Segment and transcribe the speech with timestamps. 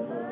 [0.00, 0.30] Level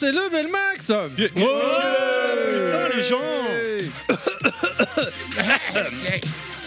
[0.00, 3.20] c'est level max putain, les gens.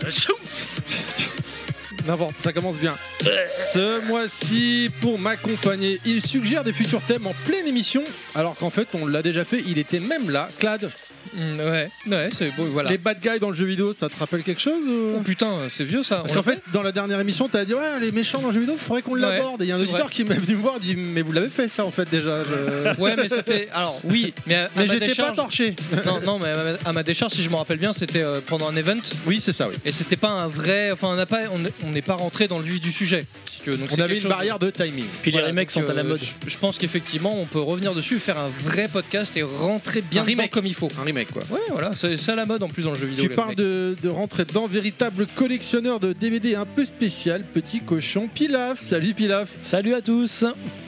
[2.05, 2.95] N'importe, ça commence bien.
[3.21, 8.03] Ce mois-ci, pour m'accompagner, il suggère des futurs thèmes en pleine émission,
[8.35, 10.47] alors qu'en fait, on l'a déjà fait, il était même là.
[10.59, 10.91] Clad,
[11.35, 12.89] Mm, ouais, ouais, c'est beau, voilà.
[12.91, 15.51] les bad guys dans le jeu vidéo, ça te rappelle quelque chose ou- Oh putain,
[15.69, 16.17] c'est vieux ça.
[16.17, 18.59] Parce qu'en fait, dans la dernière émission, t'as dit ouais, les méchants dans le jeu
[18.59, 19.61] vidéo, faudrait qu'on Ouais, l'aborde.
[19.61, 20.13] Et il y a un auditeur vrai.
[20.13, 22.43] qui m'est venu me voir, dit mais vous l'avez fait ça en fait déjà.
[22.43, 23.69] je- Ouais, mais c'était.
[23.73, 25.35] Alors, oui, mais à, j'étais pas décharge.
[25.35, 25.75] torché.
[26.05, 26.53] Non, non, mais
[26.85, 28.97] à ma, décharge, si je me rappelle bien, c'était euh, pendant un event.
[29.25, 29.75] Oui, c'est ça, oui.
[29.85, 30.91] Et c'était pas un vrai.
[30.91, 31.41] Enfin, on n'a pas,
[31.83, 33.25] on n'est pas rentré dans le vif du sujet.
[33.65, 35.05] Donc, On avait une barrière de timing.
[35.21, 36.19] Puis Voilà, les remakes donc, sont à la euh, mode.
[36.47, 40.65] Je, pense qu'effectivement, on peut revenir dessus, faire un vrai podcast et rentrer bien comme
[40.65, 40.89] il faut.
[40.99, 41.43] Un remake quoi.
[41.49, 43.23] Ouais, voilà, c'est c'est à la mode en plus dans le jeu vidéo.
[43.23, 47.81] Tu les parles de, de rentrer dedans, véritable collectionneur de DVD un peu spécial, petit
[47.81, 48.79] cochon Pilaf.
[48.79, 49.49] Salut Pilaf.
[49.59, 50.45] Salut à tous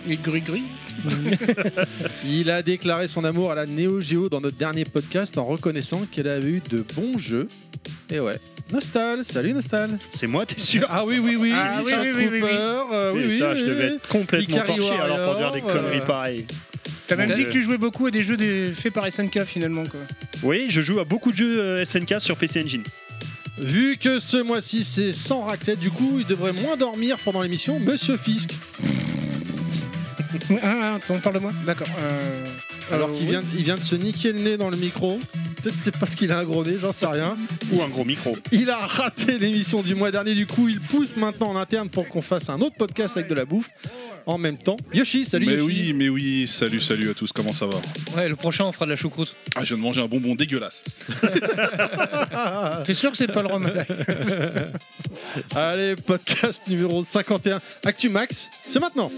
[0.07, 0.63] Et gris gris.
[2.25, 6.05] Il a déclaré son amour à la Neo Geo dans notre dernier podcast en reconnaissant
[6.11, 7.47] qu'elle avait eu de bons jeux.
[8.09, 8.39] Et ouais.
[8.71, 9.91] Nostal, salut Nostal.
[10.11, 10.87] C'est moi, t'es sûr?
[10.89, 13.65] Ah oui, oui, oui, Ah oui, oui, oui, oui, euh, oui, oui, Putain, oui, je
[13.65, 13.95] devais oui.
[13.95, 16.45] être complètement torché alors pour dire des conneries euh, pareilles.
[17.07, 19.43] T'as même Euh, dit que tu jouais beaucoup à des jeux des- faits par SNK
[19.45, 19.99] finalement quoi.
[20.43, 22.83] Oui, je joue à beaucoup de jeux euh, SNK sur PC Engine.
[23.59, 27.79] Vu que ce mois-ci c'est sans raclette, du coup il devrait moins dormir pendant l'émission,
[27.79, 28.51] Monsieur Fisk.
[30.61, 31.87] Ah, ah, on parle de moi D'accord.
[31.97, 32.45] euh,
[32.91, 33.31] Alors euh, qu'il oui.
[33.31, 35.19] vient, il vient de se niquer le nez dans le micro.
[35.63, 37.35] Peut-être c'est parce qu'il a un gros nez, j'en sais rien.
[37.71, 38.37] Ou un gros micro.
[38.51, 42.07] Il a raté l'émission du mois dernier, du coup il pousse maintenant en interne pour
[42.09, 43.69] qu'on fasse un autre podcast avec de la bouffe.
[44.27, 45.65] En même temps, Yoshi, salut Mais Yoshi.
[45.65, 47.77] oui, mais oui, salut, salut à tous, comment ça va?
[48.15, 49.35] Ouais, le prochain, on fera de la choucroute.
[49.55, 50.83] Ah, je viens de manger un bonbon dégueulasse.
[52.85, 53.69] T'es sûr que c'est pas le rhum
[55.55, 57.61] Allez, podcast numéro 51.
[57.85, 59.11] Actu Max, c'est maintenant.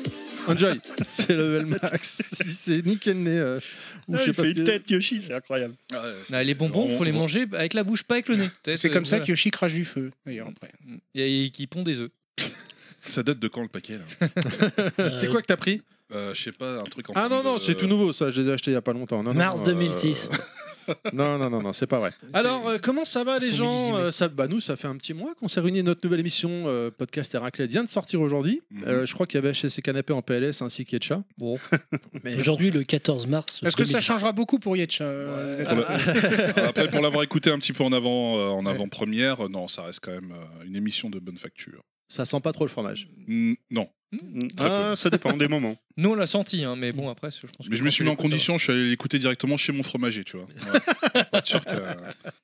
[0.47, 2.21] Enjoy, c'est level max.
[2.33, 3.37] Si c'est nickel le nez.
[3.37, 3.59] euh,
[4.07, 5.75] ou Ah, je sais il pas fait ce une que- tête, Yoshi, c'est incroyable.
[5.93, 8.35] Ah, ouais, Ah, les bonbons, On- faut les manger avec la bouche, pas avec le
[8.37, 8.49] nez.
[8.75, 9.25] C'est comme ça Voilà.
[9.25, 10.71] que Yoshi crache du feu d'ailleurs après.
[11.15, 12.09] Et qui pond des œufs.
[13.09, 14.27] Ça date de quand le paquet là
[15.19, 15.81] C'est quoi que t'as pris
[16.13, 18.31] Euh, Je sais pas, un truc en Ah non, non, de- c'est tout nouveau ça,
[18.31, 19.23] je les ai achetés il y a pas longtemps.
[19.23, 20.29] Non, Mars non, 2006.
[20.31, 20.37] euh,
[21.11, 22.13] Non, non, non, non, c'est pas vrai.
[22.31, 23.97] Alors, euh, comment ça va les gens.
[23.97, 25.83] Euh, ça, bah, Nous, ça fait un petit mois qu'on s'est réunis.
[25.83, 28.61] Notre nouvelle émission euh, podcast Héraclès vient de sortir aujourd'hui.
[28.71, 28.83] Mhm.
[28.87, 31.23] Euh, je crois qu'il y avait HSC Canapé en PLS ainsi qu'Etcha.
[31.39, 31.57] Bon.
[32.23, 33.59] Mais Aujourd'hui, le 14 mars.
[33.65, 34.01] Est-ce que ça 2000.
[34.05, 37.91] changera beaucoup pour Yetcha euh, Ah bah, Après, pour l'avoir écouté un petit peu en
[37.91, 41.37] avant, euh, en avant-première, euh, non, ça reste quand même euh, une émission de bonne
[41.37, 41.81] facture.
[42.07, 43.09] Ça sent pas trop le fromage.
[43.69, 43.89] Non,
[44.55, 45.75] Très Ah, ça dépend des moments.
[45.97, 48.03] Nous, on l'a senti, hein, mais bon, après, je pense mais que je me suis
[48.03, 50.45] mis en condition, je suis allé l'écouter directement chez mon fromager, tu vois.
[50.71, 51.23] Ouais.
[51.31, 51.71] Pas sûr que.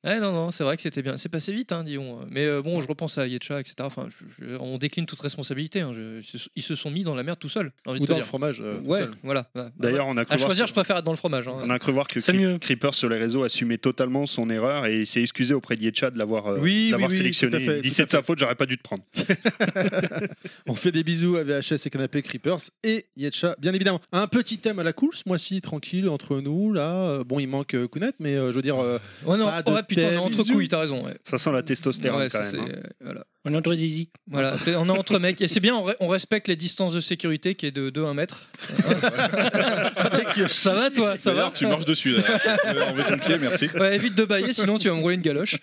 [0.03, 1.18] Ouais, non, non, c'est vrai que c'était bien.
[1.18, 2.25] C'est passé vite, hein, disons.
[2.31, 3.75] Mais euh, bon, je repense à Yetcha, etc.
[3.81, 5.81] Enfin, je- je- on décline toute responsabilité.
[5.81, 5.91] hein.
[5.94, 6.19] Je-
[6.56, 7.72] ils se sont mis dans la merde tout seuls.
[7.85, 8.59] Ou dans le fromage.
[8.59, 9.12] euh, Ouais, seul.
[9.22, 9.47] voilà.
[9.53, 9.69] voilà.
[9.78, 11.47] D'ailleurs, on a cru à voir choisir, sur- je préfère être dans le fromage.
[11.47, 11.53] hein.
[11.62, 12.57] On a cru voir que mieux.
[12.57, 16.47] Creeper sur les réseaux assumait totalement son erreur et il s'est excusé auprès de l'avoir
[16.47, 17.51] euh, Oui, de l'avoir oui, oui, sélectionné.
[17.51, 19.03] tout à fait, il dit c'est de sa faute, j'aurais pas dû te prendre.
[20.68, 24.00] On fait des bisous à VHS et Canapé Creepers et Yetcha, bien évidemment.
[24.12, 26.94] Un petit thème à la cool ce mois-ci, tranquille, entre nous, là.
[27.10, 28.78] Euh, Bon, il manque euh, Kounet, mais euh, je veux dire.
[28.80, 31.04] euh, Ouais, non, Pas de ouais, putain, on est thème, entre couilles, t'as raison.
[31.06, 31.16] Ouais.
[31.24, 32.62] Ça sent la testostérone Ouais, quand ça, même.
[32.62, 32.68] hein.
[32.75, 33.25] euh, voilà.
[33.45, 34.07] On est entre zizi.
[34.31, 35.42] Voilà, on est entre mecs.
[35.42, 38.06] Et c'est bien, on, re- on respecte les distances de sécurité qui est de 2
[38.06, 38.48] à 1 mètre.
[40.48, 41.16] Ça va, toi?
[41.19, 41.51] Ça va?
[41.54, 42.12] tu marches dessus.
[42.13, 42.22] Là.
[42.66, 43.69] Enlève ton pied, merci.
[43.78, 45.57] Ouais, évite de bailler, sinon tu vas me rouler une galoche.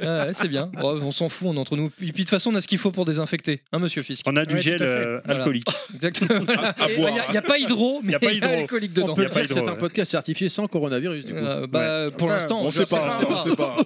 [0.00, 0.70] Ah ouais, c'est bien.
[0.80, 1.90] Bon, on s'en fout, on est entre nous.
[1.90, 4.24] Puis, puis, de toute façon, on a ce qu'il faut pour désinfecter, hein, monsieur Fisk?
[4.28, 5.40] On a du Ouais, gel euh, Voilà.
[5.40, 5.66] alcoolique.
[5.94, 6.44] Exactement.
[6.44, 6.68] voilà.
[6.78, 7.12] à Et, boire.
[7.28, 8.60] Il n'y a, pas hydro, mais Y a pas il y a hydro.
[8.62, 9.14] alcoolique On dedans.
[9.14, 11.38] peut Y a le pas dire que c'est un podcast certifié sans coronavirus, du coup.
[11.38, 12.34] Euh, bah, pour Ouais.
[12.34, 13.76] l'instant, On sait pas, on sait pas.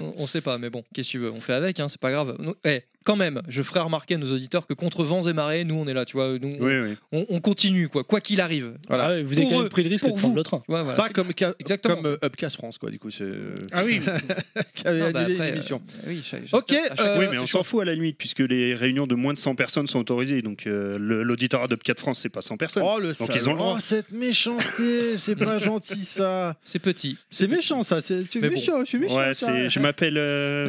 [0.00, 2.00] on, on sait pas, mais bon, qu'est-ce que tu veux On fait avec, hein, c'est
[2.00, 2.36] pas grave.
[2.38, 5.64] Nous- eh, quand même, je ferai remarquer à nos auditeurs que contre vents et marées,
[5.64, 6.96] nous on est là, tu vois, nous, Oui, oui.
[7.10, 8.74] on, on continue quoi, quoi qu'il arrive.
[8.86, 9.06] Voilà.
[9.06, 10.58] Ah vous avez même pris le risque de prendre le train.
[10.68, 10.92] Ouais, voilà.
[10.92, 11.28] Pas comme,
[11.58, 11.96] Exactement.
[11.96, 13.24] comme euh, Upcast France, quoi, du coup, c'est
[13.72, 14.02] Ah oui.
[14.74, 15.80] qui avait Non, bah annulé après, l'émission.
[16.04, 18.40] euh, oui, chaque- Ok, chaque- euh, oui, mais on s'en fout à la limite, puisque
[18.40, 20.42] les réunions de moins de 100 personnes sont autorisées.
[20.42, 22.82] Donc euh, le- l'auditorat 4 France, c'est pas 100 personnes.
[22.86, 23.48] Oh le Donc, ils salaud.
[23.48, 23.74] ont le droit.
[23.78, 26.56] Oh, cette méchanceté, c'est pas gentil ça.
[26.62, 27.16] C'est petit.
[27.30, 29.16] C'est méchant ça, c'est méchant, je suis méchant.
[29.16, 29.46] ouais, ça.
[29.46, 30.14] c'est, je m'appelle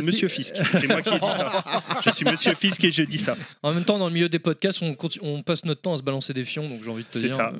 [0.04, 0.56] Monsieur Fisk.
[0.72, 1.64] C'est moi qui ai dit ça.
[2.06, 3.36] Je suis Monsieur Fisk et je dis ça.
[3.64, 5.98] En même temps, dans le milieu des podcasts, on, continue- on passe notre temps à
[5.98, 7.36] se balancer des fions, donc j'ai envie de te C'est dire.
[7.36, 7.54] ça.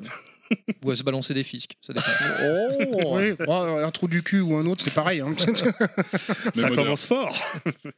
[0.84, 1.76] Ou à se balancer des fiscs.
[1.80, 2.06] Ça dépend.
[2.42, 3.16] Oh.
[3.18, 5.20] Oui, oh, un trou du cul ou un autre, c'est pareil.
[5.20, 5.34] hein.
[6.54, 6.74] Ça moderne.
[6.76, 7.36] commence fort.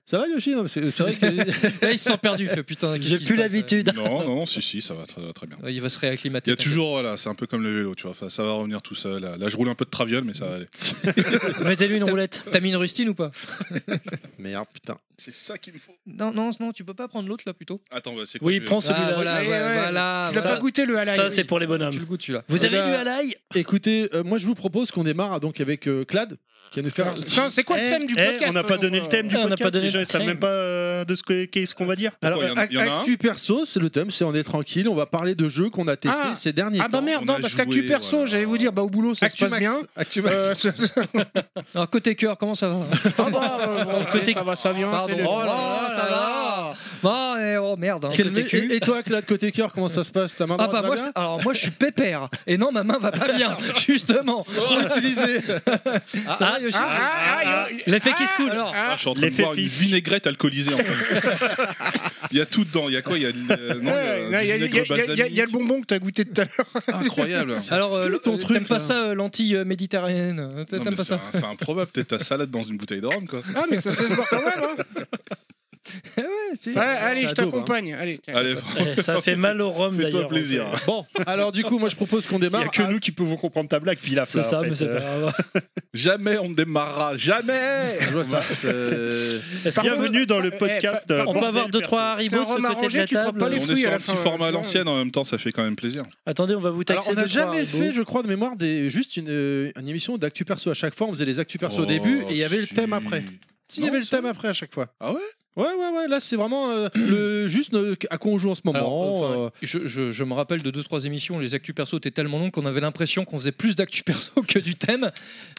[0.05, 0.51] Ça va Yoshi?
[0.55, 1.27] Non, mais C'est c'est vrai que
[1.85, 2.45] Là, il se sent perdu.
[2.45, 2.97] Il fait putain.
[2.99, 3.93] qu'est-ce J'ai qui plus passe l'habitude.
[3.95, 5.57] Non, non, non, si, si, ça va très, très bien.
[5.63, 6.51] Ouais, Il va se réacclimater.
[6.51, 8.11] Il y a toujours, voilà, c'est un peu comme le vélo, tu vois.
[8.13, 9.23] Enfin, ça va revenir tout seul.
[9.23, 10.69] Là, Là, je roule un peu de traviole, mais ça va aller.
[11.65, 12.43] Mettez-lui une roulette.
[12.53, 13.31] T'as mis une rustine ou pas?
[14.39, 14.99] Merde putain.
[15.19, 15.95] C'est ça qu'il me faut.
[16.07, 17.81] Non, non, non, tu peux pas prendre l'autre là plutôt.
[17.93, 19.09] Attends, bah, c'est quoi Oui, prends celui-là.
[19.11, 19.79] Ah, voilà, Ouais, ouais, ouais.
[19.79, 20.29] voilà.
[20.31, 21.93] Tu l'as pas goûté le halal Ça, c'est pour les bonhommes.
[21.93, 22.42] Tu le goûtes celui-là.
[22.49, 25.61] Vous Eh avez ben, du halaï Écoutez, euh, moi je vous propose qu'on démarre donc
[25.61, 26.37] avec euh, Clad
[26.71, 27.13] qui va nous faire.
[27.51, 29.29] C'est quoi le Eh, thème du eh, podcast On n'a pas donné euh, le thème
[29.29, 29.63] du Ah, on n'a podcast.
[29.65, 30.29] pas donné Les gens le ils savent thème.
[30.29, 32.13] même pas euh, de ce que- qu'est-ce qu'on va dire.
[32.23, 33.79] Alors, Pourquoi, il y en a- ac- il y en a un actu perso, c'est
[33.81, 36.35] le thème, c'est on est tranquille, on va parler de jeux qu'on a testés Ah.
[36.35, 37.05] ces derniers Ah bah temps.
[37.05, 38.27] merde, on non, parce joué, qu'actu perso, voilà.
[38.31, 39.61] j'allais vous dire, bah au boulot ça Actu se passe Max.
[39.63, 39.83] bien.
[39.97, 40.35] Actu Max.
[40.37, 40.55] Euh,
[41.75, 42.87] Alors côté cœur, comment ça va?
[43.19, 44.89] Ah bah, euh, bon, Côté- ça va, ça vient.
[45.07, 46.42] C'est Oh là là là ça là
[47.05, 48.05] Ah, eh, oh merde.
[48.05, 48.69] hein, Quel côté cul.
[48.73, 50.81] et, et toi, Clad, côté cœur, comment ça se passe Ta main Ah droite bah
[50.83, 53.57] va moi, bien alors moi je suis pépère et non ma main va pas bien
[53.87, 54.45] justement.
[54.45, 55.41] Trop utilisé.
[56.39, 58.51] Ça va Yoshi Ah, ah, ah, L'effet qui se coule.
[58.51, 61.29] Alors, Ah, je suis en train de L'effet voir une vinaigrette alcoolisée en fait.
[62.31, 62.89] il y a tout dedans.
[62.89, 64.53] Il y a quoi Il y a, euh, non, Ouais, il y a il y
[64.53, 65.53] a- du il y a- vinaigre il y a- il y a le balsamique.
[65.53, 67.01] bonbon que t'as goûté tout à l'heure.
[67.03, 67.55] Incroyable.
[67.71, 71.05] alors euh, ton euh, truc, t'aimes pas là ça euh, méditerranéenne Non, T'aimes mais pas
[71.05, 71.91] c'est ça un- C'est improbable.
[71.93, 73.41] Peut-être ta salade dans une bouteille de rhum quoi.
[73.55, 74.63] Ah, mais ça, ça se boit quand même.
[74.63, 75.03] Hein.
[76.17, 76.25] Ouais,
[76.61, 76.71] si.
[76.71, 77.95] Ouais, allez, ça je t'accompagne.
[77.95, 78.35] Allez, tiens.
[78.37, 78.55] Allez,
[78.97, 80.67] Eh, Ça fait mal au rhum fais-toi plaisir.
[80.87, 82.63] Bon, alors du coup, moi je propose qu'on Il n'y démarre.
[82.63, 84.29] a que nous qui pouvons comprendre ta blague, Pilaf.
[84.31, 84.69] C'est ça, en fait.
[84.71, 85.35] mais c'est pas Euh, grave.
[85.95, 87.17] Jamais on ne démarrera.
[87.17, 87.99] Jamais.
[88.01, 88.43] Je vois ça.
[89.83, 91.13] Bienvenue dans le Eh, podcast.
[91.27, 93.07] On peut avoir deux trois haribots C'est un de ce rhum côté de arrangé, la
[93.07, 93.39] table.
[93.39, 94.89] pas les On est sur un petit format à l'ancienne.
[94.89, 96.05] En même temps, ça fait quand même plaisir.
[96.27, 98.89] Attendez, on va vous Alors, taxer on n'a jamais fait, je crois, de mémoire, des,
[98.91, 100.71] juste une, euh, une émission d'actu perso.
[100.71, 102.59] À chaque fois, on faisait les actu perso au Oh, début et il y avait
[102.61, 103.25] le thème après.
[103.73, 104.87] Si, il y avait le thème après à chaque fois.
[105.01, 105.21] Ah ouais?
[105.55, 106.09] Ouais, ouais, ouais.
[106.09, 108.79] Là, c'est vraiment euh, le, juste euh, à quoi on joue en ce moment.
[108.79, 111.99] Alors, enfin, euh, je, je- je me rappelle de deux trois émissions, les actus perso
[111.99, 115.11] étaient tellement longues qu'on avait l'impression qu'on faisait plus d'actu perso que du thème.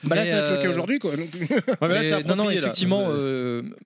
[0.03, 1.15] Bah là, ça va être le cas euh, aujourd'hui, quoi.
[1.15, 1.29] donc.
[1.39, 1.47] ouais,
[1.81, 3.11] mais là, Mais c'est non, non, effectivement,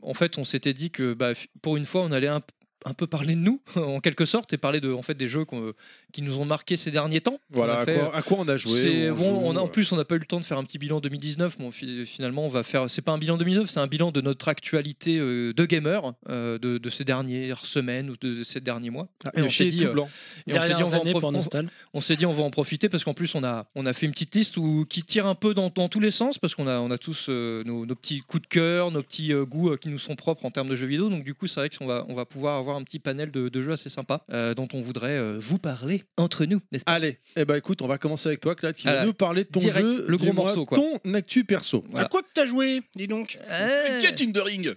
[0.02, 1.32] en fait, on s'était dit que bah,
[1.62, 2.42] pour une fois, on allait un,
[2.88, 5.46] un peu parler de nous, en quelque sorte, et parler de, en fait, des jeux
[5.46, 5.74] qu'on-
[6.14, 7.40] qui nous ont marqué ces derniers temps.
[7.52, 9.12] voilà, On a à fait- quoi, à quoi on a joué.
[9.12, 9.70] On bon, joue, on a- en euh.
[9.70, 11.58] plus, on n'a pas eu le temps de faire un petit bilan 2019.
[11.58, 12.90] Bon, fi- finalement, on va faire.
[12.90, 16.58] C'est pas un bilan 2019, c'est un bilan de notre actualité euh, de gamer euh,
[16.58, 19.08] de, de ces dernières semaines ou de ces derniers mois.
[19.26, 20.10] Ah, et on s'est est dit, tout euh, blanc.
[20.48, 21.70] Et on s'est dit, on Dernières va en années prof- pour on- Nostal.
[21.94, 24.06] on s'est dit on va en profiter parce qu'en plus on a, on a fait
[24.06, 26.68] une petite liste où, qui tire un peu dans, dans tous les sens parce qu'on
[26.68, 29.72] a, on a tous euh, nos, nos petits coups de cœur, nos petits euh, goûts
[29.72, 31.10] euh, qui nous sont propres en termes de jeux vidéo.
[31.10, 33.50] Donc du coup c'est vrai qu'on va, on va pouvoir avoir un petit panel de,
[33.50, 36.94] de jeux assez sympa euh, dont on voudrait euh, vous parler entre nous, n'est-ce pas?
[36.94, 39.50] Allez, eh ben écoute, on va commencer avec toi, Clad, qui va nous parler de
[39.50, 40.78] ton Direct, jeu, le gros morceau, quoi.
[40.78, 41.84] ton actu perso.
[41.90, 42.06] Voilà.
[42.06, 43.38] À quoi que t'as joué Dis donc.
[43.50, 44.76] Euh, Get in the ring.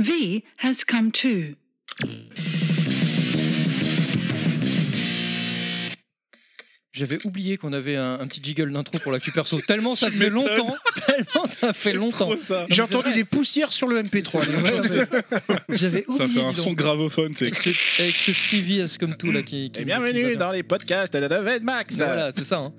[0.00, 1.54] V has come too.
[6.98, 9.60] J'avais oublié qu'on avait un, un petit jiggle d'intro pour la perso.
[9.66, 10.74] Tellement ça fait longtemps,
[11.06, 12.30] tellement ça fait longtemps.
[12.68, 14.44] J'ai c'est entendu des poussières sur le MP3.
[14.44, 14.64] dis donc.
[14.64, 15.06] Ouais,
[15.68, 16.18] mais J'avais oublié.
[16.18, 17.46] Ça fait un son gravophone, sais.
[17.46, 19.48] avec ce, avec ce petit VS comme tout là qui.
[19.48, 21.94] qui Et qui bienvenue dans les podcasts de David Max.
[21.94, 22.56] Voilà, c'est ça.
[22.58, 22.72] hein.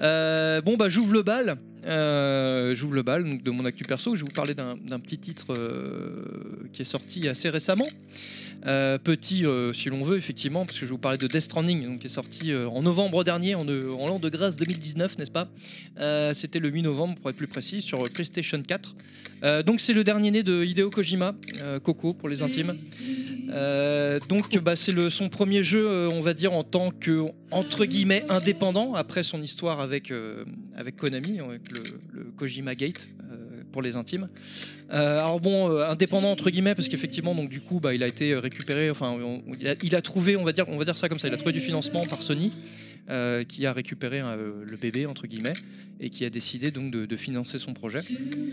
[0.00, 1.58] Euh, bon, bah, j'ouvre le bal.
[1.88, 4.14] Euh, j'ouvre le bal donc, de mon actu perso.
[4.14, 7.88] Je vais vous parler d'un petit titre euh, qui est sorti assez récemment.
[8.66, 11.42] Euh, petit, euh, si l'on veut, effectivement, parce que je vais vous parler de Death
[11.42, 15.48] Stranding, donc, qui est sorti en novembre dernier, en, l'an de grâce 2019, n'est-ce pas?
[16.34, 18.96] C'était le 8 novembre, pour être plus précis, sur PlayStation 4.
[19.44, 21.34] Euh, donc, c'est le dernier né de Hideo Kojima,
[21.82, 22.76] Coco pour les intimes.
[24.28, 28.94] Donc, bah, c'est son premier jeu, on va dire, en tant que, entre guillemets, indépendant,
[28.94, 30.44] après son histoire avec, euh,
[30.76, 31.82] avec Konami, avec le,
[32.36, 33.08] Kojima Gate.
[33.30, 33.36] euh,
[33.70, 34.30] pour les intimes.
[34.92, 38.34] Euh, alors bon, indépendant entre guillemets, parce qu'effectivement, donc du coup, bah, il a été
[38.34, 38.90] récupéré.
[38.90, 39.42] Enfin, on-
[39.82, 41.52] il, a, trouvé, on va dire, on va dire ça comme ça, il a trouvé
[41.52, 42.50] du financement par Sony,
[43.46, 45.54] qui a récupéré euh, le bébé entre guillemets
[46.00, 48.00] et qui a décidé donc de, financer son projet.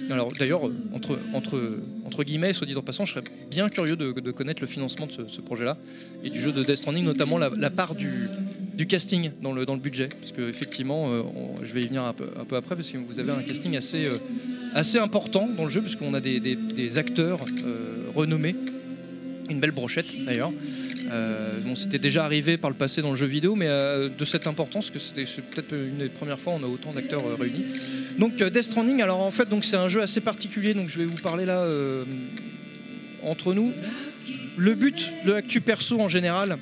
[0.10, 4.32] Alors d'ailleurs, entre, entre, entre guillemets, soit dit en passant, je serais bien curieux de,
[4.32, 5.78] connaître le financement de ce, projet-là
[6.24, 8.28] et du jeu de Death Stranding, notamment la part du,
[8.76, 10.10] du casting dans le, dans le budget.
[10.20, 11.22] Parce que effectivement, euh,
[11.64, 13.76] je vais y venir un peu, un peu après, parce que vous avez un casting
[13.78, 14.18] assez, euh,
[14.74, 18.56] assez important dans le jeu, puisqu'on a des, des- acteurs euh, renommée.
[19.50, 20.52] Une belle brochette d'ailleurs.
[21.64, 24.90] Bon, c'était déjà arrivé par le passé dans le jeu vidéo, mais de cette importance
[24.90, 27.64] que c'était peut-être une des premières fois on a autant d'acteurs réunis.
[28.18, 31.22] Donc Death Stranding, alors en fait, c'est un jeu assez particulier, donc je vais vous
[31.22, 31.64] parler là
[33.22, 33.72] entre nous.
[34.58, 36.58] Le but de Actu Perso en général,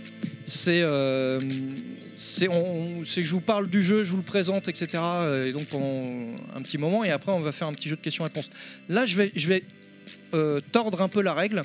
[0.45, 0.83] c'est
[2.49, 4.87] on- c'est que je vous parle du jeu, je vous le présente, etc.
[5.03, 7.95] euh, Et donc pendant un petit moment, et après on va faire un petit jeu
[7.95, 8.49] de questions-réponses.
[8.89, 9.63] Là, je vais, je vais
[10.33, 11.63] euh, tordre un peu la règle.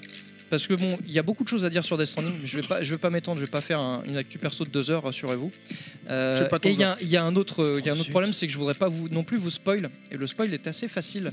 [0.50, 2.32] Parce que bon, il y a beaucoup de choses à dire sur Death Stranding.
[2.40, 3.38] mais Je vais pas, je vais pas m'étendre.
[3.38, 5.50] Je vais pas faire un- une actu perso de deux heures, rassurez-vous.
[6.08, 6.38] Euh,
[6.70, 8.32] et il y a, il y a un autre, il y a un autre problème,
[8.32, 9.90] c'est que je voudrais pas vous non plus vous spoil.
[10.10, 11.30] Et le spoil est assez facile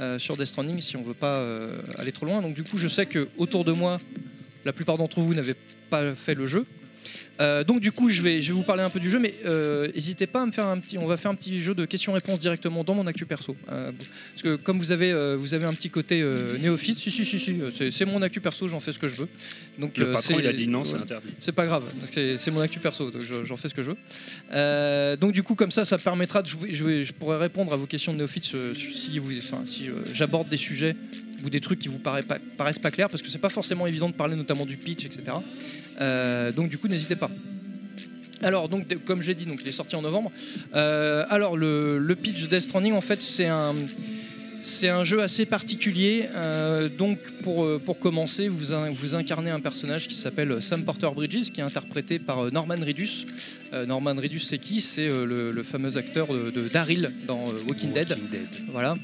[0.00, 2.42] euh, sur Death Stranding si on veut pas euh, aller trop loin.
[2.42, 3.98] Donc du coup, je sais que autour de moi,
[4.64, 5.54] la plupart d'entre vous n'avaient
[5.88, 6.66] pas fait le jeu.
[7.40, 9.34] Euh, donc du coup, je vais, je vais vous parler un peu du jeu, mais
[9.44, 10.96] euh, n'hésitez pas à me faire un petit.
[10.96, 13.92] On va faire un petit jeu de questions-réponses directement dans mon actu perso, Euh,
[14.30, 16.24] parce que comme vous avez, vous avez un petit côté
[16.60, 17.56] néophyte, si si si si,
[17.90, 19.28] c'est- mon actu perso, j'en fais ce que je veux.
[19.78, 21.00] Donc Le patron, il a dit non, c'est ouais.
[21.02, 21.28] interdit.
[21.40, 23.82] C'est pas grave, parce que c'est- mon actu perso, donc je- j'en fais ce que
[23.82, 25.16] je veux.
[25.20, 28.18] Donc du coup, comme ça, ça permettra de je, pourrais répondre à vos questions de
[28.18, 30.96] néophytes euh, si, vous, enfin, si j'aborde des sujets
[31.44, 33.86] ou des trucs qui vous paraissent pas, paraissent pas clairs, parce que c'est pas forcément
[33.86, 35.36] évident de parler notamment du pitch, etc.
[36.00, 37.30] Euh, donc du coup, n'hésitez pas.
[38.42, 40.30] Alors, donc, comme j'ai dit, donc, il est sorti en novembre.
[40.74, 43.74] Euh, alors, le, le pitch de Death Stranding, en fait, c'est un,
[44.60, 46.28] c'est un jeu assez particulier.
[46.34, 51.50] Euh, donc, pour, pour commencer, vous, vous incarnez un personnage qui s'appelle Sam Porter Bridges,
[51.50, 53.24] qui est interprété par Norman Reedus.
[53.72, 54.82] Euh, Norman Reedus, c'est qui?
[54.82, 58.18] C'est le, le fameux acteur de, de Daryl dans euh, Walking Dead.
[58.70, 58.98] Voilà.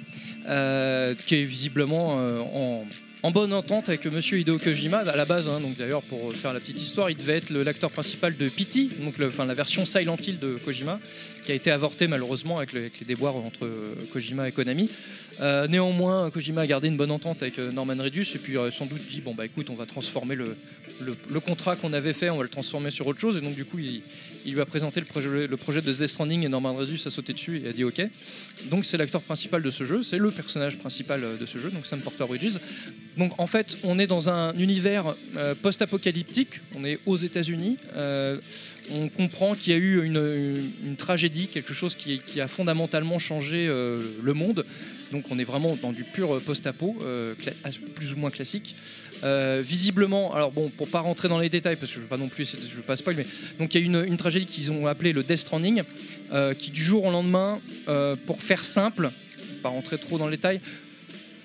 [0.47, 2.17] Euh, qui est visiblement
[2.55, 2.85] en,
[3.23, 5.49] en bonne entente avec Monsieur Hideo Kojima à la base.
[5.49, 5.61] hein.
[5.61, 9.15] donc d'ailleurs, pour faire la petite histoire, il devait être l'acteur principal de Pity, donc
[9.19, 10.99] la version Silent Hill de Kojima,
[11.45, 14.91] qui a été avortée malheureusement avec, le- avec les déboires entre euh, Kojima et Konami.
[15.41, 18.87] Euh, néanmoins, Kojima a gardé une bonne entente avec euh, Norman Reedus et puis sans
[18.87, 20.57] doute dit bon bah écoute, on va transformer le,
[21.41, 23.37] contrat qu'on avait fait, on va le transformer sur autre chose.
[23.37, 23.79] Et donc du coup,
[24.45, 27.11] il lui a présenté le projet, le projet de Death Stranding et Norman Reedus a
[27.11, 28.03] sauté dessus et a dit ok.
[28.71, 31.71] Donc c'est l'acteur principal de ce jeu, c'est le personnage principal euh, de ce jeu,
[31.71, 32.59] donc Sam Porter Bridges.
[33.17, 37.77] Donc en fait, on est dans un univers euh, post-apocalyptique, on est aux États-Unis.
[37.97, 38.39] euh,
[38.91, 44.33] on comprend qu'il y a eu une, tragédie, quelque chose qui, a fondamentalement changé le
[44.35, 44.67] monde.
[45.13, 46.99] Donc on est vraiment dans du pur post-apo,
[47.95, 48.75] plus ou moins classique.
[49.25, 52.17] Euh, visiblement, alors bon, pour pas rentrer dans les détails, parce que je veux pas
[52.17, 53.27] non plus, je veux pas spoil, mais
[53.59, 55.83] donc il y a une, une tragédie qu'ils ont appelée le Death Stranding,
[56.33, 59.11] euh, qui du jour au lendemain, euh, pour faire simple,
[59.63, 60.61] pas rentrer trop dans les détails,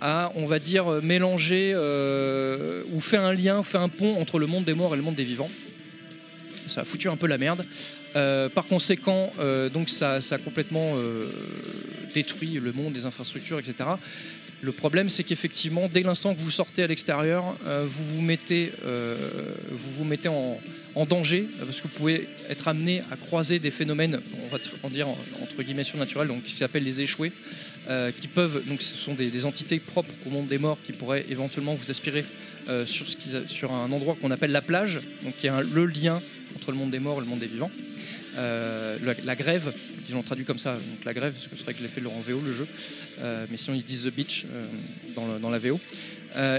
[0.01, 4.63] a, on va dire, mélangé ou fait un lien, fait un pont entre le monde
[4.63, 5.50] des morts et le monde des vivants.
[6.67, 7.65] Ça a foutu un peu la merde.
[8.13, 9.34] Par conséquent,
[9.74, 10.93] donc ça, ça a complètement
[12.13, 13.89] détruit le monde, les infrastructures, etc.
[14.62, 18.72] Le problème, c'est qu'effectivement, dès l'instant que vous sortez à l'extérieur, euh, vous vous mettez,
[18.86, 19.16] euh,
[19.70, 20.60] vous vous mettez en,
[21.08, 25.08] danger euh, parce que vous pouvez être amené à croiser des phénomènes, on va dire
[25.08, 27.32] entre guillemets surnaturels, qui s'appellent les échoués,
[28.20, 31.76] qui peuvent, donc ce sont des, entités propres au monde des morts qui pourraient éventuellement
[31.76, 32.26] vous aspirer
[32.86, 36.20] sur, un endroit qu'on appelle la plage, donc qui est le lien
[36.56, 37.72] entre le monde des morts et le monde des vivants.
[38.38, 39.74] Euh, la, grève,
[40.08, 42.06] ils l'ont traduit comme ça, donc la grève, parce que c'est vrai que l'ai fait
[42.06, 42.67] en VO le jeu,
[43.22, 44.65] Euh, mais sinon ils disent The Beach euh,
[45.39, 45.79] dans, la VO.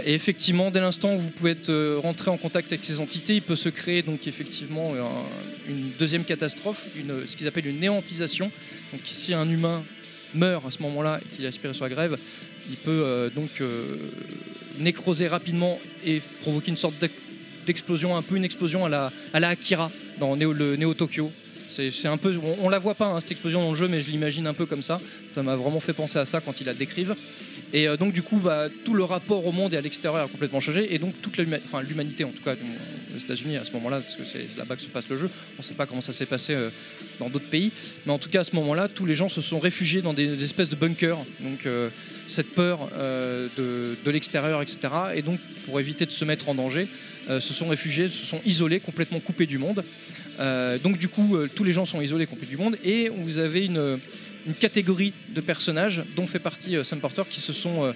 [0.04, 1.70] Et effectivement, dès l'instant où vous pouvez être
[2.02, 6.88] en contact avec ces entités, il peut se créer donc effectivement un- une deuxième catastrophe,
[7.26, 8.50] ce qu'ils appellent une néantisation.
[8.92, 9.84] Donc si un humain
[10.34, 12.16] meurt à ce moment-là et qu'il est aspiré sur la grève,
[12.70, 13.50] il peut donc
[14.78, 17.14] nécroser rapidement et provoquer une sorte d'ex-
[17.66, 21.30] d'explosion, un peu une explosion à la, à la Akira dans Neo, le Neo Tokyo.
[21.78, 24.54] On, on la voit pas hein, cette explosion dans le jeu, mais je l'imagine un
[24.54, 25.00] peu comme ça.
[25.34, 27.14] Ça m'a vraiment fait penser à ça quand il la décrive.
[27.72, 30.28] Et euh, donc du coup, bah, tout le rapport au monde et à l'extérieur a
[30.28, 30.94] complètement changé.
[30.94, 32.54] Et donc toute l'humanité, en tout cas
[33.18, 35.28] aux États-Unis à ce moment-là, parce que c'est là-bas que se passe le jeu.
[35.56, 36.70] On ne sait pas comment ça s'est passé euh,
[37.18, 37.70] dans d'autres pays,
[38.06, 40.42] mais en tout cas à ce moment-là, tous les gens se sont réfugiés dans des,
[40.42, 41.18] espèces de bunkers.
[41.40, 41.90] Donc euh,
[42.28, 44.78] cette peur euh, de, l'extérieur, etc.
[45.14, 46.88] Et donc pour éviter de se mettre en danger,
[47.28, 49.84] se sont réfugiés, se sont isolés, complètement coupés du monde.
[50.82, 53.98] Donc du coup, tous les gens sont isolés, coupés du monde, et vous avez une,
[54.58, 57.92] catégorie de personnages dont fait partie euh, Sam Porter qui se sont,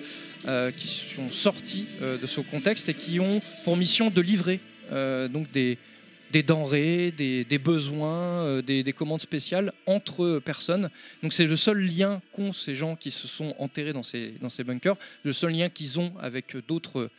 [0.77, 4.61] qui sont sortis de ce contexte et qui ont pour mission de livrer
[5.29, 5.79] donc des,
[6.43, 10.91] denrées, des, besoins, euh, des, des commandes spéciales entre personnes.
[11.23, 14.97] Donc c'est le seul lien qu'ont ces gens qui se sont enterrés dans ces bunkers,
[15.25, 17.11] le seul lien qu'ils ont avec d'autres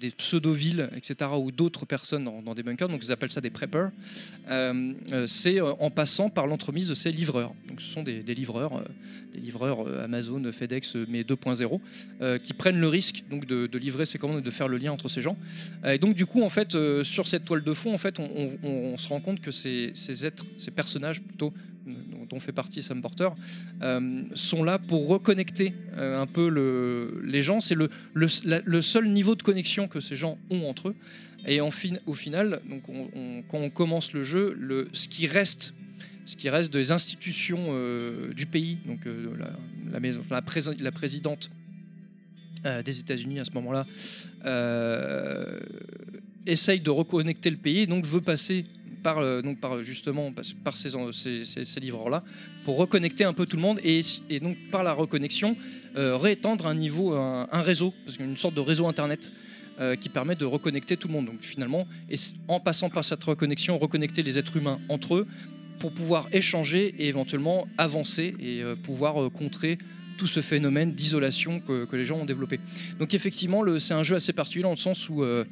[0.00, 3.90] des pseudo-villes, etc., ou d'autres personnes dans, des bunkers, donc ils appellent ça des preppers,
[4.50, 7.52] euh, euh, c'est euh, en passant par l'entremise de ces livreurs.
[7.68, 8.82] Donc ce sont des, livreurs,
[9.34, 11.80] des livreurs Amazon, FedEx, mais 2.0,
[12.22, 14.92] euh, qui prennent le risque donc, de, livrer ces commandes et de faire le lien
[14.92, 15.36] entre ces gens.
[15.86, 19.08] Et donc du coup, en fait, sur cette toile de fond, en fait, on, se
[19.08, 19.92] rend compte que ces,
[20.24, 21.52] êtres, ces personnages plutôt,
[22.28, 23.28] dont, fait partie Sam Porter,
[23.82, 27.60] euh, sont là pour reconnecter euh, un peu le- les gens.
[27.60, 30.96] C'est le, seul niveau de connexion que ces gens ont entre eux.
[31.46, 32.60] Et au final,
[33.48, 34.56] quand on commence le jeu,
[34.92, 35.72] ce qui reste,
[36.26, 39.00] ce qui reste des institutions euh, du pays, donc
[40.30, 40.42] la,
[40.92, 41.50] présidente
[42.84, 43.86] des États-Unis à ce moment-là,
[46.46, 48.64] essaye de reconnecter le pays, et donc veut passer
[49.02, 50.32] par, euh, donc par justement
[50.64, 52.22] par, ces, ces, ces livres-là
[52.64, 55.56] pour reconnecter un peu tout le monde et, et donc par la reconnexion
[55.96, 59.32] euh, réétendre un niveau, un, réseau, parce qu'une sorte de réseau internet
[59.80, 61.26] euh, qui permet de reconnecter tout le monde.
[61.26, 62.16] Donc finalement, et
[62.48, 65.26] en passant par cette reconnexion, reconnecter les êtres humains entre eux
[65.80, 69.78] pour pouvoir échanger et éventuellement avancer et euh, pouvoir euh, contrer
[70.20, 72.60] tout ce phénomène d'isolation que, que les gens ont développé.
[72.98, 75.46] Donc effectivement, c'est un jeu assez particulier dans le sens où euh,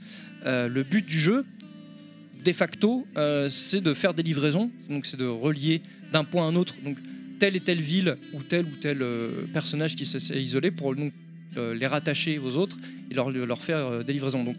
[0.45, 1.47] euh, le but du jeu,
[2.53, 5.81] de facto, euh, c'est de faire des livraisons, donc c'est de relier
[6.13, 6.97] d'un point à un autre, donc
[7.39, 11.13] telle et telle ville ou tel ou tel euh, personnage qui s'est isolé pour donc,
[11.57, 12.77] euh, les rattacher aux autres
[13.11, 14.45] et leur, leur faire des livraisons.
[14.45, 14.57] Donc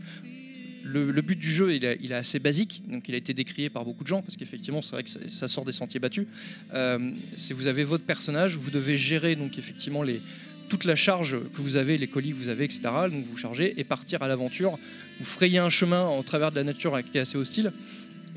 [0.86, 4.04] le, but du jeu il, est- assez basique, donc il a été décrié par beaucoup
[4.04, 6.26] de gens parce qu'effectivement c'est vrai que ça, sort des sentiers battus.
[6.74, 7.12] Euh,
[7.52, 10.22] vous avez votre personnage, vous devez gérer donc effectivement les,
[10.70, 12.82] toute la charge que vous avez, les colis que vous avez, etc.
[13.12, 14.78] Donc vous chargez et partir à l'aventure.
[15.20, 17.72] Vous frayez un chemin en travers de la nature qui est assez hostile.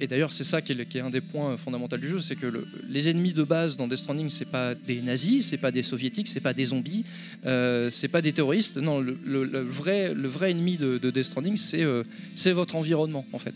[0.01, 2.67] Et d'ailleurs, c'est ça qui est, un des points fondamentaux du jeu, c'est que le-
[2.89, 6.27] les ennemis de base dans Death Stranding, c'est pas des nazis, c'est pas des soviétiques,
[6.27, 7.05] c'est pas des zombies,
[7.47, 8.79] euh, c'est pas des terroristes.
[8.79, 9.15] Non, le,
[9.61, 10.12] vrai,
[10.51, 12.03] ennemi de, de Death Stranding, euh,
[12.35, 13.55] c'est votre environnement en fait.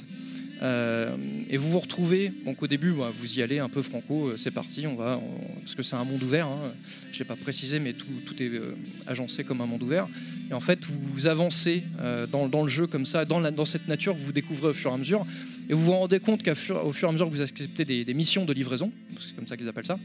[0.62, 1.14] Euh,
[1.50, 4.36] et vous vous retrouvez, donc au début, bah, vous y allez un peu franco, euh,
[4.36, 5.20] c'est parti, on va,
[5.60, 6.46] parce que c'est un monde ouvert.
[6.46, 6.72] hein.
[7.12, 8.74] je l'ai pas précisé, mais tout, tout est euh,
[9.06, 10.08] agencé comme un monde ouvert.
[10.50, 11.82] Et en fait, vous avancez
[12.30, 14.92] dans, dans le jeu comme ça, dans, dans cette nature que vous découvrez au fur
[14.92, 15.26] et à mesure.
[15.68, 18.44] Et vous vous rendez compte qu'au fur, et à mesure que vous acceptez des, missions
[18.44, 19.98] de livraison, c'est comme ça qu'ils appellent ça,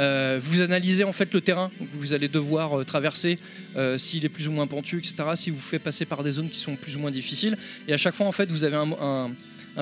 [0.00, 3.38] euh, vous analysez en fait le terrain que vous allez devoir euh, traverser,
[3.76, 5.14] euh, s'il est plus ou moins pentu, etc.
[5.34, 7.56] Si vous fait passer par des zones qui sont plus ou moins difficiles.
[7.86, 9.30] Et à chaque fois, en fait, vous avez un,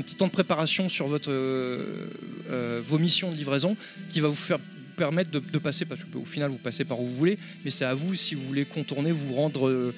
[0.02, 1.32] petit temps de préparation sur votre,
[2.80, 3.76] vos missions de livraison
[4.10, 4.58] qui va vous faire
[4.96, 7.86] permettre de, de passer, parce qu'au final, vous passez par où vous voulez, mais c'est
[7.86, 9.92] à vous si vous voulez contourner, vous rendre.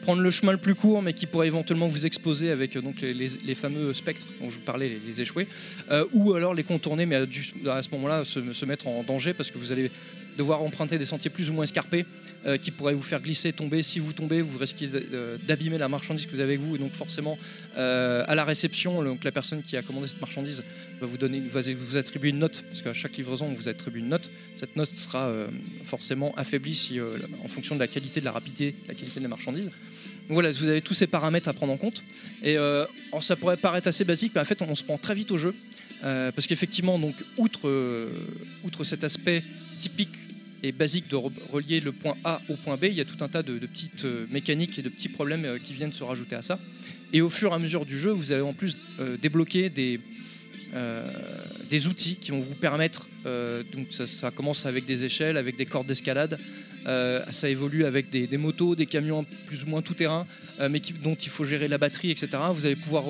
[0.00, 3.00] Prendre le chemin le plus court, mais qui pourrait éventuellement vous exposer avec euh, donc
[3.00, 5.46] les, fameux spectres dont je vous parlais, les, les échoués,
[5.90, 9.58] euh, ou alors les contourner, mais à, ce moment-là se, mettre en danger parce que
[9.58, 9.90] vous allez
[10.36, 12.06] devoir emprunter des sentiers plus ou moins escarpés
[12.46, 13.82] euh, qui pourraient vous faire glisser, tomber.
[13.82, 14.88] Si vous tombez, vous risquez
[15.46, 17.38] d'abîmer la marchandise que vous avez avec vous, et donc forcément
[17.76, 20.62] à la réception, donc la personne qui a commandé cette marchandise
[21.00, 23.98] va vous donner, va vous attribuer une note, parce qu'à chaque livraison on vous attribue
[23.98, 24.30] une note.
[24.56, 25.32] Cette note sera
[25.84, 29.24] forcément affaiblie si, en fonction de la qualité, de la rapidité, de la qualité de
[29.24, 29.70] la marchandise.
[30.28, 32.04] Voilà, vous avez tous ces paramètres à prendre en compte.
[32.42, 32.84] Et euh,
[33.20, 35.54] ça pourrait paraître assez basique, mais en fait, on se prend très vite au jeu.
[36.04, 36.98] Euh, parce qu'effectivement,
[37.36, 38.08] outre, euh,
[38.64, 39.42] outre cet aspect
[39.78, 40.10] typique
[40.62, 43.22] et basique de re- relier le point A au point B, il y a tout
[43.24, 46.58] un tas de, petites mécaniques et de petits problèmes qui viennent se rajouter à ça.
[47.12, 48.76] Et au fur et à mesure du jeu, vous allez en plus
[49.20, 50.00] débloquer des,
[51.68, 53.08] des outils qui vont vous permettre,
[53.72, 56.38] donc ça commence avec des échelles, avec des cordes d'escalade,
[56.86, 60.26] euh, ça évolue avec des, motos, des camions plus ou moins tout terrain,
[60.60, 62.28] euh, mais dont il faut gérer la batterie, etc.
[62.52, 63.04] Vous allez pouvoir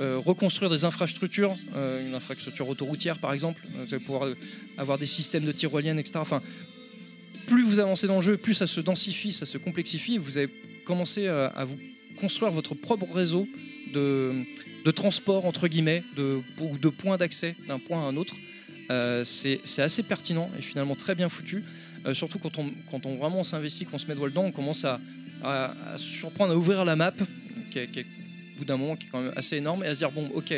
[0.00, 4.30] euh, reconstruire des infrastructures, une infrastructure autoroutière par exemple, vous allez pouvoir
[4.78, 6.14] avoir des systèmes de tyroliennes, etc.
[6.16, 6.42] Enfin,
[7.46, 10.48] plus vous avancez dans le jeu, plus ça se densifie, ça se complexifie, vous allez
[10.84, 11.78] commencer à, vous
[12.20, 13.46] construire votre propre réseau
[13.92, 14.44] de,
[14.94, 18.34] transport, entre guillemets, ou de points d'accès d'un point à un autre.
[19.24, 21.62] C'est assez pertinent et finalement très bien foutu.
[22.06, 24.84] Euh, surtout quand on, quand on vraiment s'investit, qu'on se met doigt dedans, on commence
[24.84, 25.00] à,
[25.42, 27.12] à- surprendre à ouvrir la map,
[27.70, 27.88] qui est,
[28.56, 30.28] au bout d'un moment qui est quand même assez énorme, et à se dire bon,
[30.34, 30.52] ok,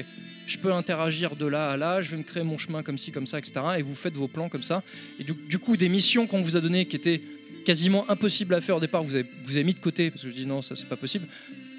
[0.46, 3.12] je peux interagir de là à là, je vais me créer mon chemin comme ci,
[3.12, 3.61] comme ça, etc.
[3.78, 4.83] Et vous faites vos plans comme ça.
[5.18, 7.20] Et du, coup, des missions qu'on vous a données qui étaient
[7.64, 10.28] quasiment impossibles à faire au départ, vous avez, vous avez mis de côté parce que
[10.28, 11.26] je dis non, ça c'est pas possible.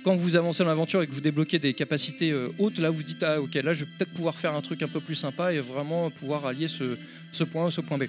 [0.04, 3.02] Quand vous avancez dans l'aventure et que vous débloquez des capacités euh, hautes, là vous
[3.02, 5.52] dites ah ok là je vais peut-être pouvoir faire un truc un peu plus sympa
[5.52, 6.98] et vraiment pouvoir allier ce,
[7.32, 8.04] ce point A ce point B.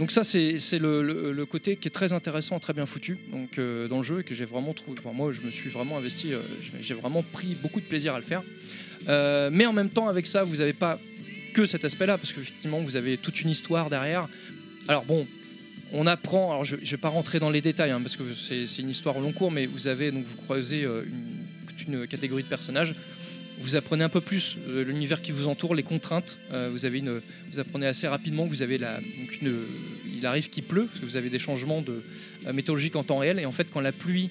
[0.00, 3.98] Donc ça c'est le, côté qui est très intéressant, très bien foutu donc euh, dans
[3.98, 4.98] le jeu et que j'ai vraiment trouvé.
[5.12, 6.40] moi je me suis vraiment investi, euh,
[6.80, 8.42] j'ai- vraiment pris beaucoup de plaisir à le faire.
[9.10, 10.98] Euh, mais en même temps avec ça vous n'avez pas
[11.52, 14.26] que cet aspect-là parce qu'effectivement vous avez toute une histoire derrière.
[14.88, 15.26] Alors bon,
[15.92, 18.80] on apprend, alors je ne vais pas rentrer dans les détails hein, parce que c'est
[18.80, 21.40] une histoire au long cours, mais vous avez donc vous croisez une
[21.86, 22.94] une catégorie de personnages.
[23.60, 26.38] Vous apprenez un peu plus euh, l'univers qui vous entoure, les contraintes.
[26.52, 27.20] Euh, vous, avez une,
[27.52, 29.54] vous apprenez assez rapidement que vous avez la, donc une-
[30.16, 32.02] il arrive qu'il pleut, parce que vous avez des changements de,
[32.46, 33.38] euh, météorologiques en temps réel.
[33.38, 34.30] Et en fait, quand la pluie,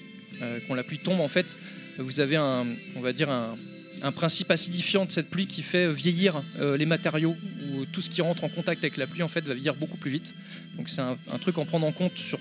[0.66, 1.58] quand la pluie tombe, en fait,
[1.98, 2.64] vous avez un,
[2.96, 3.56] on va dire un,
[4.02, 6.42] un principe acidifiant de cette pluie qui fait vieillir
[6.78, 7.36] les matériaux
[7.74, 9.98] ou tout ce qui rentre en contact avec la pluie en fait va vieillir beaucoup
[9.98, 10.34] plus vite.
[10.78, 12.38] Donc c'est un, un truc en prendre en compte sur,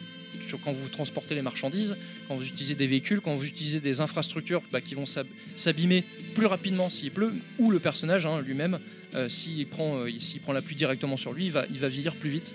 [0.58, 1.96] quand vous transportez les marchandises,
[2.28, 6.04] quand vous utilisez des véhicules, quand vous utilisez des infrastructures bah, qui vont s'ab- s'abîmer
[6.36, 8.80] plus rapidement s'il pleut, ou le personnage hein, lui-même,
[9.16, 12.30] euh, s'il prend, euh, la pluie directement sur lui, il va, il va vieillir plus
[12.30, 12.54] vite.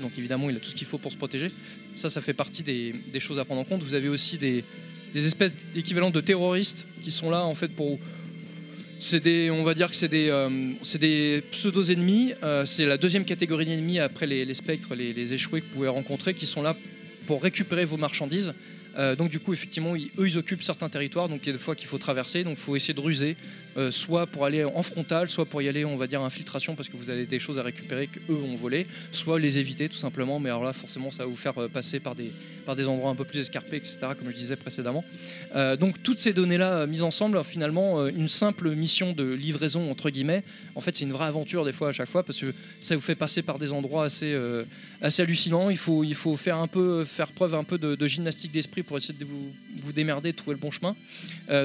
[0.00, 1.48] Donc évidemment, il a tout ce qu'il faut pour se protéger.
[1.94, 3.82] Ça, ça fait partie des, choses à prendre en compte.
[3.82, 4.64] Vous avez aussi des,
[5.12, 7.98] des espèces d'équivalents de terroristes qui sont là en fait pour.
[9.02, 10.50] C'est des, on va dire que c'est des, euh,
[10.82, 12.34] c'est des pseudo ennemis.
[12.42, 16.34] Euh, c'est la deuxième catégorie d'ennemis après les, spectres, les, échoués que vous pouvez rencontrer,
[16.34, 16.76] qui sont là
[17.26, 18.52] pour récupérer vos marchandises.
[18.98, 21.58] Euh, donc du coup, effectivement, eux, ils occupent certains territoires, donc il y a des
[21.58, 23.36] fois qu'il faut traverser, donc il faut essayer de ruser,
[23.90, 26.98] soit pour aller en frontal, soit pour y aller, on va dire, infiltration, parce que
[26.98, 30.50] vous avez des choses à récupérer qu'eux ont volé, soit les éviter tout simplement, mais
[30.50, 32.32] alors là, forcément, ça va vous faire passer par des,
[32.70, 35.04] par des endroits un peu plus escarpés, etc., comme je disais précédemment.
[35.56, 39.90] Euh, donc toutes ces données-là euh, mises ensemble, finalement, euh, une simple mission de livraison,
[39.90, 40.44] entre guillemets,
[40.76, 43.00] en fait, c'est une vraie aventure des fois à chaque fois, parce que ça vous
[43.00, 44.38] fait passer par des endroits assez,
[45.02, 45.68] assez hallucinants.
[45.68, 48.96] Il faut, il faut faire, un peu, faire preuve un peu de, gymnastique d'esprit pour
[48.96, 49.52] essayer de vous,
[49.82, 50.94] vous démerder, de trouver le bon chemin.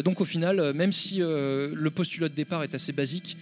[0.03, 3.37] Donc au final, même si le postulat de départ est assez basique,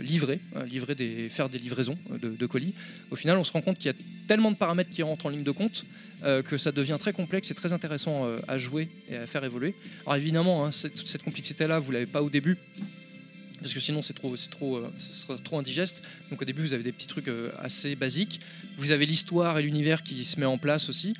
[0.00, 2.74] livrer, euh, livrer des, faire des livraisons euh, de, colis,
[3.10, 5.28] au final, on se rend compte qu'il y a tellement de paramètres qui rentrent en
[5.28, 5.84] ligne de compte
[6.24, 9.74] euh, que ça devient très complexe et très intéressant à jouer et à faire évoluer.
[10.04, 12.56] Alors évidemment, hein, cette- complexité-là, vous l'avez pas au début.
[13.60, 16.02] Parce que sinon c'est trop, ce sera trop indigeste.
[16.30, 17.28] Donc au début vous avez des petits trucs
[17.60, 18.40] assez basiques.
[18.76, 21.14] Vous avez l'histoire et l'univers qui se met en place aussi.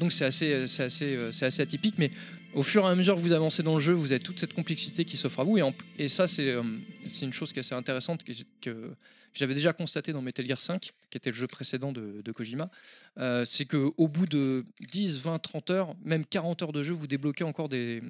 [0.00, 1.96] Donc c'est assez, c'est assez atypique.
[1.98, 2.10] Mais
[2.56, 4.54] au fur et à mesure que vous avancez dans le jeu, vous avez toute cette
[4.54, 5.58] complexité qui s'offre à vous.
[5.98, 6.62] Et, ça c'est, euh,
[7.12, 8.72] c'est une chose qui est assez intéressante que,
[9.34, 12.70] j'avais déjà constaté dans Metal Gear 5, qui était le jeu précédent de, de Kojima.
[13.18, 17.06] Euh, c'est qu'au bout de 10, 20, 30 heures, même 40 heures de jeu, vous
[17.06, 18.00] débloquez encore des,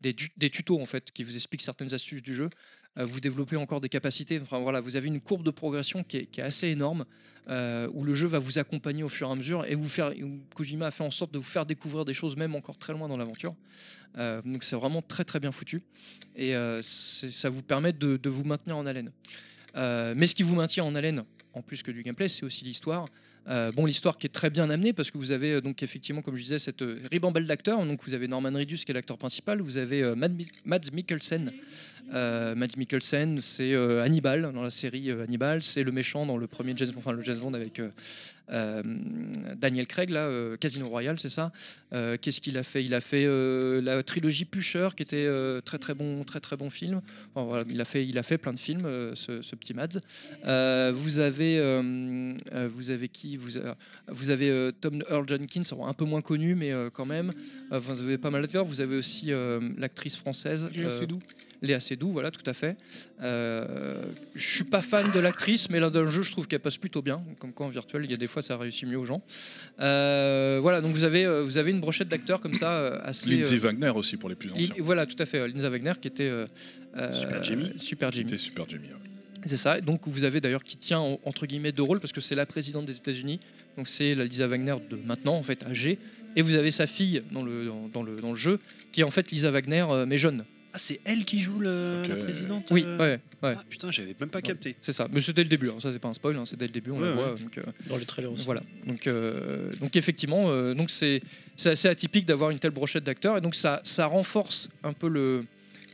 [0.00, 2.50] des, des tutos en fait qui vous expliquent certaines astuces du jeu.
[2.98, 4.40] Euh, vous développez encore des capacités.
[4.40, 7.04] Enfin voilà, vous avez une courbe de progression qui est, assez énorme,
[7.48, 10.12] euh, où le jeu va vous accompagner au fur et à mesure et vous faire.
[10.54, 13.08] Kojima a fait en sorte de vous faire découvrir des choses même encore très loin
[13.08, 13.54] dans l'aventure.
[14.16, 15.82] Euh, donc c'est vraiment très très bien foutu
[16.34, 19.10] et ça vous permet de, de vous maintenir en haleine.
[19.74, 23.06] Mais ce qui vous maintient en haleine, en plus que du gameplay, c'est aussi l'histoire.
[23.48, 26.20] Euh, bon, l'histoire qui est très bien amenée parce que vous avez euh, donc effectivement,
[26.20, 27.84] comme je disais, cette euh, ribambelle d'acteurs.
[27.84, 31.52] Donc vous avez Norman Reedus qui est l'acteur principal, vous avez Mads Mikkelsen.
[32.14, 36.36] Euh, Mads Mikkelsen, c'est euh, Hannibal dans la série euh, Hannibal, c'est le méchant dans
[36.36, 38.82] le premier James Bond, enfin le James Bond avec euh,
[39.56, 41.50] Daniel Craig là, Casino Royale, c'est ça.
[41.90, 42.84] Qu'est-ce qu'il a fait?
[42.84, 43.26] Il a fait
[43.82, 45.28] la trilogie Pusher, qui était
[45.64, 47.00] très très bon, très très bon film.
[47.34, 49.98] Enfin, voilà, il a fait, il a fait plein de films, ce, ce petit Mads.
[50.92, 51.58] Vous avez,
[52.68, 53.36] vous avez qui?
[53.36, 53.72] Vous avez,
[54.06, 57.32] vous avez Tom Earl Jenkins, un peu moins connu, mais quand même.
[57.72, 58.64] Vous avez pas mal d'acteurs.
[58.64, 59.32] Vous avez aussi
[59.76, 60.68] l'actrice française.
[60.88, 61.18] Seydoux.
[61.62, 62.76] Léa Seydoux, voilà, tout à fait.
[63.22, 63.96] Euh,
[64.34, 66.76] je suis pas fan de l'actrice, mais là dans le jeu, je trouve qu'elle passe
[66.76, 67.16] plutôt bien.
[67.38, 69.22] Comme quoi en virtuel, il y a des fois ça réussit mieux aux gens.
[69.80, 73.30] Euh, voilà, donc vous avez, euh, vous avez une brochette d'acteurs comme ça euh, assez.
[73.30, 74.74] Lindsay euh, Wagner aussi pour les plus anciens.
[74.78, 75.46] Voilà, tout à fait.
[75.48, 76.30] Lindsay Wagner qui était
[77.12, 77.72] Super Jimmy.
[77.78, 78.24] Super Jimmy.
[78.30, 78.88] C'était super Jimmy.
[78.88, 79.00] ouais.
[79.46, 79.80] C'est ça.
[79.80, 82.46] Donc vous avez d'ailleurs qui tient en- entre guillemets deux rôles parce que c'est la
[82.46, 83.38] présidente des États-Unis.
[83.76, 85.98] Donc c'est la Lisa Wagner de maintenant en fait âgée.
[86.34, 88.58] Et vous avez sa fille dans le, dans, dans le, dans le jeu
[88.92, 90.44] qui est en fait Lisa Wagner mais jeune.
[90.76, 93.54] Ah, c'est elle qui joue le- la présidente Oui, euh ouais, ouais.
[93.56, 94.76] Ah putain, j'avais même pas capté.
[94.82, 95.08] C'est ça.
[95.10, 95.70] Mais c'est dès le début.
[95.70, 95.76] hein.
[95.80, 96.36] Ça c'est pas un spoil.
[96.36, 96.44] hein.
[96.44, 96.90] C'est dès le début.
[96.90, 97.30] On Ouais, la voit.
[97.30, 98.44] donc, euh, Dans les trailers aussi.
[98.44, 98.62] Voilà.
[98.86, 101.22] Donc, euh, donc effectivement, euh, donc c'est
[101.56, 105.08] c'est assez atypique d'avoir une telle brochette d'acteurs et donc ça, ça renforce un peu
[105.08, 105.46] le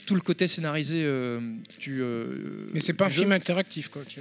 [0.06, 1.40] tout le côté scénarisé euh,
[1.80, 1.98] du.
[2.02, 3.20] euh, Mais c'est pas un du jeu.
[3.22, 4.02] film interactif, quoi.
[4.08, 4.20] Tu-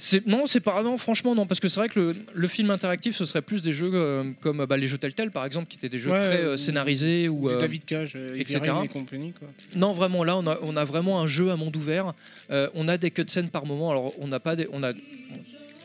[0.00, 2.70] C'est- Non, c'est pas non, franchement non, parce que c'est vrai que le, le film
[2.70, 5.76] interactif, ce serait plus des jeux euh, comme bah, les jeux Telltale par exemple, qui
[5.76, 8.60] étaient des jeux Ouais, très euh, ou- scénarisés ou euh, David Cage, euh, etc.
[8.70, 9.48] Rain et compagnie, quoi.
[9.74, 12.14] non vraiment là on a, on a vraiment un jeu à monde ouvert.
[12.52, 13.90] Euh, on a des cutscenes par moment.
[13.90, 14.92] Alors on n'a pas des, on a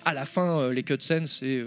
[0.05, 1.65] à la fin euh, les cutscenes c'est euh,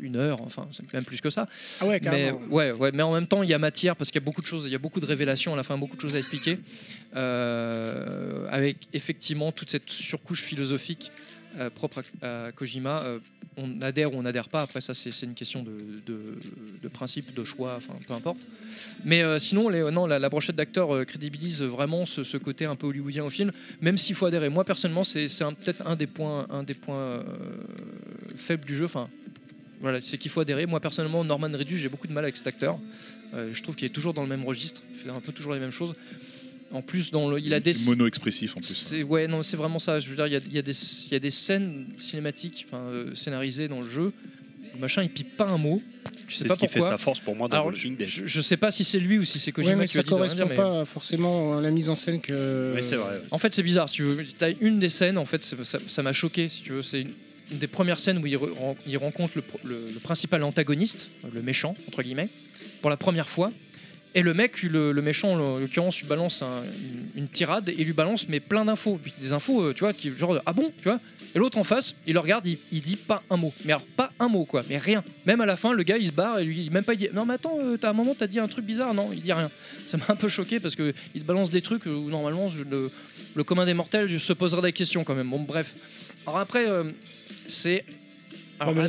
[0.00, 1.48] une heure, enfin c'est même plus que ça.
[1.80, 2.40] Ah ouais, Mais, carrément.
[2.50, 4.42] ouais, ouais, mais en même temps, il y a matière parce qu'il y a beaucoup
[4.42, 6.18] de choses, il y a beaucoup de révélations à la fin, beaucoup de choses à
[6.18, 6.58] expliquer,
[7.14, 11.10] euh, avec effectivement toute cette surcouche philosophique
[11.58, 13.02] euh, propre à, Kojima.
[13.02, 13.18] euh,
[13.56, 14.62] on adhère ou on n'adhère pas.
[14.62, 15.72] Après, ça, c'est une question de,
[16.06, 18.46] de- principe, de choix, enfin, peu importe.
[19.04, 23.24] Mais euh, sinon, non, la, la brochette d'acteurs crédibilise vraiment ce, côté un peu hollywoodien
[23.24, 24.50] au film, même s'il faut adhérer.
[24.50, 25.26] Moi, personnellement, c'est
[25.62, 27.24] peut-être un des points, un des points
[28.36, 28.84] faibles du jeu.
[28.84, 29.08] Enfin,
[30.02, 30.66] c'est qu'il faut adhérer.
[30.66, 32.78] Moi personnellement, Norman Reedus, j'ai beaucoup de mal avec cet acteur.
[33.34, 34.82] Je trouve qu'il est toujours dans le même registre.
[34.94, 35.94] Il fait un peu toujours les mêmes choses.
[36.72, 37.72] En plus, dans le, il a des.
[37.86, 38.74] Mono-expressif en plus.
[38.74, 40.00] C'est ouais non c'est vraiment ça.
[40.00, 40.72] Je veux dire il y a, il y a des
[41.06, 44.12] il y a des scènes cinématiques enfin euh, scénarisées dans le jeu.
[44.74, 45.80] Le machin il pipe pas un mot.
[46.28, 48.08] Je sais C'est pas ce qui fait sa force pour moi dans Alors, Walking Dead.
[48.08, 50.00] Je, je sais pas si c'est lui ou si c'est Kojima Ouais, mais qui ça
[50.00, 52.72] a dit rien correspond dire, mais- pas forcément à la mise en scène que.
[52.74, 53.20] Oui, c'est vrai.
[53.30, 53.88] En fait, c'est bizarre.
[53.88, 56.48] Si tu veux, t'as une des scènes, en fait, ça m'a choqué.
[56.48, 57.12] Si tu veux, c'est une,
[57.52, 60.42] une des premières scènes où il, re- ren- il rencontre le, pro- le- le principal
[60.42, 62.28] antagoniste, le méchant entre guillemets,
[62.80, 63.52] pour la première fois.
[64.16, 66.62] Et le mec, le, le méchant, en l'occurrence, lui balance un-
[67.14, 70.10] une, une tirade et lui balance mais plein d'infos, des infos, euh, tu vois, qui
[70.16, 70.98] genre ah bon, tu vois.
[71.34, 73.52] Et l'autre en face, il le regarde, il, il dit pas un mot.
[73.66, 75.04] Mais alors pas un mot quoi, mais rien.
[75.26, 77.08] Même à la fin, le gars il se barre et lui, même pas il dit
[77.12, 79.32] non mais attends, euh, t'as un moment t'as dit un truc bizarre, non, il dit
[79.34, 79.50] rien.
[79.86, 82.62] Ça m'a un peu choqué parce que il te balance des trucs où normalement je-
[82.62, 82.90] le,
[83.34, 85.28] le commun des mortels se poserait des questions quand même.
[85.28, 85.74] Bon bref.
[86.26, 86.84] Alors après, euh,
[87.46, 87.84] c'est
[88.58, 88.86] alors, Ouais,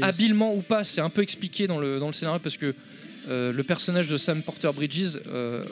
[0.00, 2.74] habilement ou pas, c'est un peu expliqué dans le, dans le scénario parce que
[3.28, 5.64] euh, le personnage de Sam Porter Bridges, euh,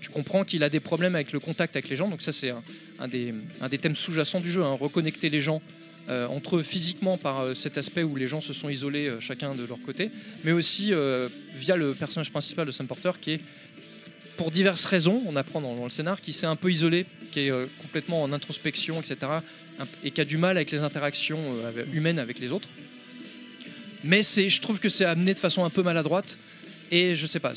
[0.00, 2.08] tu comprends qu'il a des problèmes avec le contact avec les gens.
[2.08, 2.52] Donc ça, c'est
[2.98, 5.62] un, des, thèmes sous-jacents du jeu, hein, reconnecter les gens
[6.10, 9.64] euh, entre eux physiquement par cet aspect où les gens se sont isolés chacun de
[9.64, 10.10] leur côté,
[10.44, 10.92] mais aussi
[11.54, 13.40] via le personnage principal de Sam Porter qui est
[14.36, 17.40] pour diverses raisons, on apprend dans, dans le scénar, qui s'est un peu isolé, qui
[17.40, 19.16] est complètement en introspection, etc.,
[20.02, 21.40] et qui a du mal avec les interactions
[21.92, 22.68] humaines avec les autres.
[24.04, 26.38] Mais je trouve que c'est amené de façon un peu maladroite.
[26.90, 27.52] Et je sais pas,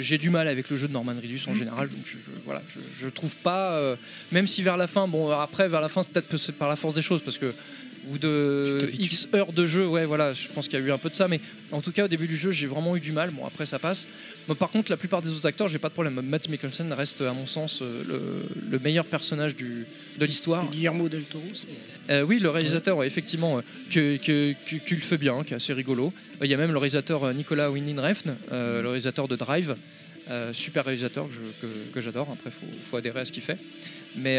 [0.00, 2.62] j'ai du mal avec le jeu de Norman Reedus en général, donc je, je- voilà,
[2.68, 3.96] je, je trouve pas, euh,
[4.30, 6.94] même si vers la fin, bon après vers la fin c'est peut-être par la force
[6.94, 7.52] des choses parce que
[8.04, 10.98] bout de X heures de jeu, ouais voilà, je pense qu'il y a eu un
[10.98, 11.40] peu de ça, mais
[11.72, 13.78] en tout cas au début du jeu j'ai vraiment eu du mal, bon après ça
[13.78, 14.06] passe.
[14.46, 17.20] Moi, par contre la plupart des autres acteurs j'ai pas de problème, Matt Mikkelsen reste
[17.22, 19.86] à mon sens euh, le, le meilleur personnage du,
[20.18, 20.70] de l'histoire.
[20.70, 21.44] Guillermo del Toro.
[22.10, 24.54] Euh, oui, le réalisateur, effectivement, euh, que,
[24.90, 26.12] le fait bien, qui est assez rigolo.
[26.40, 29.76] Euh, Il y a même le réalisateur Nicolas Winding Refn, le réalisateur de Drive,
[30.52, 31.28] super réalisateur
[31.92, 32.28] que j'adore.
[32.32, 33.58] Après, il faut, adhérer à ce qu'il fait.
[34.16, 34.38] Mais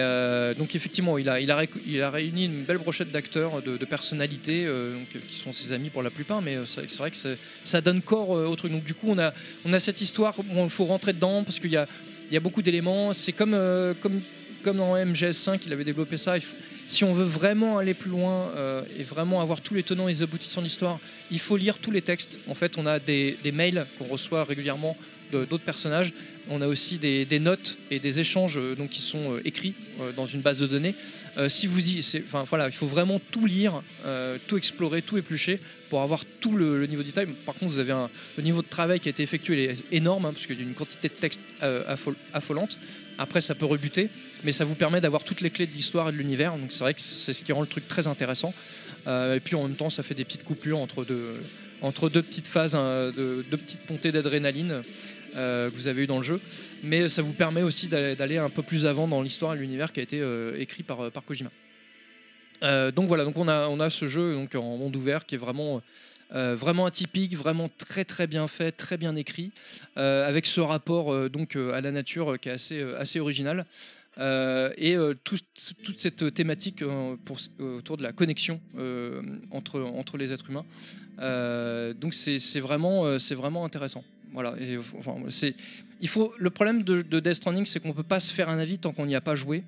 [0.57, 4.67] donc effectivement, il a, réuni une belle brochette d'acteurs, de, personnalités,
[5.29, 7.17] qui sont ses amis pour la plupart, mais c'est vrai que
[7.63, 8.71] ça donne corps au truc.
[8.71, 11.77] Donc du coup, on a, cette histoire, où il faut rentrer dedans, parce qu'il y
[11.77, 13.13] a, beaucoup d'éléments.
[13.13, 13.57] C'est comme,
[14.01, 16.35] comme, dans MGS5, il avait développé ça.
[16.89, 20.11] Si on veut vraiment aller plus loin euh, et vraiment avoir tous les tenants et
[20.11, 20.99] les aboutissants de l'histoire,
[21.29, 22.39] il faut lire tous les textes.
[22.47, 24.97] En fait, on a des, mails qu'on reçoit régulièrement
[25.31, 26.11] d'autres personnages.
[26.49, 29.75] On a aussi des, notes et des échanges euh, donc, qui sont euh, écrits
[30.15, 30.95] dans une base de données.
[31.47, 31.79] Si vous
[32.25, 33.81] enfin voilà, il faut vraiment tout lire,
[34.47, 37.27] tout explorer, tout éplucher pour avoir tout le, niveau de détail.
[37.45, 40.25] Par contre, vous avez un, le niveau de travail qui a été effectué est énorme
[40.25, 42.77] hein, parce qu'il y a une quantité de texte affol- affolante.
[43.19, 44.09] Après, ça peut rebuter,
[44.45, 46.57] mais ça vous permet d'avoir toutes les clés de l'histoire et de l'univers.
[46.57, 48.53] Donc c'est vrai que c'est ce qui rend le truc très intéressant.
[49.07, 51.35] Euh, et puis en même temps, ça fait des petites coupures entre deux,
[51.81, 54.81] entre deux petites phases, hein, de, deux petites montées d'adrénaline
[55.35, 56.39] euh, que vous avez eu dans le jeu.
[56.81, 59.99] Mais ça vous permet aussi d'aller un peu plus avant dans l'histoire et l'univers qui
[59.99, 61.51] a été euh, écrit par Kojima.
[62.63, 65.35] Euh, donc voilà, donc on a, on a ce jeu donc en monde ouvert qui
[65.35, 65.81] est vraiment,
[66.33, 69.51] euh, vraiment atypique, vraiment très très bien fait, très bien écrit,
[69.97, 73.65] euh, avec ce rapport donc à la nature qui est assez, assez original.
[74.77, 75.37] Et tout-
[75.83, 76.83] toute cette thématique
[77.23, 78.59] pour, autour de la connexion
[79.51, 80.65] entre, entre les êtres humains.
[81.93, 84.03] Donc c'est vraiment, c'est vraiment intéressant.
[84.33, 84.55] Voilà.
[84.59, 84.77] Et,
[86.01, 88.59] il faut, le problème de, de Death Stranding, c'est qu'on peut pas se faire un
[88.59, 89.63] avis tant qu'on n'y a pas joué.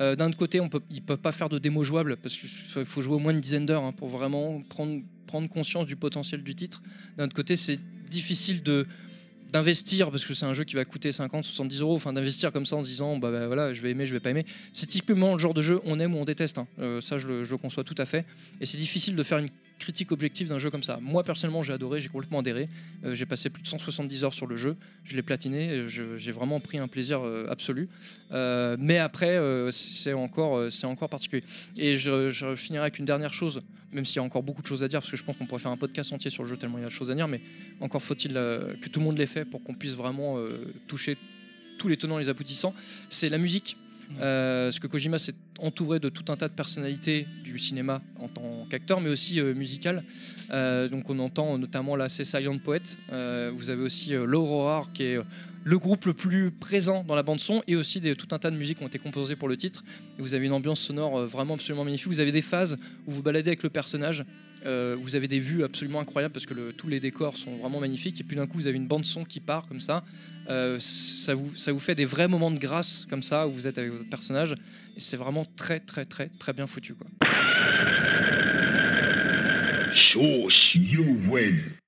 [0.00, 0.58] Euh, D'un autre côté,
[0.90, 2.48] ils ne peuvent pas faire de démo jouable parce qu'il
[2.84, 5.02] faut jouer au moins une dizaine d'heures hein, pour vraiment prendre,
[5.48, 6.82] conscience du potentiel du titre.
[7.16, 7.78] D'un autre côté, c'est
[8.10, 8.62] difficile
[9.50, 12.66] d'investir parce que c'est un jeu qui va coûter 50 70 euros enfin d'investir comme
[12.66, 14.86] ça en se disant bah, bah, voilà je vais aimer je vais pas aimer c'est
[14.86, 16.66] typiquement le genre de jeu on aime ou on déteste hein.
[16.78, 18.26] Euh, ça je le conçois tout à fait
[18.60, 19.48] et c'est difficile de faire une
[19.82, 20.98] critique objective d'un jeu comme ça.
[21.02, 22.68] Moi personnellement j'ai adoré j'ai complètement adhéré.
[23.04, 24.76] Euh, j'ai passé plus de 170 heures sur le jeu.
[25.04, 27.88] Je l'ai platiné euh, j'ai vraiment pris un plaisir euh, absolu.
[28.78, 29.38] Mais après
[29.72, 31.44] c'est encore c'est encore particulier.
[31.76, 34.82] Et je, finirai avec une dernière chose même s'il y a encore beaucoup de choses
[34.82, 36.56] à dire parce que je pense qu'on pourrait faire un podcast entier sur le jeu
[36.56, 37.40] tellement il y a de choses à dire mais
[37.80, 40.38] encore faut-il que tout le monde l'ait fait pour qu'on puisse vraiment
[40.86, 41.18] toucher
[41.78, 42.74] tous les tenants et les aboutissants.
[43.10, 43.76] C'est la musique.
[44.20, 48.28] Euh, parce que Kojima s'est entouré de tout un tas de personnalités du cinéma en
[48.28, 50.02] tant qu'acteur, mais aussi euh, musical.
[50.50, 52.82] Euh, donc on entend notamment là, c'est Silent Poet.
[53.12, 55.22] Euh, vous avez aussi euh, l'Aurora, qui est euh,
[55.64, 58.56] le groupe le plus présent dans la bande son, et aussi tout un tas de
[58.56, 59.84] musiques qui ont été composées pour le titre.
[60.18, 62.08] Vous avez une ambiance sonore euh, vraiment absolument magnifique.
[62.08, 64.24] Vous avez des phases où vous baladez avec le personnage.
[64.64, 67.80] Euh, vous avez des vues absolument incroyables parce que le- tous les décors sont vraiment
[67.80, 68.20] magnifiques.
[68.20, 70.02] Et puis d'un coup, vous avez une bande son qui part comme ça.
[70.50, 73.66] Euh, ça, vous, ça vous fait des vrais moments de grâce comme ça où vous
[73.66, 74.52] êtes avec votre personnage.
[74.96, 76.94] Et c'est vraiment très, très, très, très bien foutu.
[76.94, 77.06] Quoi.
[80.12, 80.52] 少子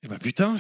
[0.02, 0.56] Et bah putain,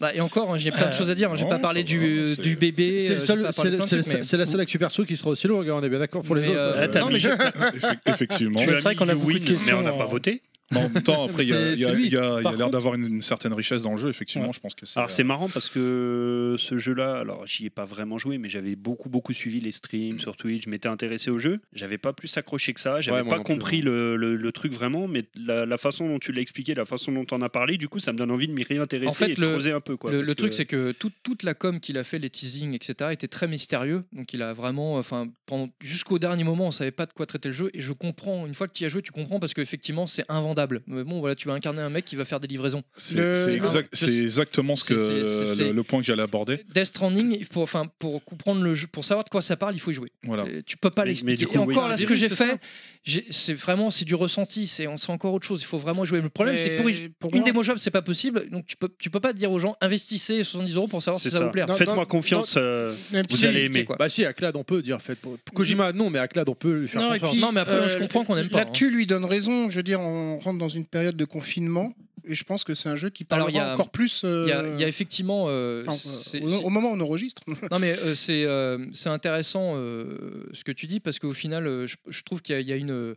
[0.00, 1.30] Bah, et encore, hein, j'ai plein de Euh, choses à dire.
[1.30, 1.36] hein.
[1.36, 1.98] J'ai pas parlé du,
[2.30, 2.98] va, c'est- du bébé.
[3.00, 6.34] c'est mais- la seule actu perso qui sera aussi lourde, on est bien d'accord pour
[6.34, 6.58] les Mais, autres.
[6.58, 8.60] euh, euh, Attends, non, mais je- Effe- Effectivement.
[8.64, 10.40] C'est vrai qu'on a beaucoup de win, questions Mais on n'a pas en- voté.
[10.70, 12.94] Mais en même temps, après, il y a, y a- y y l'air contre- d'avoir
[12.94, 14.52] une, une certaine richesse dans le jeu, effectivement.
[14.52, 14.98] Je pense que c'est.
[14.98, 18.76] Alors c'est marrant parce que ce jeu-là, alors j'y ai pas vraiment joué, mais j'avais
[18.76, 22.34] beaucoup beaucoup suivi les streams sur Twitch, je m'étais intéressé au jeu, j'avais pas plus
[22.36, 25.66] accroché que ça, j'avais Ouais, pas plus, compris le, le- le truc vraiment, mais la,
[25.66, 27.98] la façon dont tu l'as expliqué, la façon dont tu en as parlé, du coup
[27.98, 29.96] ça me donne envie de m'y réintéresser En fait, et de le- creuser un peu
[29.96, 30.10] quoi.
[30.10, 33.28] le, truc, c'est que toute- toute la com qu'il a fait, les teasings, etc., était
[33.28, 34.04] très mystérieux.
[34.12, 37.48] Donc, il a vraiment, enfin, pendant jusqu'au dernier moment, on savait pas de quoi traiter
[37.48, 37.70] le jeu.
[37.74, 38.46] Et je comprends.
[38.46, 40.61] Une fois que tu y as joué, tu comprends parce qu'effectivement, c'est invendable.
[40.86, 42.82] Mais bon, voilà, tu vas incarner un mec qui va faire des livraisons.
[42.96, 46.60] C'est Le- exact- exactement ce que le, le point que j'allais aborder.
[46.74, 49.74] Death Stranding, il faut, enfin, pour comprendre le jeu, pour savoir de quoi ça parle,
[49.74, 50.08] il faut y jouer.
[50.24, 50.44] Voilà.
[50.44, 51.44] Euh, Tu peux pas l'expliquer.
[51.54, 52.58] Et encore là, ce que j'ai fait,
[53.30, 54.66] c'est vraiment c'est du ressenti.
[54.66, 55.60] C'est encore autre chose.
[55.62, 56.20] Il faut vraiment jouer.
[56.20, 58.48] Le problème, c'est que pour, y- pour une moi- démo jouable, c'est pas possible.
[58.50, 61.30] Donc tu peux tu peux pas dire aux gens investissez 70 euros pour savoir si
[61.30, 61.44] ça, ça.
[61.46, 61.66] vous.
[61.66, 62.54] Dans- Faites-moi confiance.
[62.56, 62.94] euh,
[63.28, 63.84] vous allez aimer.
[63.84, 63.96] quoi.
[63.98, 66.48] Bah si, à Clad on peut dire faites pour pour Kojima non mais à Clad
[66.48, 67.32] on peut lui faire Non, confiance.
[67.32, 68.64] puis, Non, mais après, euh, je comprends qu'on aime pas, hein.
[68.64, 69.68] L'actu lui donne raison.
[69.68, 71.94] Je veux dire, on rentre dans une période de confinement.
[72.24, 74.22] Et je pense que c'est un jeu qui parlera a- encore plus.
[74.24, 75.46] euh, Il y, a, il y a effectivement.
[75.48, 77.42] euh, enfin, au, moment où on enregistre.
[77.72, 82.22] Non mais euh, c'est euh, intéressant ce que tu dis parce qu'au final je, je
[82.22, 83.16] trouve qu'il y a une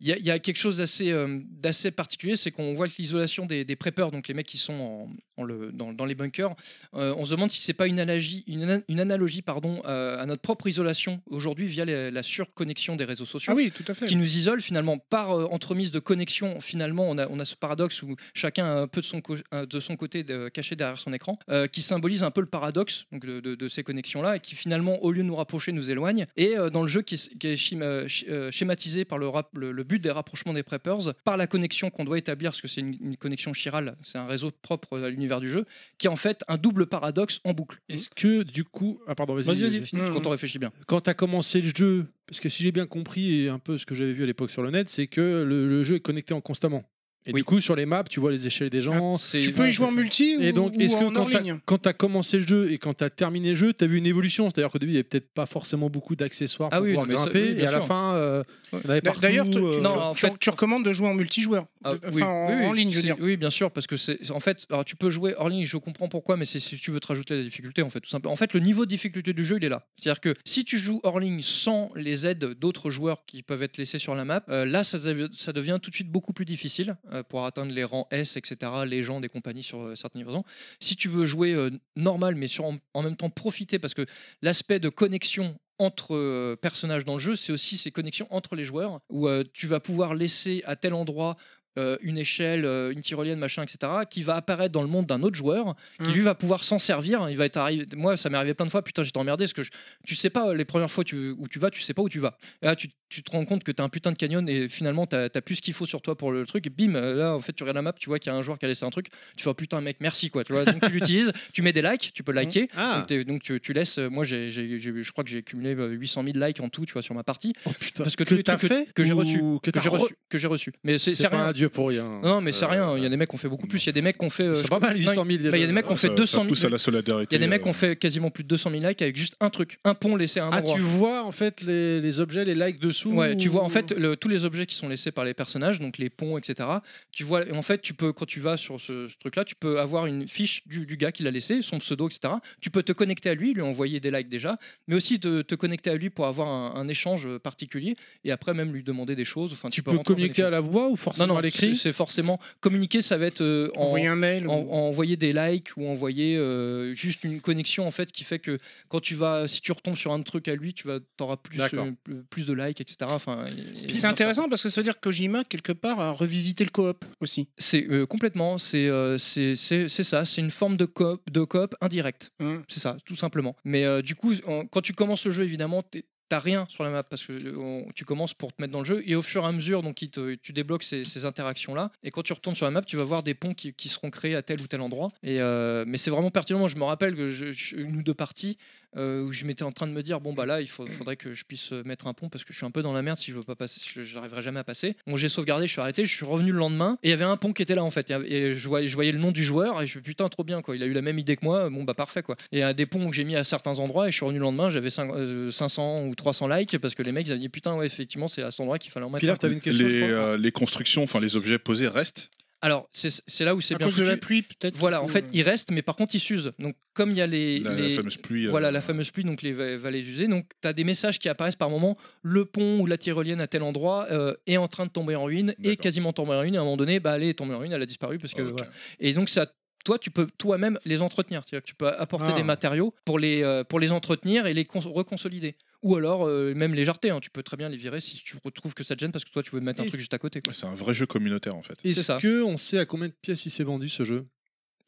[0.00, 2.88] il y, a, il y a quelque chose d'assez euh, d'assez particulier, c'est qu'on voit
[2.88, 6.04] que l'isolation des, des preppers, donc les mecs qui sont en, en le, dans, dans
[6.04, 6.54] les bunkers,
[6.94, 10.18] euh, on se demande si c'est pas une analogie, une, ana- une analogie pardon, euh,
[10.20, 13.84] à notre propre isolation aujourd'hui via les- la surconnexion des réseaux sociaux Ah oui, tout
[13.88, 14.06] à fait.
[14.06, 16.60] qui nous isole finalement par entremise de connexion.
[16.60, 19.36] Finalement, on a, on a ce paradoxe où chacun a un peu de son, co-
[19.52, 21.38] de son côté de- caché derrière son écran,
[21.72, 25.02] qui symbolise un peu le paradoxe donc, de, de- de ces connexions-là et qui finalement,
[25.02, 26.26] au lieu de nous rapprocher, nous éloigne.
[26.36, 29.72] Et dans le jeu qui est, qui est schéma- sch- schématisé par le, rap- le,
[29.72, 32.82] le but des rapprochements des preppers, par la connexion qu'on doit établir, parce que c'est
[32.82, 35.64] une, une connexion chirale, c'est un réseau propre à l'univers du jeu,
[35.98, 37.78] qui est en fait un double paradoxe en boucle.
[37.88, 39.46] Est-ce que du coup ah pardon vas-y.
[39.46, 39.86] Vas-y, vas-y, vas-y.
[39.86, 40.12] finis, Mmh.
[40.12, 40.70] quand on réfléchit bien.
[40.86, 43.78] Quand tu as commencé le jeu parce que si j'ai bien compris et un peu
[43.78, 46.00] ce que j'avais vu à l'époque sur le net c'est que le, le jeu est
[46.00, 46.84] connecté en constamment.
[47.26, 47.40] Et Oui.
[47.40, 49.18] du coup sur les maps tu vois les échelles des gens.
[49.18, 51.16] C'est- Tu peux y jouer en multi ou, Et donc, ou est-ce que en quand
[51.22, 53.54] hors t'as- ligne quand tu as commencé le jeu et quand tu as terminé le
[53.54, 54.48] jeu, tu as vu une évolution?
[54.48, 57.06] C'est-à-dire qu'au début, il n'y avait peut-être pas forcément beaucoup d'accessoires Ah pour oui, pouvoir
[57.06, 57.86] non, mais ça- grimper, oui, bien et à la sûr.
[57.86, 58.80] fin, euh, Ouais.
[58.88, 59.20] avait partout.
[59.20, 61.66] D'ailleurs, tu, euh, tu- Non, tu- en tu- fait- tu recommandes de jouer en multijoueur.
[61.84, 63.16] Ah, Enfin, oui, en, oui, oui, en ligne, je veux c'est- dire.
[63.20, 65.76] Oui, bien sûr, parce que c'est en fait, alors tu peux jouer hors ligne, je
[65.76, 68.32] comprends pourquoi, mais c'est si tu veux te rajouter la difficulté, en fait, tout simplement.
[68.32, 69.86] En fait, le niveau de difficulté du jeu, il est là.
[69.96, 73.76] C'est-à-dire que si tu joues hors ligne sans les aides d'autres joueurs qui peuvent être
[73.76, 76.44] laissés sur la map, euh, là, ça, dev- ça devient tout de suite beaucoup plus
[76.44, 80.44] difficile euh, pour atteindre les rangs S, etc., légendes et compagnie sur euh, certaines livraisons.
[80.80, 84.06] Si tu veux jouer euh, normal, mais sur, en, même temps profiter, parce que
[84.42, 88.64] l'aspect de connexion entre euh, personnages dans le jeu, c'est aussi ces connexions entre les
[88.64, 91.57] joueurs, où euh, tu vas pouvoir laisser à tel endroit euh,
[92.02, 95.36] une échelle, euh, une tyrolienne, machin, etc., qui va apparaître dans le monde d'un autre
[95.36, 96.12] joueur, qui Mm.
[96.14, 97.28] lui va pouvoir s'en servir.
[97.30, 97.86] Il va être arrivé.
[97.94, 98.82] Moi, ça m'est arrivé plein de fois.
[98.82, 99.70] Putain, j'étais emmerdé parce que je-
[100.06, 102.18] tu sais pas les premières fois tu- où tu vas, tu sais pas où tu
[102.18, 102.36] vas.
[102.62, 104.68] Et là, tu, tu te rends compte que tu as un putain de canyon et
[104.68, 106.66] finalement, tu as, plus ce qu'il faut sur toi pour le truc.
[106.66, 108.38] Et bim, euh, là, en fait, tu regardes la map, tu vois qu'il y a
[108.38, 109.06] un joueur qui a laissé un truc.
[109.36, 110.42] Tu fais oh, putain, mec, merci quoi.
[110.44, 112.68] Tu vois, donc tu l'utilises, tu mets des likes, tu peux liker.
[112.76, 113.98] Ah, Donc, tu, tu laisses.
[113.98, 116.68] euh, Moi, j'ai, j'ai- j'ai- je crois que j'ai cumulé euh, 800 000 likes en
[116.68, 117.54] tout, tu vois, sur ma partie.
[117.66, 118.02] oh, putain.
[118.04, 120.14] Parce que, que t'as trucs fait que j'ai reçu, que que t'as j'ai re- reçu,
[120.28, 120.72] que j'ai reçu.
[120.84, 121.46] Mais c'est, C'est c'est pas rien.
[121.46, 122.04] un pour rien.
[122.22, 122.96] Non, non, mais c'est Euh, rien.
[122.96, 123.82] Il y a des mecs qui ont fait beaucoup plus.
[123.84, 124.44] Il y a des mecs qui ont fait.
[124.44, 125.50] euh, C'est pas mal 800 000 déjà.
[125.50, 126.48] Bah, il y a des mecs qui ont fait Ça- 200 ça 000.
[126.48, 127.36] pousse à la solidarité.
[127.36, 129.02] Il y a des mecs qui euh, ont fait quasiment plus de 200 000 likes
[129.02, 130.74] avec juste un truc, un pont laissé à un Ah, endroit.
[130.76, 133.92] tu vois en fait les, les objets, les likes dessous Ouais, tu vois en fait
[133.92, 136.68] le- tous les objets qui sont laissés par les personnages, donc les ponts, etc.
[137.12, 139.80] Tu vois, en fait, tu peux quand tu vas sur ce, ce truc-là, tu peux
[139.80, 142.34] avoir une fiche du, du gars qui l'a laissé, son pseudo, etc.
[142.60, 145.54] Tu peux te connecter à lui, lui envoyer des likes déjà, mais aussi te, te
[145.54, 149.24] connecter à lui pour avoir un, un échange particulier et après même lui demander des
[149.24, 149.52] choses.
[149.52, 153.00] Enfin, Tu peux communiquer à la voix ou forcément non, l'écrit c'est forcément communiquer.
[153.00, 154.48] Ça va être euh, en, Envoyer un mail.
[154.48, 158.24] en- ou- en- envoyer des likes ou envoyer euh, juste une connexion en fait qui
[158.24, 158.58] fait que
[158.88, 161.60] quand tu vas si tu retombes sur un truc à lui tu vas auras plus
[161.60, 164.94] euh, plus- plus de likes etc enfin et- C'est intéressant parce que ça veut dire
[164.94, 167.48] que Kojima, quelque part, a revisité le coop aussi.
[167.58, 169.54] c'est euh, complètement c'est c'est
[169.88, 172.62] ça c'est une forme de coop de coop indirect Hein.
[172.68, 175.82] c'est ça tout simplement mais du coup en- quand tu commences le jeu évidemment
[176.28, 178.84] T'as rien sur la map parce que euh, tu commences pour te mettre dans le
[178.84, 182.22] jeu et au fur et à mesure donc tu débloques ces, interactions là et quand
[182.22, 184.60] tu retournes sur la map tu vas voir des ponts qui, seront créés à tel
[184.60, 185.10] ou tel endroit.
[185.22, 186.58] Et euh, mais c'est vraiment pertinent.
[186.58, 188.58] Moi, je me rappelle que je- une ou deux parties
[188.96, 191.16] euh, où je m'étais en train de me dire bon bah là il faut- faudrait
[191.16, 193.02] que je puisse euh, mettre un pont parce que je suis un peu dans la
[193.02, 195.66] merde si je veux pas passer si je- j'arriverai jamais à passer bon j'ai sauvegardé
[195.66, 197.60] je suis arrêté je suis revenu le lendemain et il y avait un pont qui
[197.62, 199.86] était là en fait et, et je, voyais, je voyais le nom du joueur et
[199.86, 201.84] je me putain trop bien quoi il a eu la même idée que moi bon
[201.84, 204.08] bah parfait quoi et il y a des ponts que j'ai mis à certains endroits
[204.08, 207.02] et je suis revenu le lendemain j'avais cinq- euh, 500 ou 300 likes parce que
[207.02, 209.10] les mecs ils avaient dit putain ouais effectivement c'est à cet endroit qu'il fallait en
[209.10, 209.36] mettre là, un.
[209.36, 209.86] tu avais une question.
[209.86, 210.08] je les, crois?
[210.18, 212.30] euh, les constructions, enfin les objets posés restent.
[212.60, 214.20] Alors, c'est là où c'est À bien cause de la foutu.
[214.20, 214.76] pluie, peut-être.
[214.76, 216.52] Voilà, en fait, euh, il reste, mais par contre, il s'use.
[216.58, 218.46] Donc, comme il y a les, La, la les- fameuse pluie.
[218.46, 220.26] euh, voilà, la fameuse pluie, donc les va- vallées usées.
[220.26, 221.96] Donc, tu as des messages qui apparaissent par moment.
[222.22, 225.22] Le pont ou la tyrolienne à tel endroit euh, est en train de tomber en
[225.24, 225.82] ruine, et D'accord.
[225.84, 226.54] quasiment tombé en ruine.
[226.54, 228.18] Et à un moment donné, bah, elle est tombée en ruine, elle a disparu.
[228.18, 228.66] Parce que, voilà.
[228.98, 229.46] Et donc, ça,
[229.88, 231.44] toi, tu peux toi-même les entretenir.
[231.46, 232.36] Tu peux apporter Ah.
[232.36, 235.56] des matériaux pour les, euh, pour les entretenir et les cons- reconsolider.
[235.82, 237.08] Ou alors, euh, même les jarter.
[237.08, 237.20] hein.
[237.22, 239.30] Tu peux très bien les virer si tu retrouves que ça te gêne parce que
[239.30, 240.42] toi, tu veux mettre un Et truc juste à côté.
[240.52, 241.78] C'est un vrai jeu communautaire en fait.
[241.84, 242.18] Est-ce ça.
[242.20, 244.26] que on sait à combien de pièces il s'est vendu ce jeu?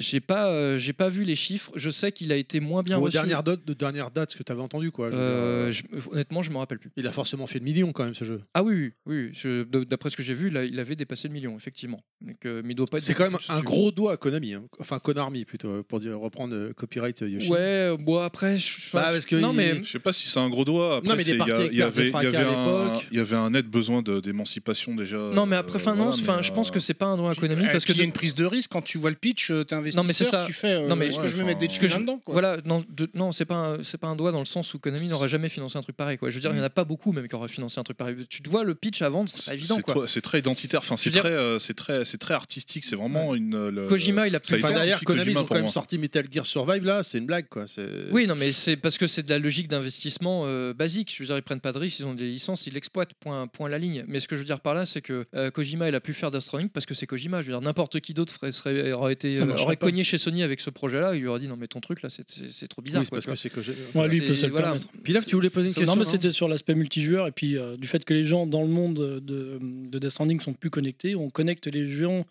[0.00, 1.70] J'ai pas, euh, j'ai pas vu les chiffres.
[1.76, 3.12] Je sais qu'il a été moins bien Aux reçu.
[3.12, 5.10] dernières dates, de dernière date, ce que tu avais entendu quoi.
[5.10, 6.90] je veux Euh, dire, je- honnêtement, je me rappelle plus.
[6.96, 8.40] Il a forcément fait le million quand même ce jeu.
[8.54, 9.30] Ah oui, oui, oui.
[9.32, 12.00] je- de- D'après ce que j'ai vu, il, a- il avait dépassé le million, effectivement.
[12.22, 14.16] Donc, euh, mais il doit pas être C'est quand même un tu gros doigt à
[14.16, 14.64] Konami, hein.
[14.78, 17.50] enfin Konami plutôt, pour dire, reprendre euh, copyright euh, Yoshi.
[17.50, 20.12] Ouais, euh, bon après, je- enfin, Bah, parce que non il- mais Je sais pas
[20.12, 20.96] si c'est un gros doigt.
[20.96, 22.28] Après, Non, mais il est c'est- parti a- avec il y avait, il y Fracas
[22.28, 23.06] avait à un, l'époque.
[23.10, 25.18] il y avait un net besoin de- d'émancipation déjà.
[25.34, 27.06] non mais après, euh, enfin non, voilà, enfin mais, je pense euh, que c'est pas
[27.06, 28.82] un droit à Konami parce que puis, il y a une prise de risque quand
[28.82, 29.64] tu vois le pitch, euh,
[29.98, 30.44] investisseur, mais c'est ça.
[30.46, 30.72] tu fais.
[30.74, 33.32] euh, Non, mais- est-ce que je vais mettre des thunes là-dedans voilà, non, de- non,
[33.32, 35.76] c'est pas un- c'est pas un doigt dans le sens où Konami n'aurait jamais financé
[35.78, 36.30] un truc pareil quoi.
[36.30, 37.96] Je veux dire, il y en a pas beaucoup même qui auraient financé un truc
[37.96, 38.16] pareil.
[38.28, 40.80] Tu te vois le pitch à vendre, c'est pas c'est évident c'est c'est très identitaire.
[40.80, 42.84] Enfin, c'est veux dire- très, euh, c'est très, c'est très artistique.
[42.84, 43.54] C'est vraiment une.
[43.54, 45.68] euh, le- Kojima, il a pu a Enfin, derrière Konami, Kojima ils ont quand même
[45.68, 47.66] sorti Metal Gear Survive là, c'est une blague quoi.
[47.66, 51.12] c'est- Oui, non, mais c'est parce que c'est de la logique d'investissement euh, basique.
[51.16, 53.46] Je veux dire, ils prennent pas de risques, ils ont des licences, ils l'exploitent, point,
[53.46, 54.04] point la ligne.
[54.08, 56.12] Mais ce que je veux dire par là, c'est que euh, Kojima, il a pu
[56.12, 57.40] faire Death Stranding parce que c'est Kojima.
[57.42, 59.76] Je veux dire, n'importe qui d'autre serait, aurait, été, euh, aurait.
[59.80, 61.14] Cogné chez Sony avec ce projet-là.
[61.14, 62.24] Il lui aurait dit non, mais ton truc là, c'est-
[62.68, 63.02] trop bizarre.
[63.02, 64.66] Oui, quoi, parce que c'est que j'ai- Ouais, lui, il peut se le voilà.
[64.68, 64.86] permettre.
[65.02, 65.92] Puis là, tu voulais poser une question.
[65.94, 68.62] Non, mais c'était sur l'aspect multijoueur et puis euh, du fait que les gens dans
[68.62, 72.24] le monde de, de Death Stranding sont plus connectés, on connecte les gens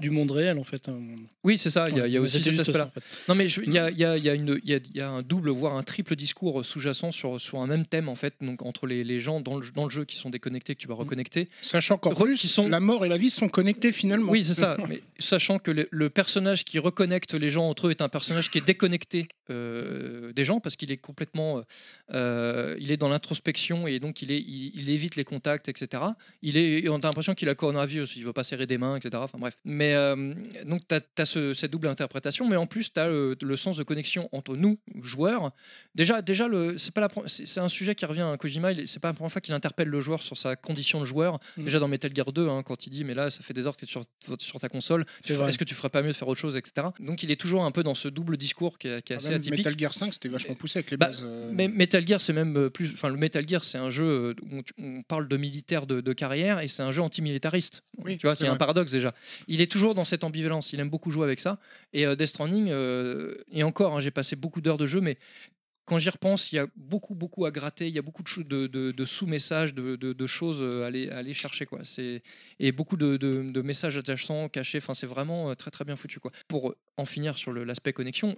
[0.00, 0.88] du monde réel en fait.
[0.88, 0.98] hein.
[1.44, 1.88] Oui, c'est ça.
[1.88, 2.78] Il y a, il y a Ouais, aussi cet aspect-là.
[2.78, 3.02] ça, en fait.
[3.28, 5.08] Non, mais je- il y a, il y a- y a une- il y a-
[5.08, 8.62] un double, voire un triple discours sous-jacent sur, sur un même thème, en fait, donc
[8.62, 10.94] entre les, les gens dans le, dans le jeu qui sont déconnectés, que tu vas
[10.94, 11.48] reconnecter.
[11.62, 14.32] Sachant qu'en plus, sont- la mort et la vie sont connectées finalement.
[14.32, 14.76] Oui, c'est ça.
[14.88, 18.50] mais sachant que le, le personnage qui reconnecte les gens entre eux est un personnage
[18.50, 21.62] qui est déconnecté euh, des gens parce qu'il est complètement,
[22.12, 26.02] euh, il est dans l'introspection et donc il, est, il, il évite les contacts, etc.
[26.42, 28.96] Il est, on a l'impression qu'il a le coronavirus, il veut pas serrer des mains,
[28.96, 29.10] etc.
[29.16, 29.56] Enfin bref.
[29.64, 30.34] Mais euh,
[30.64, 33.82] donc tu as, cette double interprétation, mais en plus tu as le, le sens de
[33.82, 35.52] connexion entre nous joueurs.
[35.94, 38.70] Déjà, déjà le, c'est pas la, pre- c'est c'est un sujet qui revient à Kojima.
[38.84, 41.38] C'est pas la première fois qu'il interpelle le joueur sur sa condition de joueur.
[41.56, 41.64] Mm.
[41.64, 43.76] Déjà dans Metal Gear 2, hein, quand il dit mais là ça fait des heures
[43.76, 44.04] que tu es sur,
[44.38, 46.75] sur ta console, est-ce que tu ferais pas mieux de faire autre chose, etc.
[47.00, 49.18] Donc il est toujours un peu dans ce double discours qui est, qui est Ah,
[49.18, 49.58] assez atypique.
[49.64, 51.22] Metal Gear 5, c'était vachement poussé avec les Bah, bases.
[51.24, 52.90] euh, Mais Metal Gear, c'est même euh, plus.
[52.92, 56.12] Enfin, le Metal Gear, c'est un jeu euh, où on parle de militaire de, de
[56.12, 57.82] carrière et c'est un jeu antimilitariste.
[58.04, 59.14] Oui, tu vois, c'est un paradoxe déjà.
[59.48, 60.72] Il est toujours dans cette ambivalence.
[60.72, 61.58] Il aime beaucoup jouer avec ça.
[61.92, 65.18] Et euh, Death Stranding, euh, et encore, hein, j'ai passé beaucoup d'heures de jeu, mais
[65.86, 67.86] quand j'y repense, il y a beaucoup, beaucoup à gratter.
[67.86, 71.64] Il y a beaucoup de, sous-messages, de, choses à aller, à aller chercher.
[71.64, 71.82] Quoi.
[72.58, 74.78] Et beaucoup de, messages attachants, cachés.
[74.78, 76.18] Enfin, c'est vraiment euh, très, très bien foutu.
[76.18, 76.32] Quoi.
[76.48, 78.36] Pour en finir sur l'aspect connexion,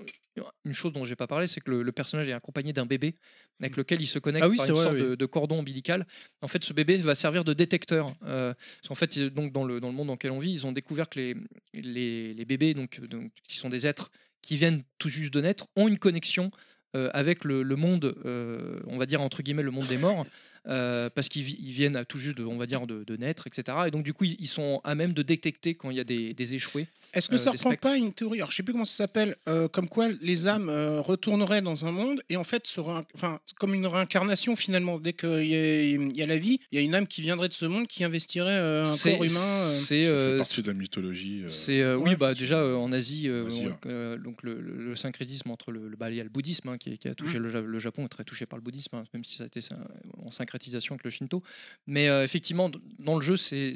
[0.67, 3.15] une chose dont j'ai pas parlé, c'est que le, le personnage est accompagné d'un bébé
[3.61, 5.17] avec lequel il se connecte Ah oui, par une vrai, sorte oui.
[5.17, 6.07] de, cordon ombilical.
[6.43, 8.15] En fait, ce bébé va servir de détecteur.
[8.25, 8.53] Euh,
[8.87, 11.09] qu'en fait, donc, dans, le, dans le monde dans lequel on vit, ils ont découvert
[11.09, 11.37] que les,
[11.73, 14.11] les, les bébés, donc, donc, qui sont des êtres
[14.43, 16.51] qui viennent tout juste de naître, ont une connexion
[16.95, 20.25] avec le, le monde, euh, on va dire entre guillemets le monde des morts,
[20.67, 23.17] euh, parce qu'ils vi- ils viennent à tout juste, de, on va dire, de, de
[23.17, 23.79] naître, etc.
[23.87, 26.05] Et donc du coup, ils, ils sont à même de détecter quand il y a
[26.05, 26.87] des, des échoués.
[27.15, 28.39] Est-ce que euh, ça des reprend pas une théorie?
[28.39, 31.87] Alors, je sais plus comment ça s'appelle, euh, comme quoi les âmes euh, retourneraient dans
[31.87, 32.71] un monde et en fait,
[33.15, 34.99] enfin, comme une réincarnation finalement.
[34.99, 37.23] Dès qu'il y, a- il y a la vie, il y a une âme qui
[37.23, 39.41] viendrait de ce monde qui investirait euh, un corps humain.
[39.41, 39.79] euh.
[39.79, 41.43] C'est Ça euh, partie de la mythologie.
[41.45, 43.49] euh, C'est oui bah déjà euh, en Asie, euh,
[43.85, 46.29] on- euh, donc le, le- le syncrétisme entre le, le, bah, il y a le
[46.31, 48.97] bouddhisme hein, qui, a touché le, Ja- le Japon est très touché par le bouddhisme
[48.97, 49.79] hein, même si ça a été syn-
[50.27, 51.43] en syncrétisation avec le Shinto.
[51.87, 53.75] Mais euh, effectivement dans le jeu c'est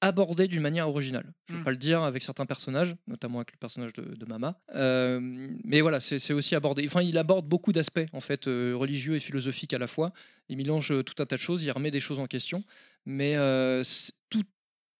[0.00, 1.32] abordé d'une manière originale.
[1.46, 1.64] Je ne veux Mm.
[1.64, 4.60] pas le dire avec certains personnages notamment avec le personnage de, de Mama.
[4.74, 5.18] Euh,
[5.64, 6.84] mais voilà c'est aussi abordé.
[6.86, 10.12] Enfin il aborde beaucoup d'aspects en fait euh, religieux et philosophiques à la fois.
[10.50, 12.62] Il mélange tout un tas de choses il remet des choses en question.
[13.06, 13.82] Mais euh,
[14.28, 14.44] tout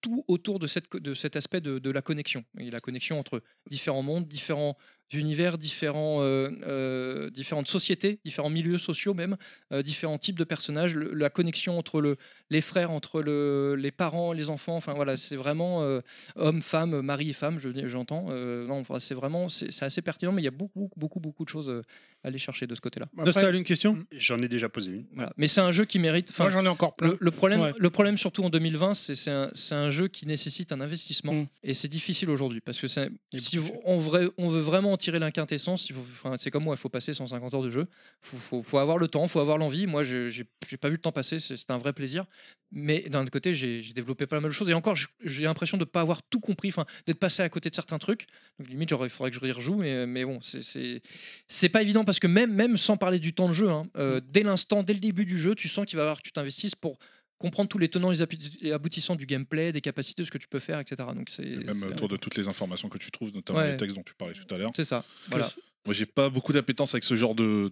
[0.01, 2.45] tout autour de, cette, de cet aspect de, de la connexion.
[2.59, 4.77] Et la connexion entre différents mondes, différents
[5.17, 9.37] univers, différents, euh, euh, différentes sociétés, différents milieux sociaux même,
[9.73, 12.17] euh, différents types de personnages, le- la connexion entre le,
[12.51, 16.01] les frères, entre le, les parents, les enfants, enfin voilà, c'est vraiment euh,
[16.37, 18.27] homme, femme, mari et femme, je- j'entends.
[18.31, 21.45] Euh, non, enfin, c'est vraiment, c'est assez pertinent, mais il y a beaucoup, beaucoup, beaucoup,
[21.45, 23.07] de choses à aller chercher de ce côté-là.
[23.13, 23.99] Après, Nostal, une question?
[24.13, 25.07] J'en ai déjà posé une.
[25.15, 25.33] Voilà.
[25.37, 26.31] Mais c'est un jeu qui mérite.
[26.31, 27.09] enfin, moi, j'en ai encore plein.
[27.09, 27.73] le, le problème, Ouais.
[27.79, 31.47] le problème surtout en 2020, c'est un, c'est un jeu qui nécessite un investissement Mm.
[31.63, 35.19] et c'est difficile aujourd'hui parce que si on, vrai- on veut vraiment en tirer
[35.91, 37.87] il enfin, c'est comme moi, il faut passer 150 heures de jeu.
[38.23, 39.87] Faut, faut, faut avoir le temps, faut avoir l'envie.
[39.87, 40.29] Moi, je-
[40.67, 42.25] j'ai pas vu le temps passer, c'est un vrai plaisir.
[42.73, 44.69] Mais d'un autre côté, j'ai développé pas mal de choses.
[44.69, 47.75] Et encore, j'ai l'impression de pas avoir tout compris, enfin, d'être passé à côté de
[47.75, 48.27] certains trucs.
[48.59, 49.77] Donc limite, il faudrait que je rejoue.
[49.77, 50.63] Mais, mais bon, c'est-
[51.69, 54.43] pas évident parce que même, même sans parler du temps de jeu, hein, euh, dès
[54.43, 56.99] l'instant, dès le début du jeu, tu sens qu'il va falloir que tu t'investisses pour
[57.39, 60.59] comprendre tous les tenants et aboutissants du gameplay, des capacités, de ce que tu peux
[60.61, 61.03] faire, etc.
[61.15, 63.73] Donc c'est Et même autour de toutes les informations que tu trouves, notamment Ouais.
[63.73, 64.71] les textes dont tu parlais tout à l'heure.
[64.75, 65.05] c'est ça.
[65.29, 65.47] Voilà.
[65.87, 67.69] Moi, j'ai pas beaucoup d'appétence avec ce genre de,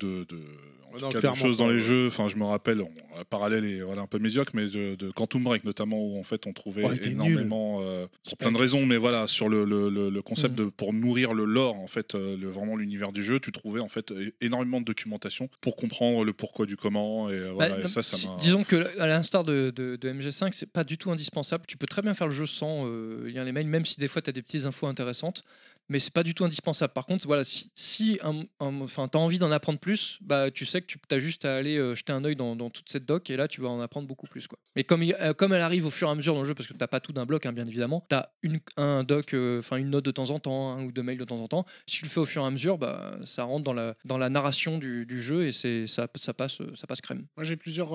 [1.00, 2.08] non, cas, clairement choses dans les jeux.
[2.08, 5.10] Enfin, je me rappelle, on, un parallèle est voilà, un peu médiocre, mais de, de
[5.10, 8.58] Quantum Break notamment, où en fait on trouvait Ouais, était énormément, euh, pour plein de
[8.58, 10.64] raisons, mais voilà, sur le, le, le- le concept Mhm.
[10.66, 13.80] de pour nourrir le lore, en fait, euh, le, vraiment l'univers du jeu, tu trouvais
[13.80, 17.82] en fait énormément de documentation pour comprendre le pourquoi du comment, et euh, voilà, Bah,
[17.84, 21.10] et ça, ça disons que à l'instar de, de- de MG5, c'est pas du tout
[21.10, 21.64] indispensable.
[21.66, 24.08] Tu peux très bien faire le jeu sans euh, lire les mails, même si des
[24.08, 25.44] fois tu as des petites infos intéressantes.
[25.92, 26.94] Mais c'est pas du tout indispensable.
[26.94, 30.64] Par contre, voilà, si, si un- un- tu as envie d'en apprendre plus, bah, tu
[30.64, 33.04] sais que tu as juste à aller euh, jeter un œil dans, dans toute cette
[33.04, 34.46] doc et là tu vas en apprendre beaucoup plus.
[34.46, 34.58] Quoi.
[34.74, 36.66] Mais comme, euh, comme elle arrive au fur et à mesure dans le jeu, parce
[36.66, 39.60] que tu pas tout d'un bloc, hein, bien évidemment, tu as une, un doc, euh,
[39.76, 41.66] une note de temps en temps, un ou deux mails de temps en temps.
[41.86, 44.16] Si tu le fais au fur et à mesure, bah, ça rentre dans la, dans
[44.16, 47.26] la narration du, du jeu et c'est ça, ça, passe, ça passe crème.
[47.36, 47.92] Moi, j'ai plusieurs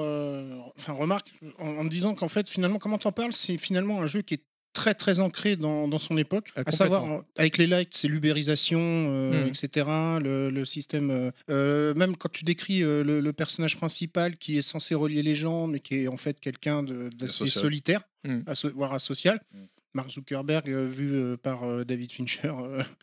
[0.77, 4.05] enfin, remarques en, en me disant qu'en fait, finalement, comment t'en parles, c'est finalement un
[4.05, 4.43] jeu qui est
[4.73, 8.79] très très ancré dans, dans son époque, Ah, à savoir avec les likes, c'est l'ubérisation,
[8.79, 9.47] euh, Mm.
[9.47, 9.85] etc.
[10.23, 14.57] Le, le système, euh, euh, même quand tu décris euh, le, le personnage principal qui
[14.57, 18.39] est censé relier les gens, mais qui est en fait quelqu'un de- d'assez solitaire, Mm.
[18.47, 19.39] aso- voire asocial.
[19.53, 19.57] Mm.
[19.93, 22.49] Mark Zuckerberg, euh, vu euh, par euh, David Fincher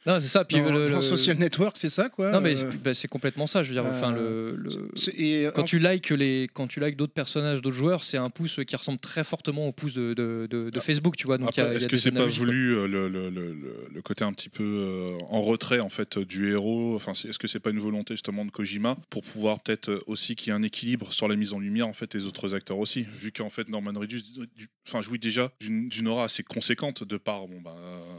[0.07, 0.45] Non, c'est ça.
[0.45, 2.31] Puis dans, le- dans le- Social Network, c'est ça quoi.
[2.31, 3.63] Non, mais c'est- bah, c'est complètement ça.
[3.63, 6.79] Je veux dire, enfin, le, le- c'est- et, quand en- tu likes les, quand tu
[6.81, 10.15] likes d'autres personnages, d'autres joueurs, c'est un pouce qui ressemble très fortement au pouce de,
[10.15, 10.81] de, de- de Ah.
[10.81, 11.39] Facebook, tu vois.
[11.39, 14.03] Donc, y a- y est-ce a que c'est pas voulu le, le- le- le- le
[14.03, 17.49] côté un petit peu euh, en retrait en fait du héros Enfin, c'est- est-ce que
[17.49, 20.63] c'est pas une volonté justement de Kojima pour pouvoir peut-être aussi qu'il y ait un
[20.63, 23.69] équilibre sur la mise en lumière en fait des autres acteurs aussi, vu qu'en fait
[23.69, 24.23] Norman Reedus,
[24.57, 27.77] du- enfin jouit déjà d'une d'une aura assez conséquente de par bon bah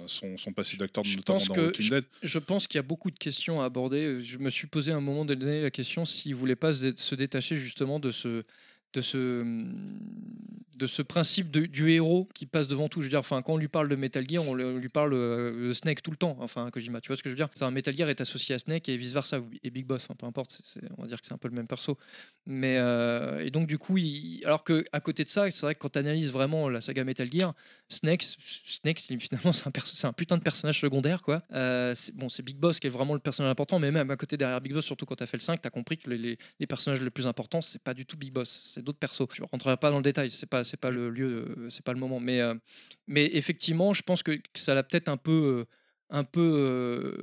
[0.07, 2.03] son, son passé d'acteur notamment pense dans que Walking Dead.
[2.23, 4.21] Je pense qu'il y a beaucoup de questions à aborder.
[4.21, 6.93] Je me suis posé à un moment donné la question s'il voulait pas se, dé-
[6.97, 8.43] se détacher justement de ce
[8.95, 9.43] de ce
[10.77, 12.99] de ce principe du héros qui passe devant tout.
[13.01, 15.69] Je veux dire, enfin, quand on lui parle de Metal Gear, on, lui parle euh,
[15.69, 16.35] de Snake tout le temps.
[16.39, 17.47] Enfin, Kojima, tu vois ce que je veux dire?
[17.61, 20.03] Un Metal Gear est associé à Snake et vice versa et Big Boss.
[20.03, 20.61] Enfin, peu importe.
[20.97, 21.97] on va dire que c'est un peu le même perso.
[22.45, 25.75] Mais euh, et donc du coup, il- alors que à côté de ça, c'est vrai
[25.75, 27.53] que quand tu analyses vraiment la saga Metal Gear,
[27.87, 28.23] Snake,
[28.65, 31.41] Snake, finalement, c'est un, un putain de personnage secondaire, quoi.
[31.53, 34.35] Euh, bon, c'est Big Boss qui est vraiment le personnage important, mais même à côté
[34.37, 36.17] derrière Big Boss, surtout quand tu as fait le 5, tu as compris que les,
[36.17, 39.27] les- les personnages les plus importants, c'est pas du tout Big Boss, c'est d'autres persos.
[39.33, 41.99] Je rentrerai pas dans le détail, c'est pas, pas le lieu, euh, c'est pas le
[41.99, 42.19] moment.
[42.19, 42.53] Mais, euh,
[43.07, 45.65] mais effectivement, je pense que, que ça l'a peut-être un peu.
[46.11, 47.15] Un peu, euh,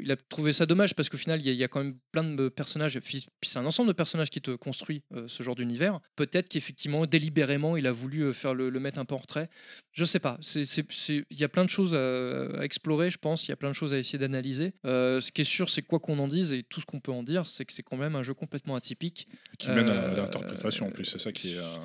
[0.00, 1.82] il a trouvé ça dommage parce qu'au final, il y, a- il y a quand
[1.82, 5.42] même plein de personnages, puis c'est un ensemble de personnages qui te construit euh, ce
[5.42, 6.00] genre d'univers.
[6.16, 9.48] Peut-être qu'effectivement, délibérément, il a voulu euh, faire le, le mettre un peu en retrait.
[9.92, 10.38] Je sais pas.
[10.54, 13.46] Il y a plein de choses à, à explorer, je pense.
[13.46, 14.74] Il y a plein de choses à essayer d'analyser.
[14.84, 17.12] Euh, ce qui est sûr, c'est quoi qu'on en dise et tout ce qu'on peut
[17.12, 19.28] en dire, c'est que c'est quand même un jeu complètement atypique.
[19.58, 21.58] Qui mène à l'interprétation en plus, c'est ça qui est.
[21.58, 21.76] euh,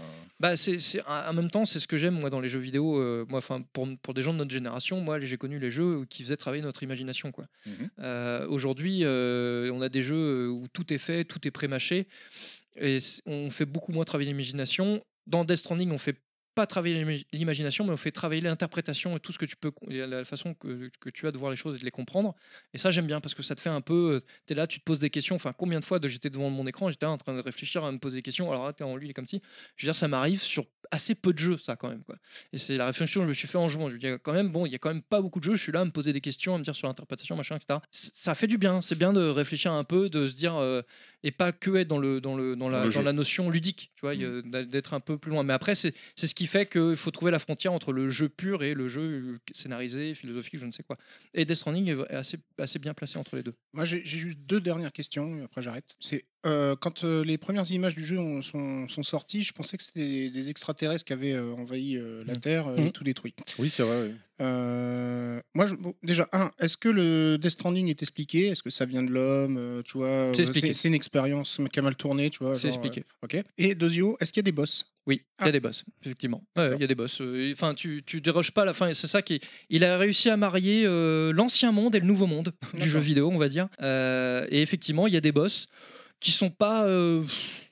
[0.41, 3.25] Bah, c'est, c'est- en même temps, c'est ce que j'aime moi dans les jeux vidéo.
[3.29, 6.23] moi, enfin, pour, pour des gens de notre génération, moi, j'ai connu les jeux qui
[6.23, 7.45] faisaient travailler notre imagination, quoi.
[7.65, 7.89] Mhm.
[7.99, 12.07] Euh, aujourd'hui, euh, on a des jeux où tout est fait, tout est pré-mâché,
[12.75, 15.01] et on fait beaucoup moins travailler l'imagination.
[15.27, 16.17] Dans Death Stranding, on fait
[16.61, 19.71] pas travailler l'ima- l'imagination, mais on fait travailler l'interprétation et tout ce que tu peux,
[19.89, 22.35] la façon que, que tu as de voir les choses et de les comprendre.
[22.73, 24.21] Et ça, j'aime bien parce que ça te fait un peu.
[24.45, 25.35] Tu es là, tu te poses des questions.
[25.35, 27.83] Enfin, combien de fois de- j'étais devant mon écran, j'étais là en train de réfléchir
[27.83, 28.51] à me poser des questions.
[28.51, 29.41] Alors, attends, lui, il est comme si.
[29.75, 32.03] Je veux dire, ça m'arrive sur assez peu de jeux, ça, quand même.
[32.03, 32.15] Quoi.
[32.53, 33.87] Et c'est la réflexion que je me suis fait en jouant.
[33.89, 35.55] Je veux dire, quand même, bon, il y a quand même pas beaucoup de jeux.
[35.55, 37.79] Je suis là à me poser des questions, à me dire sur l'interprétation, machin, etc.
[37.91, 38.81] Ça fait du bien.
[38.81, 40.55] C'est bien de réfléchir un peu, de se dire.
[40.57, 40.81] euh,
[41.23, 43.91] et pas que être dans, le, dans, le, dans, la, le dans la notion ludique,
[43.95, 45.43] tu vois, d'a- d'être un peu plus loin.
[45.43, 48.29] Mais après, c'est c'est ce qui fait qu'il faut trouver la frontière entre le jeu
[48.29, 50.97] pur et le jeu scénarisé, philosophique, je ne sais quoi.
[51.33, 53.53] Et Death Stranding est assez, assez bien placé entre les deux.
[53.73, 55.95] Moi, j'ai juste deux dernières questions, et après j'arrête.
[55.99, 59.77] C'est euh, quand euh, les premières images du jeu ont- sont, sont sorties, je pensais
[59.77, 62.39] que c'était des, des extraterrestres qui avaient euh, envahi euh, la Mhm.
[62.39, 62.91] Terre euh, et Mhm.
[62.91, 63.33] tout détruit.
[63.59, 64.07] Oui, c'est vrai.
[64.09, 64.15] oui.
[64.41, 68.47] Euh, moi, je- bon, déjà, un, est-ce que le Death Stranding est expliqué?
[68.47, 70.73] Est-ce que ça vient de l'homme euh, Tu vois, C'est expliqué.
[70.73, 72.55] c'est une expérience qui a mal tourné, tu vois.
[72.55, 73.01] C'est expliqué.
[73.01, 73.43] euh, ok.
[73.57, 74.90] Et Dozio, est-ce qu'il y a des boss?
[75.07, 75.45] Oui, il y Ah.
[75.47, 76.43] a des boss, effectivement.
[76.55, 76.71] Ouais.
[76.75, 77.21] Il y a des boss.
[77.53, 78.93] Enfin, tu, tu déroges pas à la fin.
[78.93, 79.39] C'est ça qui.
[79.69, 83.29] Il a réussi à marier euh, l'ancien monde et le nouveau monde du jeu vidéo,
[83.33, 83.67] on va dire.
[83.81, 85.65] Euh, et effectivement, il y a des boss
[86.19, 86.85] qui sont pas.
[86.85, 87.23] euh,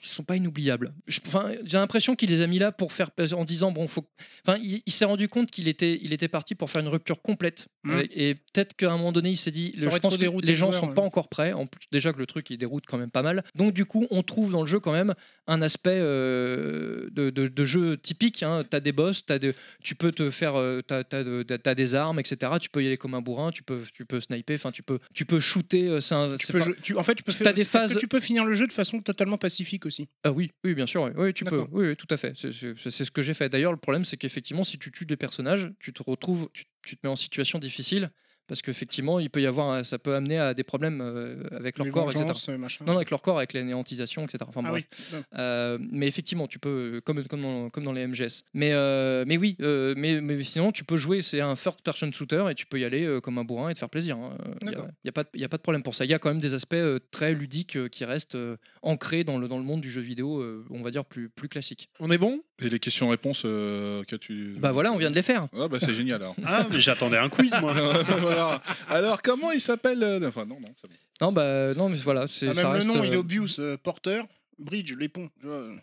[0.07, 0.93] sont pas inoubliables.
[1.27, 4.05] Enfin, j'ai l'impression qu'il les a mis là pour faire en disant bon, faut.
[4.47, 7.21] Enfin, il, il s'est rendu compte qu'il était, il était parti pour faire une rupture
[7.21, 7.67] complète.
[7.83, 7.91] Mm.
[7.91, 10.29] Euh, Et peut-être qu'à un moment donné, il s'est dit, le- je pense que les
[10.29, 10.93] le gens joueur, sont ouais.
[10.93, 11.51] pas encore prêts.
[11.53, 13.43] En plus, déjà que le truc il déroute quand même pas mal.
[13.55, 15.13] Donc du coup, on trouve dans le jeu quand même
[15.47, 18.43] un aspect euh, de, de- de jeu typique.
[18.43, 18.63] Hein.
[18.69, 22.19] T'as des boss, as de, tu peux te faire, euh, t'as, de- t'as des armes,
[22.19, 22.53] etc.
[22.61, 24.55] Tu peux y aller comme un bourrin, tu peux, tu peux sniper.
[24.55, 25.87] Enfin, tu peux, tu peux shooter.
[25.87, 27.53] euh, c'est un- Tu peux pas- tu- en fait, tu peux faire.
[27.53, 30.09] des phases- que tu peux finir le jeu de façon totalement pacifique aussi.
[30.23, 32.35] Ah oui, oui, bien sûr, oui, oui, tu peux, oui, oui, tout à fait.
[32.35, 33.49] C'est- ce que j'ai fait.
[33.49, 36.95] D'ailleurs, le problème, c'est qu'effectivement, si tu tues des personnages, tu te retrouves, tu, tu
[36.97, 38.11] te mets en situation difficile
[38.49, 41.85] parce qu'effectivement, il peut y avoir, ça peut amener à des problèmes euh, avec leur
[41.85, 42.25] Les corps, etc.
[42.49, 42.83] euh, machin.
[42.85, 44.39] Non, avec leur corps, avec l'anéantisation, etc.
[44.47, 44.85] Enfin, ah bref.
[44.89, 45.05] oui.
[45.13, 45.23] Non.
[45.37, 48.43] Euh, mais effectivement, tu peux, comme, comme, dans, comme dans les MGS.
[48.53, 52.45] Mais, euh, mais oui, euh, mais, mais sinon, tu peux jouer, c'est un first-person shooter
[52.49, 54.17] et tu peux y aller comme un bourrin et te faire plaisir.
[54.61, 54.87] Il n'y D'accord.
[55.07, 56.03] a, pas de- y a pas de problème pour ça.
[56.05, 56.75] Il y a quand même des aspects
[57.11, 58.37] très ludiques qui restent
[58.81, 61.89] ancrés dans le, dans le monde du jeu vidéo, on va dire, plus, plus classique.
[61.99, 62.35] On est bon?
[62.61, 65.47] Et les questions-réponses, euh, qu'as-tu Bah voilà, on vient de les faire.
[65.57, 66.35] Ah bah c'est génial alors.
[66.45, 67.73] Ah, mais j'attendais un quiz, moi.
[68.19, 68.61] Voilà.
[68.89, 70.67] Alors comment il s'appelle euh, Enfin non non.
[70.79, 70.93] c'est bon.
[71.21, 72.25] Non, bah, non mais voilà.
[72.29, 73.59] c'est Ah, ça même le reste, nom, euh, il est obvious.
[73.59, 74.25] euh, porteur,
[74.59, 75.29] bridge, les ponts.
[75.43, 75.77] Hmm.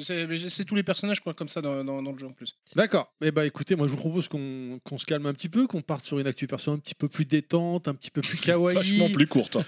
[0.00, 2.32] C'est mais c'est tous les personnages quoi, comme ça dans, dans- dans le jeu en
[2.32, 2.56] plus.
[2.76, 3.12] D'accord.
[3.22, 5.80] Eh bah écoutez, moi je vous propose qu'on qu'on se calme un petit peu, qu'on
[5.82, 8.76] parte sur une actu perso un petit peu plus détente, un petit peu plus kawaii.
[8.76, 9.56] Vachement plus courte.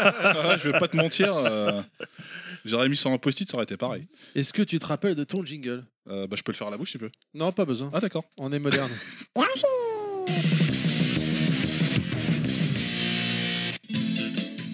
[0.00, 1.34] Ah, je vais pas te mentir.
[1.36, 1.82] euh,
[2.64, 4.06] J'aurais mis sur un post-it, ça aurait été pareil.
[4.34, 5.84] Est-ce que tu te rappelles de ton jingle?
[6.08, 7.10] Euh, bah je peux le faire à la bouche, tu peux.
[7.34, 7.90] Non, pas besoin.
[7.92, 8.24] Ah d'accord.
[8.38, 8.90] On est moderne.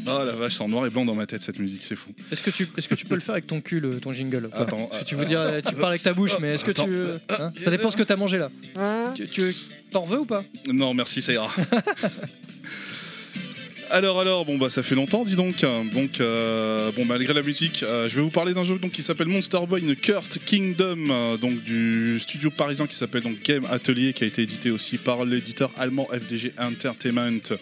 [0.07, 2.11] Oh la vache, c'est en noir et blanc dans ma tête cette musique, c'est fou.
[2.31, 4.49] Est-ce que, tu, est-ce que tu peux le faire avec ton cul, le- ton jingle
[4.53, 6.65] Attends, Parce que tu euh, veux dire, euh, tu parles avec ta bouche, mais est-ce
[6.65, 6.87] que Attends.
[6.87, 7.03] tu.
[7.39, 8.51] hein ça dépend ce que t'as mangé là.
[9.15, 9.55] Tu, tu-
[9.91, 10.45] t'en veux ou pas?
[10.73, 11.49] Non, merci, ça ira.
[13.95, 15.65] Alors alors bon bah ça fait longtemps dis donc.
[15.93, 19.05] Donc euh, bon malgré la musique euh, je vais vous parler d'un jeu donc qui
[19.05, 23.65] s'appelle Monster Boy une Cursed Kingdom euh, donc du studio parisien qui s'appelle donc Game
[23.71, 27.55] Atelier qui a été édité aussi par l'éditeur allemand FDG Entertainment.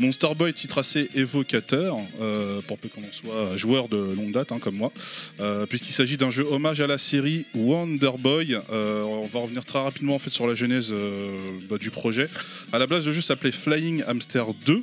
[0.00, 1.98] Monster Boy titre assez évocateur
[2.66, 4.90] pour peu qu'on en soit joueur de longue date hein, comme moi
[5.68, 8.56] puisqu'il s'agit d'un jeu hommage à la série Wonder Boy.
[8.72, 10.94] On va revenir très rapidement en fait sur la genèse
[11.68, 12.30] bah, du projet.
[12.72, 14.82] À la base le jeu s'appelait Flying Hamster 2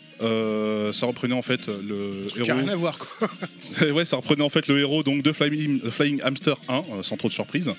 [0.90, 3.29] Euh, ça reprenait en fait le Qui a rien à voir quoi.
[3.91, 7.17] ouais, ça reprenait en fait le héros donc de Flying, Flying Hamster 1, euh, sans
[7.17, 7.71] trop de surprise.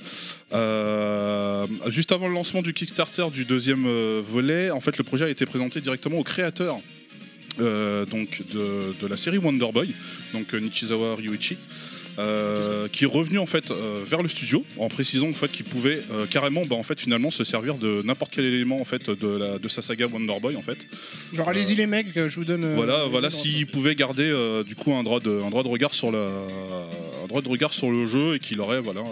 [0.52, 5.24] Euh, juste avant le lancement du Kickstarter du deuxième euh, volet, en fait, le projet
[5.24, 6.78] a été présenté directement au créateur.
[7.60, 9.92] euh, donc de, de la série Wonder Boy,
[10.32, 11.56] donc euh, Nichizawa Ryuichi,
[12.18, 15.64] euh, qui est revenu en fait euh, vers le studio en précisant en fait qu'il
[15.64, 19.08] pouvait euh, carrément bah, en fait finalement se servir de n'importe quel élément en fait
[19.08, 20.86] de, la, de sa saga Wonder Boy en fait
[21.32, 22.74] Genre allez-y les mecs, je vous donne.
[22.74, 24.30] voilà, voilà, s'il pouvait garder
[24.66, 27.72] du coup un droit de, un droit de regard sur la, un droit de regard
[27.72, 29.02] sur le jeu et qu'il aurait, voilà,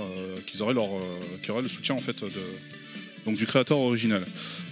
[0.46, 0.88] qu'ils auraient leur,
[1.42, 2.28] qu'il aurait le soutien en fait de,
[3.36, 4.22] du créateur original.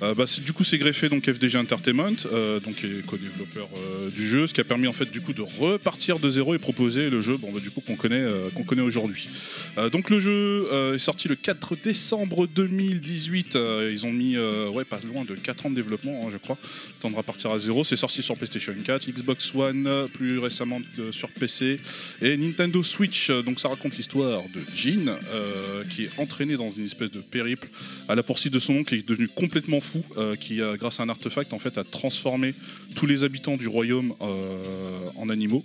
[0.02, 4.10] Euh, bah, du coup, c'est greffé donc FDG Entertainment, euh, donc qui est co-développeur euh,
[4.10, 6.58] du jeu, ce qui a permis en fait du coup de repartir de zéro et
[6.58, 9.28] proposer le jeu, bon bah, du coup qu'on connaît, qu'on connaît aujourd'hui.
[9.92, 13.56] Donc le jeu est sorti le 4 décembre 2018.
[13.56, 16.58] euh, ils ont mis ouais pas loin de 4 ans de développement, hein, je crois.
[17.00, 17.84] Temps de repartir à zéro.
[17.84, 20.80] C'est sorti sur PlayStation 4, Xbox One, plus récemment
[21.10, 21.80] sur PC
[22.22, 23.30] et Nintendo Switch.
[23.30, 25.16] Donc ça raconte l'histoire de Jean
[25.90, 27.68] qui est entraîné dans une espèce de périple
[28.08, 31.00] à la poursuite de son oncle qui est devenu complètement fou, euh, qui a grâce
[31.00, 32.54] à un artefact en fait a transformé
[32.94, 35.64] tous les habitants du royaume euh, en animaux.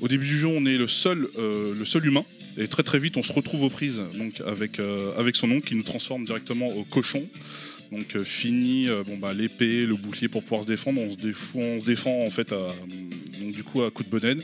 [0.00, 2.24] Au début du jeu, on est le seul, euh, le seul humain.
[2.58, 5.68] Et très très vite, on se retrouve aux prises donc, avec, euh, avec son oncle
[5.68, 7.26] qui nous transforme directement au cochon.
[7.92, 11.00] Donc euh, fini, euh, bon, bah, l'épée, le bouclier pour pouvoir se défendre.
[11.00, 12.68] On se défend, on se défend en fait à,
[13.40, 14.36] donc, du coup à coup de bonnet.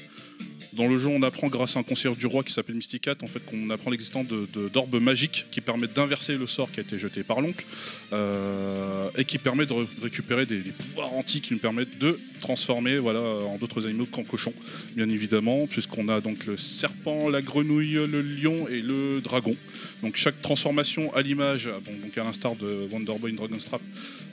[0.74, 3.28] Dans le jeu, on apprend grâce à un conseiller du roi qui s'appelle Mysticat, en
[3.28, 6.82] fait, qu'on apprend l'existence de, de- d'orbes magiques qui permettent d'inverser le sort qui a
[6.82, 7.66] été jeté par l'oncle
[8.14, 12.18] euh, et qui permet de, ré- de récupérer des, pouvoirs antiques qui nous permettent de
[12.40, 14.54] transformer voilà, en d'autres animaux qu'en cochons,
[14.96, 19.54] bien évidemment, puisqu'on a donc le serpent, la grenouille, le lion et le dragon.
[20.02, 23.82] Donc chaque transformation à l'image, bon, donc à l'instar de Wonder Boy Dragon's Trap,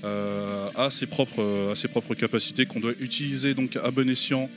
[0.06, 4.50] euh, a, ses propres, a ses propres capacités qu'on doit utiliser donc à bon escient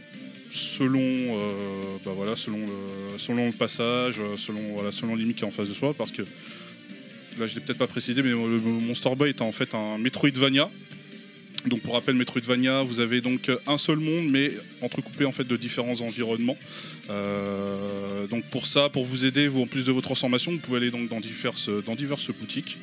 [0.52, 5.44] selon, euh, bah voilà, selon, le, selon le passage, euh, selon, voilà, selon l'ennemi qui
[5.44, 6.22] est en face de soi, parce que
[7.38, 10.70] là je l'ai peut-être pas précisé, mais le Monster Boy est en fait un Metroidvania.
[11.66, 15.56] Donc pour rappel, Metroidvania, vous avez donc un seul monde, mais entrecoupé en fait de
[15.56, 16.58] différents environnements.
[17.08, 20.78] Euh, donc pour ça, pour vous aider, vous en plus de vos transformations, vous pouvez
[20.78, 22.78] aller donc dans diverses, dans diverses boutiques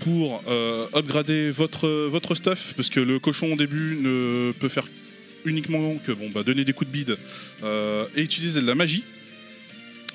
[0.00, 4.86] pour euh, upgrader votre, votre stuff, parce que le cochon au début ne peut faire
[5.44, 7.16] uniquement que bon, bah, donner des coups de bide
[7.62, 9.04] euh, et utiliser de la magie.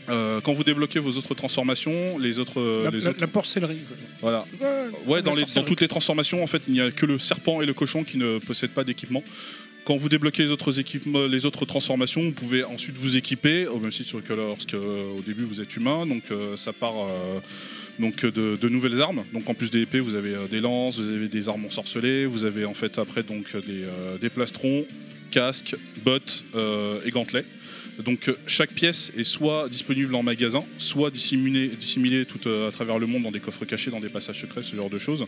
[0.07, 3.28] Euh, quand vous débloquez vos autres transformations, les autres, euh, La, les la- autres- la
[3.28, 3.78] porcellerie.
[3.88, 3.97] quoi.
[4.21, 4.45] voilà.
[5.07, 7.65] Ouais, dans, les- toutes les transformations, en fait, il n'y a que le serpent et
[7.65, 9.23] le cochon qui ne possèdent pas d'équipement.
[9.84, 13.80] Quand vous débloquez les autres, équipements, les autres transformations, vous pouvez ensuite vous équiper, au
[13.80, 16.05] même titre que lorsque au début vous êtes humain.
[16.05, 17.39] Donc euh, ça part euh,
[17.99, 19.23] donc de, de nouvelles armes.
[19.34, 22.45] Donc en plus des épées, vous avez des lances, vous avez des armes ensorcelées, vous
[22.45, 23.86] avez en fait après donc des,
[24.21, 24.86] des plastrons,
[25.36, 25.75] casques,
[26.05, 27.43] bottes euh, et gantelets.
[27.99, 32.71] Donc euh, chaque pièce est soit disponible en magasin, soit dissimulée, dissimulée tout euh, à
[32.71, 35.25] travers le monde dans des coffres cachés, dans des passages secrets, ce genre de choses.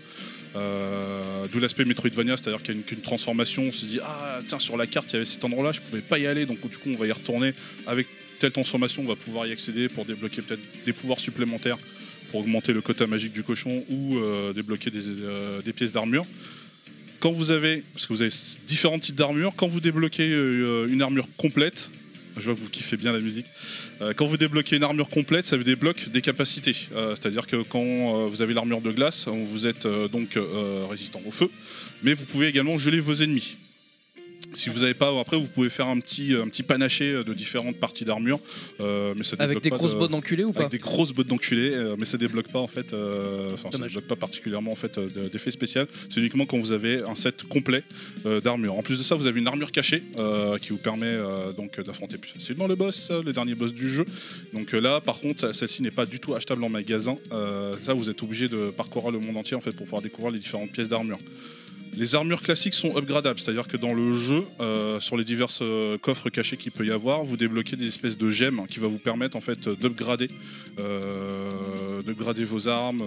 [1.51, 4.77] D'où l'aspect Metroidvania, c'est-à-dire qu'il y a une, transformation, on se dit ah tiens sur
[4.77, 6.89] la carte il y avait cet endroit-là, je pouvais pas y aller, donc du coup
[6.89, 7.53] on va y retourner
[7.85, 8.07] avec
[8.39, 11.77] telle transformation, on va pouvoir y accéder pour débloquer peut-être des pouvoirs supplémentaires
[12.31, 14.17] pour augmenter le quota magique du cochon ou
[14.53, 16.25] débloquer des pièces d'armure.
[17.19, 18.31] Quand vous avez, parce que vous avez
[18.67, 21.89] différents types d'armure, quand vous débloquez euh, une armure complète,
[22.35, 23.47] je vois que vous kiffez bien la musique.
[24.01, 26.75] Euh, quand vous débloquez une armure complète, ça vous débloque des capacités.
[26.95, 30.37] Euh, C'est-à-dire que quand vous avez l'armure de glace, vous êtes donc
[30.89, 31.49] résistant au feu,
[32.03, 33.57] mais vous pouvez également geler vos ennemis.
[34.53, 37.77] Si vous n'avez pas, après vous pouvez faire un petit, un petit panaché de différentes
[37.77, 38.39] parties d'armure,
[38.79, 41.11] euh, mais ça Avec des pas grosses de- bottes d'enculé ou pas avec des grosses
[41.11, 44.71] bottes d'enculé, euh, mais ça débloque pas en fait, euh, enfin ça débloque pas particulièrement
[44.71, 45.85] en fait euh, de- d'effet spécial.
[46.09, 47.83] C'est uniquement quand vous avez un set complet
[48.25, 48.75] euh, d'armure.
[48.75, 51.79] En plus de ça, vous avez une armure cachée euh, qui vous permet euh, donc
[51.81, 54.05] d'affronter plus facilement le boss, euh, le dernier boss du jeu.
[54.53, 57.17] Donc euh, là, par contre, celle-ci n'est pas du tout achetable en magasin.
[57.31, 60.31] Euh, ça, vous êtes obligé de parcourir le monde entier en fait pour pouvoir découvrir
[60.31, 61.17] les différentes pièces d'armure.
[61.97, 65.97] Les armures classiques sont upgradables, c'est-à-dire que dans le jeu, euh, sur les divers euh,
[65.97, 68.99] coffres cachés qu'il peut y avoir, vous débloquez des espèces de gemmes qui va vous
[68.99, 70.29] permettre en fait d'upgrader,
[70.79, 73.01] euh, d'upgrader vos armes,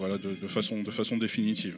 [0.00, 1.76] voilà, de, de façon, de façon définitive.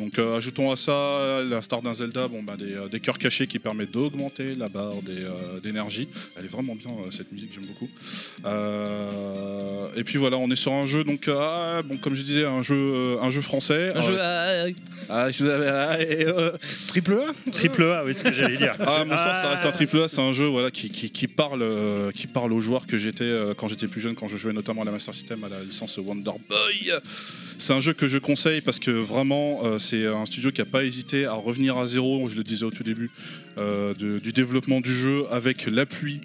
[0.00, 3.60] Donc ajoutons à ça, la star d'un Zelda, bon, bah, des, des cœurs cachés qui
[3.60, 5.24] permettent d'augmenter la barre des,
[5.62, 6.08] d'énergie.
[6.36, 7.88] Elle est vraiment bien cette musique, j'aime beaucoup.
[9.96, 12.62] Et puis voilà, on est sur un jeu, donc ah, bon, comme je disais, un
[12.62, 13.92] jeu, un jeu français.
[13.94, 14.16] Un jeu-
[15.08, 16.50] ah, vous ah, et, euh,
[16.88, 18.74] Triple A Triple A, oui, c'est ce que j'allais dire.
[18.80, 20.08] ah, à mon sens, ça reste un triple A.
[20.08, 23.24] C'est un jeu voilà, qui, qui, qui parle, euh, qui parle aux joueurs que j'étais
[23.24, 25.62] euh, quand j'étais plus jeune, quand je jouais notamment à la Master System, à la
[25.62, 26.92] licence Wonder Boy.
[27.58, 30.64] C'est un jeu que je conseille parce que vraiment, euh, c'est un studio qui n'a
[30.66, 33.10] pas hésité à revenir à zéro, je le disais au tout début,
[33.58, 36.20] euh, de- du développement du jeu avec l'appui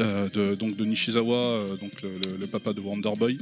[0.00, 3.38] euh, de, donc de Nishizawa, euh, donc le, le- le papa de Wonder Boy.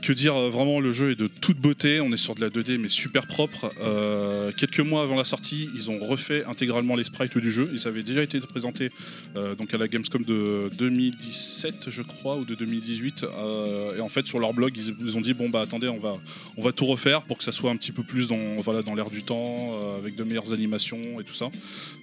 [0.00, 2.00] Que dire, euh, vraiment, le jeu est de toute beauté.
[2.00, 3.70] On est sur de la 2D, mais super propre.
[3.82, 7.68] Euh, quelques mois avant la sortie, ils ont refait intégralement les sprites du jeu.
[7.74, 8.90] Ils avaient déjà été présentés
[9.36, 13.24] euh, donc à la Gamescom de 2017, je crois, ou de 2018.
[13.24, 15.98] Euh, et en fait, sur leur blog, ils, ils ont dit bon bah attendez, on
[15.98, 16.16] va
[16.56, 18.94] on va tout refaire pour que ça soit un petit peu plus dans voilà dans
[18.94, 21.50] l'air du temps, avec de meilleures animations et tout ça.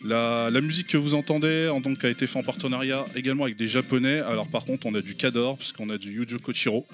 [0.03, 3.55] La, la musique que vous entendez en- donc a été faite en partenariat également avec
[3.55, 4.19] des japonais.
[4.19, 6.85] Alors par contre, on a du Kador parce qu'on a du Yujo Kochiro.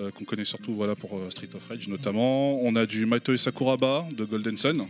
[0.00, 2.60] Euh, qu'on connaît surtout voilà, pour euh, Street of Rage notamment.
[2.62, 4.86] On a du Maito Sakuraba de Golden Sun, euh,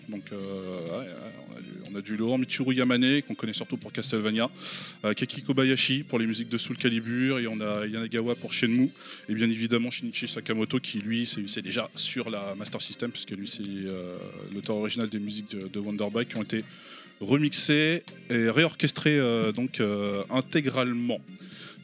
[1.91, 4.51] on a du- on Laurent Michiru Yamane qu'on connaît surtout pour Castlevania,
[5.17, 8.91] Keki Kobayashi pour les musiques de Soul Calibur et on a Yanagawa pour Shenmue
[9.29, 13.47] et bien évidemment Shinichi Sakamoto qui lui c'est déjà sur la Master System puisque lui
[13.49, 13.63] c'est
[14.53, 16.65] l'auteur original des musiques de, de Wonder Boy qui ont été
[17.21, 19.21] remixées et réorchestrées
[19.55, 19.81] donc
[20.31, 21.21] intégralement.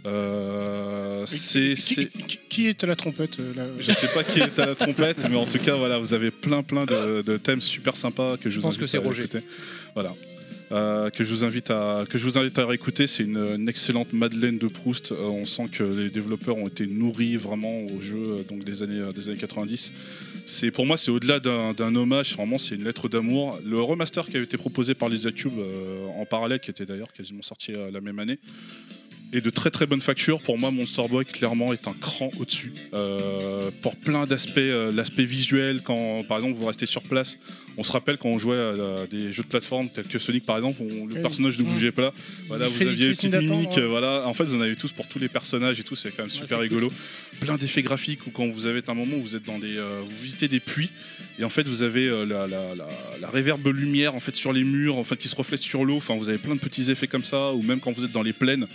[0.07, 4.24] Euh, c'est qui, c'est- qui- qui est à la trompette euh, là je sais pas
[4.24, 7.22] qui est à la trompette, mais en tout cas, voilà, vous avez plein, plein de,
[7.22, 9.24] de thèmes super sympas que je vous pense invite que c'est à Roger.
[9.24, 9.44] écouter.
[9.94, 10.14] Voilà.
[10.72, 13.09] Euh, que je vous invite à que je vous invite à réécouter.
[13.09, 15.11] C'est une, une excellente Madeleine de Proust.
[15.11, 18.84] Euh, on sent que les développeurs ont été nourris vraiment au jeu euh, donc des
[18.84, 19.92] années des années 90.
[20.46, 22.34] C'est pour moi c'est au-delà d'un d'un hommage.
[22.36, 23.59] Vraiment c'est une lettre d'amour.
[23.66, 27.12] Le remaster qui avait été proposé par les Cube euh, en parallèle, qui était d'ailleurs
[27.12, 28.38] quasiment sorti euh, la même année.
[29.33, 30.41] Et de très très bonne facture.
[30.41, 32.72] Pour moi, Monster Boy clairement est un cran au-dessus.
[32.95, 37.39] Euh, pour plein d'aspects, euh, l'aspect visuel, quand par exemple vous restez sur place,
[37.76, 40.56] on se rappelle quand on jouait à, des jeux de plateforme tels que Sonic par
[40.56, 42.12] exemple, où le personnage ne bougeait pas.
[42.48, 44.26] Voilà, Il vous aviez une petite mimique, voilà.
[44.26, 46.30] En fait, vous en avez tous pour tous les personnages et tout, c'est quand même
[46.30, 46.92] super rigolo.
[47.40, 50.02] Plein d'effets graphiques où quand vous avez un moment où vous êtes dans des, euh,
[50.04, 50.90] vous visitez des puits
[51.38, 52.88] et en fait vous avez euh, la, la, la,
[53.20, 55.96] la réverbe lumière en fait sur les murs, en fait qui se reflète sur l'eau.
[55.96, 58.22] Enfin, vous avez plein de petits effets comme ça, ou même quand vous êtes dans
[58.22, 58.66] les plaines.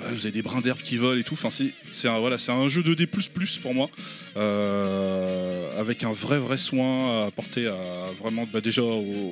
[0.00, 1.34] vous avez des brins d'herbe qui volent et tout.
[1.34, 3.06] Enfin, c'est un, voilà, un jeu 2D
[3.60, 3.90] pour moi,
[4.36, 8.86] euh, avec un vrai vrai soin à apporter à vraiment bah, déjà au,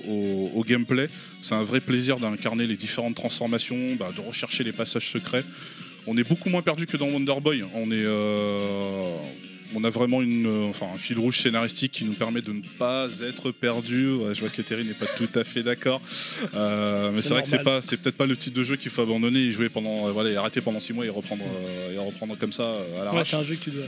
[0.08, 1.08] au- au gameplay.
[1.42, 5.44] C'est un vrai plaisir d'incarner les différentes transformations, bah, de rechercher les passages secrets.
[6.06, 7.64] On est beaucoup moins perdu que dans Wonder Boy.
[7.74, 9.16] On est, euh,
[9.74, 12.62] on a vraiment une, euh, enfin, un fil rouge scénaristique qui nous permet de ne
[12.78, 14.12] pas être perdu.
[14.14, 16.00] Ouais, je vois que Terry n'est pas tout à fait d'accord.
[16.54, 18.90] Euh, mais C'est vrai que c'est pas, c'est peut-être pas le type de jeu qu'il
[18.90, 21.44] faut abandonner et jouer pendant, euh, voilà, et arrêter pendant 6 mois et reprendre,
[21.94, 23.28] et reprendre comme ça à Ouais, l'arrache.
[23.28, 23.84] c'est un jeu que tu dois.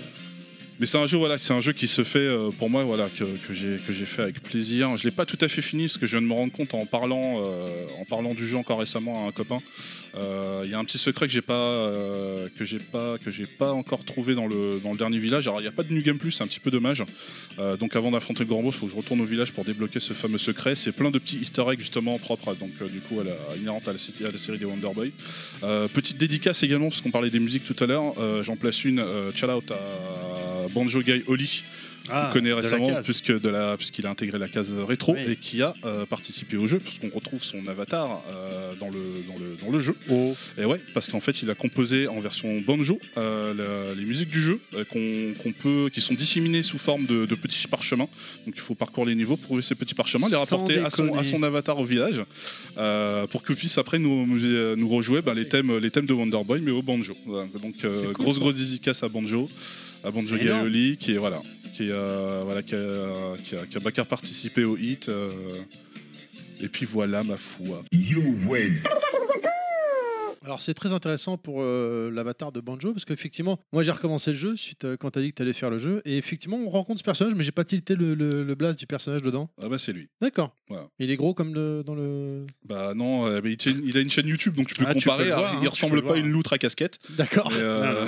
[0.80, 3.92] Mais c'est un jeu qui se fait euh, pour moi voilà que, que j'ai que
[3.92, 4.96] j'ai fait avec plaisir.
[4.96, 6.72] Je l'ai pas tout à fait fini parce que je viens de me rendre compte
[6.72, 9.58] en parlant euh, en parlant du jeu encore récemment à un copain.
[10.16, 13.30] Euh, Il y a un petit secret que j'ai pas euh, que j'ai pas que
[13.30, 15.46] j'ai pas encore trouvé dans le dans le dernier village.
[15.46, 17.04] Alors il n'y a pas de new game plus, c'est un petit peu dommage.
[17.58, 20.12] Euh, donc avant d'affronter le il faut que je retourne au village pour débloquer ce
[20.12, 20.74] fameux secret.
[20.76, 23.32] C'est plein de petits Easter eggs justement propres à- donc euh, du coup à la,
[23.32, 23.92] à
[24.32, 25.12] la, série des Wonder Boy.
[25.62, 28.14] Euh, petite dédicace également parce qu'on parlait des musiques tout à l'heure.
[28.18, 28.98] Euh, J'en place une.
[28.98, 31.62] Euh, shout out à Banjo Guy Oli
[32.12, 35.32] Ah, qu'on connaît récemment puisque de la puisqu'il a intégré la case rétro Oui.
[35.32, 38.98] et qui a euh, participé au jeu puisqu'on retrouve son avatar euh, dans, le,
[39.28, 39.94] dans, le, dans le jeu.
[40.10, 40.34] Oh.
[40.58, 44.30] Et ouais, parce qu'en fait, il a composé en version banjo euh, la- les musiques
[44.30, 48.08] du jeu qu'on peut, qui sont disséminées sous forme de, de petits parchemins.
[48.46, 51.14] Donc il faut parcourir les niveaux pour trouver ces petits parchemins, les rapporter à son,
[51.16, 52.22] à son avatar au village
[53.30, 54.26] pour qu'il puisse après nous,
[54.76, 57.16] nous, rejouer bah, les, thèmes, les thèmes de Wonder Boy mais au banjo.
[57.62, 59.48] Donc cool, grosse grosse dédicace à Banjo,
[60.04, 60.36] à Banjo.
[60.36, 61.40] Gaioli qui est voilà,
[61.74, 65.08] qui, euh, voilà, qui, a, qui, a, qui a- qui a participé au hit.
[65.08, 65.30] euh,
[66.62, 67.82] et puis voilà ma foi.
[70.44, 74.36] Alors c'est très intéressant pour euh, l'avatar de Banjo parce qu'effectivement, moi j'ai recommencé le
[74.38, 77.00] jeu suite euh, quand t'as dit que t'allais faire le jeu et effectivement on rencontre
[77.00, 79.50] ce personnage mais j'ai pas tilté le, le, le blast du personnage dedans.
[79.62, 80.08] Ah bah c'est lui.
[80.22, 80.54] D'accord.
[80.68, 80.86] Voilà.
[80.98, 82.46] Il est gros comme le, dans le.
[82.64, 84.94] Bah non, euh, mais il, tient- il a une chaîne YouTube donc tu peux Ah,
[84.94, 85.24] tu comparer.
[85.24, 86.24] peux le Alors, voir, hein, il tu ressemble le pas à voir.
[86.24, 86.98] une loutre à casquette.
[87.10, 87.50] D'accord.
[87.50, 88.06] mais, euh,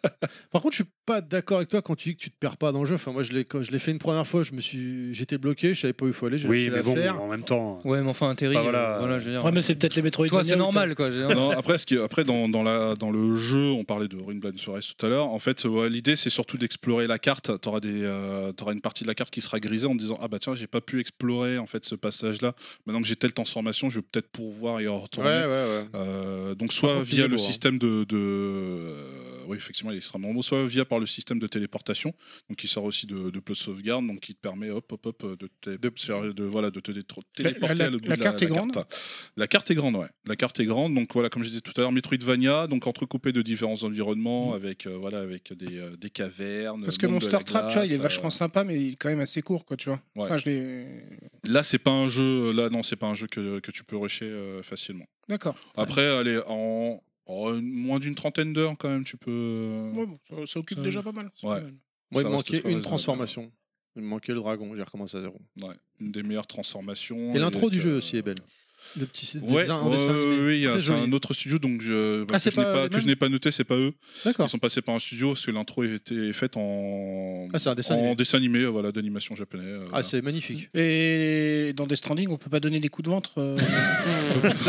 [0.52, 2.56] Par contre, je suis pas d'accord avec toi quand tu dis que tu te perds
[2.56, 2.94] pas dans le jeu.
[2.94, 5.36] Enfin, moi, je l'ai quand je l'ai fait une première fois, je me suis, j'étais
[5.36, 7.20] bloqué, je savais pas où il faut aller, j'ai Oui, lâché mais bon, l'affaire.
[7.20, 7.80] en même temps.
[7.84, 8.96] Ouais, mais enfin, Terry, Bah, euh, voilà.
[9.00, 9.44] voilà, je veux dire.
[9.44, 10.42] Ouais, mais c'est peut-être les Metroidvania.
[10.44, 11.10] Toi, c'est normal, quoi.
[11.10, 11.36] je veux dire.
[11.36, 14.36] non, après, ce qui après dans, dans, la, dans le jeu, on parlait de Ruin
[14.36, 15.26] Blind Forest tout à l'heure.
[15.28, 17.50] En fait, ouais, l'idée, c'est surtout d'explorer la carte.
[17.60, 20.38] Tu auras, une partie de la carte qui sera grisée en te disant Ah bah
[20.38, 22.54] tiens, j'ai pas pu explorer en fait ce passage-là.
[22.86, 25.28] Maintenant que j'ai telle transformation, je vais peut-être pouvoir y retourner.
[25.30, 25.84] ouais, ouais.
[25.94, 27.46] Euh, donc soit via le beau, hein.
[27.46, 31.38] système de, de- euh, oui effectivement il est extrêmement beau, soit via par le système
[31.38, 32.14] de téléportation,
[32.48, 35.38] donc qui sort aussi de, de plus sauvegarde, donc qui te permet hop hop hop
[35.38, 38.42] de te, de, de- voilà de te téléporter la- à l'autre la bout de carte
[38.42, 38.96] est grande carte.
[39.36, 40.06] La carte est grande, ouais.
[40.26, 43.32] La carte est grande, donc voilà comme je disais tout à l'heure, Metroidvania, donc entrecoupé
[43.32, 46.82] de différents environnements avec euh, voilà avec des, euh, des cavernes.
[46.84, 48.96] Parce que Monster Trap, tu vois, il est glace, vachement euh, sympa, mais il est
[48.96, 50.00] quand même assez court, quoi, tu vois.
[50.14, 50.24] Ouais.
[50.24, 50.86] Enfin, je l'ai.
[51.48, 53.96] Là c'est pas un jeu, là non c'est pas un jeu que, que tu peux
[53.96, 55.06] rusher euh, facilement.
[55.28, 55.56] D'accord.
[55.76, 59.90] Après, allez, en, en moins d'une trentaine d'heures, quand même, tu peux.
[59.94, 61.30] Ouais, bon, ça, ça occupe Ça- déjà pas mal.
[61.42, 61.56] Ouais.
[61.56, 61.74] pas mal.
[62.10, 63.50] Moi, il manquait une transformation.
[63.96, 65.40] Il me manquait le dragon, j'ai recommencé à zéro.
[65.62, 67.32] Ouais, une des meilleures transformations.
[67.34, 68.34] Et l'intro du jeu euh, aussi est belle.
[68.98, 70.46] Le petit c'est Ouais, un ouais, dessin animé.
[70.66, 72.88] oui, c'est un autre studio donc je, bah, Ah, que, je n'ai pas pas, les
[72.90, 73.92] que je mêmes n'ai pas noté, c'est pas eux.
[74.24, 77.94] Ils sont passés par un studio parce que l'intro était faite en, Ah, un dessin
[77.94, 78.14] en animé.
[78.14, 79.64] dessin animé, euh, voilà, d'animation japonais.
[79.66, 80.68] euh, Ah, c'est magnifique.
[80.74, 83.32] Et dans Death Stranding, on peut pas donner des coups de ventre.
[83.38, 83.56] euh,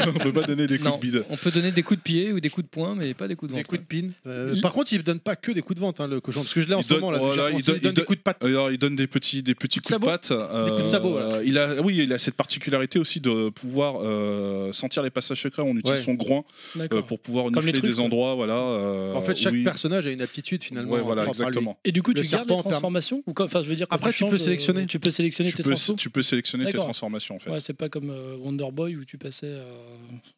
[0.07, 1.26] on peut pas donner des coups Non, de bide.
[1.30, 3.36] on peut donner des coups de pied ou des coups de poing, mais pas des
[3.36, 3.70] coups de Des ventre.
[3.78, 4.09] coups de pin.
[4.28, 6.41] Euh, Par contre, il donne pas que des coups de vente, hein, le cochon.
[6.41, 7.20] Parce que je l'ai en ce moment là.
[7.20, 8.43] voilà, il donne- il donne il des coups de patte.
[8.43, 10.32] Alors, il donne des petits, des petits coups de patte.
[10.32, 11.43] euh, coups de sabot, voilà.
[11.43, 15.63] il a, oui, il a cette particularité aussi de pouvoir euh, sentir les passages secrets.
[15.63, 16.03] On utilise Ouais.
[16.05, 16.43] son groin
[16.79, 18.35] euh, pour pouvoir Comme trucs, des endroits.
[18.35, 19.63] Voilà, euh, En fait, chaque oui.
[19.63, 20.91] personnage a une aptitude finalement.
[20.91, 21.77] Ouais, voilà, exactement.
[21.83, 23.87] Et du coup, Le tu gardes les transformations ou quand- Enfin, je veux dire.
[23.89, 24.85] Après, tu peux changes, euh, sélectionner.
[24.87, 25.93] Tu peux sélectionner Tu tes peux, transfos?
[25.95, 27.49] tu peux sélectionner tes transformations en fait.
[27.49, 29.47] Ouais, c'est pas comme euh, Wonder Boy où tu passais.
[29.47, 29.63] euh,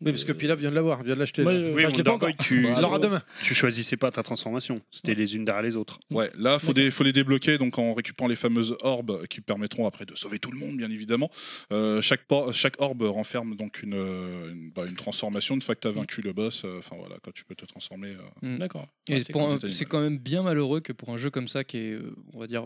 [0.02, 1.44] Oui, parce que Pilaf vient de l'avoir, vient de l'acheter.
[1.44, 2.62] Oui, Wonder Boy, tu,
[3.02, 3.22] demain.
[3.44, 4.80] tu choisissais pas ta transformation.
[4.92, 6.00] C'était les unes derrière les autres.
[6.12, 9.86] Ouais, là, faut des, faut les débloquer donc en récupérant les fameuses orbes qui permettront
[9.88, 11.30] après de sauver tout le monde, bien évidemment.
[11.72, 12.22] Euh, chaque,
[12.54, 15.56] chaque orbe renferme donc une, euh, une, bah, une transformation.
[15.56, 17.66] Une fois que tu as vaincu le boss, euh, enfin voilà, quand tu peux te
[17.66, 18.10] transformer.
[18.10, 18.58] euh, Mm.
[18.60, 18.88] D'accord.
[19.10, 19.86] Ouais, c'est ouais.
[19.90, 21.98] quand même bien malheureux que pour un jeu comme ça, qui est,
[22.34, 22.64] on va dire,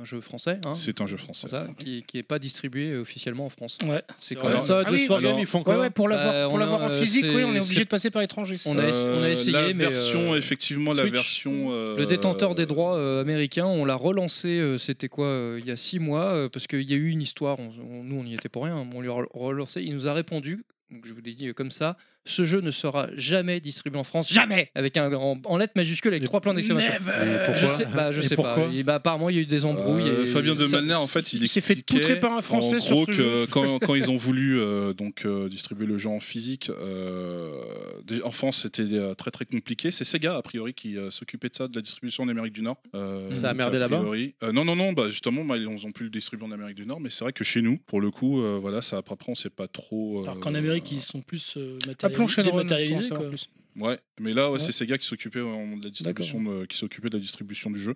[0.00, 1.48] un jeu français, hein, C'est un jeu français.
[1.48, 3.76] ça, qui n'est pas distribué officiellement en France.
[3.84, 4.02] Ouais.
[4.18, 6.08] C'est quand même- ça, Ah oui, for alors- Game, ils font Ouais, quoi ouais, pour
[6.08, 8.56] l'avoir Bah, pour l'avoir en physique, oui, on est obligé de passer par l'étranger.
[8.66, 11.72] On a on a essayé, la mais, version, euh, effectivement, la version.
[11.72, 15.66] euh, Le détenteur des droits euh, américains, on l'a relancé, euh, c'était quoi, euh, il
[15.66, 18.16] y a six mois, euh, parce qu'il y a eu une histoire, on- on- nous
[18.16, 21.14] on n'y était pour rien, on lui a relancé, il nous a répondu, donc je
[21.14, 21.96] vous l'ai dit euh, comme ça,
[22.26, 26.12] ce jeu ne sera jamais distribué en France, jamais Avec un en, en lettres majuscules
[26.12, 26.92] avec Et trois points d'exclamation.
[26.92, 28.74] Je pourquoi sais, bah, je Et sais pourquoi pas.
[28.74, 30.08] Et bah, apparemment, il y a eu des embrouilles.
[30.08, 32.76] Euh, et- Fabien de Malner, en fait, il, il s'est fait poutrer par un Français
[32.76, 33.46] en sur gros ce que jeu.
[33.50, 38.30] quand, quand ils ont voulu euh, donc euh, distribuer le jeu en physique, euh, en
[38.30, 39.90] France, c'était euh, très très compliqué.
[39.90, 42.62] C'est Sega a priori qui euh, s'occupait de ça, de la distribution en Amérique du
[42.62, 42.76] Nord.
[42.94, 44.02] Euh, Ça a merdé là-bas
[44.42, 46.86] euh, Non non non, bah justement, bah, ils ont pu le distribuer en Amérique du
[46.86, 49.34] Nord, mais c'est vrai que chez nous, pour le coup, euh, voilà, ça après on
[49.34, 50.20] sait pas trop.
[50.20, 51.78] euh, Alors qu'en Amérique, ils sont plus euh,
[52.26, 52.64] Shenron,
[53.00, 53.02] quoi.
[53.02, 53.30] savoir
[53.76, 54.58] Ouais, mais là, ouais, Ouais.
[54.58, 57.78] c'est Sega qui s'occupait euh, de la distribution, de- qui s'occupait de la distribution du
[57.80, 57.94] jeu.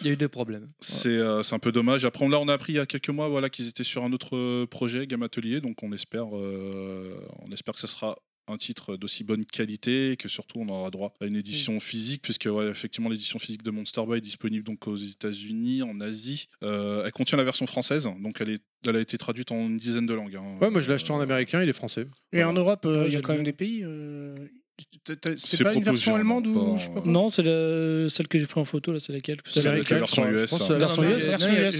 [0.00, 0.68] Il y a eu des problèmes.
[0.80, 2.04] C'est euh, c'est un peu dommage.
[2.04, 4.12] Après, là, on a appris il y a quelques mois, voilà, qu'ils étaient sur un
[4.12, 8.16] autre euh, projet, Game Atelier, donc on espère, euh, on espère que ce sera
[8.48, 12.22] un titre d'aussi bonne qualité et que surtout on aura droit à une édition physique
[12.22, 16.46] puisque ouais, effectivement l'édition physique de Monster Boy est disponible donc aux États-Unis, en Asie.
[16.62, 19.78] Euh, elle contient la version française, donc elle, est, elle a été traduite en une
[19.78, 20.36] dizaine de langues.
[20.36, 20.58] hein.
[20.60, 22.06] Ouais, moi je l'ai acheté en américain, il est français.
[22.32, 23.80] Et en Europe, euh, il y a quand même des pays.
[23.84, 24.36] euh,
[25.36, 28.08] C'est pas une version en allemande ou pas- je sais pas quoi Non, c'est le-
[28.10, 29.38] celle que j'ai pris en photo, là, c'est laquelle?
[29.46, 30.52] C'est la- version US.
[30.52, 30.66] hein.
[30.70, 31.24] la version US,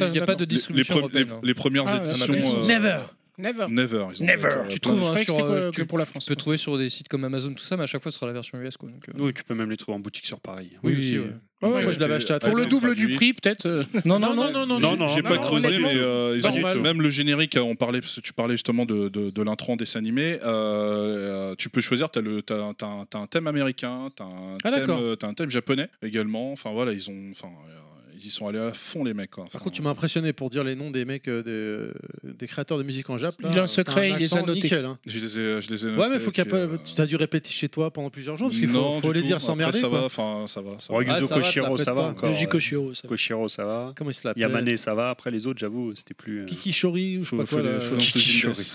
[0.00, 0.36] il n'y a pas de d'accord.
[0.36, 1.54] Les, les distribution les- hein.
[1.54, 2.62] premières Ah, éditions.
[2.62, 2.98] euh, Never.
[3.38, 3.66] Never.
[3.68, 4.06] Never.
[4.14, 4.40] ils ont Never.
[4.40, 6.26] fait, euh, Tu trouves Je hein, sur, c'était que- tu que pour la France.
[6.26, 8.26] peux trouver sur des sites comme Amazon, tout ça, mais à chaque fois ce sera
[8.26, 8.76] la version US.
[8.76, 10.70] Quoi, donc, euh, Oui, tu peux même les trouver en boutique sur Paris.
[10.82, 11.26] Oui, aussi, ouais.
[11.62, 13.06] Ouais, Ouais, moi je l'avais acheté à Pour le double traduit.
[13.06, 13.64] du prix, peut-être.
[13.66, 14.78] euh, Non, non, non, non, non.
[14.78, 17.56] Non, J'ai- non, J'ai non, pas non, creusé, mais euh, ils ont- même le générique,
[17.60, 20.38] on parlait, parce que tu parlais justement de, de, de l'intro en dessin animé.
[20.44, 24.26] euh, tu peux choisir, tu as, un t'as un thème américain, tu as,
[24.64, 25.00] Ah, d'accord.
[25.22, 26.52] un thème japonais également.
[26.52, 27.30] Enfin voilà, ils ont.
[27.30, 27.78] Enfin, euh,
[28.18, 29.30] ils y sont allés à fond, les mecs.
[29.30, 29.44] quoi.
[29.52, 31.92] Par contre, tu m'as impressionné pour dire les noms des mecs, euh,
[32.24, 33.40] des, des créateurs de musique en Jap.
[33.40, 33.48] là.
[33.52, 34.60] Il a un secret, il les a notés.
[34.62, 34.98] nickel, hein.
[35.06, 36.58] Je les ai, je les ai Ouais, notés, mais faut qu'il y a puis, pas.
[36.58, 39.12] euh, Tu as dû répéter chez toi pendant plusieurs jours parce qu'il faut, non, faut
[39.12, 39.26] les tout.
[39.26, 39.78] dire sans merder.
[39.80, 40.72] Ça va, enfin, ça va.
[40.78, 40.98] Ça va.
[41.06, 42.30] Ah, Yuzo ça va, Koshiro, ça va encore.
[42.30, 43.08] Le Jikoshiro, ça va.
[43.08, 43.92] Koshiro, ça va.
[43.96, 45.10] Comment il se l'appelle Yamane, ça va.
[45.10, 46.40] Après, les autres, j'avoue, c'était plus.
[46.42, 47.62] euh, Kiki Shori ou je sais pas quoi.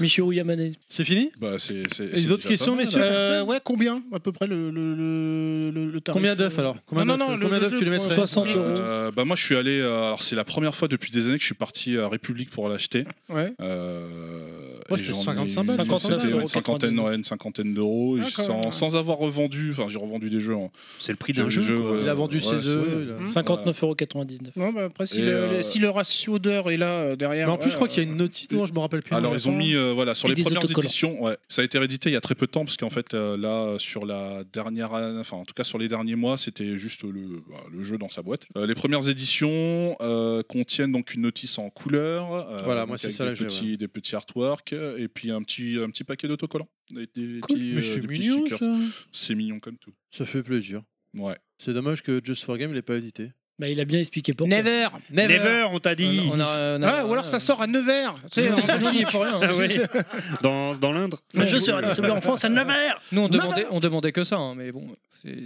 [0.01, 0.73] Michiru Yamane.
[0.89, 1.31] C'est fini?
[1.39, 3.05] Bah, c'est- c'est- Et d'autres questions, messieurs hein.
[3.11, 6.77] Euh, ouais, combien à peu près le, tarif Combien d'œufs euh, alors?
[6.85, 8.15] Combien Non, non, d'œufs tu les mettrais?
[8.15, 9.11] 60 euros.
[9.31, 11.45] Moi je suis allé euh, alors c'est la première fois depuis des années que je
[11.45, 13.53] suis parti à République pour l'acheter Ouais.
[13.61, 17.23] euh, Ouais, c'était j'en ai 55 eu- balles, 59 c'était euros, une cinquantaine ouais, une
[17.23, 18.71] cinquantaine d'euros Ah, sans, ouais.
[18.71, 21.61] sans avoir revendu enfin j'ai revendu des jeux en- C'est le prix d'un jeu.
[21.61, 21.91] jeu, quoi.
[21.93, 21.99] ouais.
[22.03, 22.77] Il a vendu ouais, ses œufs.
[22.77, 23.03] vrai.
[23.03, 23.27] il a- Hum.
[23.27, 24.51] 59,99€.
[24.55, 27.47] Non, bah après, si, euh, le- si le ratio d'heures est là euh, derrière.
[27.47, 28.79] Mais en plus, ouais, je crois qu'il y a euh, une notice, non, je me
[28.79, 29.15] rappelle plus.
[29.15, 30.87] alors ils ont mis euh, voilà sur Et les premières autocollants.
[30.87, 32.89] éditions ouais ça a été réédité il y a très peu de temps parce qu'en
[32.89, 36.77] fait euh, là sur la dernière enfin en tout cas sur les derniers mois c'était
[36.77, 41.13] juste le, bah, le jeu dans sa boîte Euh, les premières éditions euh, contiennent donc
[41.13, 44.73] une notice en couleur euh, Voilà, moi, c'est ça, là, j'ai, petits des petits artworks
[44.97, 47.55] et puis un petit un petit paquet d'autocollants Des- des Cool.
[47.57, 48.59] petits, Mais euh, c'est des petits mignon stickers.
[48.59, 48.75] ça.
[49.11, 50.81] c'est mignon comme tout Ça fait plaisir.
[51.17, 53.31] ouais C'est dommage que Just for Game l'ait pas édité.
[53.59, 54.55] Bah, il a bien expliqué pourquoi.
[54.57, 56.21] Never Never, on t'a dit.
[56.33, 58.63] On a- on a- Ah, ou alors ça sort à Nevers tu sais, en Nous,
[58.63, 59.01] on y Belgique.
[59.07, 59.39] est pour rien.
[59.39, 59.67] Ah ouais.
[60.41, 61.19] Dans, dans l'Indre.
[61.35, 62.93] Le jeu sera distribué en France à 9h.
[63.11, 64.83] Nous, on demandait, on demandait que ça, hein, mais bon,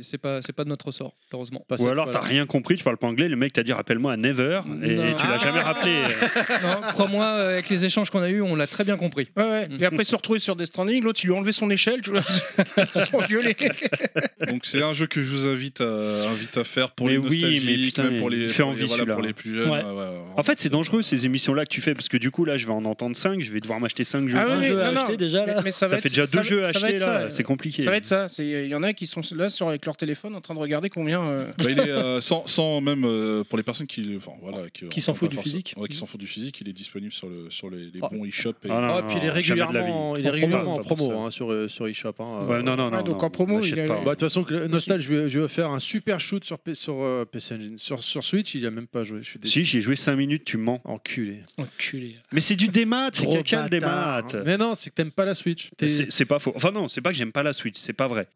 [0.03, 1.65] c'est pas, c'est pas de notre ressort, heureusement.
[1.67, 4.13] Pas Ou alors t'as rien compris, tu parles pas anglais, le mec t'a dit rappelle-moi
[4.13, 5.93] à Never et, et tu l'as jamais rappelé.
[6.63, 9.27] Non, Crois-moi, euh, avec les échanges qu'on a eus, on l'a très bien compris.
[9.35, 9.67] Ouais, ouais.
[9.79, 12.11] Et après, se retrouver sur des Stranding, l'autre, il lui a enlevé son échelle, tu
[12.11, 12.21] vois.
[14.49, 17.17] Donc c'est un jeu que je vous invite à, invite à faire pour Mais les
[17.17, 19.69] oui, nostalgiques mais putain, même pour les, pour les- envie, voilà, pour les plus jeunes
[19.69, 19.81] Ouais.
[19.83, 20.07] ouais, ouais,
[20.37, 22.65] En fait, c'est dangereux ces émissions-là que tu fais parce que du coup, là, je
[22.65, 24.37] vais en entendre 5, je vais devoir m'acheter 5 jeux.
[24.39, 25.55] Ah Un jeu à acheter déjà là.
[25.57, 27.83] Mais, mais ça, fait être- déjà ça deux jeux être là, c'est compliqué.
[27.83, 28.27] Ça va être ça.
[28.39, 30.89] Il y en a qui sont là sur, avec leur téléphone en train de regarder
[30.89, 31.21] combien.
[31.21, 34.69] euh, Bah, il est euh, sans, sans même euh, pour les personnes qui enfin voilà
[34.73, 35.73] qui, Qui s'en foutent du physique.
[35.77, 38.07] ouais, qui s'en foutent du physique il est disponible sur le sur les, les Oh.
[38.11, 40.79] bons e-shop et Ah, non, Ah, non, puis il est régulièrement, il est régulièrement en
[40.79, 42.13] promo hein, sur, sur eShop.
[42.19, 42.61] hein, Ouais, euh.
[42.61, 42.97] non, non, non.
[42.97, 43.95] Ah, donc non, en promo, il est- pas.
[43.95, 46.75] Bah, de toute façon, Nostal, je vais, je vais faire un super shoot sur, P-
[46.75, 47.77] sur euh, PC Engine.
[47.77, 49.19] Sur, sur Switch, il a même pas joué.
[49.23, 49.39] Je suis.
[49.43, 50.81] Si, j'ai joué 5 minutes, tu mens.
[50.83, 51.39] Enculé.
[51.57, 52.15] Enculé.
[52.31, 54.21] Mais c'est du démat, c'est quelqu'un le démat.
[54.45, 55.69] Mais non, c'est que t'aimes pas la Switch.
[56.09, 56.53] C'est pas faux.
[56.55, 58.27] Enfin non, c'est pas que j'aime pas la Switch, c'est pas vrai.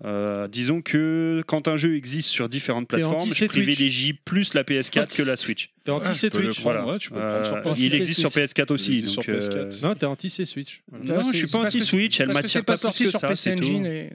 [0.50, 4.63] Disons que quand un jeu existe sur différentes T'es plateformes, anti- je privilégie plus la
[4.63, 5.72] PS4 que la Switch.
[5.84, 6.59] T'es anti Ouais, c'est tu peux le Twitch.
[6.61, 6.91] prendre, Voilà.
[6.93, 7.80] ouais, tu peux prendre sur Euh, PS4.
[7.80, 8.43] il existe sur Switch.
[8.53, 9.01] PS4 aussi.
[9.01, 9.55] Donc, sur PS4.
[9.55, 10.82] euh, Non, t'es anti c'est Switch.
[10.91, 13.55] Non, je suis pas anti-Switch, c'est- elle m'attire pas sorti que sur ça, PC c'est
[13.55, 13.63] tout.
[13.67, 14.09] Engine.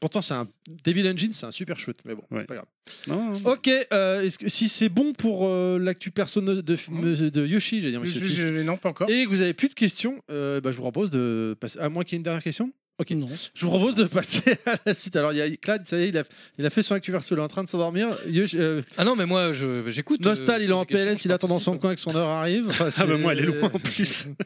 [0.00, 0.46] Pourtant, c'est un
[0.84, 3.40] Devil Engine, c'est un super shoot, mais bon, c'est pas grave.
[3.44, 8.76] Ok, euh, si c'est bon pour euh, l'actu perso de, de Yoshi, j'ai je- Non,
[8.76, 9.08] pas encore.
[9.10, 11.78] et que vous avez plus de questions, bah, je vous propose de passer.
[11.78, 13.10] À moins qu'il y ait une dernière question Ok.
[13.12, 13.26] Non.
[13.54, 15.16] Je vous propose de passer à la suite.
[15.16, 16.22] Alors, il y a Clad, ça y est, il a,
[16.58, 18.08] il a fait son actu perso, il est en train de s'endormir.
[18.54, 20.20] Euh, Ah non, mais moi, je- j'écoute.
[20.20, 21.80] Nostal, euh, il est en PLS, je il attend dans son participe.
[21.82, 22.68] coin que son heure arrive.
[22.68, 24.26] Enfin, Ah bah c'est- moi elle est loin en plus.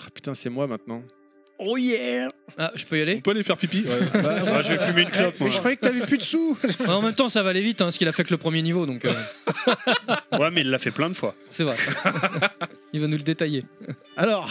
[0.00, 1.02] Ah, putain, c'est moi maintenant.
[1.64, 4.78] Oh yeah Ah, je peux y on aller peut aller faire pipi Moi, je vais
[4.78, 5.38] fumer une clope.
[5.38, 5.48] moi.
[5.48, 6.56] Mais je croyais que t'avais plus de sous.
[6.86, 8.36] Ah, En même temps, ça va aller vite, hein, ce qu'il a fait que le
[8.38, 9.12] premier niveau, donc euh,
[10.38, 11.34] Ouais, mais il l'a fait plein de fois.
[11.50, 11.76] c'est vrai.
[12.92, 13.62] il va nous le détailler.
[14.16, 14.50] Alors,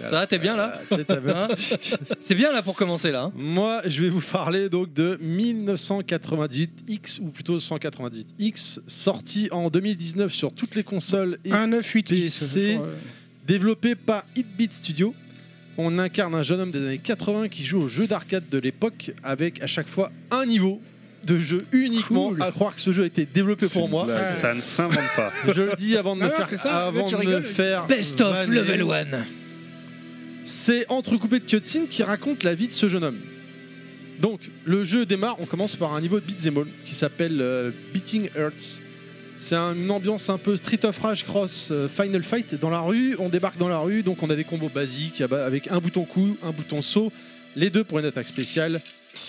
[0.00, 3.22] Ça va, t'es bien là c'est ta bonne petite- C'est bien là pour commencer là.
[3.24, 3.32] hein.
[3.36, 10.52] Moi, je vais vous parler donc de 1998X, ou plutôt 198X, sorti en 2019 sur
[10.52, 12.08] toutes les consoles et 1,98.
[12.08, 12.78] PC.
[13.46, 15.14] développé par Hitbeat Studio.
[15.80, 19.12] On incarne un jeune homme des années 80 qui joue aux jeux d'arcade de l'époque
[19.22, 20.82] avec à chaque fois un niveau
[21.24, 22.28] de jeu uniquement.
[22.28, 22.42] Cool.
[22.42, 24.04] À croire que ce jeu a été développé pour moi.
[24.04, 24.34] blague.
[24.34, 25.32] Ça ne s'invente pas.
[25.54, 26.86] Je le dis avant de me faire, c'est ça.
[26.88, 28.56] Avant de me rigoles, faire Best of vanner.
[28.56, 29.24] level 1.
[30.46, 33.18] C'est entrecoupé de cutscenes qui racontent la vie de ce jeune homme.
[34.20, 37.70] Donc, le jeu démarre, on commence par un niveau de beat'em all qui s'appelle euh,
[37.94, 38.80] Beating Earth.
[39.38, 42.80] C'est un- une ambiance un peu Street of Rage Cross euh, Final Fight dans la
[42.80, 43.14] rue.
[43.18, 45.78] On débarque dans la rue, donc on a des combos basiques ah bah, avec un
[45.78, 47.12] bouton coup, un bouton saut,
[47.54, 48.80] les deux pour une attaque spéciale.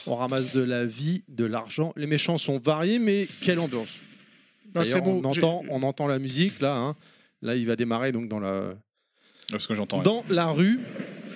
[0.07, 1.93] On ramasse de la vie, de l'argent.
[1.95, 3.89] Les méchants sont variés, mais quelle ambiance
[4.75, 6.75] Non, on, entend, on entend la musique là.
[6.75, 6.95] hein.
[7.41, 8.73] Là, il va démarrer donc dans la,
[9.51, 10.01] Parce que j'entends.
[10.01, 10.79] dans la rue.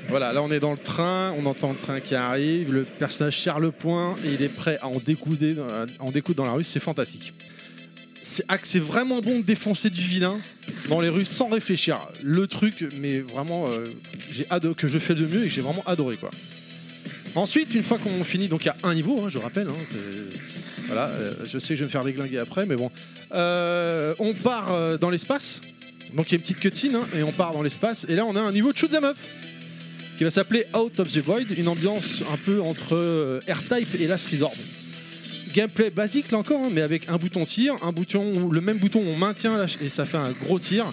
[0.10, 3.40] Voilà, là on est dans le train, on entend le train qui arrive, le personnage
[3.40, 6.52] serre le poing et il est prêt à en découder, à en découdre dans la
[6.52, 7.32] rue, c'est fantastique.
[8.24, 10.40] C'est ah, c'est vraiment bon de défoncer du vilain
[10.90, 12.00] dans les rues sans réfléchir.
[12.24, 16.18] Le truc, mais vraiment, euh, que je fais de mieux et que j'ai vraiment adoré
[16.18, 16.32] quoi.
[17.36, 19.98] Ensuite, une fois qu'on finit, donc il y a un niveau, hein, je rappelle, hein,
[20.86, 22.92] voilà, euh, je sais que je vais me faire déglinguer après, mais bon.
[23.34, 25.60] Euh, on part dans l'espace,
[26.14, 28.06] donc il y a une petite cutscene hein, et on part dans l'espace.
[28.08, 29.18] Et là, on a un niveau de shoot up
[30.18, 34.08] qui va s'appeler Out of the Void, une ambiance un peu entre euh, R-Type et
[34.08, 34.54] Last Resort.
[35.54, 39.04] Gameplay basique là encore, hein, mais avec un bouton tir, un bouton, le même bouton
[39.08, 40.86] on maintient et ça fait un gros tir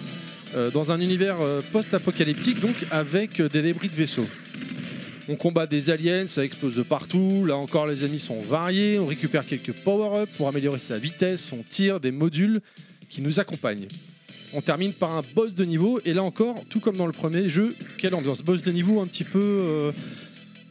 [0.55, 4.27] euh, dans un univers euh, post-apocalyptique, donc avec euh, des débris de vaisseaux.
[5.27, 7.45] On combat des aliens, ça explose de partout.
[7.47, 8.99] Là encore, les ennemis sont variés.
[8.99, 12.61] On récupère quelques power-ups pour améliorer sa vitesse, son tir, des modules
[13.09, 13.87] qui nous accompagnent.
[14.53, 17.49] On termine par un boss de niveau et là encore, tout comme dans le premier
[17.49, 19.91] jeu, quelle ambiance Boss de niveau un petit peu,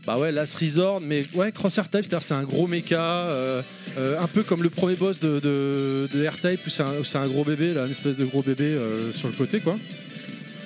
[0.07, 3.63] bah ouais, Last Resort, mais ouais, Crosshair Type, c'est-à-dire c'est un gros méca, euh,
[3.99, 7.05] euh, un peu comme le premier boss de, de, de R-Type où c'est un, où
[7.05, 9.79] c'est un gros bébé, là, une espèce de gros bébé euh, sur le côté quoi.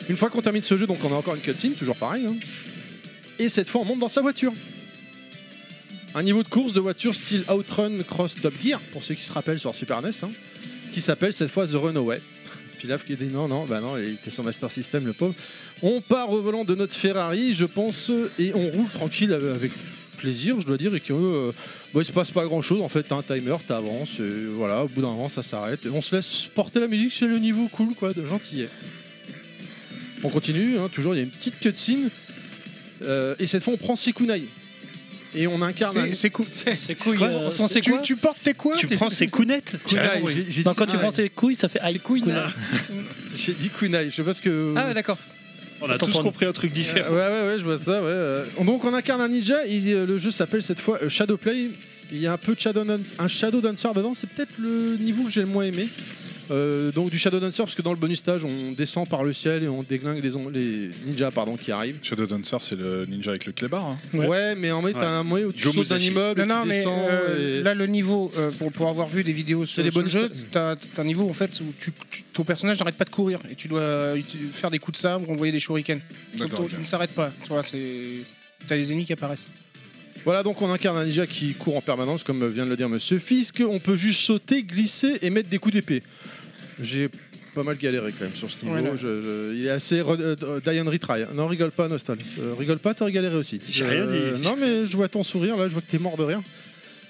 [0.08, 2.26] Une fois qu'on termine ce jeu, donc on a encore une cutscene, toujours pareil.
[2.26, 2.34] hein.
[3.38, 4.52] Et cette fois, on monte dans sa voiture.
[6.14, 9.32] Un niveau de course de voiture style Outrun Cross Top Gear, pour ceux qui se
[9.32, 10.30] rappellent sur Super NES, hein,
[10.92, 12.20] qui s'appelle cette fois The Runaway.
[12.84, 15.32] Pilaf qui dit non, non, bah non, il était sur Master System, le pauvre.
[15.82, 19.72] On part au volant de notre Ferrari, je pense, et on roule tranquille avec
[20.18, 21.52] plaisir, je dois dire, et que euh,
[21.94, 22.82] bon, il se passe pas grand chose.
[22.82, 25.80] En fait, un timer, t'avances, et voilà, au bout d'un moment, ça s'arrête.
[25.94, 28.68] On se laisse porter la musique, c'est le niveau cool, quoi, de gentillet.
[30.22, 32.10] On continue, hein, toujours, il y a une petite cutscene,
[33.02, 34.42] euh, et cette fois, on prend Sikunai.
[35.36, 36.04] Et on incarne un.
[36.06, 36.46] C'est- C'est cool.
[36.54, 37.18] C'est couilles.
[37.18, 40.46] quoi euh, c'est Tu, quoi tu portes tes quoi Tu prends ses counettes Kunai, j'ai-
[40.50, 41.98] j'ai non, dit- quand tu prends ses couilles, ça fait aïe.
[41.98, 42.40] couilles, Kunai.
[43.34, 44.74] J'ai dit Kunai, je sais pas ce que.
[44.76, 45.18] Ah ouais, d'accord.
[45.80, 46.28] On a Attends, tous pardon.
[46.30, 47.10] compris un truc différent.
[47.12, 48.00] ouais, ouais, ouais, je vois ça.
[48.00, 48.06] Ouais.
[48.08, 48.44] euh.
[48.64, 51.70] Donc on incarne un ninja et euh, le jeu s'appelle cette fois euh, Shadowplay.
[52.12, 52.84] Il y a un peu de Shadow,
[53.18, 54.14] un Shadow Dancer dedans.
[54.14, 55.88] C'est peut-être le niveau que j'ai le moins aimé.
[56.50, 59.32] Euh, donc du Shadow Dancer parce que dans le bonus stage on descend par le
[59.32, 61.96] ciel et on déglingue les, on- les ninjas pardon qui arrivent.
[62.02, 63.84] Shadow Dancer, c'est le ninja avec le clébard.
[63.86, 63.98] hein.
[64.12, 64.54] Ouais, Ouais.
[64.54, 65.06] mais en fait t'as Ouais.
[65.06, 66.10] un moyen où tu Joe sautes d'un Musashi.
[66.10, 69.08] immeuble, Non, non, tu mais descends euh, et- là, le niveau, euh, pour, pour avoir
[69.08, 71.32] vu des vidéos C'est sur, les sur le bonus jeu, t'as t'as un niveau en
[71.32, 74.70] fait où tu, tu- ton personnage n'arrête pas de courir et tu dois uti- faire
[74.70, 76.00] des coups de sabre, envoyer des shurikens.
[76.36, 76.58] Ton- D'accord.
[76.58, 76.70] ton- ok.
[76.74, 77.32] Il ne s'arrête pas.
[77.42, 77.78] Tu vois, c'est-
[78.68, 79.46] T'as les ennemis qui apparaissent.
[80.24, 82.88] Voilà, donc on incarne un ninja qui court en permanence, comme vient de le dire
[82.88, 83.62] Monsieur Fisk.
[83.68, 86.02] On peut juste sauter, glisser et mettre des coups d'épée.
[86.80, 87.08] J'ai
[87.54, 88.74] pas mal galéré quand même sur ce niveau.
[88.76, 88.90] Ouais, là.
[88.96, 91.22] Je- je- il est assez re- euh, die and retry.
[91.34, 92.18] Non, rigole pas, Nostal.
[92.40, 93.60] Euh, rigole pas, t'as galéré aussi.
[93.68, 94.42] J'ai rien dit.
[94.42, 96.42] Non, mais je vois ton sourire là, je vois que t'es mort de rire.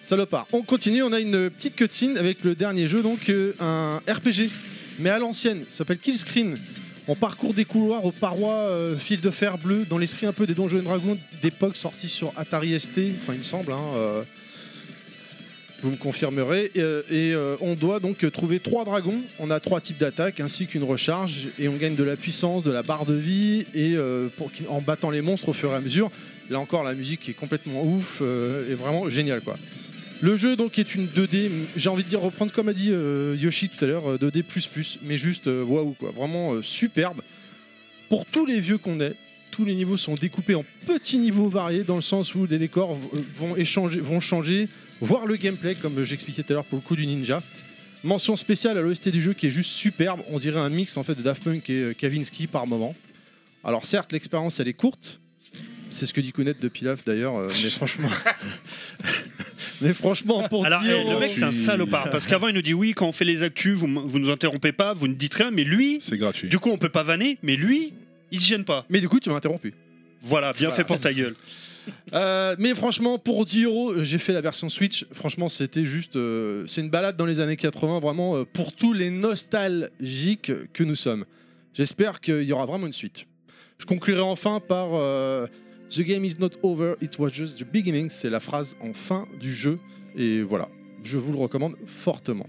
[0.02, 0.46] Salopard.
[0.52, 4.50] On continue, on a une petite cutscene avec le dernier jeu, donc euh, un RPG,
[4.98, 5.64] mais à l'ancienne.
[5.70, 6.56] Ça s'appelle Kill Screen.
[7.08, 10.46] On parcourt des couloirs aux parois euh, fil de fer bleu, dans l'esprit un peu
[10.46, 13.72] des Donjons et Dragons d'époque sortis sur Atari ST, enfin il me semble.
[13.72, 14.22] hein, euh,
[15.84, 16.70] vous me confirmerez.
[16.74, 19.20] Et, euh, euh, on doit donc trouver trois dragons.
[19.38, 21.48] On a trois types d'attaques ainsi qu'une recharge.
[21.58, 23.66] Et on gagne de la puissance, de la barre de vie.
[23.74, 26.10] Et euh, pour, en battant les monstres au fur et à mesure.
[26.48, 29.56] Là encore, la musique est complètement ouf et vraiment génial quoi.
[30.20, 32.92] Le jeu donc est une 2D, j'ai envie de dire reprendre comme a dit
[33.38, 34.44] Yoshi tout à l'heure, euh, 2D++,
[35.02, 37.22] mais juste waouh quoi, vraiment superbe.
[38.10, 39.14] Pour tous les vieux qu'on est,
[39.50, 42.98] tous les niveaux sont découpés en petits niveaux variés dans le sens où les décors
[43.38, 44.68] vont échanger, vont changer,
[45.00, 47.42] voir le gameplay comme j'expliquais tout à l'heure pour le coup du ninja.
[48.02, 51.02] Mention spéciale à l'OST du jeu qui est juste superbe, on dirait un mix en
[51.02, 52.94] fait de Daft Punk et euh, Kavinsky par moment.
[53.64, 55.20] Alors certes l'expérience elle est courte,
[55.88, 58.08] c'est ce que dit Kounet de Pilaf d'ailleurs, euh, mais franchement,
[59.80, 62.10] mais franchement pour Alors, dire, eh, le mec, c'est un salopard.
[62.10, 64.72] Parce qu'avant, il nous dit oui, quand on fait les actus, vous, vous nous interrompez
[64.72, 65.50] pas, vous ne dites rien.
[65.50, 66.48] Mais lui, C'est gratuit.
[66.48, 67.38] du coup, on peut pas vanner.
[67.42, 67.94] Mais lui,
[68.30, 68.84] il se gêne pas.
[68.90, 69.72] mais du coup tu m'as interrompu.
[70.20, 70.74] Voilà, bien Voilà.
[70.76, 71.34] fait pour ta gueule.
[72.12, 75.06] Euh, mais franchement, pour 10 euros, j'ai fait la version Switch.
[75.12, 76.16] Franchement, c'était juste.
[76.16, 80.84] euh, c'est une balade dans les années 80, vraiment, euh, pour tous les nostalgiques que
[80.84, 81.24] nous sommes.
[81.72, 83.26] J'espère qu'il y aura vraiment une suite.
[83.78, 84.90] Je conclurai enfin par
[85.90, 88.08] The game is not over, it was just the beginning.
[88.08, 89.78] C'est la phrase en fin du jeu.
[90.16, 90.68] Et voilà,
[91.04, 92.46] je vous le recommande fortement.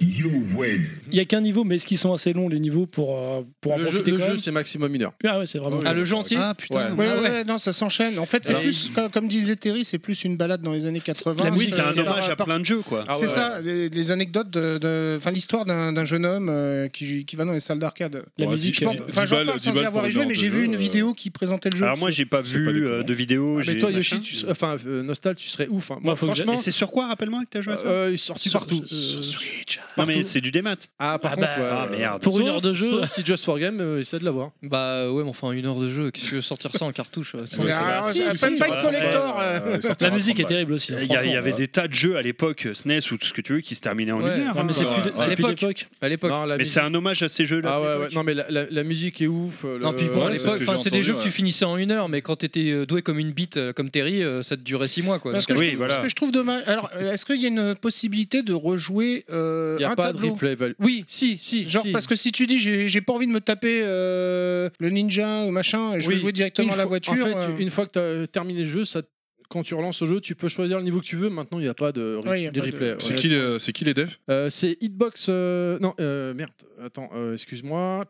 [0.00, 3.42] Il y a qu'un niveau, mais est-ce qu'ils sont assez longs les niveaux pour, euh,
[3.60, 5.12] pour en Le jeu, profiter le quand jeu, même c'est maximum une heure.
[5.24, 5.80] Ah ouais, c'est vraiment.
[5.84, 6.94] Ah, le entier Ah putain.
[6.94, 7.06] Ouais.
[7.06, 7.44] Ouais, Ah ouais, ouais.
[7.44, 8.18] non, ça s'enchaîne.
[8.18, 10.86] En fait, c'est Alors, plus, comme, comme disait Terry, c'est plus une balade dans les
[10.86, 11.44] années 80.
[11.44, 13.04] La Oui, musique, c'est un hommage à plein de jeux, quoi.
[13.08, 16.48] Ah c'est ouais, ça, les, les anecdotes de, de- enfin l'histoire d'un d'un jeune homme
[16.50, 18.22] euh, qui, qui va dans les salles d'arcade.
[18.38, 18.76] La Ouais, musique.
[18.78, 20.34] dix- euh, Enfin, enfin, j'en balles- parle dix sans y balles avoir pour joué, mais
[20.34, 21.84] j'ai vu une euh, vidéo qui présentait le jeu.
[21.84, 23.00] Alors moi, j'ai pas c'est pas vu déconnant.
[23.00, 23.58] euh, de vidéo.
[23.60, 24.16] Ah, mais toi, machin.
[24.16, 25.90] Yoshi, tu serais- enfin, euh, Nostal, tu serais ouf.
[25.90, 25.98] hein.
[26.02, 28.06] Moi, faut que franchement, Et c'est sur quoi, rappelle-moi, que t'as joué à ça euh,
[28.10, 28.82] il est sorti Sur- partout.
[28.82, 29.78] euh, Switch.
[29.96, 30.76] Non, mais c'est du démat.
[30.98, 32.22] Ah, par Ah contre, bah, ouais, ah, euh, merde.
[32.22, 32.88] Pour une sauf- heure de jeu.
[32.90, 34.50] Sauf si Just for Game, euh, essaie de l'avoir.
[34.62, 36.92] Bah ouais, mais enfin une heure de jeu, qu'est-ce que tu veux sortir ça en
[36.92, 39.38] cartouche une collector.
[39.40, 39.58] euh.
[39.58, 40.48] Euh, La musique est 30 balles.
[40.48, 40.94] terrible aussi.
[40.94, 43.40] hein, Il y, avait des tas de jeux à l'époque, SNES ou tout ce que
[43.40, 44.54] tu veux, qui se terminaient en une heure.
[44.54, 44.66] Mais hein.
[44.70, 45.12] c'est plus, ouais.
[45.16, 45.86] c'est À plus l'époque.
[46.00, 46.32] À l'époque.
[46.58, 47.70] Mais c'est un hommage à ces jeux-là.
[47.72, 48.08] Ah ouais.
[48.12, 49.64] Non, mais la, musique est ouf.
[49.64, 52.08] euh, Non, puis bon, à c'est l'époque, des jeux que tu finissais en une heure,
[52.08, 54.88] mais quand t'étais euh, doué comme une bite, euh, comme Terry, euh, ça te durait
[54.88, 55.32] six mois quoi.
[55.32, 55.96] Parce Donc, que, Oui, je trouve, voilà.
[55.96, 56.62] ce que je trouve dommage.
[56.66, 59.94] Alors, euh, est-ce qu'il y a une possibilité de rejouer euh, Il n'y a un
[59.94, 60.54] pas de tableau replay.
[60.54, 60.72] value.
[60.80, 61.68] Oui, si, si.
[61.68, 61.92] Genre si.
[61.92, 65.44] parce que si tu dis j'ai j'ai pas envie de me taper euh, le ninja
[65.44, 66.14] ou machin, et je Oui.
[66.14, 67.12] veux jouer directement Une à la fois- voiture.
[67.14, 69.02] En fait, euh, une fois que tu as terminé le jeu, ça,
[69.48, 71.30] quand tu relances le jeu, tu peux choisir le niveau que tu veux.
[71.30, 72.94] Maintenant, il n'y a pas de, re- Ouais, il y a des pas de- replays.
[72.98, 73.16] C'est Ouais.
[73.18, 74.10] qui, les- c'est qui les devs?
[74.30, 75.26] Euh, C'est Hitbox.
[75.30, 76.50] euh, Non, euh, merde.
[76.84, 78.04] Attends, euh, excuse-moi.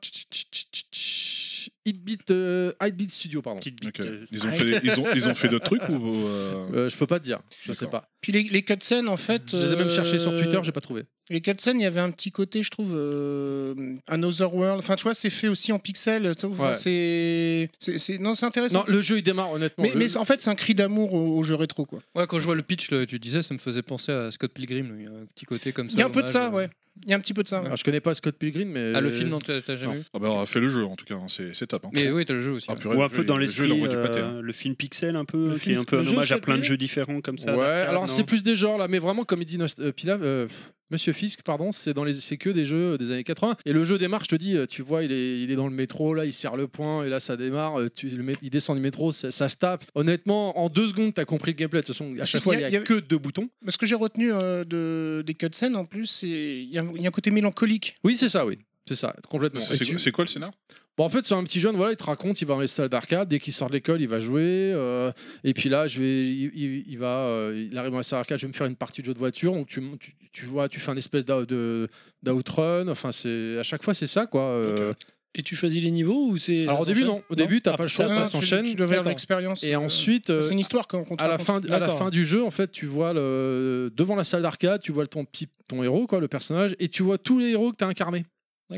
[1.84, 3.60] Hitbeat, euh, Hitbeat Studio, pardon.
[3.60, 4.00] Ok.
[4.00, 6.96] euh, Ils ont fait, ils ont, ils ont fait d'autres trucs ou euh, Euh, je
[6.96, 7.40] peux pas te dire.
[7.64, 8.02] Je sais D'accord.
[8.02, 8.08] pas.
[8.20, 9.42] Puis les, les cutscenes en fait.
[9.52, 11.04] Je les ai même cherchés sur Twitter, j'ai pas trouvé.
[11.30, 13.74] Les cutscenes, il y avait un petit côté, je trouve, euh,
[14.06, 14.78] Another World.
[14.78, 16.34] Enfin, tu vois, c'est fait aussi en pixels.
[16.38, 16.74] tu vois, Ouais.
[16.74, 18.80] C'est, c'est, c'est- non, c'est intéressant.
[18.80, 19.84] Non, le jeu il démarre honnêtement.
[19.84, 22.00] mais, le- mais en fait, c'est un cri d'amour au, au jeu rétro, quoi.
[22.14, 24.52] Ouais, quand je vois le pitch, là, tu disais, ça me faisait penser à Scott
[24.52, 24.94] Pilgrim.
[24.98, 25.96] Il y a un petit côté comme ça.
[25.96, 26.50] Il y a un peu de hommage, ça, euh.
[26.50, 26.70] ouais.
[27.04, 27.60] Il y a un petit peu de ça.
[27.60, 27.66] ouais.
[27.66, 28.92] Alors, je connais pas Scott Pilgrim, mais.
[28.94, 29.98] Ah, le film, non, t'as t'as jamais Non.
[30.00, 31.84] vu Ah bah, on a fait le jeu en tout cas, hein, c'est c'est top.
[31.86, 31.90] hein.
[31.94, 32.66] Mais oui, t'as le jeu aussi.
[32.68, 32.78] Ah, ouais.
[32.80, 34.18] purée, Ou le un jeu, peu dans le jeu, il l'esprit, envoie du pâté.
[34.20, 34.40] euh, hein.
[34.42, 36.34] le film Pixel, un peu, Le qui est un peu un le jeu hommage à
[36.36, 37.52] Scott plein de Pilgrim jeux différents comme ça.
[37.52, 39.80] Ouais, d'arcade, alors non c'est plus des genres là, mais vraiment comme il dit Nost-
[39.80, 40.46] euh, Pilaf, euh,
[40.90, 43.56] Monsieur Fisk, pardon, c'est dans les, c'est que des jeux des années 80.
[43.66, 45.74] Et le jeu démarre, je te dis, tu vois, il est, il est dans le
[45.74, 47.78] métro là, il serre le point et là ça démarre.
[47.80, 49.84] euh, Tu, le mé- il descend du métro, ça, ça se tape.
[49.94, 51.80] Honnêtement, en deux secondes, t'as compris le gameplay.
[51.82, 52.80] De toute façon, à chaque Il fois, y il a- y a, il y a-
[52.82, 53.48] que deux boutons.
[53.68, 57.02] Ce que j'ai retenu euh, de, des cutscenes, en plus, c'est il y, a- il
[57.02, 57.94] y a un côté mélancolique.
[58.04, 58.58] Oui, c'est ça, oui.
[58.88, 59.60] C'est ça, complètement.
[59.60, 60.50] C'est Et c'est tu- quoi- c'est quoi le scénar?
[60.98, 62.66] Bon, en fait, c'est un petit jeune, voilà, il te raconte, il va dans les
[62.66, 64.42] salles d'arcade, dès qu'il sort de l'école, il va jouer.
[64.74, 65.10] euh,
[65.44, 68.18] et puis là, je vais, il, il- il va, euh, il arrive dans les salles
[68.18, 69.52] d'arcade, je vais me faire une partie de jeu de voiture.
[69.52, 71.24] Donc tu, tu, tu vois, tu fais un espèce
[72.22, 72.88] d'outrun.
[72.88, 74.42] Enfin, c'est à chaque fois, c'est ça, quoi.
[74.42, 74.92] euh.
[75.34, 76.62] Et tu choisis les niveaux ou c'est.
[76.62, 77.22] Alors au début, non.
[77.28, 78.64] Au début, t'as pas le choix, ça tu- s'enchaîne.
[78.64, 79.04] Tu D'accord.
[79.04, 79.62] l'expérience.
[79.62, 82.42] Et ensuite, euh, c'est une histoire qu'on à la fin, à la fin du jeu,
[82.42, 86.06] en fait, tu vois le devant la salle d'arcade, tu vois ton petit ton héros,
[86.06, 88.24] quoi, le personnage, et tu vois tous les héros que tu as incarnés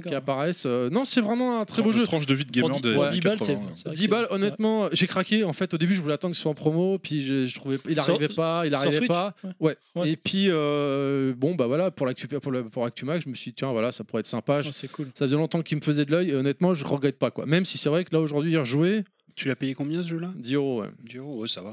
[0.06, 0.64] qui apparaissent.
[0.66, 2.04] Euh, Non, c'est vraiment un très beau Une jeu.
[2.04, 3.58] Tranche de vie de gamer années 10 balles, 80, c'est- ouais.
[3.74, 5.42] c'est vrai que 10 c'est- balles, honnêtement, j'ai craqué.
[5.44, 7.78] En fait, au début, je voulais attendre qu'il soit en promo, puis je, je trouvais,
[7.88, 9.34] il Sur- arrivait pas, il arrivait pas.
[9.42, 9.50] Ouais.
[9.60, 9.76] Ouais.
[9.96, 10.10] Ouais.
[10.10, 13.50] Et puis, euh, bon, bah voilà, pour l'Actu pour, le- pour ActuMac, je me suis
[13.50, 14.62] dit, tiens, voilà, ça pourrait être sympa.
[14.64, 15.08] Ah, c'est cool.
[15.14, 16.30] Ça faisait longtemps qu'il me faisait de l'œil.
[16.30, 17.46] et Honnêtement, je regrette pas, quoi.
[17.46, 19.04] Même si c'est vrai que là, aujourd'hui, y rejouer,
[19.36, 20.32] Tu l'as payé combien ce jeu-là?
[20.36, 20.88] 10 euros, ouais.
[21.04, 21.70] 10 euros, ouais, ça va.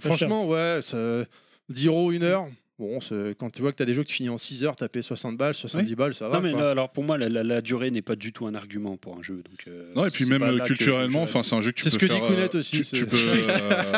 [0.00, 0.14] Cher.
[0.14, 1.24] Franchement, ouais, ça-
[1.68, 2.46] 10 euros une heure.
[2.78, 4.76] Bon, c'est- quand tu vois que tu as des jeux qui finissent en 6 heures,
[4.76, 6.36] payé 60 balles, 70 balles, ça va.
[6.36, 6.60] non, mais quoi.
[6.62, 9.18] là, alors pour moi, la, la- la durée n'est pas du tout un argument pour
[9.18, 9.34] un jeu.
[9.36, 11.76] Donc, euh, Non, et puis c'est même euh, que culturellement, enfin, c'est un jeu que
[11.76, 13.92] tu C'est peux ce que dit faire, Kounet euh, aussi, Tu, c'est- tu peux, euh,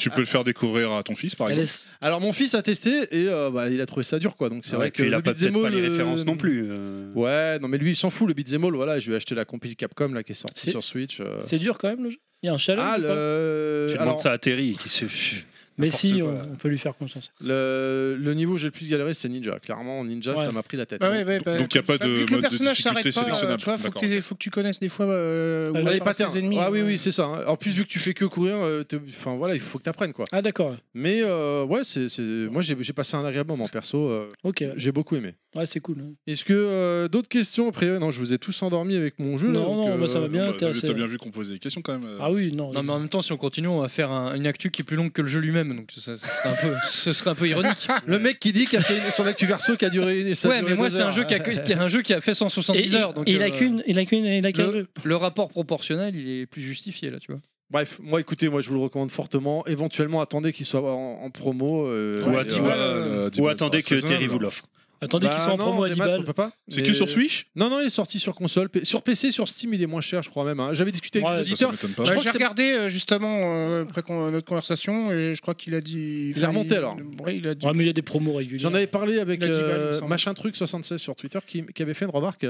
[0.00, 1.64] tu peux le faire découvrir à ton fils, par exemple.
[1.68, 4.48] est- Alors, mon fils a testé et euh, bah, il a trouvé ça dur, quoi.
[4.48, 6.24] Donc, c'est Ouais, vrai puis que il a peut-être beat'em pas les all, euh, références
[6.26, 6.66] non plus.
[6.68, 7.12] euh.
[7.14, 8.26] Ouais, non, mais lui, il s'en fout.
[8.26, 10.64] Le beat'em all, voilà, je lui ai acheté la compil Capcom là, qui est sortie
[10.64, 11.20] C'est- sur Switch.
[11.20, 11.38] euh.
[11.40, 12.16] C'est dur quand même le jeu?
[12.42, 12.84] Il y a un challenge.
[12.84, 13.86] Ah, le...
[13.92, 15.04] Tu demandes ça à Terry qui se.
[15.78, 17.32] Mais si, on, on peut lui faire confiance.
[17.40, 18.16] le...
[18.20, 19.58] le niveau où j'ai le plus galéré, c'est Ninja.
[19.60, 20.44] Clairement, Ninja, Ouais.
[20.44, 21.00] ça m'a pris la tête.
[21.00, 23.08] Bah ouais, bah, donc, y a pas bah, de vu que le personnage s'arrête pas,
[23.08, 23.58] euh, sélectionnable.
[23.58, 26.30] tu vois, faut que, faut que tu connaisses des fois euh, où les patterns.
[26.32, 26.58] ses ennemis.
[26.60, 26.86] ah oui, euh.
[26.86, 27.24] oui, c'est ça.
[27.26, 27.44] hein.
[27.46, 29.88] En plus, vu que tu fais que courir, euh, enfin voilà, il faut que tu
[29.90, 30.24] apprennes quoi.
[30.32, 30.76] Ah d'accord.
[30.94, 34.08] Mais euh, ouais, c'est, c'est- moi j'ai, passé un agréable moment perso.
[34.08, 34.64] euh, Ok.
[34.76, 35.34] j'ai beaucoup aimé.
[35.54, 35.96] Ouais, c'est cool.
[36.00, 36.12] hein.
[36.26, 39.48] Est-ce que euh, d'autres questions après Non, je vous ai tous endormis avec mon jeu.
[39.48, 40.52] là, Non, donc, non, bah, ça va bien.
[40.58, 42.08] T'as bien vu qu'on posait des questions quand même.
[42.20, 42.72] Ah oui, non.
[42.72, 44.82] Non, mais en même temps, si on continue, on va faire un- une actu qui
[44.82, 45.67] est plus longue que le jeu lui-même.
[45.74, 47.88] Donc ça, ça serait un peu, ce serait un peu ironique.
[48.06, 50.34] Le mec qui dit qu'il a fait une- son actu verso qui a duré.
[50.34, 51.12] ça a ouais, duré mais moi, deux c'est un heures.
[51.12, 53.14] jeu qui a, qui a un jeu qui a fait Et, 170 heures.
[53.14, 54.86] Donc et il a euh, qu'une, il a qu'une, il a qu'un le, jeu.
[55.04, 57.40] le rapport proportionnel, il est plus justifié là, tu vois.
[57.70, 59.66] Bref, moi écoutez, moi je vous le recommande fortement.
[59.66, 61.86] Éventuellement, attendez qu'il soit en, en promo.
[61.86, 64.64] euh, Ou et, euh, 10 balles, euh, attendez que Terry vous l'offre.
[65.00, 66.20] Attendez bah, qu'ils soient en promo à des 10 maths, balles.
[66.20, 66.50] on peut pas.
[66.68, 67.46] C'est Mais- que sur Switch?
[67.54, 68.68] Non, non, il est sorti sur console.
[68.82, 70.58] Sur PC, sur Steam, il est moins cher, je crois même.
[70.60, 70.70] hein.
[70.72, 71.72] J'avais discuté avec Ça, auditeurs.
[71.76, 76.32] crois J'ai regardé euh, justement euh, après notre conversation et je crois qu'il a dit.
[76.34, 76.96] Il est remonté, alors.
[77.24, 77.64] Ouais, il a dit.
[77.66, 78.58] Ouais, mais il y a des promos réguliers.
[78.58, 81.14] J'en avais parlé avec Il a 10 balles, il me euh, machin truc 76 sur
[81.14, 82.44] Twitter qui, qui avait fait une remarque.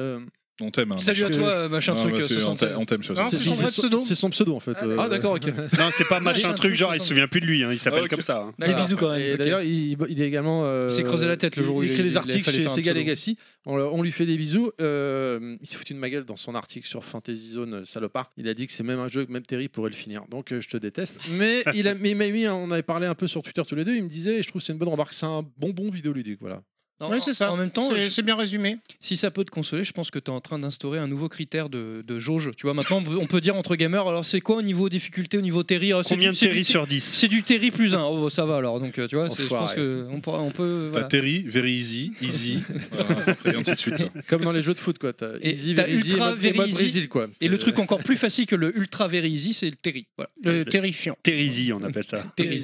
[0.60, 0.90] On t'aime.
[0.90, 1.39] hein, Salut à machin.
[1.39, 2.68] toi, euh, machin Ah, truc bah, euh, c'est- on 76.
[2.70, 4.02] t'aime- on t'aime, Non, c'est son vrai pseudo.
[4.05, 4.76] C'est son pseudo en fait.
[4.82, 5.47] euh, Ah, d'accord, ok.
[5.78, 8.02] Non, c'est pas machin truc, genre il se souvient plus de lui, hein, il s'appelle
[8.05, 8.10] Ok.
[8.10, 8.39] comme ça.
[8.40, 8.55] hein.
[8.59, 8.82] Des D'accord.
[8.82, 9.20] bisous quand même.
[9.20, 9.39] Et Ok.
[9.39, 10.64] d'ailleurs, il, il est également.
[10.64, 12.44] euh, Il s'est creusé la tête le jour où il il- écrit il- des articles
[12.51, 12.98] chez faire un Sega pseudo.
[13.06, 13.36] Legacy.
[13.66, 14.72] On, le- on lui fait des bisous.
[14.80, 18.32] Euh, il s'est foutu de ma gueule dans son article sur Fantasy Zone, euh, salopard.
[18.36, 20.22] Il a dit que c'est même un jeu que même Terry pourrait le finir.
[20.28, 21.16] Donc euh, je te déteste.
[21.30, 23.62] Mais il a, mais il m'a mis, hein, on avait parlé un peu sur Twitter
[23.64, 23.94] tous les deux.
[23.94, 26.39] Il me disait, et je trouve que c'est une bonne remarque, c'est un bonbon vidéoludique.
[26.40, 26.62] Voilà.
[27.00, 27.52] En- c'est ça.
[27.52, 28.78] En même temps, C'est- bien résumé.
[29.00, 31.28] si ça peut te consoler, je pense que tu es en train d'instaurer un nouveau
[31.28, 32.50] critère de, de jauge.
[32.56, 35.38] Tu vois, maintenant, on peut- peut dire entre gamers, alors c'est quoi au niveau difficulté,
[35.38, 38.02] au niveau Terry c'est Combien du- de séries sur 10 C'est du Terry plus 1.
[38.04, 38.80] Oh, ça va alors.
[38.80, 40.88] Donc, euh, tu vois, c'est- je pense que on, pourra- on peut.
[40.92, 41.06] T'as voilà.
[41.08, 42.58] Terry, Very Easy, Easy,
[43.44, 44.04] et ainsi de suite.
[44.26, 45.12] Comme dans les jeux de foot, quoi.
[45.12, 46.74] T'as Et easy, t'as very easy, ultra, very mode easy.
[46.76, 47.26] Brésil, quoi.
[47.40, 50.06] Et le truc encore plus facile que le ultra very easy, c'est le Terry.
[50.16, 50.30] Voilà.
[50.42, 51.16] Le terrifiant.
[51.22, 52.24] Terry, on appelle ça.
[52.36, 52.62] Terry.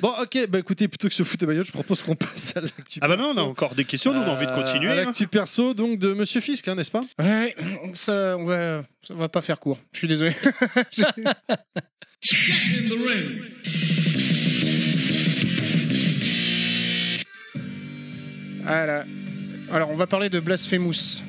[0.00, 2.60] Bon, ok, bah écoutez, plutôt que se foutre de bagnole, je propose qu'on passe à
[2.62, 2.98] l'actu.
[3.02, 4.88] Ah bah non, on a encore des questions, nous on a envie de Euh, continuer.
[4.88, 5.04] À hein.
[5.04, 7.04] l'actu perso, donc de Monsieur Fisk, hein, n'est-ce pas?
[7.18, 7.54] Ouais,
[7.92, 9.78] ça, on va, ça va pas faire court.
[9.92, 10.32] Je suis désolé.
[18.64, 19.04] Voilà.
[19.70, 21.22] Alors, on va parler de Blasphemous.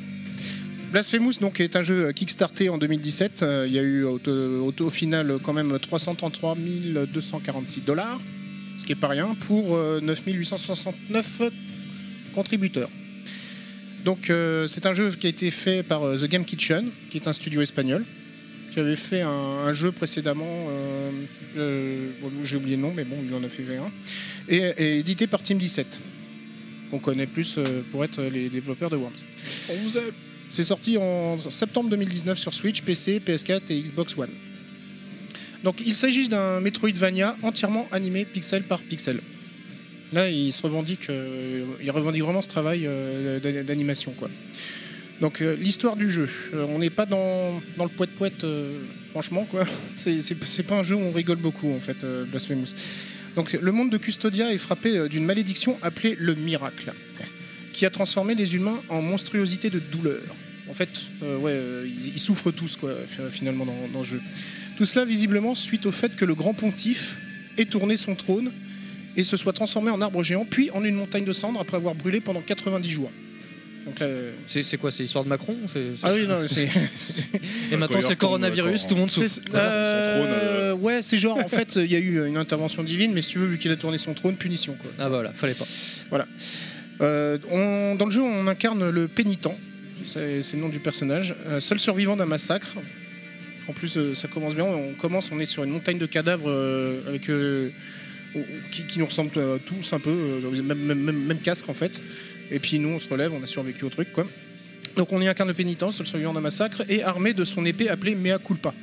[0.91, 3.41] Blasphemous donc est un jeu kickstarté en 2017.
[3.44, 8.19] Euh, Il y a eu au, au- au final quand même 333 246 dollars,
[8.77, 11.41] ce qui est pas rien pour euh, 9 869
[12.33, 12.89] contributeurs.
[14.03, 17.17] Donc euh, c'est un jeu qui a été fait par euh, The Game Kitchen, qui
[17.17, 18.03] est un studio espagnol,
[18.73, 21.11] qui avait fait un, un jeu précédemment, euh,
[21.57, 23.91] euh, bon, j'ai oublié le nom, mais bon, il en a fait un,
[24.49, 26.01] et, et édité par Team 17,
[26.89, 29.13] qu'on connaît plus euh, pour être les développeurs de Worms.
[29.69, 30.11] On vous aime.
[30.49, 34.29] C'est sorti en septembre 2019 sur Switch, PC, PS4 et Xbox One.
[35.64, 39.19] Donc il s'agit d'un Metroidvania entièrement animé pixel par pixel.
[40.11, 44.30] Là, il se revendique, euh, il revendique vraiment ce travail euh, d'a- d'animation, quoi.
[45.22, 48.45] Donc euh, l'histoire du jeu, on n'est pas dans, dans le poète poète,
[49.10, 49.65] franchement, quoi.
[49.95, 52.73] C'est pas un jeu où on rigole beaucoup, en fait, Blasphemous.
[53.35, 56.94] Donc le monde de Custodia est frappé d'une malédiction appelée le miracle,
[57.72, 60.22] qui a transformé les humains en monstruosité de douleur.
[60.69, 60.90] En fait,
[61.22, 61.60] ouais,
[62.15, 64.22] ils, souffrent tous, quoi, fi- finalement, dans, dans ce jeu.
[64.77, 67.17] Tout cela, visiblement, suite au fait que le grand pontife
[67.57, 68.51] ait tourné son trône
[69.15, 71.93] et se soit transformé en arbre géant, puis en une montagne de cendres après avoir
[71.93, 73.11] brûlé pendant 90 jours.
[74.01, 75.57] Euh, C'est quoi C'est l'histoire de Macron
[76.03, 76.63] Ah oui, non, c'est.
[77.71, 79.27] Et maintenant, c'est coronavirus, tout le monde souffre.
[79.35, 83.11] Son trône, euh, Ouais, c'est genre, en fait, il y a eu une intervention divine,
[83.13, 84.89] mais si tu veux, vu qu'il a tourné son trône, punition, quoi.
[84.97, 85.67] Ah bah voilà, fallait pas.
[87.01, 89.47] Euh, on- dans le jeu, on incarne le pénitent,
[90.05, 92.75] c'est le nom du personnage, euh, seul survivant d'un massacre.
[93.68, 94.65] En plus, euh, ça commence bien.
[94.65, 97.69] On commence, on est sur une montagne de cadavres euh, euh,
[98.72, 102.02] qui, nous ressemblent tous un peu, même, casque en fait.
[102.52, 104.27] Et puis nous, on se relève, on a survécu au truc, quoi.
[104.95, 107.90] Donc on y incarne le pénitent, seul survivant d'un massacre, et armé de son épée
[107.90, 108.73] appelée Mea Culpa.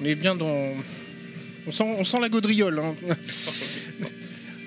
[0.00, 0.74] On est bien dans.
[1.66, 2.78] On sent, la gaudriole.
[2.78, 2.94] hein.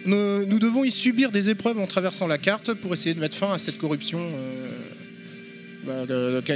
[0.06, 3.52] nous, devons y subir des épreuves en traversant la carte pour essayer de mettre fin
[3.52, 4.19] à cette corruption
[5.85, 6.05] bah,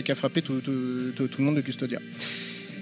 [0.01, 1.99] qui a, frappé tout, le monde de Custodia.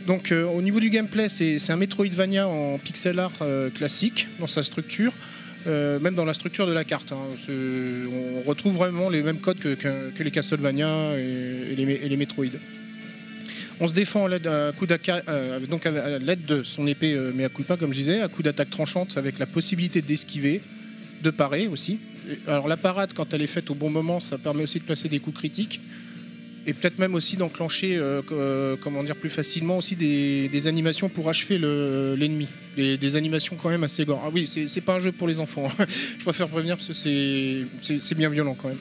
[0.05, 4.47] Donc euh, au niveau du gameplay, c'est un Metroidvania en pixel art euh, classique dans
[4.47, 5.13] sa structure.
[5.67, 7.17] euh, même dans la structure de la carte, hein.
[7.49, 12.53] On retrouve vraiment les mêmes codes que, les Castlevania et, les, et les Metroid.
[13.79, 14.49] On se défend à l'aide
[15.67, 19.17] donc à l'aide de son épée mea culpa, comme je disais, à coup d'attaque tranchante
[19.17, 20.61] avec la possibilité d'esquiver,
[21.23, 21.97] de parer aussi.
[22.47, 25.09] Alors la parade, quand elle est faite au bon moment, ça permet aussi de placer
[25.09, 25.81] des coups critiques
[26.67, 31.29] et peut-être même aussi d'enclencher, euh, euh, comment dire, plus facilement aussi des, animations pour
[31.29, 32.47] achever le- l'ennemi.
[32.75, 34.23] Des, animations quand même assez gore.
[34.25, 35.71] Ah oui, c'est pas un jeu pour les enfants.
[36.19, 38.77] je préfère prévenir parce que c'est- bien violent quand même.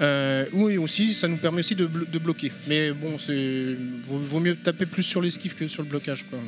[0.00, 2.50] Euh, oui, aussi, ça nous permet aussi de, de bloquer.
[2.66, 6.24] Mais bon, c'est vaut, vaut mieux taper plus sur l'esquive que sur le blocage.
[6.28, 6.40] Quoi.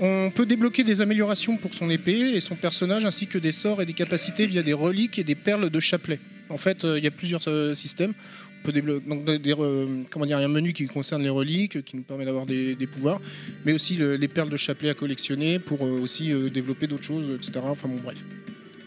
[0.00, 3.80] On peut débloquer des améliorations pour son épée et son personnage, ainsi que des sorts
[3.80, 6.18] et des capacités via des reliques et des perles de chapelet.
[6.54, 8.14] En fait, euh, il y a plusieurs euh, systèmes.
[8.60, 11.96] On peut débloquer donc des, euh, comment dire, un menu qui concerne les reliques, qui
[11.96, 13.20] nous permet d'avoir des, pouvoirs,
[13.64, 17.60] mais aussi le- les perles de chapelet à collectionner pour aussi développer d'autres choses, etc.
[17.64, 18.24] Enfin bon, bref.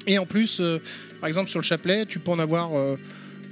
[0.07, 0.61] Et en plus,
[1.19, 2.71] par exemple, sur le chapelet, tu peux en avoir,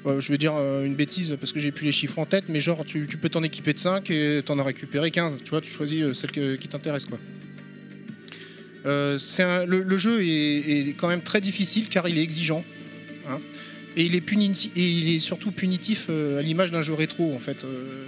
[0.05, 2.85] je vais dire une bêtise parce que j'ai plus les chiffres en tête, mais genre
[2.85, 5.37] tu, peux t'en équiper de 5 et t'en as récupéré 15.
[5.43, 7.05] Tu vois, tu choisis celle qui t'intéresse.
[8.85, 12.63] le, jeu est quand même très difficile car il est exigeant.
[13.95, 17.33] Et, il est puniti- et il est surtout punitif euh, à l'image d'un jeu rétro
[17.35, 17.63] en fait.
[17.63, 18.07] Euh,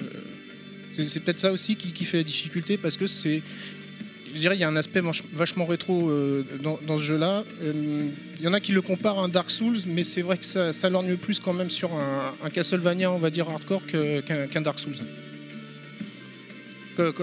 [0.94, 3.42] c'est peut-être ça aussi qui, qui fait la difficulté parce que c'est
[4.34, 7.44] je dirais il y a un aspect vach- vachement rétro euh, dans, dans ce jeu-là.
[7.64, 10.46] Il y en a qui le comparent à un Dark Souls, mais c'est vrai que
[10.46, 14.62] ça, ça lorgne plus quand même sur un, un Castlevania, on va dire hardcore, qu'un
[14.62, 14.96] Dark Souls.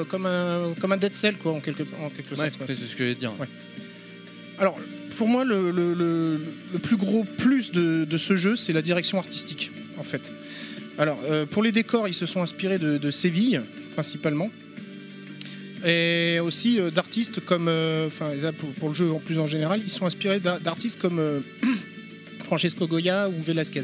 [0.09, 2.63] Comme, un, comme un Dead Cell, quoi, en quelque, en quelque Ouais, sorte.
[2.69, 3.33] c'est ce que j'allais dire.
[3.41, 3.47] Ouais.
[4.61, 4.79] Alors,
[5.17, 6.41] pour moi, le,
[6.83, 10.31] plus gros plus de, ce jeu, c'est la direction artistique, en fait.
[10.99, 13.61] Alors, euh, pour les décors, ils se sont inspirés de, Séville,
[13.95, 14.51] principalement.
[15.87, 17.69] Et aussi euh, d'artistes comme.
[17.69, 18.31] euh, Enfin,
[18.79, 21.21] pour, le jeu en plus en général, ils sont inspirés d'a- d'artistes comme
[22.43, 23.83] Francesco Goya ou Velasquez.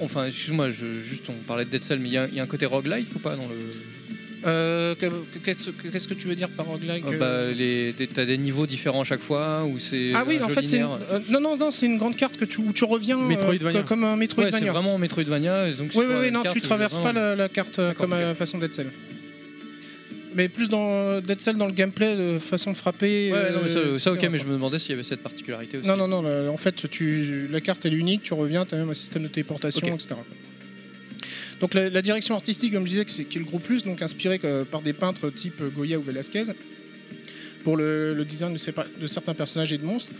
[0.00, 2.42] Enfin, excuse-moi, juste on parlait de Dead Cell, mais il y, a il y a
[2.42, 3.54] un côté roguelike ou pas dans le.
[4.46, 8.38] Euh, que- que- Qu'est-ce que tu veux dire par roguelike Euh, euh bah, t'as des
[8.38, 11.18] niveaux différents à chaque fois ou c'est Ah oui, un en fait, c'est une- euh,
[11.30, 13.80] non, non, non, c'est une grande carte que tu, où tu reviens euh, Metroidvania.
[13.82, 14.58] co- comme un Ouais, Metroidvania.
[14.66, 15.68] c'est vraiment Metroidvania.
[15.68, 17.92] et Donc Oui, oui, oui, non, carte, tu traverses vraiment- pas la, la carte euh,
[17.94, 18.22] comme à ok.
[18.22, 18.86] la façon Dead Cell.
[20.34, 23.32] Mais plus dans Dead Cell, dans le gameplay, de façon de frapper.
[23.32, 25.22] Ouais, non, mais ça, euh, ça, ok, mais je me demandais s'il y avait cette
[25.22, 25.88] particularité aussi.
[25.88, 28.78] Non, non, non, en fait, tu, la carte elle est unique, tu reviens, tu as
[28.78, 30.14] même un système de téléportation, etc.
[31.60, 34.40] Donc la, direction artistique, comme je disais, c'est- qui est le gros plus, donc inspiré
[34.44, 36.44] euh, par des peintres type Goya ou Velasquez,
[37.64, 40.12] pour le, design de, certains personnages et de monstres.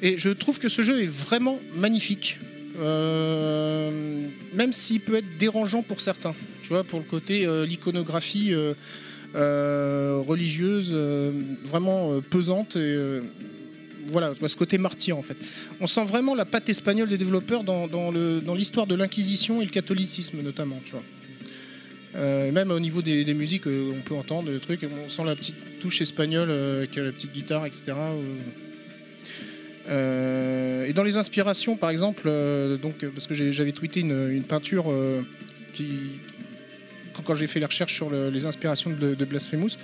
[0.00, 2.38] Et je trouve que ce jeu est vraiment magnifique.
[2.80, 3.90] Euh,
[4.54, 6.34] même s'il peut être dérangeant pour certains.
[6.62, 8.74] Tu vois, pour le côté, euh, l'iconographie euh,
[9.34, 11.32] euh, religieuse, euh,
[11.64, 12.76] vraiment euh, pesante.
[12.76, 13.20] Et, euh,
[14.10, 15.36] voilà, ce côté martyr en fait.
[15.80, 19.70] On sent vraiment la patte espagnole des développeurs dans, le- l'histoire de l'Inquisition et le
[19.70, 20.80] catholicisme notamment.
[22.16, 25.36] Euh, même au niveau des, musiques, euh, on peut entendre des trucs, on sent la
[25.36, 27.92] petite touche espagnole euh, avec la petite guitare, etc.
[29.90, 30.86] euh.
[30.86, 32.30] Et dans les inspirations, par exemple,
[33.14, 34.92] parce que j'avais tweeté une, peinture
[35.74, 35.86] qui,
[37.24, 39.76] quand, j'ai fait les recherches sur le- les inspirations de, de Blasphemous,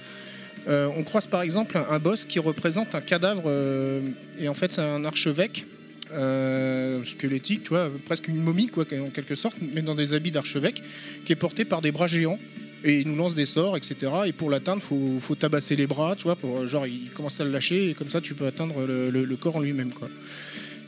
[0.67, 4.01] euh, on croise par exemple un, boss qui représente un cadavre, euh,
[4.39, 5.67] et en fait c'est un archevêque
[6.13, 10.31] euh, squelettique, tu vois, presque une momie quoi, en quelque sorte, mais dans des habits
[10.31, 10.83] d'archevêque,
[11.25, 12.39] qui est porté par des bras géants.
[12.87, 14.13] Et il nous lance des sorts, etc.
[14.27, 16.37] Et pour l'atteindre, faut, faut tabasser les bras, tu vois,
[16.67, 19.61] genre il commence à le lâcher et comme ça tu peux atteindre le, corps en
[19.61, 20.09] lui-même, quoi.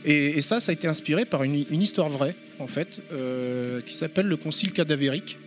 [0.04, 3.00] Et, ça, ça a été inspiré par une, histoire vraie, en fait,
[3.86, 5.38] qui s'appelle le Concile cadavérique.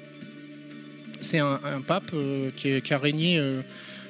[1.21, 2.11] C'est un, pape
[2.55, 3.39] qui, qui a régné,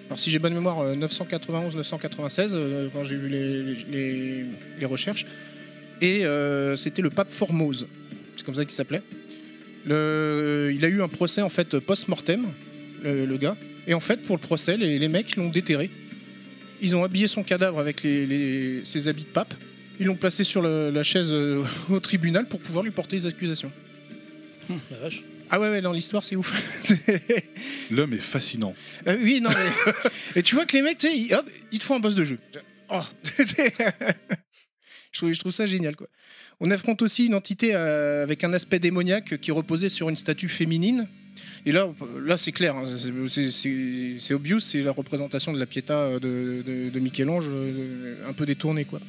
[0.10, 5.28] alors si j'ai bonne mémoire, euh, 991-996, euh, quand j'ai vu les, recherches.
[6.02, 7.86] Et euh, c'était le pape Formose,
[8.36, 9.04] c'est comme ça qu'il s'appelait.
[9.86, 12.48] Il a eu un procès en fait post-mortem,
[13.04, 13.56] le, gars.
[13.86, 15.92] Et en fait, pour le procès, les, mecs l'ont déterré.
[16.82, 19.54] Ils ont habillé son cadavre avec ses habits de pape.
[20.00, 23.72] Ils l'ont placé sur la chaise euh, au tribunal pour pouvoir lui porter les accusations.
[24.70, 25.24] Hum, la vache.
[25.52, 26.54] Ah ouais, ouais, dans l'histoire, c'est ouf.
[27.92, 28.74] L'homme est fascinant.
[29.08, 29.94] Euh, oui, non, mais.
[30.36, 32.16] Et tu vois que les mecs, tu sais, ils, hop, ils te font un boss
[32.16, 32.38] de jeu.
[32.90, 33.02] Oh.
[33.38, 36.08] je, trouve, je trouve ça génial, quoi.
[36.60, 40.50] On affronte aussi une entité euh, avec un aspect démoniaque qui reposait sur une statue
[40.50, 41.08] féminine.
[41.66, 41.88] Et là,
[42.26, 42.84] là c'est clair, hein,
[43.28, 48.46] c'est- obvious, c'est la représentation de la Pietà de, de- de Michel-Ange, euh, un peu
[48.46, 49.00] détournée, quoi.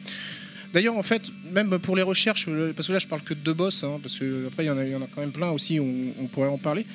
[0.73, 1.23] D'ailleurs, en fait,
[1.53, 3.99] même pour les recherches, euh, parce que là, je parle que de deux boss, hein,
[4.03, 5.81] parce que après, il y, en a- il y en a quand même plein aussi,
[5.81, 6.87] on, on pourrait en parler.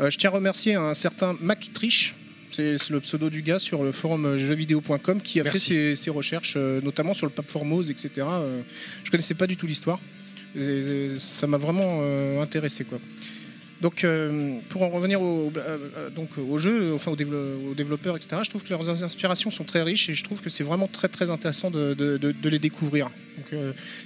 [0.00, 2.14] Euh, je tiens à remercier un certain Mac Trish,
[2.52, 5.58] c'est le pseudo du gars sur le forum jeuxvideo.com qui a Merci.
[5.58, 8.10] fait ses, ses recherches, euh, notamment sur le pape Formose, etc.
[8.18, 8.62] Euh,
[9.04, 9.98] je connaissais pas du tout l'histoire.
[10.56, 12.98] Et Ça m'a vraiment euh, intéressé, quoi.
[13.82, 18.48] Donc, euh, pour en revenir au, euh, euh, jeu, enfin aux, aux développeurs, etc., je
[18.48, 21.30] trouve que leurs inspirations sont très riches et je trouve que c'est vraiment très très
[21.30, 23.10] intéressant de, les découvrir.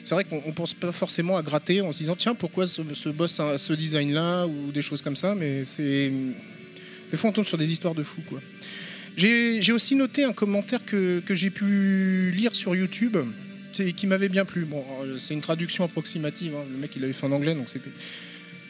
[0.04, 3.08] C'est vrai qu'on on pense pas forcément à gratter en se disant tiens pourquoi ce,
[3.10, 7.44] boss a ce design là ou des choses comme ça, mais des fois on tombe
[7.44, 8.22] sur des histoires de fous.
[9.16, 13.16] J'ai aussi noté un commentaire que, j'ai pu lire sur YouTube
[13.96, 14.64] qui m'avait bien plu.
[14.64, 14.84] Bon,
[15.16, 16.54] c'est une traduction approximative.
[16.56, 16.64] hein.
[16.70, 17.80] Le mec, il l'avait fait en anglais, donc c'est.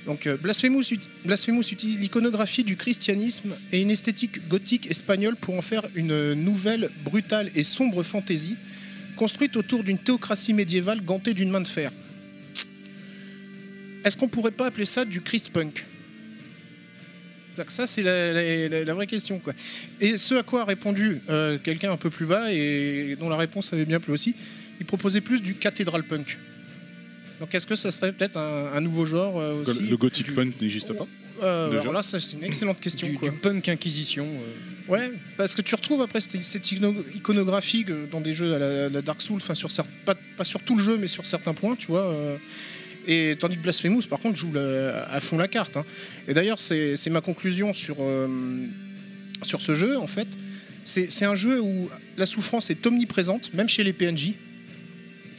[0.07, 5.57] Donc, euh, Blasphemous, ut- Blasphemous utilise l'iconographie du christianisme et une esthétique gothique espagnole pour
[5.57, 8.57] en faire une nouvelle, brutale et sombre fantaisie,
[9.17, 11.93] construite autour d'une théocratie médiévale gantée d'une main de fer.
[14.05, 15.85] Est-ce qu'on pourrait pas appeler ça du Christ punk?
[17.69, 19.43] Ça, c'est la, vraie question.
[20.01, 23.37] Et ce à quoi a répondu euh, quelqu'un un peu plus bas et dont la
[23.37, 24.35] réponse avait bien plu aussi,
[24.81, 26.39] il proposait plus du cathédral punk.
[27.41, 30.61] Donc est-ce que ça serait peut-être un, un nouveau genre euh, aussi Le gothic punk
[30.61, 31.07] n'existe pas
[31.43, 33.09] Euh, alors là, c'est une excellente question.
[33.09, 33.31] Du, quoi.
[33.31, 34.27] du punk inquisition.
[34.27, 34.93] euh.
[34.93, 38.59] Ouais, parce que tu retrouves après cette, cette icono- iconographie que dans des jeux à
[38.59, 39.69] la, la Dark Souls, enfin sur
[40.05, 42.07] pas, pas sur tout le jeu, mais sur certains points, tu vois.
[42.13, 42.37] euh,
[43.07, 45.77] et tandis que Blasphemous, par contre, joue la- à fond la carte.
[45.79, 45.85] hein.
[46.29, 48.29] Et d'ailleurs, c'est ma conclusion sur, euh,
[49.43, 50.29] sur ce jeu, en fait.
[50.85, 51.89] C'est c'est un jeu où
[52.19, 54.35] la souffrance est omniprésente, même chez les PNJ.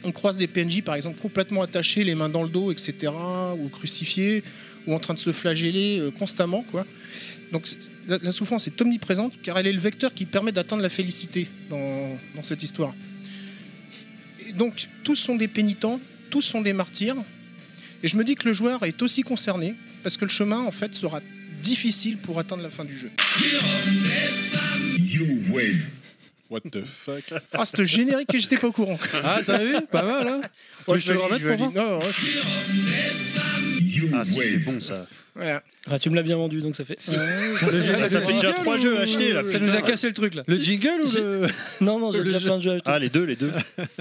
[0.04, 3.12] On croise des PNJ, par exemple, complètement attachés, les mains dans le dos, etc.,
[3.58, 4.42] ou crucifiés,
[4.86, 6.86] ou en train de se flageller euh, constamment, quoi.
[7.52, 7.68] Donc
[8.08, 12.18] la, souffrance est omniprésente, car elle est le vecteur qui permet d'atteindre la félicité dans,
[12.34, 12.94] dans cette histoire.
[14.56, 16.00] Donc tous sont des pénitents,
[16.30, 17.16] tous sont des martyrs,
[18.02, 20.70] et je me dis que le joueur est aussi concerné, parce que le chemin, en
[20.70, 21.20] fait, sera
[21.62, 23.10] difficile pour atteindre la fin du jeu.
[26.52, 27.22] What the fuck?
[27.54, 28.98] Ah, c'est générique que j'étais pas au courant.
[29.24, 29.74] Ah, t'as vu?
[29.90, 30.40] Pas mal, hein
[30.86, 31.72] Ouais, veux je te le valide.
[31.72, 32.04] pour Non, non, ouais,
[34.14, 35.06] Ah, si, c'est bon ça.
[35.34, 35.62] voilà.
[35.90, 36.96] Ah, tu me l'as bien vendu, donc ça fait.
[37.06, 39.42] Le jeu- Ah, ça fait déjà trois jeux achetés là.
[39.50, 40.42] Ça nous a cassé le truc là.
[40.46, 41.48] Le jingle ou le...
[41.80, 42.90] Non, non, j'ai déjà plein de jeux achetés.
[42.90, 43.50] Ah, les deux, les deux.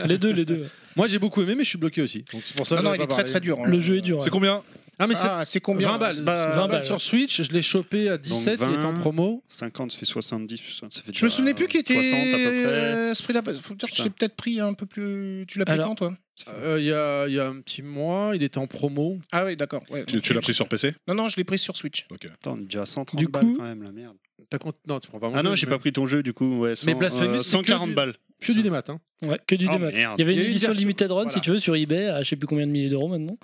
[0.06, 0.66] Les deux, les deux.
[0.98, 2.26] Moi j'ai beaucoup aimé mais je suis bloqué aussi.
[2.34, 3.58] Donc c'est pour ça Non, que non, il est très très dur.
[3.60, 3.64] hein.
[3.66, 4.22] Le jeu est dur.
[4.22, 4.62] C'est combien?
[5.00, 6.24] Ah mais c'est Ah, c'est combien 20 balles.
[6.24, 7.02] Pas- 20 20 balles balles, sur.
[7.02, 9.00] Switch, je l'ai chopé à 17, il est en 20.
[9.00, 9.44] promo.
[9.48, 10.62] 50, ça fait 70.
[10.92, 12.46] Ça fait Je me souvenais plus qui était 60 à peu près.
[12.46, 13.42] euh, ce prix-là.
[13.62, 15.46] Faut dire que je l'ai peut-être pris un peu plus.
[15.48, 15.88] Tu l'as pris Alors.
[15.88, 16.14] quand toi?
[16.50, 19.20] Euh, Il y, a, il y a un petit mois, il était en promo.
[19.32, 19.84] Ah oui, d'accord.
[19.92, 20.06] ouais.
[20.06, 22.06] Tu, tu l'as pris sur PC Non, non, je l'ai pris sur Switch.
[22.34, 24.16] Attends, on est déjà à 130 Du balles coup- quand même, la merde.
[24.50, 24.76] T'as compte...
[24.88, 26.60] Non, tu prends pas mon Ah non, j'ai mais- pas pris ton jeu du coup.
[26.62, 28.14] Ouais, Mais 100, Blasphemous, euh, c'est que 140 du- balles.
[28.42, 28.82] Que du démat.
[28.90, 29.00] Hein.
[29.22, 29.92] Ouais, que du Oh, démat.
[29.92, 31.30] Il y avait y une édition limited run, voilà.
[31.30, 33.38] si tu veux, sur eBay, à je sais plus combien de milliers d'euros maintenant.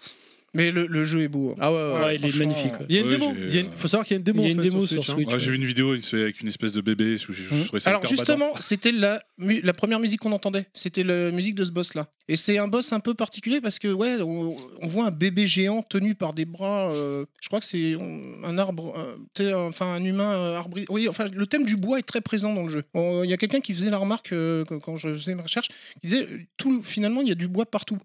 [0.58, 1.52] Mais le, le jeu est beau.
[1.52, 1.56] hein.
[1.60, 1.94] Ah ouais, ouais.
[2.00, 2.74] Ouais, il est franchement, magnifique.
[2.80, 2.86] ouais.
[2.90, 3.34] Il y a une Ouais, démo.
[3.38, 4.42] j'ai, Il y a une- euh, faut savoir qu'il y a une démo.
[4.42, 5.34] Il y a en une fait, démo sur Switch, hein.
[5.34, 7.18] Ouais, J'ai vu une vidéo, il se fait avec une espèce de bébé.
[7.18, 7.64] Je, je, je Hum.
[7.66, 10.66] trouvais ça Alors hyper justement, c'était la, mu- la première musique qu'on entendait.
[10.74, 12.08] C'était la musique de ce boss-là.
[12.28, 15.48] Et c'est un boss un peu particulier parce que ouais, on, on voit un bébé
[15.48, 16.92] géant tenu par des bras.
[16.92, 18.94] euh, je crois que c'est on- un arbre,
[19.40, 20.78] euh, enfin un humain euh, arbre.
[20.90, 22.84] Oui, enfin le thème du bois est très présent dans le jeu.
[22.94, 25.42] On- Il y a quelqu'un qui faisait la remarque euh, quand- quand je faisais mes
[25.44, 25.68] recherches,
[26.02, 27.98] qui disait euh, tout finalement il y a du bois partout.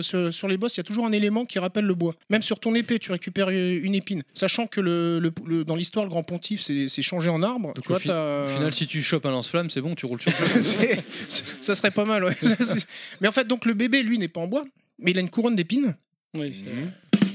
[0.00, 2.14] Sur, sur les boss, il y a toujours un élément qui rappelle le bois.
[2.30, 4.22] Même sur ton épée, tu récupères une épine.
[4.32, 7.74] Sachant que le, le- le- dans l'histoire, le grand pontife, c'est changé en arbre.
[7.74, 9.94] Donc, tu vois, au fi- t'as- Au final, si tu chopes un lance-flamme, c'est bon,
[9.94, 10.36] tu roules sur le
[11.60, 12.34] ça serait pas mal, ouais.
[13.20, 14.64] mais en fait, donc le bébé, lui, n'est pas en bois,
[14.98, 15.94] mais il a une couronne d'épines.
[16.34, 16.64] Oui.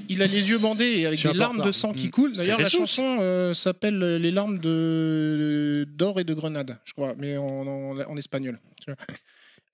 [0.09, 2.11] Il a les yeux bandés et avec des larmes de sang qui Mm.
[2.11, 2.33] coulent.
[2.33, 7.13] D'ailleurs, la chanson euh, s'appelle euh, Les larmes de d'or et de grenade, je crois,
[7.17, 8.59] mais en, en- en espagnol.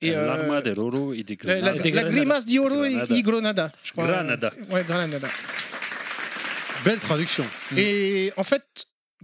[0.02, 3.16] Et euh, L'arma del oro et des la, la, grimace di oro Granada.
[3.16, 4.06] y granada, je crois.
[4.06, 4.54] Granada.
[4.70, 5.28] Ouais, granada.
[6.86, 7.46] Belle traduction.
[7.76, 8.64] Et en fait,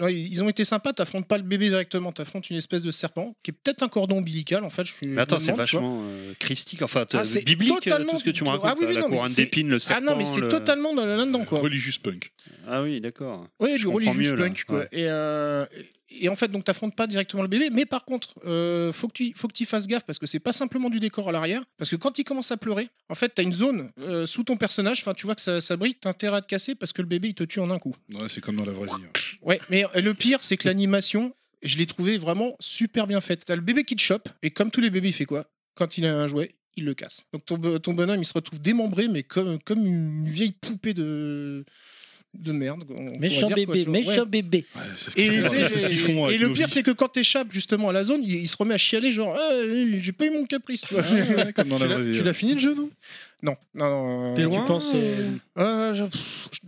[0.09, 0.91] ils ont été sympas.
[0.93, 4.17] T'affrontes pas le bébé directement, t'affrontes une espèce de serpent qui est peut-être un cordon
[4.17, 4.63] ombilical.
[4.63, 5.07] En fait, je suis.
[5.07, 8.31] Mais attends, c'est vachement euh, christique, enfin Ah, c'est biblique, euh, totalement- tout ce que
[8.31, 8.77] tu me Ah racontes.
[8.79, 10.05] oui, oui, non, la mais couronne c'est- d'épines, le Ah serpent.
[10.05, 11.59] non, mais c'est le- totalement dans- là-dedans, quoi.
[11.59, 12.31] Religious punk.
[12.67, 13.47] Ah oui, d'accord.
[13.59, 14.43] Oui, du religious mieux, là.
[14.45, 14.79] punk, quoi.
[14.79, 14.87] Ouais.
[14.91, 15.65] Et, euh,
[16.21, 19.13] et en fait, donc, t'affrontes pas directement le bébé, mais par contre, euh, faut que
[19.13, 21.61] tu faut que tu fasses gaffe parce que c'est pas simplement du décor à l'arrière.
[21.77, 24.57] Parce que quand il commence à pleurer, en fait, t'as une zone euh, sous ton
[24.57, 24.99] personnage.
[25.01, 25.95] Enfin, tu vois que ça, ça brille.
[25.95, 27.95] T'as intérêt à te casser parce que le bébé il te tue en un coup.
[28.13, 28.91] Ouais, c'est comme dans la vraie vie.
[28.93, 29.19] hein.
[29.41, 33.43] Ouais, mais euh, le pire, c'est que l'animation, je l'ai trouvé vraiment super bien faite.
[33.45, 35.45] T'as le bébé qui te chope, et comme tous les bébés, il fait quoi?
[35.75, 37.25] Quand il a un jouet, il le casse.
[37.33, 41.65] Donc ton, ton bonhomme, il se retrouve démembré, mais comme, comme une vieille poupée de,
[42.33, 42.83] de merde.
[42.89, 43.99] on Méchant dire, quoi, bébé, tu vois.
[43.99, 44.25] méchant Ouais.
[44.25, 44.65] bébé.
[44.75, 46.91] Ouais, ce Et, qu'ils font, sais, c'est ce qu'ils font et le pire, c'est que
[46.91, 49.51] quand t'échappes justement à la zone, il, il se remet à chialer, genre, Ah,
[49.99, 51.03] j'ai pas eu mon caprice, tu vois.
[51.03, 52.89] Ouais, comme dans Tu la l'as- tu fini le jeu, non?
[53.43, 53.89] Non, non,
[54.29, 54.33] non.
[54.35, 54.91] T'es euh, loin Tu penses.
[54.95, 55.27] euh,
[55.59, 56.03] euh, je-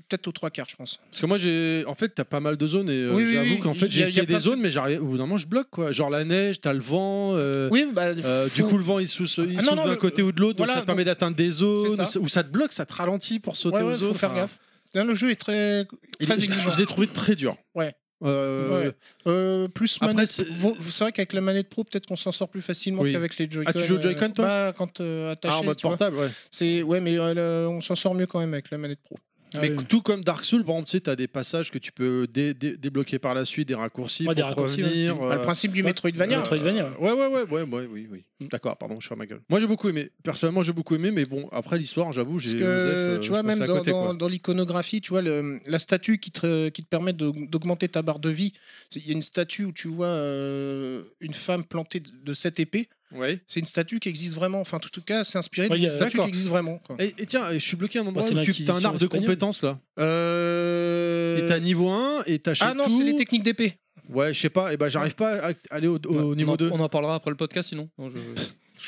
[0.08, 1.00] Peut-être aux trois quarts, je pense.
[1.10, 1.84] Parce que moi, j'ai.
[1.88, 3.60] En fait, t'as pas mal de zones et euh, Oui, j'avoue oui.
[3.60, 5.02] qu'en fait, j'ai essayé des de- zones, mais j'arrive.
[5.02, 5.92] Au bout d'un moment, je bloque quoi.
[5.94, 7.32] Genre la neige, t'as le vent.
[7.36, 10.22] euh, Oui, bah, euh, du coup, le vent il souffle, il Ah souffle d'un côté
[10.22, 12.20] ou de l'autre, donc ça te permet d'atteindre des zones ça.
[12.20, 14.08] où ça te bloque, ça te ralentit pour sauter ouais, aux ouais, zones.
[14.10, 14.60] faut faire enfin, gaffe.
[14.96, 15.86] Là, le jeu est très,
[16.20, 16.70] très je- exigeant.
[16.70, 17.56] Je l'ai trouvé très dur.
[17.76, 17.94] Ouais.
[18.24, 18.92] Euh, Ouais.
[19.28, 20.30] Euh, plus Après, manette.
[20.30, 23.12] c'est- vrai qu'avec la manette pro, peut-être qu'on s'en sort plus facilement Oui.
[23.12, 23.72] qu'avec les Joy-Con.
[23.76, 24.46] Ah, tu joues au Joy-Con, toi?
[24.46, 25.54] Bah, quand euh, attaché.
[25.58, 26.82] Ah, en mode portable, ouais.
[26.84, 29.18] Ouais, mais euh, on s'en sort mieux quand même avec la manette pro.
[29.58, 29.86] Ah mais oui.
[29.88, 32.54] tout comme Dark Souls, par exemple, tu sais, t'as des passages que tu peux dé-
[32.54, 34.50] dé- débloquer par la suite, des raccourcis Ouais, pour des ouais.
[34.54, 35.16] revenir.
[35.18, 35.84] Bah, le euh, principe du.
[35.84, 36.40] Metroidvania.
[36.40, 36.92] Metroidvania.
[37.00, 38.24] Ouais, ouais, ouais, ouais, ouais, oui, oui.
[38.40, 38.48] Mm.
[38.48, 39.42] D'accord, pardon, je ferme ma gueule.
[39.50, 40.10] Moi, j'ai beaucoup aimé.
[40.24, 42.50] Personnellement, j'ai beaucoup aimé, mais bon, après l'histoire, j'avoue, j'ai.
[42.50, 44.14] Parce que Joseph, euh, tu vois, même dans, côté, dans- quoi.
[44.14, 48.20] dans l'iconographie, tu vois, le- la statue qui te, qui te permet d'augmenter ta barre
[48.20, 48.54] de vie,
[48.96, 52.60] il y a une statue où tu vois euh, une femme plantée de, de cette
[52.60, 52.90] épée.
[53.14, 53.40] Ouais.
[53.48, 54.60] C'est une statue qui existe vraiment.
[54.62, 56.80] Enfin, en tout cas, c'est inspiré Ouais, il y d'une a- statue qui existe vraiment.
[56.80, 56.96] quoi.
[57.00, 59.00] Et, et tiens, je suis bloqué à un endroit c'est où tu as un arbre
[59.00, 59.80] de compétences là.
[60.00, 61.38] Euh...
[61.38, 63.74] Et t'as niveau 1 et t'achètes Ah non, c'est les techniques d'épée.
[64.10, 66.52] Ouais, je sais pas, et ben j'arrive pas à aller au, au Ouais, on niveau
[66.54, 66.70] en- 2.
[66.72, 67.90] On en parlera après le podcast sinon.
[67.98, 68.16] Non, je...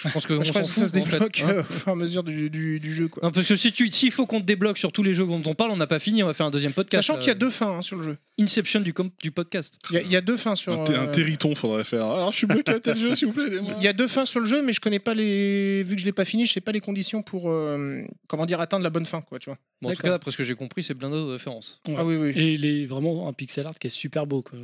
[0.03, 1.49] je pense que on je crois s'en que ça se fout, en fait, débloque hein.
[1.53, 3.07] euh, au fur et à mesure du, du- du jeu.
[3.07, 3.23] Quoi.
[3.23, 5.41] Non, parce que si tu s'il faut qu'on te débloque sur tous les jeux dont
[5.45, 7.05] on parle, on n'a pas fini, on va faire un deuxième podcast.
[7.07, 8.17] Sachant qu'il y a deux fins hein, sur le jeu.
[8.39, 9.79] Inception du, com- du podcast.
[9.89, 10.73] Il y, a- il y a deux fins sur.
[10.79, 12.05] Un, t- un euh, territon, faudrait faire.
[12.05, 13.49] Alors, je suis bloqué à tel jeu, s'il vous plaît.
[13.77, 15.83] Il y a deux fins sur le jeu, mais je connais pas les.
[15.83, 18.59] Vu que je l'ai pas fini, je sais pas les conditions pour euh, comment dire
[18.61, 19.57] atteindre la bonne fin, quoi, tu vois.
[19.81, 21.81] Bon, en tout cas, après ce que j'ai compris, c'est blindé de références.
[21.87, 21.95] Ouais.
[21.97, 22.29] Ah oui, oui.
[22.35, 24.41] Et il est vraiment un pixel art qui est super beau.
[24.41, 24.57] Quoi.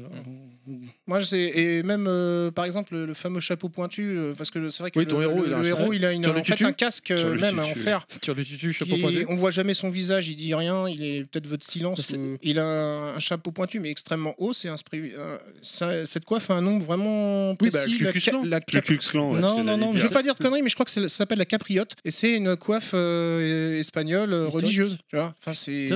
[1.07, 4.69] Moi, je sais, et même euh, par exemple le, fameux chapeau pointu, euh, parce que
[4.69, 6.12] c'est vrai que Oui, le, ton héros, le- il a le un héros, il a
[6.14, 7.72] une, fait un casque euh, même tutu.
[7.72, 8.08] en fer.
[8.24, 9.26] Sur le tutu, chapeau pointu.
[9.30, 12.12] on voit jamais son visage, il dit rien, il est peut-être votre silence.
[12.12, 14.54] Ou- Il a un, un chapeau pointu mais extrêmement haut.
[14.54, 17.98] C'est euh, ça- cette coiffe a un nom vraiment Oui, bah, précis.
[18.44, 20.76] La la cap- ouais, Non, non, non, je veux pas dire de conneries, mais je
[20.76, 24.98] crois que ça s'appelle la capriote et c'est une coiffe euh, espagnole euh, religieuse.
[25.10, 25.90] Tu vois enfin, c'est.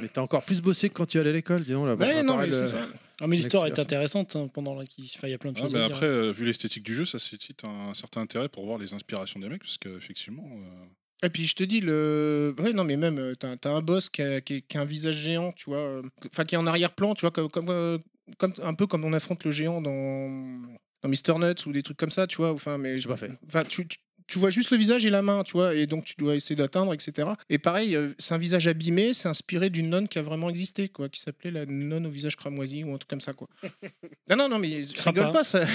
[0.00, 1.94] Mais t'as encore plus bossé que quand tu allais à l'école, dis donc là.
[1.94, 2.78] Ouais, non, mais c'est ça.
[3.22, 5.72] Ah, mais l'histoire est intéressante hein, pendant la il y a plein de Ah, choses
[5.72, 5.94] mais à dire.
[5.96, 9.38] après, euh, vu l'esthétique du jeu, ça suscite un certain intérêt pour voir les inspirations
[9.38, 10.44] des mecs, parce qu'effectivement.
[10.44, 12.52] euh, Et puis je te dis, le...
[12.58, 14.80] ouais, non, mais même, euh, t'as as un boss qui a, qui, est- qui a
[14.80, 17.98] un visage géant, tu vois, enfin qui est en arrière-plan, tu vois, comme, comme, euh,
[18.38, 20.60] comme- un peu comme on affronte le géant dans,
[21.02, 22.52] dans Mister Nuts ou des trucs comme ça, tu vois.
[22.52, 23.30] Enfin, mais J'ai pas fait.
[23.46, 26.04] Enfin, tu, tu- tu vois juste le visage et la main, tu vois, et donc
[26.04, 27.28] tu dois essayer d'atteindre, etc.
[27.50, 30.88] Et pareil, euh, c'est un visage abîmé, c'est inspiré d'une nonne qui a vraiment existé,
[30.88, 33.48] quoi, qui s'appelait la nonne au visage cramoisi ou un truc comme ça, quoi.
[34.30, 35.60] non, non, non, mais je rigole pas, ça.
[35.60, 35.66] Non,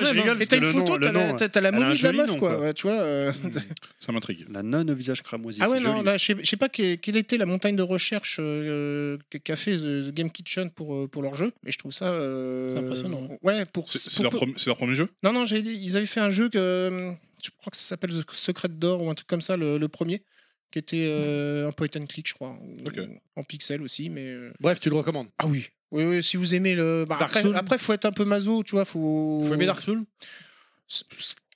[0.00, 2.12] mais je rigole, Et t'as une le photo, nom, le t'as la, momie de la
[2.12, 2.60] meuf, nom, quoi, quoi.
[2.60, 2.92] ouais, tu vois.
[3.00, 3.32] euh,
[4.00, 4.46] Ça m'intrigue.
[4.50, 5.60] La nonne au visage cramoisi.
[5.62, 6.04] Ah ouais, c'est non, joli.
[6.06, 10.10] là, je sais- pas que- quelle était la montagne de recherche euh, qu'a fait The,
[10.14, 12.06] Game Kitchen pour, euh, pour leur jeu, mais je trouve ça.
[12.06, 13.88] euh, C'est impressionnant, Ouais, pour.
[13.88, 15.08] C'est leur, leur premier jeu?
[15.22, 17.12] Non, non, j'ai dit, ils avaient fait un jeu que.
[17.46, 19.88] Je crois que ça s'appelle The Secret d'Or ou un truc comme ça, le, le
[19.88, 20.22] premier,
[20.70, 22.58] qui était euh, un point and click, je crois.
[22.60, 22.98] ou- Ok.
[23.36, 24.26] En pixel aussi, mais.
[24.26, 25.28] euh, Bref, tu le recommandes.
[25.38, 25.66] Ah oui.
[25.92, 27.04] Oui, oui, si vous aimez le.
[27.08, 27.56] bah, Dark après, Souls.
[27.56, 29.44] après, faut être un peu maso, tu vois, faut.
[29.46, 30.04] Faut aimer Dark Souls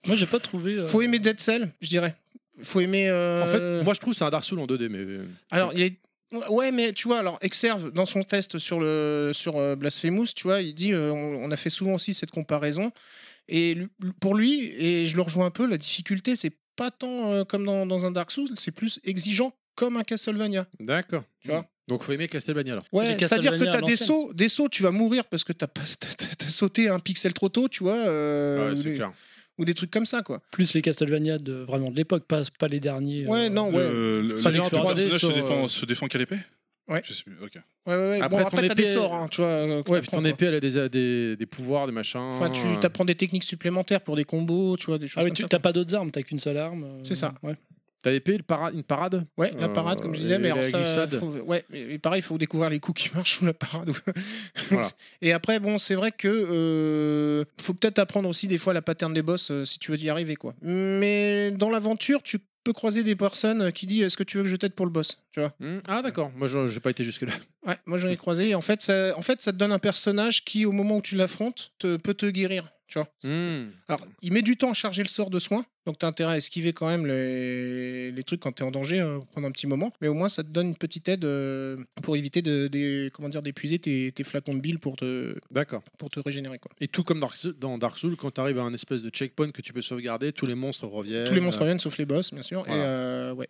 [0.06, 0.74] Moi, j'ai pas trouvé.
[0.74, 2.14] euh, Faut aimer Dead Cell, je dirais.
[2.62, 3.08] Faut aimer.
[3.08, 5.24] euh, En fait, moi je trouve que c'est un Dark Souls en 2D, mais.
[5.50, 5.90] Alors, il y a...
[6.48, 10.44] Ouais, mais tu vois, alors Exerve, dans son test sur, le, sur euh, Blasphemous, tu
[10.44, 12.92] vois, il dit euh, on, on a fait souvent aussi cette comparaison.
[13.50, 13.76] Et
[14.20, 17.64] pour lui, et je le rejoins un peu, la difficulté, c'est pas tant euh, comme
[17.66, 20.66] dans, dans un Dark Souls, c'est plus exigeant comme un Castlevania.
[20.78, 21.24] D'accord.
[21.42, 21.66] Tu vois?
[21.88, 22.84] Donc faut aimer Castlevania alors.
[22.92, 25.42] Ouais, c'est-à-dire que Castlevania tu à as des sauts, des sauts, tu vas mourir parce
[25.42, 29.12] que tu as, sauté un pixel trop tôt, tu vois, euh, Ouais, ou, c'est clair.
[29.58, 30.40] ou des trucs comme ça, quoi.
[30.52, 33.26] Plus les Castlevania de vraiment de l'époque, pas, pas les derniers.
[33.26, 33.82] Ouais, euh, non, ouais.
[33.82, 34.70] Le, le- le l'exploration.
[34.70, 36.38] personnage se, 3D défend, se défend qu'à l'épée?
[36.90, 37.00] Ouais.
[37.04, 37.52] Je sais plus, ok.
[37.86, 38.20] Ouais, ouais, ouais.
[38.20, 39.48] Après, bon, après, t'as des sorts, hein, tu vois.
[39.50, 40.28] euh, Ouais, puis ton quoi.
[40.28, 42.20] épée elle a des, des, des pouvoirs, des machins.
[42.20, 45.26] Enfin, tu euh, apprends des techniques supplémentaires pour des combos, tu vois, des choses Ah
[45.26, 45.48] comme tu ça.
[45.48, 46.84] t'as pas d'autres armes, t'as qu'une seule arme.
[46.84, 47.32] euh, C'est ça.
[47.42, 47.54] Ouais.
[48.02, 49.26] T'as l'épée, le para- une parade?
[49.36, 52.20] Ouais, la parade, comme je disais, Euh, mais et alors ça, faut- ouais, et pareil,
[52.20, 53.92] il faut découvrir les coups qui marchent sous la parade.
[54.70, 54.88] Voilà.
[55.20, 59.12] Et après, bon, c'est vrai que euh, faut peut-être apprendre aussi des fois la pattern
[59.12, 60.54] des boss euh, si tu veux y arriver, quoi.
[60.62, 64.48] Mais dans l'aventure, tu peux croiser des personnes qui disent est-ce que tu veux que
[64.48, 67.04] je t'aide pour le boss, tu vois Hmm, Ah d'accord, moi je- j'ai pas été
[67.04, 67.32] jusque là.
[67.66, 68.50] Ouais, moi j'en ai croisé.
[68.50, 71.02] Et en fait, ça, en fait, ça te donne un personnage qui, au moment où
[71.02, 73.08] tu l'affrontes, te, peut te guérir, tu vois?
[73.24, 73.70] Hmm.
[73.88, 76.34] Alors, il met du temps à charger le sort de soin, donc tu as intérêt
[76.34, 79.52] à esquiver quand même les, les trucs quand tu es en danger euh, pendant un
[79.52, 82.66] petit moment, mais au moins ça te donne une petite aide euh, pour éviter de,
[82.68, 85.82] des- comment dire, d'épuiser tes, tes flacons de bile pour te, D'accord.
[85.98, 86.58] pour te régénérer.
[86.58, 86.70] Quoi.
[86.80, 87.24] Et tout comme
[87.58, 90.32] dans Dark Souls, quand tu arrives à un espèce de checkpoint que tu peux sauvegarder,
[90.32, 91.26] tous les monstres reviennent.
[91.28, 92.64] Tous les monstres reviennent sauf les boss, bien sûr.
[92.66, 92.82] Voilà.
[92.82, 93.48] Et euh, ouais.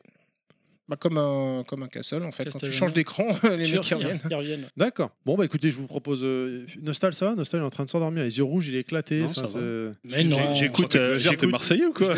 [0.91, 2.51] Bah, comme, un, comme un castle en fait.
[2.51, 4.69] Quand tu changes d'écran, les mecs qui reviennent.
[4.77, 5.13] D'accord.
[5.25, 7.37] Bon bah écoutez, je vous propose euh, Nostal, ça va?
[7.37, 9.21] Nostal il est en train de s'endormir, les yeux rouges, il est éclaté.
[9.21, 9.61] Non, ça va.
[10.03, 10.53] Mais non.
[10.53, 12.13] J'écoute, euh, t'es j'écoute, Marseillais ou quoi?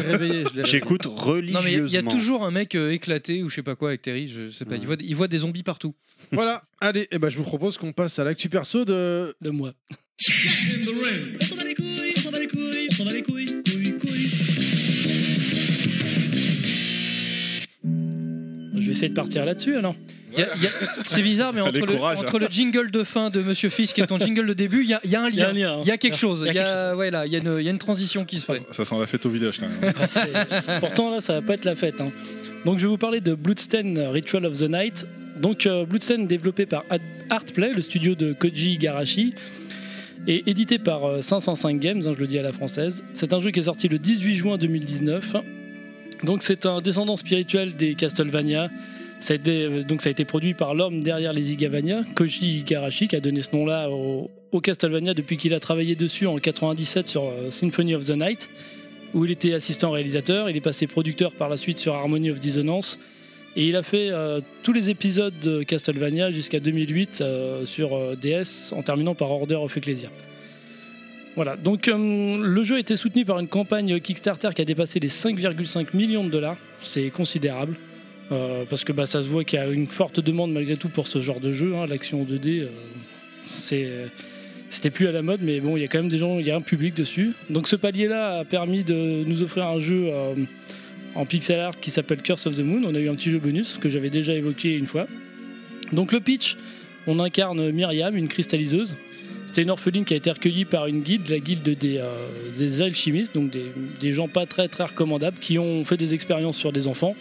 [0.65, 1.61] j'écoute Non, religieusement.
[1.65, 3.63] mais il y a- il y, a toujours un mec euh, éclaté ou je sais
[3.63, 4.77] pas quoi avec Terry, je sais pas.
[4.77, 5.95] Il, voit, il voit des zombies partout.
[6.31, 9.35] Voilà, allez, et ben je vous propose qu'on passe à l'actu perso de.
[9.43, 9.75] De moi.
[18.83, 19.95] Je vais essayer de partir là-dessus alors.
[21.05, 22.19] C'est bizarre, mais entre, Allez, le, courage.
[22.19, 24.95] entre le jingle de fin de Monsieur Fisk et ton jingle de début, il y
[24.95, 25.73] a, il y a un Il y a lien.
[25.75, 25.81] hein.
[25.83, 26.45] Il y a quelque chose.
[26.47, 28.63] Il y y a, ouais, là, il y a une, transition qui se fait.
[28.71, 29.93] Ça sent la fête au village quand même.
[30.69, 32.01] Ah, Pourtant là, ça va pas être la fête.
[32.01, 32.13] hein.
[32.65, 35.07] Donc je vais vous parler de Bloodstained Ritual of the Night.
[35.41, 36.85] Donc euh, Bloodstained développé par
[37.31, 39.35] Artplay, le studio de Koji Igarashi,
[40.27, 43.03] et édité par euh, 505 Games, hein, je le dis à la française.
[43.15, 45.37] C'est un jeu qui est sorti le 18 juin 2019.
[46.41, 48.71] C'est un descendant spirituel des Castlevania.
[49.19, 53.43] Ça a été, euh, produit par l'homme derrière les Igavania, Koji Igarashi, qui a donné
[53.43, 54.31] ce nom-là au,
[54.61, 58.51] Castlevania depuis qu'il a travaillé dessus en 97 sur euh, Symphony of the Night
[59.15, 60.49] où il était assistant réalisateur.
[60.49, 62.99] Il est passé producteur par la suite sur Harmony of Dissonance.
[63.57, 68.73] Et il a fait euh, tous les épisodes de Castlevania jusqu'à 2008 euh, sur DS,
[68.73, 70.09] en terminant par Order of Ecclesia.
[71.35, 75.01] Voilà, donc euh, le jeu a été soutenu par une campagne Kickstarter qui a dépassé
[75.01, 76.57] les 5,5 millions de dollars.
[76.83, 77.77] C'est considérable.
[78.33, 80.89] euh, parce que bah, ça se voit qu'il y a une forte demande malgré tout
[80.89, 82.67] pour ce genre de jeu, hein, l'action 2D.
[83.73, 84.07] euh,
[84.69, 86.47] c'était plus à la mode, mais bon, il y a quand même des gens, il
[86.47, 87.33] y a un public dessus.
[87.51, 90.11] Donc ce palier-là a permis de nous offrir un jeu
[91.15, 92.83] en pixel art qui s'appelle Curse of the Moon.
[92.87, 95.07] On a eu un petit jeu bonus que j'avais déjà évoqué une fois.
[95.93, 96.57] Donc le pitch,
[97.07, 98.97] on incarne Myriam, une cristalliseuse.
[99.53, 103.35] C'était une orpheline qui a été recueillie par une guilde, la guilde des, euh, alchimistes,
[103.35, 107.15] donc des, gens pas très recommandables, qui ont fait des expériences sur des enfants,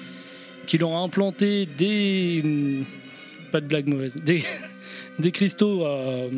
[0.66, 2.40] qui leur ont implanté des...
[2.42, 2.86] hum,
[3.52, 4.16] Pas de blague mauvaise.
[5.20, 6.30] Des, cristaux euh,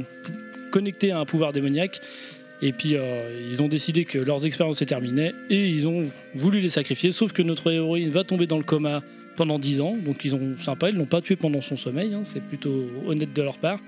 [0.72, 2.02] connectés à un pouvoir démoniaque.
[2.64, 6.60] Et puis euh, ils ont décidé que leurs expériences se terminaient et ils ont voulu
[6.60, 7.12] les sacrifier.
[7.12, 9.04] Sauf que notre héroïne va tomber dans le coma
[9.36, 9.96] pendant 10 ans.
[10.04, 12.16] Donc ils ont sympa, ils l'ont pas tué pendant son sommeil.
[12.16, 13.80] hein, c'est plutôt honnête de leur part.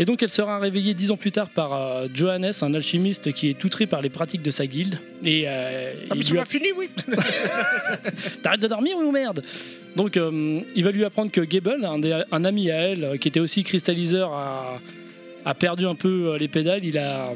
[0.00, 3.48] Et donc elle sera réveillée 10 ans plus tard par euh, Johannes, un alchimiste qui
[3.48, 5.00] est outré par les pratiques de sa guilde.
[5.24, 6.88] Et euh, Ah, mais lui m'a fini, oui.
[8.42, 9.42] T'arrêtes de dormir ou merde?
[9.96, 13.28] Donc euh, il va lui apprendre que Gable, un, des- un ami à elle, qui
[13.28, 14.80] était aussi cristalliseur, a,
[15.44, 16.84] a perdu un peu les pédales.
[16.84, 17.32] Il a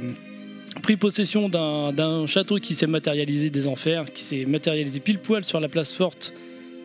[0.82, 5.58] pris possession d'un château qui s'est matérialisé des enfers, qui s'est matérialisé pile poil sur
[5.60, 6.32] la place forte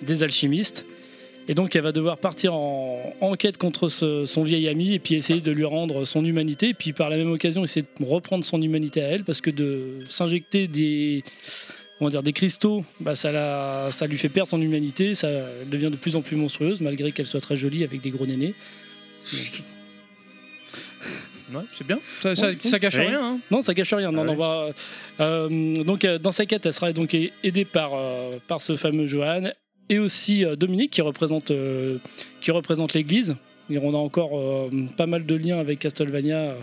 [0.02, 0.86] des alchimistes.
[1.50, 5.00] Et donc elle va devoir partir en en quête contre ce- son vieil ami et
[5.00, 6.70] puis essayer de lui rendre son humanité.
[6.70, 9.50] Et puis par la même occasion essayer de reprendre son humanité à elle parce que
[9.52, 11.24] de s'injecter des
[12.00, 15.70] comment dire, des cristaux, bah, ça, la- ça lui fait perdre son humanité, ça elle
[15.70, 18.54] devient de plus en plus monstrueuse, malgré qu'elle soit très jolie avec des gros nénés.
[21.54, 22.00] Ouais, c'est bien.
[22.22, 23.06] Ça, ça, ça gâche Oui.
[23.06, 23.24] rien.
[23.24, 23.40] hein.
[23.50, 24.12] Non, ça gâche rien.
[24.12, 24.68] Non, Ah non, bah,
[25.22, 29.06] euh, donc, euh, dans sa quête, elle sera donc aidée par, euh, par ce fameux
[29.06, 29.44] Johan
[29.90, 31.98] et aussi euh, Dominique qui représente, euh,
[32.48, 33.36] représente l'Église.
[33.70, 36.56] On a encore euh, pas mal de liens avec Castlevania.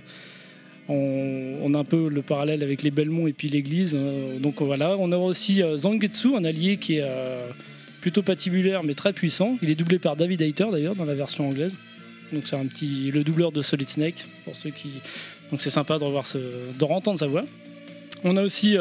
[0.88, 3.96] On, a un peu le parallèle avec les Belmont et puis l'Église.
[4.40, 7.04] Donc voilà, on aura aussi Zangetsu, un allié qui est
[8.02, 9.56] plutôt patibulaire mais très puissant.
[9.62, 11.74] Il est doublé par David Hayter d'ailleurs dans la version anglaise.
[12.34, 14.90] Donc c'est un petit le doubleur de Solid Snake pour ceux qui
[15.50, 17.44] donc c'est sympa de revoir ce de entendre sa voix.
[18.22, 18.76] On a aussi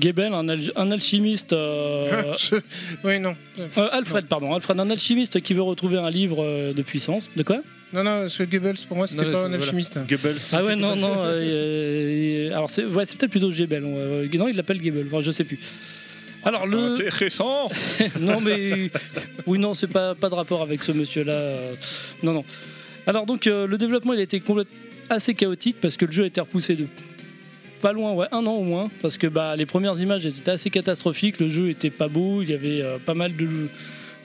[0.00, 1.52] Gebel, un, al- un alchimiste.
[1.52, 2.32] euh,
[3.04, 3.34] oui, non.
[3.58, 4.54] euh, Alfred, pardon.
[4.54, 7.28] Alfred, un alchimiste qui veut retrouver un livre euh, de puissance.
[7.36, 7.60] De quoi?
[7.92, 9.56] Non, non, ce Goebbels, pour moi, c'était pas un voilà.
[9.56, 9.98] alchimiste.
[10.08, 10.36] Goebbels.
[10.52, 11.14] Ah ouais, non, non.
[11.24, 13.82] euh, euh, alors c'est ouais, c'est peut-être plutôt Gebel.
[13.86, 15.06] euh, non, il l'appelle Gebel.
[15.10, 15.58] Enfin, je sais plus.
[16.44, 16.92] Alors le.
[16.92, 17.68] Intéressant
[18.20, 18.90] non mais
[19.46, 21.50] oui non c'est pas pas de rapport avec ce monsieur là
[22.22, 22.44] non non
[23.08, 24.76] alors donc euh, le développement il a été complètement
[25.08, 26.86] assez chaotique parce que le jeu a été repoussé de
[27.86, 30.70] pas loin ouais un an au moins parce que bah les premières images étaient assez
[30.70, 33.46] catastrophiques le jeu était pas beau il y avait euh, pas mal de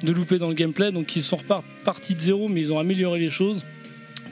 [0.01, 2.79] de loupés dans le gameplay donc ils sont repar- partis de zéro mais ils ont
[2.79, 3.63] amélioré les choses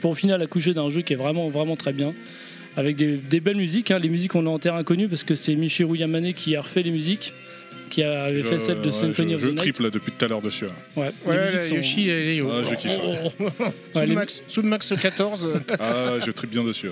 [0.00, 2.12] pour au final accoucher d'un jeu qui est vraiment vraiment très bien
[2.76, 4.00] avec des, belles musiques hein.
[4.00, 6.82] les musiques on a en terrain inconnu parce que c'est Michiru Yamane qui a refait
[6.82, 7.32] les musiques
[7.90, 10.12] qui avait fait Je- celle de Symphony je, of je the Night triple là, depuis
[10.12, 10.64] tout à l'heure dessus.
[10.64, 10.70] là.
[10.96, 12.48] Ouais, les Ouais, musiques sont- Yoshi et Léo.
[12.50, 12.92] Ah, je kiffe.
[13.94, 15.48] Soudmax, Soudmax 14.
[15.78, 16.88] Ah, je triple bien dessus.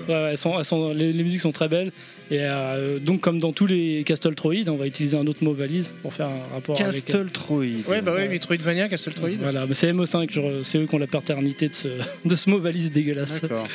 [0.95, 1.91] les, musiques sont très belles.
[2.31, 5.53] Et euh, donc, comme dans tous les Castle Troid, on va utiliser un autre mot
[5.53, 6.93] valise pour faire un rapport avec.
[7.05, 7.63] Castle Troid.
[7.87, 9.31] ouais, bah oui, Metroidvania, Castletoid.
[9.39, 11.87] Voilà, mais c'est MO5, genre, c'est eux qui ont la paternité de ce,
[12.25, 13.41] de ce mot valise dégueulasse.
[13.41, 13.67] D'accord.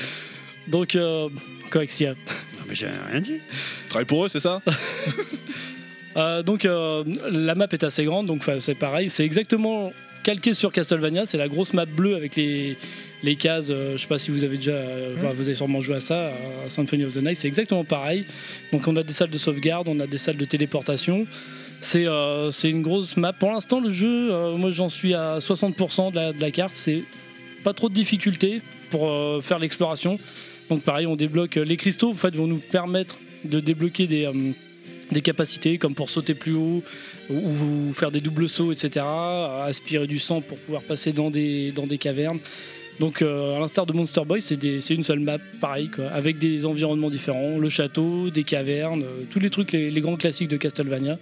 [0.69, 1.29] Donc, euh,
[1.71, 2.11] Corexia.
[2.11, 3.41] Non, mais j'ai rien dit.
[3.89, 4.63] Travaille pour eux, c'est ça?
[6.17, 9.09] Euh, donc, euh, la map est assez grande, donc c'est pareil.
[9.11, 9.93] C'est exactement
[10.23, 11.27] calqué sur Castlevania.
[11.27, 12.77] C'est la grosse map bleue avec les,
[13.23, 13.69] les cases.
[13.71, 14.73] euh, je sais pas si vous avez déjà.
[14.73, 16.29] euh, Vous avez sûrement joué à ça,
[16.65, 17.37] à Symphony of the Night.
[17.37, 18.25] C'est exactement pareil.
[18.73, 21.27] Donc, on a des salles de sauvegarde, on a des salles de téléportation.
[21.81, 23.33] C'est euh, une grosse map.
[23.33, 26.73] Pour l'instant, le jeu, moi j'en suis à 60% de la, de la carte.
[26.75, 27.03] C'est
[27.63, 29.11] pas trop de difficulté pour
[29.43, 30.19] faire l'exploration.
[30.71, 32.11] Donc pareil, on débloque les cristaux.
[32.11, 34.31] En fait, vont nous permettre de débloquer des,
[35.13, 36.83] des capacités comme pour sauter plus haut
[37.31, 39.05] ou, faire des doubles sauts, etc.
[39.65, 42.39] Aspirer du sang pour pouvoir passer dans des, cavernes.
[43.01, 46.65] Donc euh, à l'instar de Monster Boy, c'est une seule map, pareil, quoi, avec des
[46.65, 51.19] environnements différents, le château, des cavernes, euh, tous les trucs, les, grands classiques de Castlevania,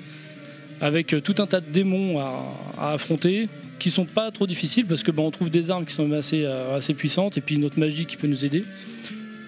[0.82, 3.48] avec euh, tout un tas de démons à, affronter,
[3.78, 6.44] qui sont pas trop difficiles parce que bah, on trouve des armes qui sont assez,
[6.44, 8.64] assez puissantes et puis notre magie qui peut nous aider.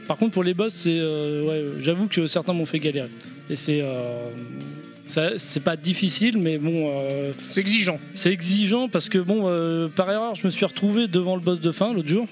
[0.06, 3.08] Par contre, pour les boss, c'est euh, ouais, j'avoue que certains m'ont fait galérer.
[3.50, 4.28] Et c'est euh,
[5.06, 7.98] c'est pas difficile, mais bon, euh, C'est exigeant.
[8.14, 11.60] c'est exigeant parce que bon, euh, par erreur, je me suis retrouvé devant le boss
[11.60, 12.26] de fin l'autre jour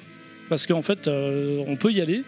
[0.49, 2.25] parce qu'en fait, euh, on peut y aller.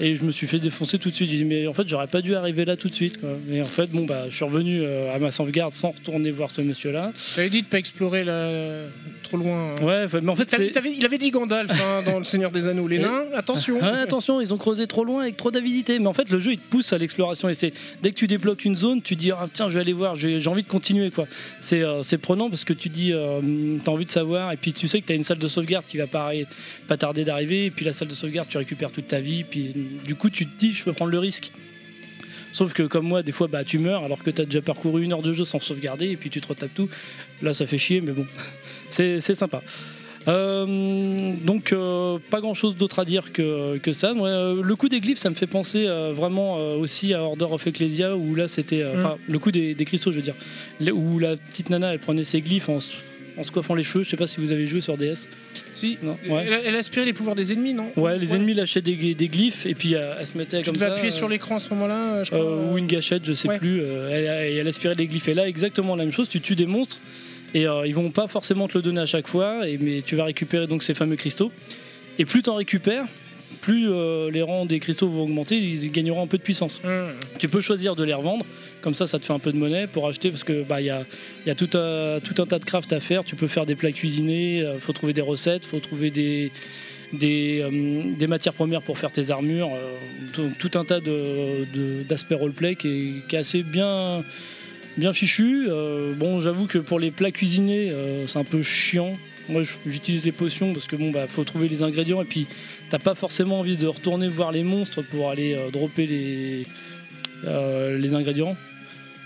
[0.00, 1.30] Et je me suis fait défoncer tout de suite.
[1.30, 3.20] J'ai dit, mais en fait, j'aurais pas dû arriver là tout de suite.
[3.20, 3.30] Quoi.
[3.46, 6.50] Mais en fait, bon, bah, je suis revenu euh, à ma sauvegarde sans retourner voir
[6.50, 7.12] ce monsieur-là.
[7.36, 8.24] J'avais dit de pas explorer
[9.22, 9.70] trop loin.
[9.80, 9.84] hein.
[9.84, 10.72] Ouais, mais en fait, T'avais- c'est.
[10.72, 12.88] t'avais- il avait dit Gandalf hein, dans Le Seigneur des Anneaux.
[12.88, 13.76] Les Et- nains, attention.
[13.76, 15.98] Ouais, attention, ils ont creusé trop loin avec trop d'avidité.
[15.98, 17.48] Mais en fait, le jeu il te pousse à l'exploration.
[17.48, 17.72] Et c'est
[18.02, 20.40] dès que tu débloques une zone, tu dis ah, tiens, je vais aller voir, j'ai
[20.40, 21.26] j'ai envie de continuer quoi.
[21.60, 23.40] C'est euh, c'est prenant parce que tu dis euh,
[23.84, 25.96] t'as envie de savoir et puis tu sais que t'as une salle de sauvegarde qui
[25.98, 26.46] va pas, arri-
[26.88, 27.66] pas tarder d'arriver.
[27.66, 29.44] Et puis la salle de sauvegarde, tu récupères toute ta vie.
[29.44, 29.72] Puis
[30.06, 31.52] du coup, tu te dis je peux prendre le risque.
[32.52, 35.02] Sauf que comme moi, des fois, bah, tu meurs alors que tu as déjà parcouru
[35.02, 36.88] une heure de jeu sans sauvegarder et puis tu te retapes tout.
[37.42, 38.26] Là, ça fait chier, mais bon,
[38.90, 39.62] c'est c'est sympa.
[40.26, 44.12] Euh, donc euh, pas grand chose d'autre à dire que, que ça.
[44.16, 48.16] Euh, le coup des glyphes, ça me fait penser vraiment aussi à Order of Ecclesia
[48.16, 48.98] où là c'était, Mm.
[48.98, 50.34] enfin le coup des, des cristaux, je veux dire,
[50.92, 52.78] où la petite nana elle prenait ses glyphes en,
[53.36, 54.04] en se coiffant les cheveux.
[54.04, 55.28] Je sais pas si vous avez joué sur DS.
[55.74, 55.98] Si.
[56.02, 56.16] Non.
[56.28, 56.44] Ouais.
[56.46, 59.66] Elle, elle aspirait les pouvoirs des ennemis, non Ouais, les ennemis lâchaient des, des glyphes
[59.66, 60.92] et puis euh, elle se mettait Tu comme devais ça.
[60.92, 62.40] appuyer euh, sur l'écran à ce moment-là, je crois.
[62.44, 63.58] euh, ou une gâchette, je sais Ouais.
[63.58, 63.82] plus.
[63.82, 65.28] elle, elle aspirait des glyphes.
[65.28, 66.28] Et là, exactement la même chose.
[66.28, 66.98] Tu tues des monstres
[67.54, 70.16] et euh, ils vont pas forcément te le donner à chaque fois, et, mais tu
[70.16, 71.52] vas récupérer donc ces fameux cristaux.
[72.18, 73.04] Et plus tu en récupères,
[73.66, 76.80] plus euh, les rangs des cristaux vont augmenter, ils gagneront un peu de puissance.
[76.84, 77.12] Hum.
[77.38, 78.44] Tu peux choisir de les revendre,
[78.82, 80.86] comme ça, ça te fait un peu de monnaie pour acheter, parce que bah il
[80.86, 81.00] y a,
[81.44, 83.24] il y a tout, un, tout un tas de craft à faire.
[83.24, 86.52] Tu peux faire des plats cuisinés, euh, faut trouver des recettes, faut trouver des
[87.12, 89.70] des, euh, des matières premières pour faire tes armures,
[90.32, 94.24] tout, tout un tas de- de- d'aspects roleplay qui est, qui est assez bien,
[94.96, 95.66] bien fichu.
[95.68, 99.12] Euh, bon, j'avoue que pour les plats cuisinés, euh, c'est un peu chiant.
[99.48, 102.46] Moi, j'utilise les potions parce que bon, bah, faut trouver les ingrédients et puis
[102.90, 106.66] t'as pas forcément envie de retourner voir les monstres pour aller euh, dropper les,
[107.44, 108.56] euh, les ingrédients.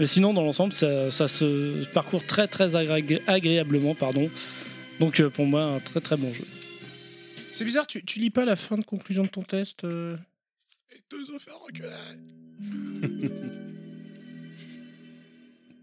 [0.01, 4.31] Mais sinon, dans l'ensemble, ça, ça se parcourt très très agré- agréablement, pardon.
[5.01, 6.45] Donc euh, pour moi, un très très bon jeu.
[7.53, 10.17] C'est bizarre, tu, tu lis pas la fin de conclusion de ton test euh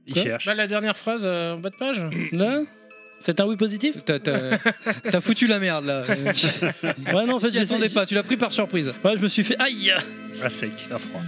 [0.07, 0.23] Il Quoi?
[0.23, 0.45] cherche.
[0.45, 2.61] Bah, la dernière phrase euh, en bas de page Là,
[3.25, 6.03] c'est un oui positif T'as- foutu la merde là.
[6.07, 8.93] Ouais, non, en fait, j'ai- attendais pas, tu l'as pris par surprise.
[9.03, 9.91] Ouais, je me suis fait aïe.
[10.43, 11.21] À sec, à froid.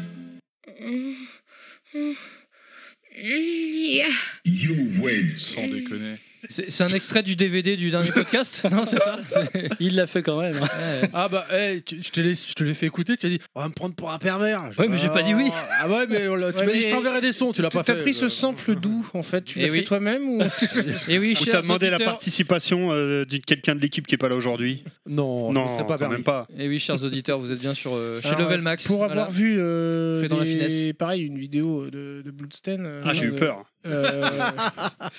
[5.36, 6.18] Sans déconner.
[6.50, 10.08] C'est c'est un extrait du DVD du dernier podcast Non, c'est ça C'est- Il l'a
[10.08, 10.56] fait quand même.
[10.56, 11.10] Ouais.
[11.14, 13.40] Ah bah, hey, tu- je te l'ai je te l'ai fait écouter, tu as dit,
[13.56, 14.64] on va me prendre pour un pervers.
[14.78, 15.50] Ouais, dis, mais j'ai pas dit oui.
[15.80, 17.62] Ah ouais, mais on l'a- tu Ouais, m'as dit, mais- je t'enverrai des sons, tu
[17.62, 17.94] l'as pas fait.
[17.96, 19.44] T'as pris ce euh, sample doux, en fait.
[19.44, 19.80] Tu Eh l'as oui.
[19.80, 20.42] fait toi-même ou
[21.10, 24.16] Et oui, Ou chers t'as demandé la auditeurs- participation euh, de quelqu'un de l'équipe qui
[24.16, 26.16] est pas là aujourd'hui Non, Non, ce serait pas quand permis.
[26.16, 26.48] même pas.
[26.58, 28.88] Et oui, chers auditeurs, vous êtes bien sur euh, chez Alors, Level Max.
[28.88, 29.14] Pour Voilà.
[29.14, 30.94] avoir vu euh, Fait dans la des- finesse.
[30.98, 32.80] pareil une vidéo de, de Bloodstain.
[32.86, 33.66] euh, Ah, j'ai eu peur.
[33.86, 34.30] Euh,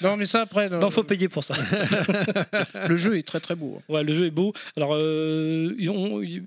[0.03, 0.69] non, mais ça après.
[0.69, 1.55] non, Non, faut payer pour ça.
[2.89, 3.81] Le jeu est très très beau.
[3.89, 4.53] Ouais, le jeu est beau.
[4.77, 5.75] Alors, euh,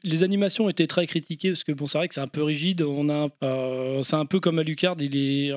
[0.04, 2.82] les animations étaient très critiquées parce que bon, c'est vrai que c'est un peu rigide.
[2.82, 4.96] On a, euh, c'est un peu comme Alucard.
[5.00, 5.54] Il est,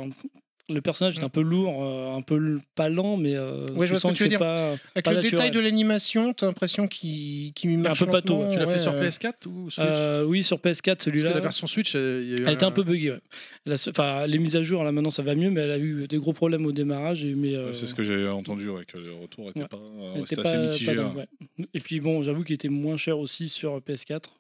[0.71, 3.93] le personnage est un peu lourd, euh, un peu pas lent, mais euh, Ouais, je
[3.93, 4.39] vois ce sens que tu veux dire.
[4.39, 4.71] pas.
[4.95, 5.31] Avec Pas le naturel.
[5.33, 8.79] détail de l'animation, t'as l'impression qu'il qu'il marche peu bateau, lentement, Tu l'as ouais, fait
[8.79, 11.35] sur euh, PS4 ou Switch Euh, oui, sur PS4, Parce que celui-là.
[11.35, 13.11] la version Switch, il y a eu Elle était un un- peu buggée.
[13.13, 13.21] ouais.
[13.67, 15.79] La se- Enfin, les mises à jour, là maintenant ça va mieux, mais elle a
[15.79, 17.25] eu des gros problèmes au démarrage.
[17.25, 19.69] et- Mais, euh, Ouais, C'est ce que j'ai entendu, ouais, que le retour était Ouais.
[19.69, 19.79] pas.
[20.21, 20.95] était assez mitigé.
[20.95, 21.13] pas hein.
[21.15, 21.17] dingue,
[21.59, 21.67] ouais.
[21.75, 24.35] Et puis bon, j'avoue qu'il était moins cher aussi sur PS4.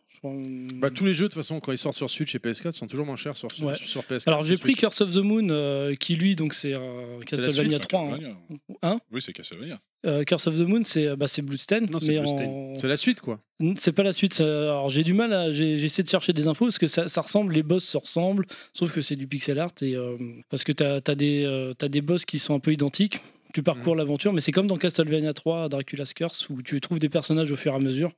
[0.74, 2.86] Bah, tous les jeux, de toute façon, quand ils sortent sur Switch et PS4, sont
[2.86, 3.74] toujours moins chers sur, sur- Ouais.
[3.76, 4.24] sur PS4.
[4.28, 4.74] Alors j'ai pris.
[4.74, 8.00] Curse of the Moon, euh, qui lui, donc c'est euh, Castlevania suite, 3.
[8.00, 8.08] hein.
[8.10, 8.36] Castlevania.
[8.82, 9.78] Hein Oui, c'est Castlevania.
[10.06, 13.20] Euh, Curse of the Moon, c'est bah, c'est Bloodstained, Non, c'est en- C'est la suite,
[13.20, 13.40] quoi.
[13.76, 14.40] c'est pas la suite.
[14.40, 15.52] Alors j'ai du mal à.
[15.52, 17.96] J'ai j'ai essayé de chercher des infos parce que ça, ça ressemble, les boss se
[17.98, 19.70] ressemblent, sauf que c'est du pixel art.
[19.82, 20.16] Et, euh,
[20.50, 23.20] parce que t'as as des, euh, t'as des boss qui sont un peu identiques.
[23.54, 27.08] Tu parcours l'aventure, mais c'est comme dans Castlevania 3, Dracula's Curse, où tu trouves des
[27.08, 28.10] personnages au fur et à mesure.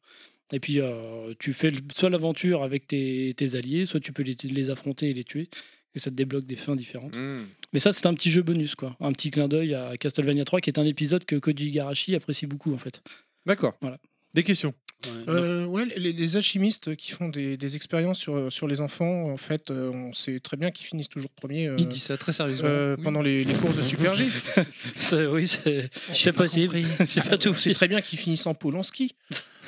[0.52, 4.22] Et puis euh, tu fais le- soit l'aventure avec tes, tes alliés, soit tu peux
[4.22, 5.48] les, les affronter et les tuer.
[5.94, 7.16] Et ça te débloque des fins différentes.
[7.72, 8.94] Mais ça, c'est un petit jeu bonus, quoi.
[9.00, 12.46] Un petit clin d'œil à Castlevania 3, qui est un épisode que Koji Igarashi apprécie
[12.46, 13.00] beaucoup, en fait.
[13.46, 13.78] D'accord.
[13.80, 13.98] Voilà.
[14.34, 14.74] Des questions
[15.28, 19.38] Euh, ouais, les, les alchimistes qui font des, des expériences sur, sur les enfants, en
[19.38, 22.32] fait, euh, on sait très bien qu'ils finissent toujours premiers euh, Il dit ça très
[22.32, 22.68] sérieusement.
[22.68, 24.26] euh, pendant les, les courses de Super G.
[24.96, 26.76] C'est- oui, c'est c'est possible.
[27.06, 29.14] J'ai pas tout On sait très bien qu'ils finissent en pôle en ski.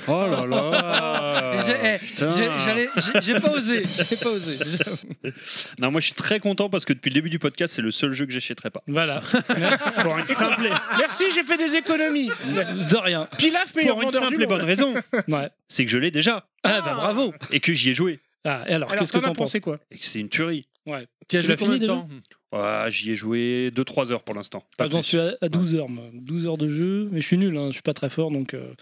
[0.08, 4.58] Oh là là J'ai- eh, j'ai- pas osé, j'ai pas osé.
[5.80, 7.90] Non, moi je suis très content parce que depuis le début du podcast, c'est le
[7.90, 8.82] seul jeu que j'achèterai pas.
[8.86, 9.20] Voilà.
[10.02, 10.68] Pour une simple,
[10.98, 12.28] Merci, j'ai fait des économies.
[12.48, 13.28] De rien.
[13.38, 14.58] Pilaf, meilleur pour une vendeur du simple et monde.
[14.58, 14.94] bonne raison,
[15.28, 15.48] Ouais.
[15.68, 17.34] c'est que je l'ai déjà Ah, bah bravo.
[17.50, 19.50] et que j'y ai joué Ah, et alors, Alors, qu'est-ce que t'en as t'en penses
[19.50, 19.78] pensé quoi?
[19.90, 20.66] Et que c'est une tuerie.
[20.88, 21.06] Ouais.
[21.28, 22.08] Tu as Tu joué l'as combien fini de déjà temps?
[22.50, 24.64] Ouais, J'y ai joué 2-3 heures pour l'instant.
[24.78, 26.04] Ah, J'en suis à, à 12 heures, moi.
[26.14, 28.54] 12 heures de jeu, mais je suis nul, hein, je suis pas très fort, donc
[28.54, 28.72] euh,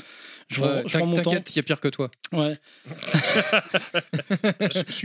[0.48, 1.22] je, Ouais, prends, je prends mon temps.
[1.32, 2.10] T'inquiète, il y a pire que toi.
[2.32, 2.56] Ouais.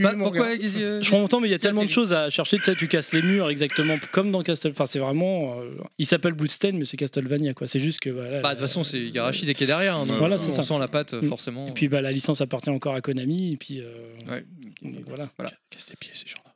[0.00, 2.30] Bah, mon pourquoi Je prends mon temps, mais il y a tellement de choses à
[2.30, 2.58] chercher.
[2.58, 4.70] Tu sais, tu casses les murs exactement comme dans Castle.
[4.70, 5.58] Enfin, c'est vraiment.
[5.60, 7.66] euh, il s'appelle Bloodstained, mais c'est Castlevania, quoi.
[7.66, 8.10] C'est juste que.
[8.10, 9.96] Voilà, Bah, de toute façon, c'est Igarashi dès qui est derrière.
[9.96, 10.62] hein, donc Voilà, on c'est ça.
[10.62, 11.28] sent la patte, Mm.
[11.28, 11.66] forcément.
[11.68, 13.80] Et puis bah, la licence appartient encore à Konami, et puis.
[13.80, 14.40] euh,
[15.06, 15.28] voilà,
[15.70, 16.51] Casse les pieds, ces gens-là.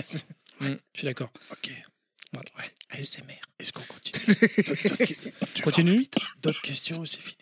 [0.60, 1.32] je suis d'accord.
[1.50, 1.70] Ok.
[2.32, 2.48] Voilà.
[2.90, 3.40] ASMR.
[3.58, 4.24] Est-ce qu'on continue
[5.54, 5.96] tu Continue.
[5.98, 6.04] veux
[6.42, 7.36] D'autres questions ou c'est fini?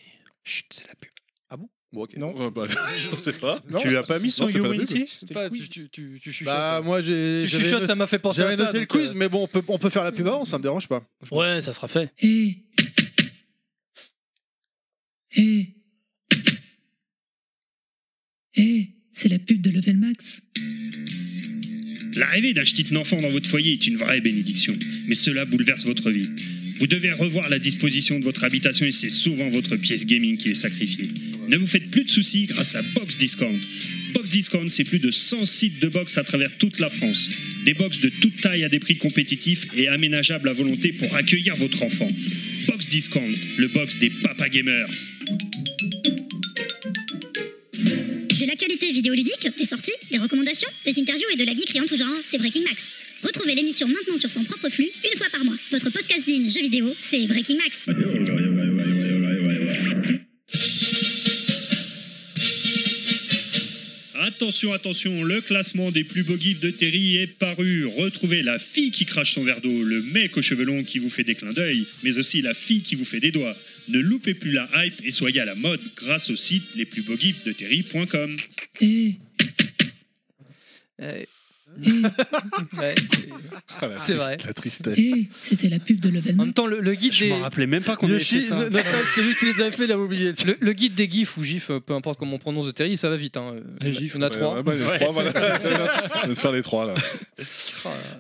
[0.45, 1.11] Chut, c'est la pub.
[1.49, 1.69] Ah bon?
[1.93, 2.17] Bon, ok.
[2.17, 2.33] Non.
[2.37, 2.67] Ouais, bah,
[2.97, 3.61] je sais pas.
[3.69, 5.07] Non, Tu lui as pas mis son non, c'est pas You la Win pub.
[5.07, 6.47] Si C'est pas, tu, tu, tu, tu chuchotes.
[6.47, 7.41] Bah, moi, j'ai.
[7.43, 8.65] tu j'avais chuchotes, noté- ça m'a fait penser à J'avais ça.
[8.67, 10.45] noté le donc, quiz, euh, mais bon, on peut, on peut faire la pub avant,
[10.45, 11.03] ça me dérange pas.
[11.31, 12.13] Ouais, ça sera fait.
[12.21, 12.65] Hé
[18.55, 20.43] Hé C'est la pub de Level Max.
[22.17, 24.73] L'arrivée d'un petit enfant dans votre foyer est une vraie bénédiction,
[25.07, 26.29] mais cela bouleverse votre vie.
[26.79, 30.51] Vous devez revoir la disposition de votre habitation et c'est souvent votre pièce gaming qui
[30.51, 31.09] est sacrifiée.
[31.49, 33.59] Ne vous faites plus de soucis grâce à Box Discount.
[34.15, 37.29] Box Discount, c'est plus de 100 sites de box à travers toute la France.
[37.65, 41.55] Des box de toute taille à des prix compétitifs et aménageables à volonté pour accueillir
[41.57, 42.09] votre enfant.
[42.67, 44.89] Box Discount, le box des papa gamers.
[49.51, 52.39] Vidéoludique, des sorties, des recommandations, des interviews et de la geekerie en tout genre, c'est
[52.39, 52.91] Breaking Max.
[53.23, 55.57] Retrouvez l'émission maintenant sur son propre flux, une fois par mois.
[55.71, 57.89] Votre podcasting jeux vidéo, c'est Breaking Max.
[64.23, 67.85] Attention, attention, le classement des plus beaux gifs de Terry est paru.
[67.85, 71.11] Retrouvez la fille qui crache son verre d'eau, le mec aux cheveux longs qui vous
[71.11, 73.55] fait des clins d'œil, mais aussi la fille qui vous fait des doigts.
[73.89, 78.37] Ne loupez plus la hype et soyez à la mode grâce au site lesplusbeaugifs-de-terry.com.
[78.81, 79.17] Hé
[81.01, 81.29] euh, Hé
[82.79, 83.29] ouais, c'est-
[83.81, 84.37] Ah, vrai.
[84.45, 84.99] La tristesse.
[84.99, 86.47] Hé C'était la pub de Level En Max.
[86.47, 87.31] même temps, le, le guide Je des.
[87.31, 88.59] me rappelais même pas qu'on avait fait Yoshi, ça.
[89.15, 90.33] C'est lui qui les avait fait, il a oublié.
[90.47, 92.97] Le, le guide des gifs ou gifs, euh, peu importe comment on prononce de Terry,
[92.97, 93.37] ça va vite.
[93.37, 93.55] Hein.
[93.81, 94.55] Les y en a- en trois.
[94.57, 95.31] ouais, bah, les trois, voilà.
[96.25, 96.95] On va se faire les trois là.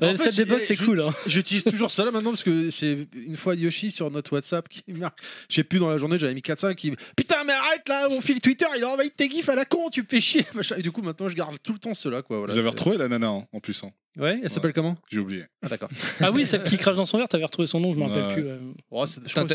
[0.00, 1.00] En des box, j'ai- c'est cool.
[1.00, 1.10] Hein.
[1.26, 4.82] J'utilise toujours ça là maintenant parce que c'est une fois Yoshi sur notre WhatsApp qui
[4.94, 5.18] marque.
[5.48, 6.92] Je sais plus dans la journée, j'avais mis 4-5 qui.
[7.16, 9.90] Putain, mais arrête là, mon fil Twitter il a envahi tes gifs à la con,
[9.90, 10.44] tu me fais chier.
[10.76, 12.38] Et du coup, maintenant je garde tout le temps ceux-là quoi.
[12.38, 13.82] Voilà, Vous avez retrouvé la nana hein, en plus.
[13.84, 13.90] hein.
[14.18, 14.96] Ouais, elle s'appelle comment?
[15.12, 15.44] J'ai oublié.
[15.62, 15.88] Ah d'accord.
[16.20, 18.26] Ah oui, celle qui crache dans son verre, t'avais retrouvé son nom, je me rappelle
[18.26, 18.34] Ouais.
[18.34, 18.42] plus.
[18.44, 18.58] ouais.
[18.90, 19.04] Oh,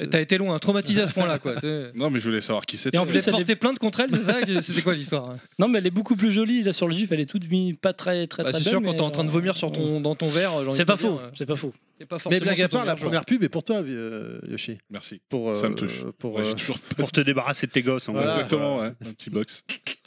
[0.09, 1.39] T'as été loin, traumatisé à ce point-là.
[1.39, 1.55] quoi.
[1.95, 2.95] Non, mais je voulais savoir qui c'était.
[2.95, 4.37] Et en plus, elle est- porter plainte contre elle, c'est ça?
[4.61, 5.35] C'était quoi l'histoire?
[5.59, 6.63] Non, mais elle est beaucoup plus jolie.
[6.63, 7.43] Là, sur le gif, elle est toute
[7.81, 9.71] pas très, très, Bah, très C'est sûr, quand t'es en train de euh, vomir sur
[9.71, 10.53] ton, dans ton verre.
[10.53, 11.73] envie C'est pas faux, euh, c'est pas faux.
[12.03, 14.77] Pas Mais blague à part, la première pub est pour toi, euh, Yoshi.
[14.89, 15.21] Merci.
[15.29, 16.03] Pour, Ça me euh, touche.
[16.19, 18.27] Pour, Ouais, euh, Pour te débarrasser de tes gosses, en Voilà.
[18.27, 18.35] gros.
[18.37, 18.91] Exactement, ouais.
[19.05, 19.63] Un petit box.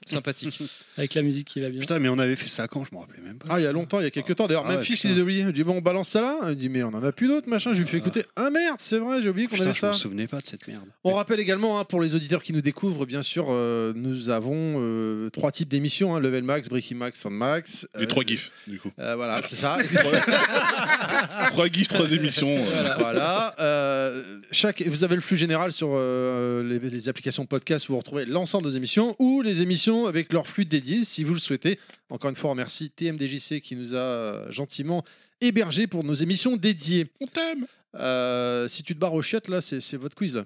[0.07, 0.61] Sympathique.
[0.99, 1.81] Avec la musique qui va bien.
[1.81, 2.83] Putain, mais on avait fait ça quand?
[2.85, 3.47] Je me rappelais même pas.
[3.51, 4.47] Ah, il y a longtemps, il y a quelques temps.
[4.47, 5.09] D'ailleurs, Ah même ouais, Fiche, putain.
[5.11, 5.43] il les a oubliés.
[5.47, 6.39] Je dis, bon, on balance ça là.
[6.51, 7.73] Il dit, mais on en a plus d'autres, machin.
[7.75, 8.25] Je lui fais écouter.
[8.37, 9.95] Ah merde, c'est vrai, j'ai oublié qu'on avait je me ça.
[9.95, 10.85] souvenais pas de cette merde.
[11.05, 14.77] On rappelle également, hein, pour les auditeurs qui nous découvrent, bien sûr, euh, nous avons
[14.79, 17.87] euh, trois types d'émissions hein, Level Max, Breaking Max, Soundmax.
[17.97, 18.91] Les Euh, trois gifs, du coup.
[18.99, 19.77] euh, voilà, c'est ça.
[21.53, 22.57] Trois gifs, trois émissions.
[22.57, 22.95] euh.
[22.99, 23.55] voilà.
[23.61, 27.99] euh, chaque, vous avez le flux général sur euh, les, les applications podcast où vous
[27.99, 31.79] retrouvez l'ensemble des émissions ou les émissions avec leur flux dédié si vous le souhaitez.
[32.11, 35.05] Encore une fois, on remercie TMDJC qui nous a euh, gentiment
[35.41, 37.07] hébergés pour nos émissions dédiées.
[37.21, 37.67] On t'aime.
[37.95, 40.35] Euh, si tu te barres aux chiottes, là, c'est c'est votre quiz.
[40.35, 40.45] Là.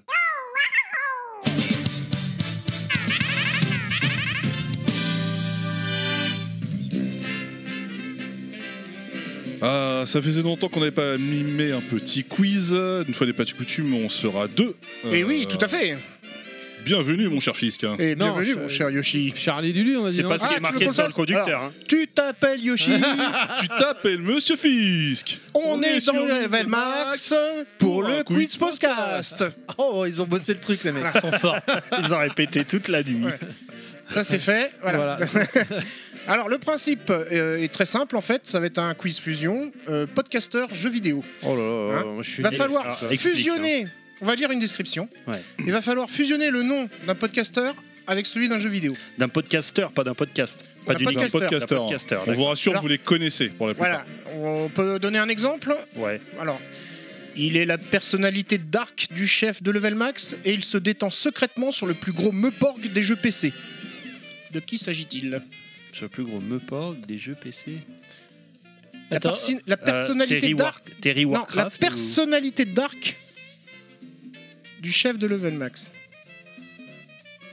[9.65, 12.73] Ah, ça faisait longtemps qu'on n'avait pas mimé un petit quiz.
[12.75, 14.75] Une fois n'est pas de coutume, on sera deux.
[15.11, 15.97] Et Euh, oui, tout à fait.
[16.85, 17.85] Bienvenue, mon cher Fisk.
[18.01, 19.33] Et Non, bienvenue, mon cher Yoshi.
[19.37, 20.87] Charlie Lulu, on a dit C'est non pas ce qui Ah, est tu veux marqué
[20.87, 21.63] qu'on sur le fasse conducteur.
[21.63, 21.73] hein.
[21.87, 22.91] Tu t'appelles Yoshi.
[23.61, 25.39] tu t'appelles Monsieur Fisk.
[25.55, 27.33] On, est, dans le level max
[27.79, 29.45] pour le quiz podcast.
[29.79, 31.05] Oh, ils ont bossé le truc, les mecs.
[31.15, 31.61] Ils sont forts.
[32.03, 33.27] Ils ont répété toute la nuit.
[33.27, 33.39] Ouais.
[34.09, 34.73] Ça c'est fait.
[34.83, 35.19] Voilà.
[35.33, 35.47] Voilà.
[36.28, 39.73] Alors le principe euh, est très simple en fait, ça va être un quiz fusion
[39.89, 41.24] euh, podcasteur jeux vidéo.
[41.43, 43.86] Oh là là, Hein moi, je suis Il va falloir Alors, explique, fusionner.
[44.20, 45.09] On va lire une description.
[45.27, 45.43] Ouais.
[45.59, 47.74] Il va falloir fusionner le nom d'un podcasteur
[48.07, 48.93] avec celui d'un jeu vidéo.
[49.19, 50.65] D'un podcasteur, pas d'un podcast.
[50.86, 51.40] Pas D'un podcasteur.
[51.51, 52.24] D'un podcasteur.
[52.28, 54.05] On vous rassure, Alors- vous les connaissez pour la plupart.
[54.36, 54.65] Voilà.
[54.65, 55.77] On peut donner un exemple.
[55.97, 56.20] Ouais.
[56.40, 56.61] Alors,
[57.35, 61.73] il est la personnalité dark du chef de Level Max et il se détend secrètement
[61.73, 63.53] sur le plus gros meuporg des jeux PC.
[64.53, 65.43] De qui s'agit-il?
[65.93, 67.78] Sur le plus gros meuporg des jeux PC.
[69.10, 70.85] la, Attends, persi- la personnalité Euh, Terry, dark.
[70.89, 71.77] War- Terry Non, la Warcraft.
[71.77, 73.16] ou- personnalité dark
[74.81, 75.93] du chef de Level Max.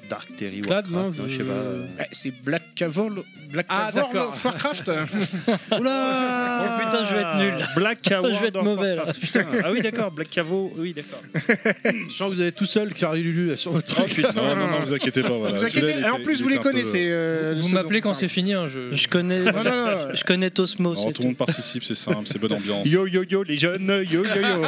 [0.09, 1.51] Dark Terry Clad, Warcraft, non, non, je sais pas.
[1.53, 3.13] euh, Eh, C'est Black Cavol,
[3.51, 4.35] Black Ah, Cavol d'accord.
[4.43, 4.91] Warcraft.
[5.79, 7.65] Oula Oh putain, je vais être nul.
[7.75, 8.27] Black Cavo.
[8.33, 8.97] Je vais être mauvais.
[9.21, 9.45] Putain.
[9.63, 10.11] Ah oui, d'accord.
[10.11, 10.73] Black Cavo.
[10.77, 11.21] Oui, d'accord.
[11.83, 14.17] Je sens que vous êtes tout seul, Carrie Lulu, sur votre truc.
[14.35, 15.29] Non, non, non, vous inquiétez pas.
[15.29, 15.55] Voilà.
[15.57, 17.07] Vous inquiétez, en plus vous les connaissez.
[17.09, 18.53] euh, Vous ceux m'appelez quand c'est fini.
[18.53, 18.93] hein, je...
[18.95, 19.97] Je connais, Non, non, non.
[20.13, 20.91] je connais Tosmo.
[20.93, 22.87] Alors, tout le monde participe, c'est simple, c'est bonne ambiance.
[22.89, 24.05] Yo yo yo, les jeunes.
[24.09, 24.65] Yo yo yo.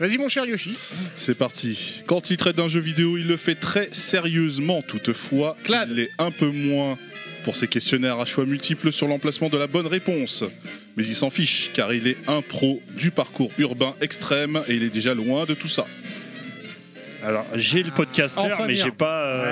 [0.00, 0.76] Vas-y mon cher Yoshi.
[1.16, 2.02] C'est parti.
[2.06, 4.80] Quand il traite d'un jeu vidéo, il le fait très sérieusement.
[4.80, 6.96] Toutefois, il l'est un peu moins
[7.44, 10.42] pour ses questionnaires à choix multiples sur l'emplacement de la bonne réponse.
[10.96, 14.82] Mais il s'en fiche, car il est un pro du parcours urbain extrême et il
[14.84, 15.86] est déjà loin de tout ça.
[17.22, 18.66] Alors, j'ai le podcaster, Enfamir.
[18.66, 19.26] mais j'ai pas.
[19.26, 19.42] euh,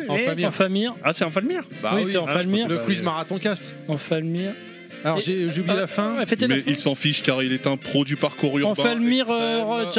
[0.00, 0.46] Ouais, En mais- famille.
[0.46, 0.94] En Famir.
[1.04, 1.62] Ah, c'est Enfalmir?
[1.82, 2.66] Bah oui, c'est en Ah, je Falmire.
[2.68, 3.74] Le Bah, quiz marathon cast.
[3.88, 4.52] En Falmire.
[5.04, 6.18] Alors j'ai oublié la fin.
[6.18, 8.72] Répétez la Mais il s'en fiche, car il est un pro du parcours urbain.
[9.30, 9.90] Euh, rend-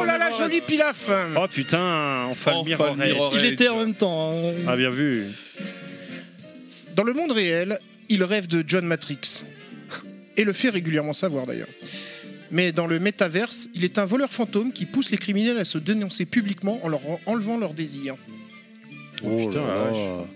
[0.00, 1.10] Oh là là, joli pilaf.
[1.36, 2.80] Oh putain, Enfalmir.
[2.80, 3.40] Enfalmir Oreille.
[3.44, 4.30] Il était en même temps.
[4.30, 4.52] hein.
[4.68, 5.26] Ah, bien vu.
[6.96, 7.78] Dans le monde réel,
[8.08, 9.44] il rêve de John Matrix.
[10.36, 11.68] Et le fait régulièrement savoir d'ailleurs.
[12.50, 15.78] Mais dans le métaverse, il est un voleur fantôme qui pousse les criminels à se
[15.78, 18.14] dénoncer publiquement en leur enlevant leurs désirs.
[19.24, 20.26] Oh putain, la vache.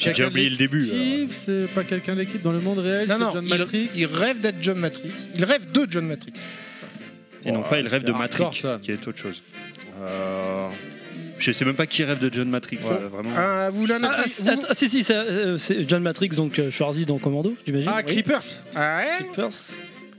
[0.00, 0.88] J'ai déjà oublié le début.
[1.30, 3.88] C'est pas quelqu'un de l'équipe dans le monde réel, Non, c'est non, John il, Matrix.
[3.94, 5.12] il rêve d'être John Matrix.
[5.36, 6.32] Il rêve de John Matrix.
[7.44, 8.78] Et non Oh, pas, il rêve de Matrix, ça.
[8.82, 9.42] qui est autre chose.
[10.02, 10.68] Euh,
[11.38, 12.90] Je sais même pas qui rêve de John Matrix, Ouais.
[12.90, 13.30] euh, vraiment.
[13.36, 16.02] Ah, vous l'en Ah, avez c'est- vous- attends, ah, si, si, c'est, euh, c'est John
[16.02, 17.88] Matrix, donc euh, Schwarzy dans Commando, j'imagine.
[17.90, 18.12] Ah, Oui.
[18.12, 18.62] Creepers.
[18.74, 19.50] Ah ouais Creepers.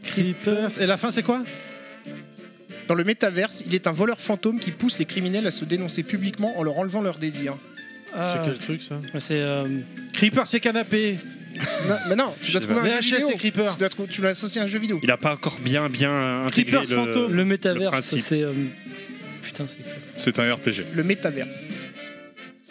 [0.04, 0.82] Creepers.
[0.82, 1.44] Et la fin, c'est quoi?
[2.88, 6.02] Dans le métaverse, il est un voleur fantôme qui pousse les criminels à se dénoncer
[6.04, 7.56] publiquement en leur enlevant leurs désirs.
[8.16, 9.40] Ah, C'est quel truc ça c'est.
[9.40, 9.66] euh,
[10.14, 11.18] Creepers, c'est canapé.
[11.88, 13.28] Non, mais non, tu dois trouver un jeu VHS, vidéo.
[13.32, 13.74] c'est Creepers.
[13.74, 15.00] Tu dois trou- tu l'as associé à un jeu vidéo.
[15.04, 17.06] Il a pas encore bien, bien intégré Creepers le...
[17.14, 17.34] fantôme.
[17.34, 18.20] le métaverse, principe.
[18.22, 18.42] c'est.
[18.44, 18.54] euh,
[19.42, 19.78] Putain, c'est.
[20.18, 20.86] C'est un RPG.
[20.94, 21.66] Le métaverse.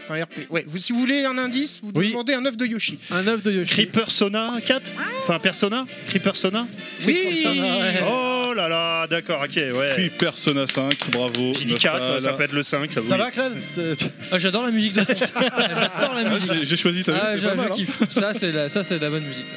[0.07, 0.47] C'est un RP.
[0.51, 2.11] Ouais, vous, si vous voulez un indice, vous Oui.
[2.11, 2.99] demandez un œuf de Yoshi.
[3.11, 3.71] Un œuf de Yoshi.
[3.71, 6.67] Creeper Sona 4 Enfin, Persona Creeper Sona
[7.07, 8.01] Oui Persona, ouais.
[8.07, 9.95] Oh là là, d'accord, ok, ouais.
[9.97, 11.53] Puis Persona 5, bravo.
[11.59, 12.23] J'ai dit 4, Nostal.
[12.23, 13.21] ça peut être le 5, ça, Ça oui.
[13.37, 15.15] va, C'est- Ah, j'adore la musique de fond.
[15.19, 16.53] j'adore la Ah, musique.
[16.55, 17.75] j'ai- J'ai choisi, t'as vu, Ah, c'est je, mal, hein.
[17.75, 18.03] kiffe.
[18.11, 19.49] Ça, c'est la, ça, c'est de la bonne musique.
[19.49, 19.57] Ça.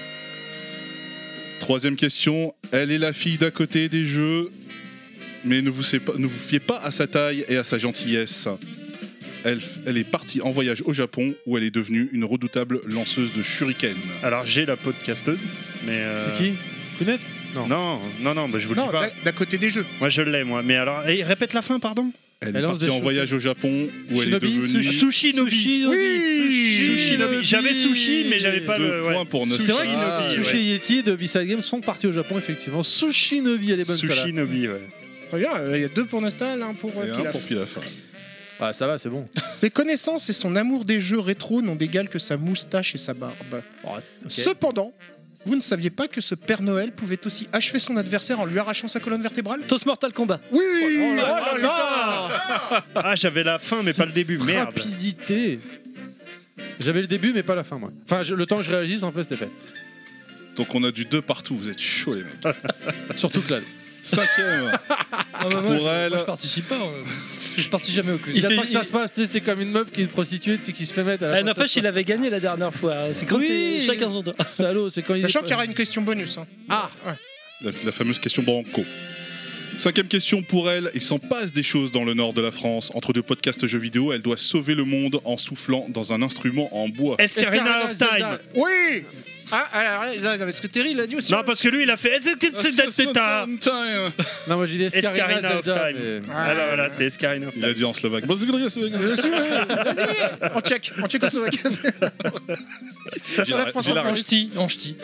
[1.59, 2.53] Troisième question.
[2.71, 4.51] Elle est la fille d'à côté des jeux,
[5.45, 7.77] mais ne vous, sais pas- ne vous fiez pas à sa taille et à sa
[7.77, 8.47] gentillesse.
[9.45, 13.33] Elle, elle est partie en voyage au Japon où elle est devenue une redoutable lanceuse
[13.33, 13.95] de shuriken.
[14.23, 15.39] Alors, j'ai la podcasteuse,
[15.85, 15.91] mais.
[15.97, 16.53] euh, C'est qui?
[16.97, 17.17] Kounet
[17.67, 19.09] Non, non, non, bah, je vous le Non, dis pas.
[19.25, 19.85] d'à- côté des jeux.
[19.99, 20.61] Moi, je l'ai, moi.
[20.63, 22.11] Mais alors, et répète la fin, pardon?
[22.39, 24.79] Elle, Elle est partie en voyage au Japon où elle est Shinobi, devenue.
[24.81, 25.51] sushi- Sushi Nobi.
[25.51, 27.35] Sushi, Oui Sushi Nobi.
[27.35, 27.43] Nobi.
[27.47, 29.13] J'avais sushi, mais j'avais pas Deux le.
[29.13, 29.45] points pour.
[29.47, 30.61] C'est vrai que Ah, Nobi, Sushi ouais.
[30.61, 32.83] et Yeti de B-Side Games sont partis au Japon, effectivement.
[32.83, 33.97] Sushi Nobi, elle est bonne.
[33.97, 34.81] Sushi Nobi, ouais.
[35.39, 37.31] Bien, euh, il y a deux pour Nostal, un pour euh, Et un Pilaf.
[37.31, 37.77] pour Pilaf.
[38.65, 39.27] Ah, ça va, c'est bon.
[39.37, 43.13] Ses connaissances et son amour des jeux rétro n'ont d'égal que sa moustache et sa
[43.13, 43.61] barbe.
[44.29, 44.93] Cependant,
[45.45, 48.57] vous ne saviez pas que ce Père Noël pouvait aussi achever son adversaire en lui
[48.59, 49.59] arrachant sa colonne vertébrale?
[49.67, 50.39] Tos Mortal Kombat.
[50.51, 52.29] Oui Oh là Oh là
[52.71, 54.37] là Ah, j'avais la fin, mais pas le début.
[54.37, 54.67] Merde.
[54.67, 55.59] Rapidité.
[56.79, 57.91] J'avais le début, mais pas la fin, moi.
[58.05, 59.51] Enfin, je- le temps que je réagisse, en fait, c'était fait.
[60.55, 62.55] Donc on a du deux partout, vous êtes chaud les mecs.
[63.17, 63.63] Surtout Claude.
[64.03, 64.71] Cinquième.
[64.89, 64.95] Ah,
[65.33, 66.09] bah, moi, Pour je, elle.
[66.11, 66.77] moi, je participe pas.
[67.57, 68.33] Je participe jamais au quiz.
[68.35, 70.03] Il pas que ça il- se passe, tu sais, c'est comme une meuf qui est
[70.03, 72.03] une prostituée, tu sais, qui se fait mettre à la Eh, ça N'empêche, il avait
[72.03, 73.13] gagné la dernière fois.
[73.13, 73.77] C'est comme Oui.
[73.81, 74.33] c'est chacun son tour.
[74.43, 75.43] Salaud, c'est quand il Sachant est...
[75.43, 76.37] qu'il y aura une question bonus.
[76.37, 76.47] hein.
[76.69, 76.89] Ah
[77.61, 78.83] La, la fameuse question Branco.
[79.77, 80.91] Cinquième question pour elle.
[80.93, 82.91] Il s'en passe des choses dans le nord de la France.
[82.93, 86.69] Entre deux podcasts jeux vidéo, elle doit sauver le monde en soufflant dans un instrument
[86.83, 87.15] en bois.
[87.19, 88.07] Escarina of Time?
[88.11, 88.39] Zelda.
[88.55, 89.03] Oui
[89.51, 91.31] Ah, alors là, là, parce que Terry l'a dit aussi.
[91.33, 92.17] Non, parce que lui, il a fait.
[94.47, 95.63] Non, moi j'ai dit Escarina, Escarina of.
[95.65, 95.97] Time?
[95.99, 97.75] mais- Ah bah voilà, c'est Escarina of Il a Time.
[97.75, 98.25] dit en slovaque.
[98.25, 98.89] Bien sûr, ouais.
[98.89, 100.51] Vas-y, ouais.
[100.55, 101.59] En tchèque, en tchécoslovaque.
[103.45, 104.95] J'ai la- France en ch'ti, en ch'ti.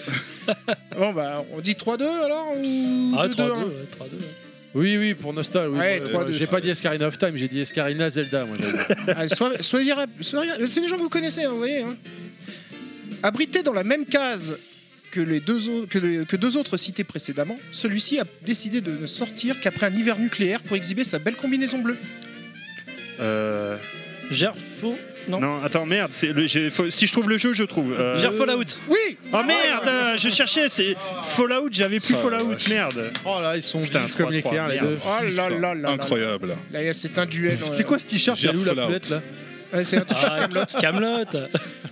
[0.97, 4.07] Bon, bah, on dit 3-2 alors ou Ah, 2-2 3-2.
[4.75, 4.93] Ouais, 3-2.
[4.93, 5.69] Oui, oui, pour Nostal.
[5.69, 6.31] Oui, Ouais, Euh, 3-2.
[6.33, 8.45] j'ai pas dit Escarina of Time, j'ai dit Escarina Zelda.
[8.45, 8.67] Moi, dit.
[9.15, 9.27] Ah,
[9.61, 11.81] soyez rap- soyez- C'est des gens que vous connaissez, hein, vous voyez.
[11.81, 11.95] Hein.
[13.23, 14.59] Abrité dans la même case
[15.11, 18.91] que, les deux au- que, les- que deux autres cités précédemment, celui-ci a décidé de
[18.91, 21.97] ne sortir qu'après un hiver nucléaire pour exhiber sa belle combinaison bleue.
[23.19, 23.75] Euh,
[24.31, 24.95] Gerfo.
[25.29, 25.39] Non.
[25.39, 26.09] Non, attends, merde.
[26.11, 27.93] c'est le- j'ai- faut- Si je trouve le jeu, je trouve.
[27.97, 28.63] Euh, Ger Fallout.
[28.87, 28.97] Oui
[29.31, 30.95] Oh merde, euh, je cherchais, c'est
[31.27, 33.11] Fallout, j'avais plus Oh, Fallout, merde.
[33.25, 34.87] Oh là, ils sont Putain, vifs comme 3-3, l'éclair, les merde.
[34.89, 34.97] deux.
[35.05, 35.89] Oh là là là là.
[35.91, 36.55] Incroyable.
[36.71, 37.57] Là, il y a- c'est un duel.
[37.65, 38.85] C'est quoi ce t-shirt a où la Fallout.
[38.87, 39.21] poulette là
[39.71, 40.65] Ouais, C'est un t-shirt Ah, Camelot.
[40.81, 41.39] Camelot.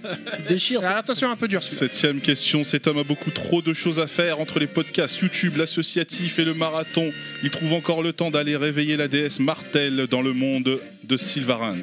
[0.50, 0.84] Déchire.
[0.84, 1.80] Alors, attention, un peu dur celui-là.
[1.80, 2.64] Septième question.
[2.64, 6.44] Cet homme a beaucoup trop de choses à faire entre les podcasts, YouTube, l'associatif et
[6.46, 7.12] le marathon.
[7.44, 11.76] Il trouve encore le temps d'aller réveiller la déesse Martel dans le monde de Sylvarant.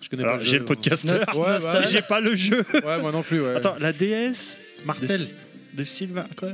[0.00, 0.68] Je connais Alors, pas j'ai le moi.
[0.74, 1.86] podcaster, Ouais, ouais.
[1.88, 2.64] j'ai pas le jeu.
[2.74, 3.56] Ouais, moi non plus, ouais.
[3.56, 5.20] Attends, la DS Martel.
[5.20, 6.50] de, de Sylvain, quoi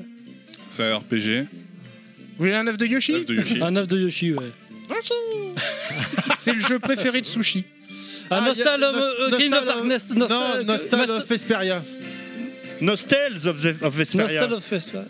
[0.70, 1.46] C'est un RPG.
[2.36, 3.59] Vous voulez un œuf de Yoshi Œuf de Yoshi.
[3.62, 4.52] Un œuf de Yoshi, ouais.
[6.36, 7.64] C'est le jeu préféré de Sushi.
[8.30, 10.10] Un Ah, Nostal of, euh, Darkness.
[10.14, 11.82] Non, Nostal- Nostal of Vesperia.
[12.80, 14.40] Nostels of, the, of Vesperia.
[14.42, 15.05] Nostal of Vesperia.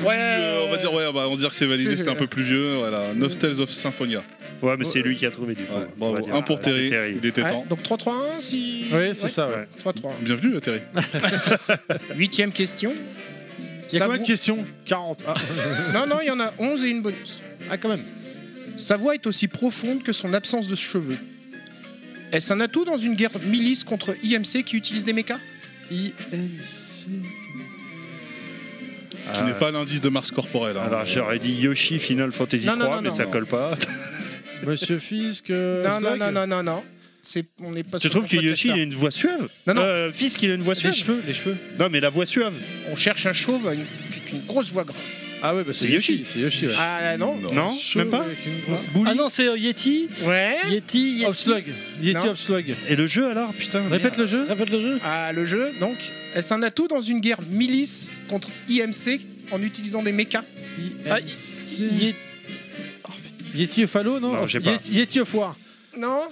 [0.00, 2.10] Ouais, Euh, on va dire ouais, bah, on va dire que c'est validé, C'est- c'était
[2.10, 2.76] un peu plus vieux.
[2.76, 4.22] Voilà, Nostels of Symphonia.
[4.62, 5.74] Ouais, mais c'est lui qui a trouvé du coup.
[5.74, 6.16] Ouais, bravo.
[6.20, 6.34] dire.
[6.34, 6.88] Un pour Ah, Terry.
[6.88, 7.14] Terry.
[7.20, 7.66] Il était Ouais, temps.
[7.68, 8.84] donc 3-3-1 si.
[8.92, 9.54] Oui, c'est ça, ouais.
[9.56, 9.66] Ouais.
[9.78, 10.14] 3-3.
[10.22, 10.80] Bienvenue, Terry.
[12.16, 12.94] Huitième question.
[13.92, 14.64] Il y a combien de questions?
[14.86, 15.20] 40.
[15.26, 15.34] Ah.
[15.92, 17.42] Non, non, il y en a 11 et une bonus.
[17.70, 18.02] Ah, quand même.
[18.76, 21.18] Sa voix est aussi profonde que son absence de cheveux.
[22.32, 25.38] Est-ce un atout dans une guerre milice contre IMC qui utilise des mechas?
[25.90, 26.12] IMC.
[29.24, 29.42] Qui Ah.
[29.44, 30.76] n'est pas l'indice de Mars corporel.
[30.76, 30.82] hein.
[30.86, 33.30] Alors j'aurais dit Yoshi Final Fantasy Non, non, 3, non, mais non, ça non.
[33.30, 33.74] colle pas.
[34.66, 35.50] Monsieur Fisk.
[35.50, 36.84] euh, Non, non, non, non, non, non.
[37.24, 39.48] C'est, on n'est pas Tu sur trouves que Yoshi il a une voix suave?
[39.66, 39.82] Non, non.
[39.82, 40.94] Euh, Fisk il a une voix Les suave?
[40.94, 41.56] cheveux, les cheveux.
[41.78, 42.52] Non, mais la voix suave.
[42.90, 44.96] On cherche un chauve avec une, avec une grosse voix grave.
[45.44, 46.18] Ah ouais, bah c'est Yoshi.
[46.18, 46.26] Yoshi.
[46.32, 46.74] C'est Yoshi, ouais.
[46.78, 48.24] Ah non Non, même pas.
[49.06, 50.08] Ah non, c'est euh, Yeti.
[50.22, 50.56] Ouais.
[50.70, 51.14] Yeti.
[51.18, 51.26] Yeti.
[51.26, 51.64] Obslug.
[52.00, 52.30] Yeti Non.
[52.30, 52.74] Obslug.
[52.88, 53.82] Et le jeu alors Putain.
[53.90, 54.44] Répète le jeu.
[54.48, 55.00] Répète le jeu.
[55.04, 55.96] Ah, le jeu, donc.
[56.34, 59.20] Est-ce un atout dans une guerre milice contre IMC
[59.50, 60.44] en utilisant des mechas?
[61.10, 61.80] Ah, IMC.
[61.80, 62.14] Yeti.
[63.54, 64.32] Yeti of Halo, non?
[64.32, 64.70] Non, j'ai pas.
[64.70, 65.56] Yeti, Yeti of War.
[65.98, 66.28] Non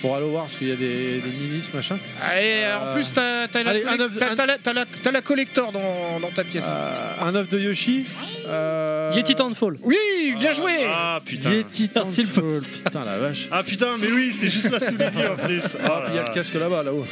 [0.00, 1.98] Pour Halo War, parce qu'il y a des, des milices, machin.
[2.22, 6.66] Allez, Euh, en plus, t'as, la, la, la- la collector dans, dans ta pièce.
[6.68, 8.04] Euh, un œuf de Yoshi.
[8.46, 9.78] Euh, Yeti Townfall.
[9.82, 9.96] Oui,
[10.38, 11.50] bien joué Ah putain.
[11.50, 12.60] Yeti le Townfall.
[12.62, 13.48] Putain, la vache.
[13.50, 15.76] Ah putain, mais oui, c'est juste là sous les yeux en plus.
[15.76, 17.06] Oh Ah, là il y a le casque là-bas, là-haut.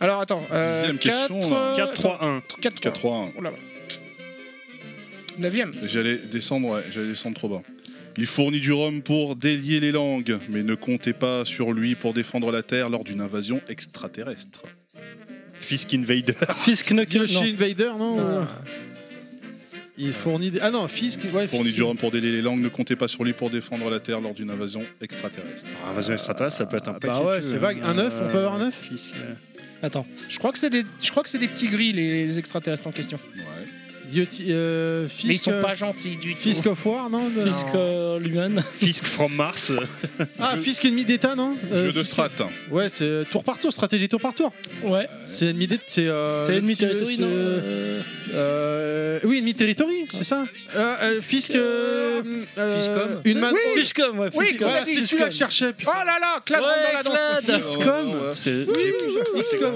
[0.00, 0.44] Alors, attends.
[0.52, 1.74] Euh, Dixième question, 4, là.
[1.76, 2.42] 4, 3, 1.
[2.60, 3.56] 4, 4 3 1 Oh là là.
[5.38, 5.72] Neuvième.
[5.84, 7.60] J'allais descendre, ouais, j'allais descendre trop bas.
[8.18, 12.12] Il fournit du rhum pour délier les langues, mais ne comptez pas sur lui pour
[12.14, 14.60] défendre la Terre lors d'une invasion extraterrestre.
[15.60, 16.34] Fisk Invader.
[16.56, 17.16] Fisk Knuckle.
[17.18, 17.42] Yoshi Non.
[17.42, 18.18] Invader, non, Non.
[18.20, 18.42] euh,
[19.96, 20.58] Il fournit des...
[20.60, 21.44] Ah non, Fisk, ouais.
[21.44, 21.76] Il fournit Fisk.
[21.76, 24.20] du rhum pour délier les langues, ne comptez pas sur lui pour défendre la Terre
[24.20, 25.68] lors d'une invasion extraterrestre.
[25.88, 27.24] Invasion extraterrestre, ça peut être un bah paquet.
[27.24, 27.80] ouais, tu c'est vague.
[27.84, 29.14] Un œuf, on peut avoir un œuf Fisk.
[29.16, 29.34] euh,
[29.82, 30.06] Attends.
[30.28, 32.92] Je crois que c'est des, je crois que c'est des petits gris, les extraterrestres en
[32.92, 33.18] question.
[33.36, 33.57] Ouais.
[34.16, 36.40] Euh, Fisk, Mais ils sont euh, pas gentils du tout.
[36.40, 38.62] Fisk of War, non de- Fisk euh, Lumen.
[38.78, 39.72] Fisk from Mars.
[40.38, 42.28] Ah, Fisk ennemi d'État, non Euh, Jeu de Fisk- strat.
[42.70, 44.52] Ouais, c'est tour par tour, stratégie tour par tour.
[44.82, 45.08] Ouais.
[45.26, 45.84] C'est ennemi d'État.
[45.86, 48.00] C'est euh, ennemi territory, non Euh,
[48.34, 50.44] euh, Oui, ennemi territory, c'est ça
[50.76, 51.54] euh, euh, Fisk.
[51.54, 52.22] euh,
[52.56, 53.20] euh, Fiscom.
[53.24, 53.50] Une main.
[53.52, 53.82] Oui.
[54.18, 54.30] Ouais.
[54.34, 55.74] Oui, c'est celui-là que je cherchais.
[55.86, 57.64] Oh là là, Clad dans la danse.
[57.64, 58.14] Fiscom.
[58.32, 58.66] C'est.
[59.36, 59.74] XCOM.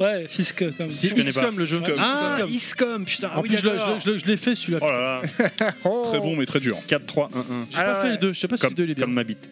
[0.00, 0.90] Ouais, Fisk comme.
[0.90, 1.40] C'est connais pas.
[1.42, 1.80] XCOM le jeu.
[1.98, 2.88] Ah, Fiscom.
[2.88, 3.30] XCOM, putain.
[3.32, 3.94] Ah En oui, plus, je l'ai- je d'accord.
[3.96, 4.78] l'ai- je l'ai- je l'ai fait celui-là.
[4.82, 5.66] Oh là là.
[5.84, 6.06] Oh.
[6.10, 6.76] Très bon, mais très dur.
[6.86, 7.42] 4, 3, 1, 1.
[7.70, 8.12] J'ai pas Ah fait ouais.
[8.12, 9.04] le 2, je sais pas si Comme, le 2 il est bien.
[9.06, 9.48] comme ma bite.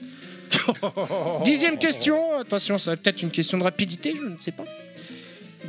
[1.44, 2.38] Dixième question.
[2.38, 4.64] Attention, ça va peut-être une question de rapidité, je ne sais pas.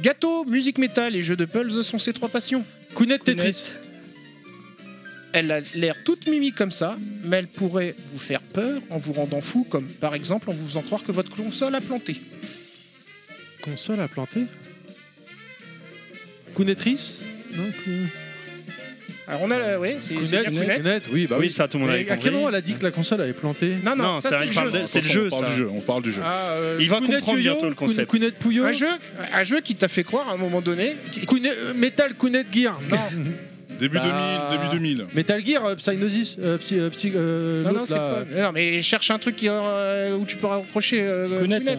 [0.01, 2.65] Gâteau, musique métal et jeux de puzzle sont ses trois passions.
[2.93, 3.71] Kounet Tetris.
[5.35, 9.13] Elle a l'air toute mimi comme ça, mais elle pourrait vous faire peur en vous
[9.13, 12.21] rendant fou, comme par exemple en vous faisant croire que votre console a planté.
[13.63, 14.45] Console à planter.
[16.53, 17.17] Kounetris
[17.55, 18.09] Non, Kou-
[19.27, 21.51] Alors on a, ouais, c'est c'est bien Kounet, oui, bah oui, oui.
[21.51, 22.23] ça, tout le monde Mais avait à compris.
[22.25, 24.39] quel moment elle a dit que la console avait planté Non, non, Non, ça ça,
[24.39, 24.79] c'est il le parle jeu.
[24.81, 25.49] de- c'est le jeu, on parle ça.
[25.51, 25.69] du jeu.
[25.73, 26.21] On parle du jeu.
[26.25, 28.09] Ah, euh, Il va Kounet comprendre bientôt le concept.
[28.09, 28.65] Kounet Pouyo.
[28.65, 28.87] Un jeu,
[29.33, 30.95] un jeu qui t'a fait croire à un moment donné.
[31.13, 32.77] qui- Kounet- euh, Metal Kounet Gear.
[32.89, 32.97] Non,
[33.79, 34.03] Début Bah,
[34.51, 35.05] 2000, début 2000.
[35.15, 36.37] Metal Gear, euh, Psygnosis.
[36.43, 38.41] euh, psy, euh, psy- euh, non, non, l'autre, c'est là, pas.
[38.43, 41.57] Non, mais cherche un truc qui, euh, où tu peux raccrocher euh, Kounet.
[41.59, 41.77] Kounet.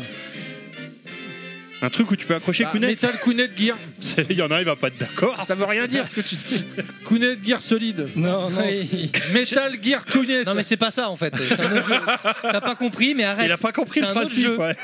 [1.85, 3.77] Un truc où tu peux accrocher bah, Kounet Metal Kounet Gear.
[4.31, 5.45] Il y en a, il va pas être d'accord.
[5.45, 6.65] Ça veut rien dire ce que tu dis.
[7.05, 8.09] Kounet Gear solide.
[8.17, 8.63] Non, non.
[9.35, 10.45] Metal Gear Kounet.
[10.45, 12.01] Non mais c'est pas ça en fait, c'est un autre jeu.
[12.43, 13.45] T'as pas compris mais arrête.
[13.47, 14.43] Il a pas compris C'est le principe.
[14.45, 14.59] jeu.
[14.59, 14.75] ouais.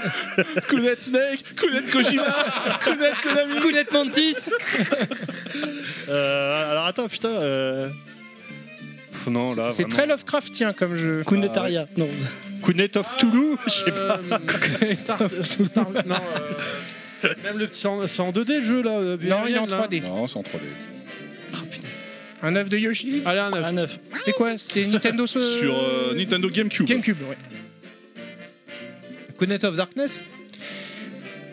[0.68, 2.36] Kounet Snake, Kounet Kojima,
[2.84, 3.60] Kounet Konami.
[3.62, 4.36] Kounet Mantis.
[6.08, 7.28] Euh, alors attends, putain.
[7.28, 7.88] euh,
[9.24, 9.70] pff, Non, là.
[9.70, 11.22] C'est très Lovecraftien comme jeu.
[11.26, 11.86] Kunetaria.
[11.96, 12.08] Non.
[12.62, 14.20] Kounet of Toulouse Je sais pas.
[14.82, 16.14] Euh, Star- Star- non,
[17.24, 18.90] euh, même le petit, c'est en- c'est en 2D le jeu là.
[18.98, 19.76] euh, Non, il est en VRL, là.
[19.86, 20.00] 3D.
[20.02, 20.64] Non, c'est en 3D.
[22.42, 23.22] Un œuf de Yoshi.
[23.26, 23.64] Allez, un 9.
[23.64, 23.98] Un 9.
[24.14, 24.56] C'était quoi?
[24.56, 26.86] C'était Nintendo ce- Sur euh, Nintendo GameCube.
[26.86, 27.36] GameCube, ouais.
[29.38, 30.22] Kounet of Darkness?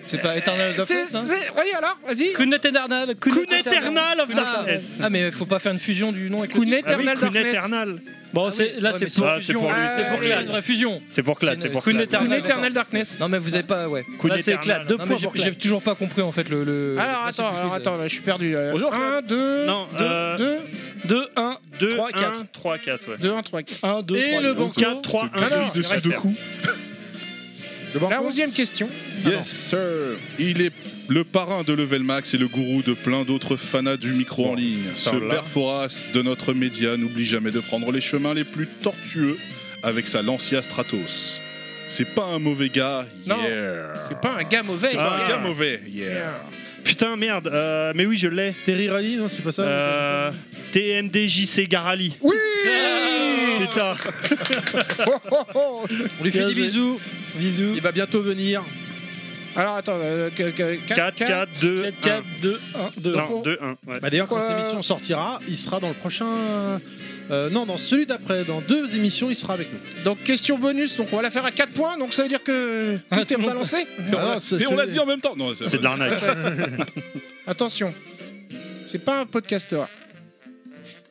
[0.08, 1.24] C'est pas Eternal Darkness hein
[1.58, 2.34] Oui, alors, vas-y.
[2.34, 3.16] Kun Eternal.
[3.20, 5.00] Kun Kun Eternal of ah, Darkness.
[5.04, 6.70] ah, mais faut pas faire une fusion du nom avec le Kun.
[6.74, 7.54] Ah Eternal Kun Darkness.
[7.56, 8.02] Eternal.
[8.34, 9.26] Bon, c'est là, Ouais, c'est mais pour.
[9.28, 10.42] Ah, c'est pour lui, c'est pour C'est Clad.
[10.46, 11.02] une vraie fusion.
[11.10, 12.04] C'est pour Clad, C'est pour Kun Clad.
[12.04, 12.28] Eternal.
[12.28, 12.46] Kun d'accord.
[12.46, 13.20] Eternal Darkness.
[13.20, 14.04] Non mais vous avez pas ouais.
[14.22, 14.82] Kun Là, c'est Eternal.
[14.82, 14.86] éclat.
[14.86, 15.58] Deux points j'ai- Clad.
[15.58, 16.64] toujours pas compris en fait le.
[16.64, 18.52] le- Alors attends, alors attends, je suis perdu.
[18.54, 18.72] là.
[18.72, 20.60] Bonjour, 1, 2, Non, 2, euh, 2,
[21.06, 22.22] 2, 1, 2, 3, 4.
[22.42, 23.16] 1, 3, 4, ouais.
[23.22, 23.86] 2, 1, 3, 4.
[23.86, 24.42] 1, 2, Et 3.
[24.42, 24.58] le quatre.
[24.58, 24.82] banco.
[24.82, 26.28] 4, 3, 1, Alors, de il reste Sudoku.
[26.28, 26.57] Le
[28.10, 28.90] La onzième question.
[29.26, 29.80] Yes, sir.
[30.40, 30.72] Il est
[31.08, 34.56] le parrain de Level Max et le gourou de plein d'autres fanas du micro en
[34.56, 34.84] ligne.
[34.96, 35.36] Ce ça, là.
[35.36, 39.38] père Foras de notre média n'oublie jamais de prendre les chemins les plus tortueux
[39.84, 41.42] avec sa Lancia Stratos.
[41.90, 43.94] C'est pas un mauvais gars, Non, yeah.
[44.08, 44.90] C'est pas un gars mauvais.
[44.92, 45.26] C'est pas Ah.
[45.26, 46.06] un gars mauvais, yeah.
[46.10, 46.42] Yeah.
[46.84, 47.48] Putain, merde.
[47.48, 48.54] euh, mais oui, je l'ai.
[48.66, 50.32] Terry Rally, non, c'est pas ça Euh,
[50.74, 52.14] TMDJC Garali.
[52.22, 52.36] Oui
[55.08, 55.14] Oh,
[55.56, 55.86] oh.
[56.20, 57.00] On lui fait des bisous.
[57.36, 57.74] Bisous.
[57.76, 58.64] Il va bientôt venir.
[59.56, 62.02] Alors attends, euh, que- que- 4, 4, 2, 4, 1.
[62.02, 63.12] 4, 2, 1, 2.
[63.14, 63.70] Non, 2, 1.
[63.92, 64.00] Ouais.
[64.00, 66.28] Bah D'ailleurs, quand cette émission sortira, il sera dans le prochain.
[67.32, 68.44] euh, non, dans celui d'après.
[68.44, 69.80] Dans deux émissions, il sera avec nous.
[70.04, 72.44] Donc question bonus, donc on va la faire à 4 points, donc ça veut dire
[72.44, 75.00] que Ah, tout est tout le monde- balancé Et on Ah, et on l'a dit
[75.00, 75.36] en même temps.
[75.36, 76.14] Non, C'est de l'arnaque.
[77.48, 77.94] Attention,
[78.86, 79.88] c'est pas un podcasteur.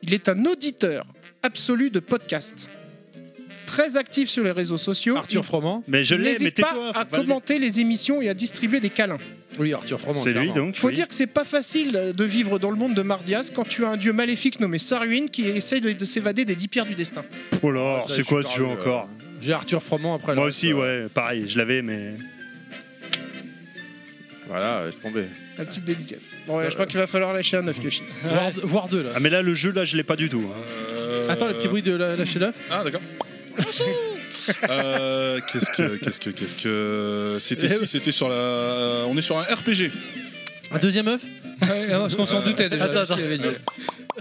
[0.03, 1.05] Il est un auditeur
[1.43, 2.67] absolu de podcast.
[3.65, 5.17] Très actif sur les réseaux sociaux.
[5.17, 5.83] Arthur Froment.
[5.87, 6.69] Mais je Il l'ai, mais n'hésite tais-toi.
[6.69, 7.27] pas faut à pas le dire.
[7.27, 9.17] commenter les émissions et à distribuer des câlins.
[9.59, 10.21] Oui, Arthur Froment.
[10.21, 10.55] C'est lui clairement.
[10.67, 10.75] donc.
[10.77, 10.93] Faut oui.
[10.93, 13.89] dire que c'est pas facile de vivre dans le monde de Mardias quand tu as
[13.89, 17.23] un dieu maléfique nommé Saruin qui essaye de, de s'évader des dix pierres du destin.
[17.61, 20.15] Oh là, Ça, c'est je quoi suis ce jeu perdu, encore euh, J'ai Arthur Froment
[20.15, 20.33] après.
[20.35, 22.13] Moi aussi, euh, ouais, pareil, je l'avais, mais.
[24.47, 25.25] Voilà, laisse tomber.
[25.57, 26.29] La petite dédicace.
[26.45, 28.03] Bon, ouais, je crois qu'il va falloir lâcher un œuf, Yoshi.
[28.23, 29.09] Voire, voire deux là.
[29.15, 30.43] Ah, mais là, le jeu, là, je l'ai pas du tout.
[30.47, 30.57] hein.
[30.69, 32.55] Euh, Attends, le petit bruit de la, lâcher l'œuf.
[32.69, 33.01] Ah, d'accord.
[34.69, 39.37] Euh, qu'est-ce que qu'est-ce que qu'est-ce que c'était si, c'était sur la on est sur
[39.37, 39.91] un RPG
[40.71, 41.21] Un deuxième œuf?
[41.63, 42.85] Ouais, parce qu'on s'en doutait déjà.
[42.85, 43.43] Attends, ce qu'il avait dit.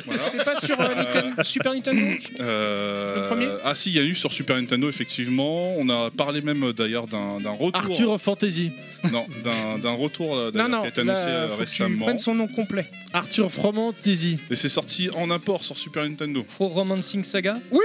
[0.04, 0.22] voilà.
[0.22, 2.02] C'était pas sur euh, Nintendo- Super Nintendo
[2.40, 6.10] Euh, Le premier ah si il y a eu sur Super Nintendo effectivement on a
[6.10, 8.72] parlé même euh, d'ailleurs d'un d'un retour Arthur of Fantasy.
[9.10, 11.52] non d'un d'un retour euh, Non, d'ailleurs, non, qui a été annoncé là, euh, faut
[11.56, 12.86] que tu récemment prennes son nom complet.
[13.14, 14.38] Arthur Froment Tasy.
[14.50, 17.56] et c'est sorti en import sur Super Nintendo Pro Romancing Saga.
[17.70, 17.80] Oui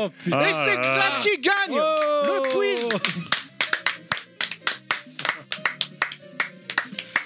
[0.00, 0.40] Oh, putain.
[0.42, 1.00] Et c'est Ah.
[1.20, 2.88] Clad qui gagne Oh Le quiz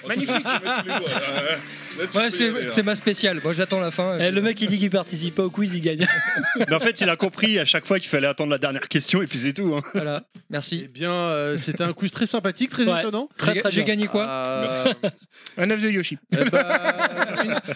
[0.09, 0.43] Magnifique
[2.15, 3.39] Ouais, c'est c'est ma spéciale.
[3.43, 4.17] Moi j'attends la fin.
[4.19, 6.05] Eh, le mec, il dit qu'il participe pas au quiz, il gagne.
[6.57, 9.21] Mais en fait, il a compris à chaque fois qu'il fallait attendre la dernière question
[9.21, 9.75] et puis c'est tout.
[9.75, 9.81] hein.
[9.93, 10.23] Voilà.
[10.35, 10.87] Eh Merci.
[10.87, 12.99] bien, euh, c'était un quiz très sympathique, très Ouais.
[13.01, 13.29] étonnant.
[13.37, 13.95] Très, J'ai très j'ai bien.
[13.95, 14.71] gagné quoi Euh,
[15.57, 16.17] Un œuf de Yoshi.
[16.33, 16.63] eh ben,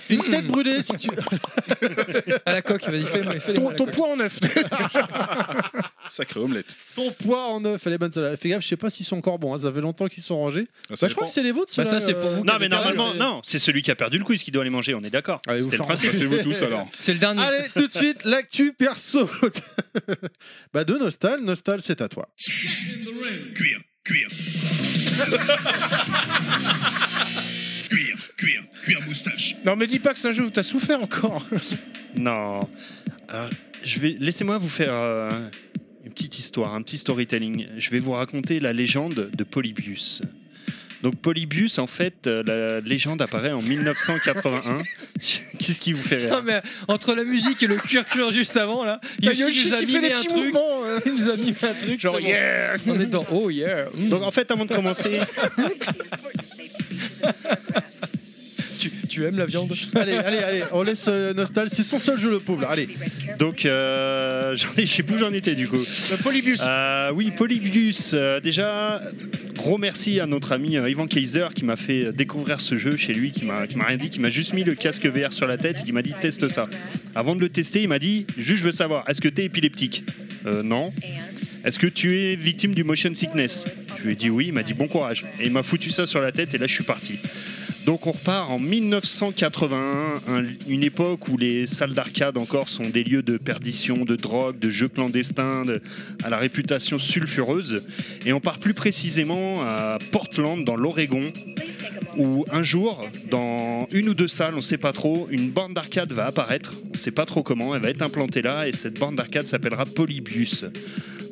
[0.10, 1.10] une, une tête brûlée si tu.
[2.46, 2.84] À la coque.
[2.88, 4.40] Vas-y, fais, fais les Ton, ton poids en œuf.
[6.10, 8.38] sacré omelette Ton poids en œuf, elle est bonne celle-là.
[8.38, 9.54] Fais gaffe, je sais pas s'ils sont encore bons.
[9.56, 10.68] hein, Ça fait longtemps qu'ils sont rangés.
[10.90, 11.72] Ah, ça Bah, je crois que c'est les vôtres.
[11.78, 12.44] Bah, ça, c'est pour euh, vous.
[12.46, 14.94] Non, mais normalement, non, c'est celui qui a perdu le quiz qui doit aller manger,
[14.94, 15.42] on est d'accord.
[15.48, 16.12] Allez, vous C'était le faire principe.
[16.14, 17.42] C'est vous tous alors C'est le dernier.
[17.42, 19.30] Allez, tout de suite, l'actu perso.
[20.74, 21.42] bah, de Nostal.
[21.42, 22.30] Nostal, c'est à toi.
[23.56, 24.28] Cuir, cuir.
[27.90, 29.56] cuir, cuir, cuir moustache.
[29.66, 31.46] Non, me dis pas que c'est un jeu où t'as souffert encore.
[32.16, 32.68] Non.
[33.28, 33.50] Alors,
[33.84, 35.30] je vais laissez-moi vous faire euh,
[36.04, 37.68] une petite histoire, un petit storytelling.
[37.78, 40.22] Je vais vous raconter la légende de Polybius.
[41.04, 44.78] Donc Polybius, en fait, euh, la légende apparaît en 1981.
[45.60, 48.56] Qu'est-ce qui vous fait Non, rire mais entre la musique et le cuir cuir juste
[48.56, 50.44] avant là, T'as Yoshi Yoshi nous a qui fait mimé des un petits truc.
[50.46, 50.84] mouvements.
[50.86, 51.00] euh.
[51.06, 52.00] Il nous a mis un truc.
[52.00, 52.28] Genre, c'est bon.
[52.30, 53.88] yeah En étant oh yeah.
[53.94, 54.10] mm.
[54.10, 55.12] Donc en fait, avant de commencer,
[58.90, 61.70] tu, tu aimes la viande allez, allez, allez, on laisse euh, Nostal.
[61.70, 62.66] C'est son seul jeu, le pauvre.
[62.70, 62.88] Allez.
[63.40, 65.78] donc euh, j'en ai, je sais plus où j'en étais du coup.
[66.12, 66.62] Le Polybius.
[66.66, 68.12] Euh, oui, Polybius.
[68.14, 69.02] euh, déjà,
[69.56, 73.14] gros merci à notre ami euh, Ivan Kaiser qui m'a fait découvrir ce jeu chez
[73.14, 75.48] lui, qui m'a qui m'a rien dit, qui m'a juste mis le casque VR sur
[75.48, 76.68] la tête et qui m'a dit teste ça.
[77.16, 80.04] Avant de le tester, il m'a dit juste je veux savoir, est-ce que t'es épileptique?
[80.46, 80.94] Euh, Non.
[81.66, 83.66] Est-ce que tu es victime du motion sickness?
[83.98, 85.26] Je lui ai dit oui, il m'a dit bon courage.
[85.40, 87.14] Et il m'a foutu ça sur la tête et là je suis parti.
[87.86, 93.04] Donc on repart en 1981, un- une époque où les salles d'arcade encore sont des
[93.04, 95.82] lieux de perdition, de drogue, de jeux clandestins, de-
[96.24, 97.86] à la réputation sulfureuse.
[98.26, 101.34] Et on part plus précisément à Portland, dans l'Oregon,
[102.18, 105.74] où un jour, dans une ou deux salles, on ne sait pas trop, une borne
[105.74, 106.74] d'arcade va apparaître.
[106.90, 109.46] On ne sait pas trop comment, elle va être implantée là, et cette borne d'arcade
[109.46, 110.64] s'appellera Polybius.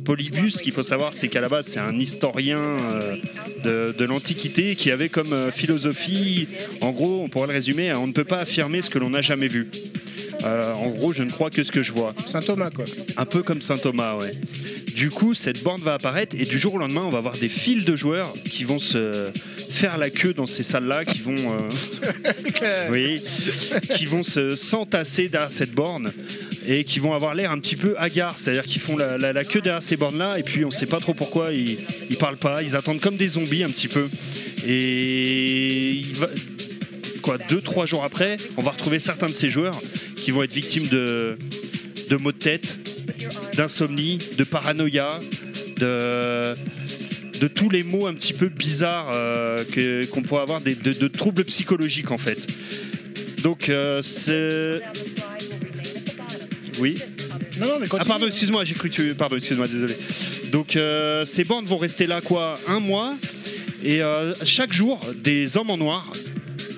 [0.04, 2.60] Polybius, ce qu'il faut savoir, c'est qu'à la base, c'est un historien
[3.66, 6.48] euh, de, l'Antiquité qui avait comme euh, philosophie,
[6.82, 9.22] en gros, on pourrait le résumer, on ne peut pas affirmer ce que l'on n'a
[9.22, 9.70] jamais vu.
[10.44, 12.14] Euh, en gros, je ne crois que ce que je vois.
[12.26, 12.86] Saint Thomas, quoi.
[13.18, 14.32] Un peu comme Saint Thomas, ouais.
[14.96, 17.48] Du coup, cette borne va apparaître et du jour au lendemain, on va avoir des
[17.50, 19.30] files de joueurs qui vont se
[19.70, 23.22] faire la queue dans ces salles-là, qui vont, euh, oui,
[23.96, 26.12] qui vont se s'entasser derrière cette borne
[26.68, 29.44] et qui vont avoir l'air un petit peu hagards, c'est-à-dire qu'ils font la, la- la
[29.46, 31.78] queue derrière ces bornes-là et puis on sait pas trop pourquoi ils,
[32.10, 34.08] ils parlent pas, ils attendent comme des zombies un petit peu.
[34.68, 36.30] Et il va-
[37.22, 39.80] quoi, deux trois jours après, on va retrouver certains de ces joueurs
[40.16, 41.38] qui vont être victimes de
[42.10, 42.78] de maux de tête,
[43.56, 45.20] d'insomnie, de paranoïa,
[45.78, 46.54] de
[47.40, 50.94] de tous les mots un petit peu bizarres euh, que- qu'on pourrait avoir, des- de,
[50.94, 52.46] de troubles psychologiques en fait.
[53.42, 54.82] Donc euh, c'est...
[56.80, 56.98] Oui
[57.60, 59.16] Non, non, mais Ah pardon, excuse-moi, j'ai cru que tu...
[59.16, 59.96] Pardon, excuse-moi, désolé.
[60.52, 63.16] Donc euh, ces bandes vont rester là quoi Un mois
[63.84, 66.12] et euh, chaque jour, des hommes en noir,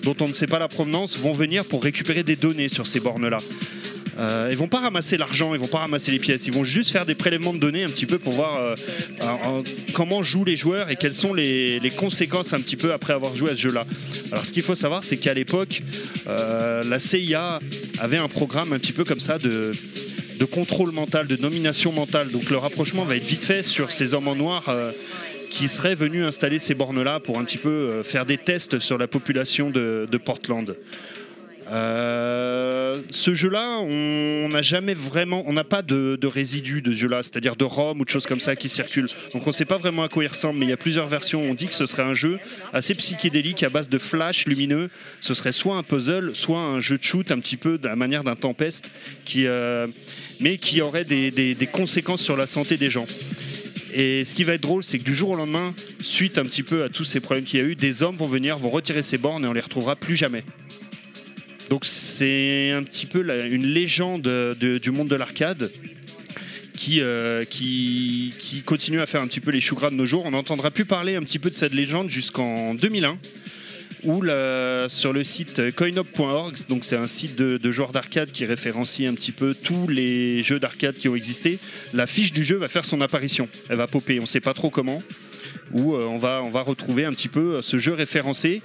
[0.04, 3.00] dont on ne sait pas la provenance, vont venir pour récupérer des données sur ces
[3.00, 3.40] bornes-là.
[4.20, 6.92] Euh, ils vont pas ramasser l'argent, ils vont pas ramasser les pièces, ils vont juste
[6.92, 8.76] faire des prélèvements de données un petit peu pour voir euh,
[9.24, 9.62] euh,
[9.94, 13.52] comment jouent les joueurs et quelles sont les, conséquences un petit peu après avoir joué
[13.52, 13.86] à ce jeu-là.
[14.32, 15.82] Alors ce qu'il faut savoir, c'est qu'à l'époque,
[16.28, 17.60] euh, la CIA
[18.00, 19.72] avait un programme un petit peu comme ça de,
[20.40, 22.30] de contrôle mental, de nomination mentale.
[22.30, 24.66] Donc le rapprochement va être vite fait sur ces hommes en noir.
[25.54, 28.98] Qui seraient venus installer ces bornes-là pour un petit peu euh, faire des tests sur
[28.98, 30.76] la population de, Portland.
[31.72, 37.22] Euh, ce jeu-là, on n'a jamais vraiment, on n'a pas de, résidus de ce jeu-là,
[37.22, 39.10] c'est-à-dire de ROM ou de choses comme ça qui circulent.
[39.32, 41.06] Donc on ne sait pas vraiment à quoi il ressemble, mais il y a plusieurs
[41.06, 41.44] versions.
[41.44, 42.40] On dit que ce serait un jeu
[42.74, 44.90] assez psychédélique à base de flash lumineux.
[45.22, 47.96] Ce serait soit un puzzle, soit un jeu de shoot un petit peu de la
[47.96, 48.90] manière d'un tempeste,
[49.36, 49.86] euh,
[50.40, 53.06] mais qui aurait des conséquences sur la santé des gens.
[53.96, 56.64] Et ce qui va être drôle, c'est que du jour au lendemain, suite un petit
[56.64, 59.04] peu à tous ces problèmes qu'il y a eu, des hommes vont venir, vont retirer
[59.04, 60.44] ces bornes et on les retrouvera plus jamais.
[61.70, 63.20] Donc c'est un petit peu
[63.52, 65.72] une légende de- du monde de l'arcade
[66.76, 70.06] qui, euh, qui, qui continue à faire un petit peu les choux gras de nos
[70.06, 70.26] jours.
[70.26, 73.18] On n'entendra plus parler un petit peu de cette légende jusqu'en 2001
[74.22, 79.08] la- sur le site coinop.org, donc c'est un site de, de joueurs d'arcade qui référencie
[79.08, 81.60] un petit peu tous les jeux d'arcade qui ont existé,
[81.94, 83.48] la fiche du jeu va faire son apparition.
[83.70, 85.02] Elle va popper, on ne sait pas trop comment,
[85.72, 88.62] où euh, on, va, on va retrouver un petit peu euh, ce jeu référencé.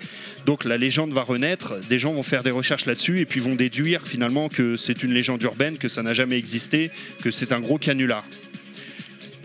[0.47, 3.55] Donc la légende va renaître, des gens vont faire des recherches là-dessus et puis vont
[3.55, 6.91] déduire finalement que c'est une légende urbaine, que ça n'a jamais existé,
[7.23, 8.25] que c'est un gros canular.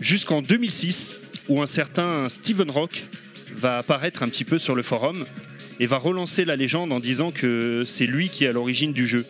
[0.00, 1.16] Jusqu'en 2006,
[1.48, 3.04] où un certain Steven Rock
[3.54, 5.24] va apparaître un petit peu sur le forum
[5.80, 9.06] et va relancer la légende en disant que c'est lui qui est à l'origine du
[9.06, 9.24] jeu.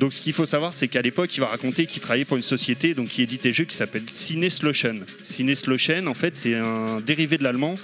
[0.00, 2.42] Donc ce qu'il faut savoir, c'est qu'à l'époque, il va raconter qu'il travaillait pour une
[2.42, 5.00] société donc, qui éditait des jeux qui s'appelle Cineslotion.
[5.22, 7.76] Cineslotion, en fait, c'est un dérivé de l'allemand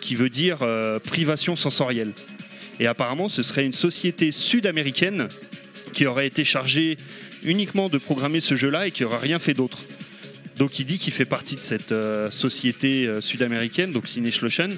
[0.00, 2.12] qui veut dire euh, privation sensorielle.
[2.78, 5.28] Et apparemment, ce serait une société sud-américaine
[5.92, 6.96] qui aurait été chargée
[7.44, 9.78] uniquement de programmer ce jeu-là et qui n'aurait rien fait d'autre.
[10.56, 14.70] Donc il dit qu'il fait partie de cette euh, société euh, sud-américaine, donc Cineslotion.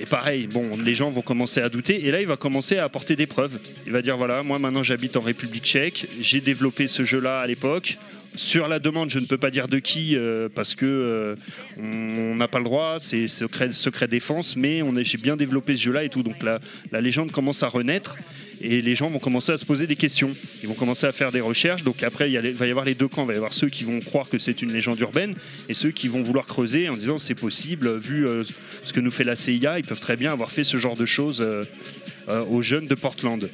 [0.00, 2.06] Et pareil, bon, les gens vont commencer à douter.
[2.06, 3.58] Et là, il va commencer à apporter des preuves.
[3.84, 6.06] Il va dire voilà, moi maintenant j'habite en République tchèque.
[6.20, 7.98] J'ai développé ce jeu-là à l'époque.
[8.34, 11.34] Sur la demande, je ne peux pas dire de qui euh, parce que euh,
[11.78, 14.56] on n'a pas le droit, c'est secret, défense.
[14.56, 16.22] Mais j'ai bien développé ce jeu-là et tout.
[16.22, 18.16] Donc la légende commence à renaître
[18.60, 20.34] et les gens vont commencer à se poser des questions.
[20.62, 21.82] Ils vont commencer à faire des recherches.
[21.82, 23.22] Donc après, il va y avoir les deux camps.
[23.22, 25.34] Il va y avoir ceux qui vont croire que c'est une légende urbaine
[25.68, 28.44] et ceux qui vont vouloir creuser en disant c'est possible, vu euh,
[28.84, 31.06] ce que nous fait la CIA, ils peuvent très bien avoir fait ce genre de
[31.06, 31.64] choses euh,
[32.28, 33.48] euh, aux jeunes de Portland.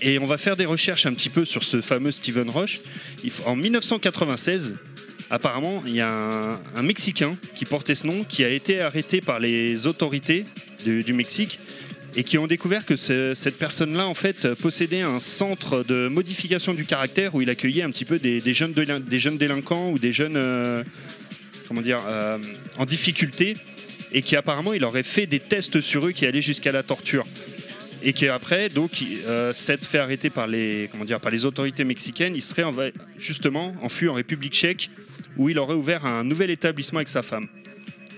[0.00, 2.80] Et on va faire des recherches un petit peu sur ce fameux Stephen Rush.
[3.46, 4.74] En 1996,
[5.30, 9.40] apparemment, il y a un, Mexicain qui portait ce nom, qui a été arrêté par
[9.40, 10.44] les autorités
[10.84, 11.58] du Mexique
[12.16, 16.72] et qui ont découvert que ce- cette personne-là, en fait, possédait un centre de modification
[16.74, 18.72] du caractère où il accueillait un petit peu des, jeunes,
[19.36, 20.82] délinquants ou des jeunes, euh,
[21.68, 22.38] comment dire, euh,
[22.78, 23.56] en difficulté
[24.12, 27.26] et qui apparemment, il aurait fait des tests sur eux qui allaient jusqu'à la torture.
[28.02, 28.90] Et qui après donc
[29.26, 32.72] euh, s'être fait arrêter par les comment dire par les autorités mexicaines il serait en
[33.18, 34.90] justement enfui en République tchèque
[35.38, 37.48] où il aurait ouvert un nouvel établissement avec sa femme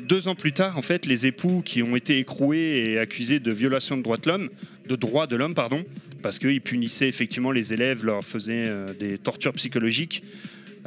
[0.08, 3.52] deux ans plus tard en fait les époux qui ont été écroués et accusés de
[3.52, 4.50] violation de droits de l'homme
[4.88, 5.84] de droits de l'homme pardon
[6.22, 10.22] parce qu'ils punissaient effectivement les élèves leur faisaient euh, des tortures psychologiques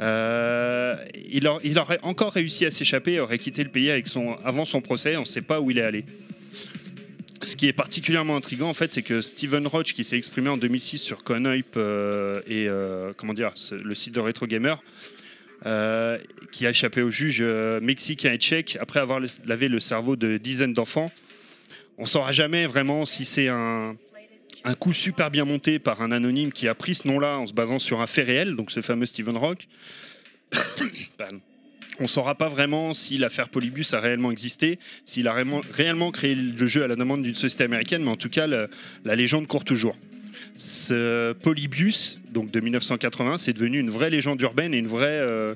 [0.00, 0.96] euh,
[1.30, 1.46] il,
[1.78, 5.20] aurait encore réussi à s'échapper, aurait quitté le pays avec son, avant son procès, on
[5.20, 6.04] ne sait pas où il est allé.
[7.42, 10.56] Ce qui est particulièrement intriguant, en fait, c'est que Steven Roach, qui s'est exprimé en
[10.56, 14.80] 2006 sur Conoip euh, et euh, comment dire, le site de Retro Gamer,
[15.64, 16.18] euh,
[16.50, 20.36] qui a échappé au juge euh, mexicain et tchèque après avoir lavé le cerveau de
[20.36, 21.10] dizaines d'enfants.
[21.98, 23.96] On ne saura jamais vraiment si c'est un,
[24.80, 27.78] coup super bien monté par un anonyme qui a pris ce nom-là en se basant
[27.78, 29.68] sur un fait réel, donc ce fameux Stephen Rock.
[31.98, 36.34] On ne saura pas vraiment si l'affaire Polybus a réellement existé, s'il a réellement, créé
[36.34, 39.64] le jeu à la demande d'une société américaine, mais en tout cas, la légende court
[39.64, 39.94] toujours.
[40.56, 45.54] Ce Polybus, donc de 1980, c'est devenu une vraie légende urbaine et une vraie euh,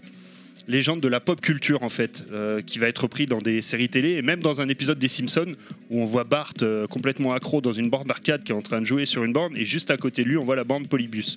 [0.68, 3.88] légende de la pop culture en fait, euh, qui va être repris dans des séries
[3.88, 5.54] télé et même dans un épisode des Simpsons
[5.90, 8.80] où on voit Bart euh, complètement accro dans une borne d'arcade qui est en train
[8.80, 10.86] de jouer sur une borne et juste à côté de lui on voit la borne
[10.86, 11.36] Polybus.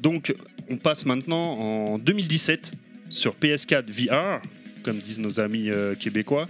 [0.00, 0.34] Donc
[0.68, 2.72] on passe maintenant en 2017
[3.10, 4.40] sur PS4 VR,
[4.82, 5.68] comme disent nos amis
[5.98, 6.46] québécois,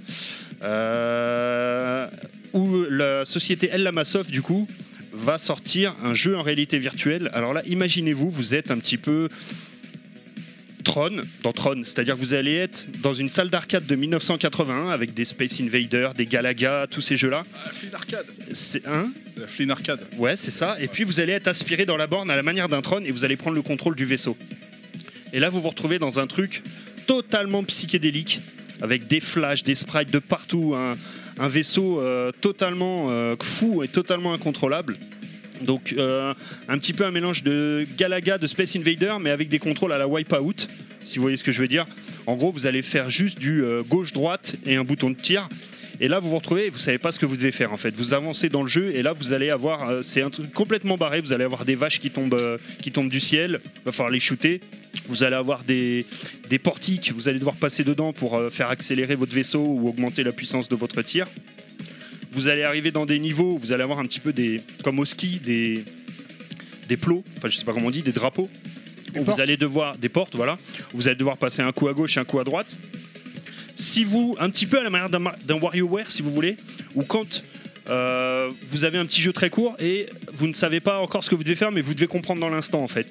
[2.53, 3.91] où la société El
[4.29, 4.69] du coup
[5.21, 7.31] va sortir un jeu en réalité virtuelle.
[7.33, 9.29] Alors là, imaginez-vous, vous êtes un petit peu
[10.83, 15.15] Tron, dans Tron, c'est-à-dire que vous allez être dans une salle d'arcade de 1981 avec
[15.15, 17.45] des Space Invaders, des Galaga, tous ces jeux-là.
[17.65, 18.27] La Flynn Arcade.
[18.53, 20.01] C'est un, La Flynn Arcade.
[20.17, 20.77] Ouais, c'est ça.
[20.81, 23.11] Et puis vous allez être aspiré dans la borne à la manière d'un trône et
[23.11, 24.37] vous allez prendre le contrôle du vaisseau.
[25.33, 26.63] Et là, vous vous retrouvez dans un truc
[27.07, 28.41] totalement psychédélique,
[28.81, 30.95] avec des flashs, des sprites de partout, un,
[31.41, 34.97] un vaisseau euh, totalement euh, fou et totalement incontrôlable.
[35.62, 36.33] Donc euh,
[36.69, 39.99] un petit peu un mélange de Galaga, de Space Invader, mais avec des contrôles à
[39.99, 40.69] la Wipeout,
[41.03, 41.87] si vous voyez ce que je veux dire.
[42.27, 45.49] En gros, vous allez faire juste du gauche-droite et un bouton de tir.
[46.03, 47.77] Et là, vous vous retrouvez et vous savez pas ce que vous devez faire en
[47.77, 47.95] fait.
[47.95, 50.97] Vous avancez dans le jeu et là, vous allez avoir, euh, c'est un truc complètement
[50.97, 51.21] barré.
[51.21, 53.61] Vous allez avoir des vaches qui tombent, euh, qui tombent du ciel.
[53.85, 54.61] Va falloir les shooter.
[55.09, 56.07] Vous allez avoir des,
[56.49, 57.13] des portiques.
[57.15, 60.71] Vous allez devoir passer dedans pour euh, faire accélérer votre vaisseau ou augmenter la puissance
[60.71, 61.27] de votre tir.
[62.33, 63.57] Vous allez arriver dans des niveaux.
[63.57, 65.85] où Vous allez avoir un petit peu des, comme au ski, des
[66.89, 67.23] des plots.
[67.37, 68.49] Enfin, je sais pas comment on dit, des drapeaux.
[69.17, 70.57] Où vous allez devoir des portes, voilà.
[70.93, 72.77] Vous allez devoir passer un coup à gauche, un coup à droite
[73.81, 76.57] si vous, un petit peu à la manière d'un WarioWare, si vous voulez,
[76.94, 77.43] ou quand
[77.89, 81.31] euh, vous avez un petit jeu très court et vous ne savez pas encore ce
[81.31, 83.07] que vous devez faire, mais vous devez comprendre dans l'instant en fait.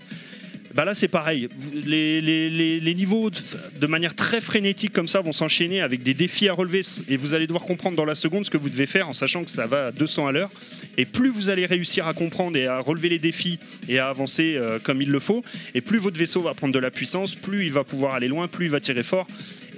[0.75, 3.37] Bah là c'est pareil, les, niveaux de,
[3.81, 7.33] de manière très frénétique comme ça vont s'enchaîner avec des défis à relever et vous
[7.33, 9.65] allez devoir comprendre dans la seconde ce que vous devez faire en sachant que ça
[9.65, 10.51] va à 200 à l'heure.
[10.97, 14.55] Et plus vous allez réussir à comprendre et à relever les défis et à avancer
[14.57, 15.43] euh, comme il le faut,
[15.73, 18.47] et plus votre vaisseau va prendre de la puissance, plus il va pouvoir aller loin,
[18.47, 19.27] plus il va tirer fort.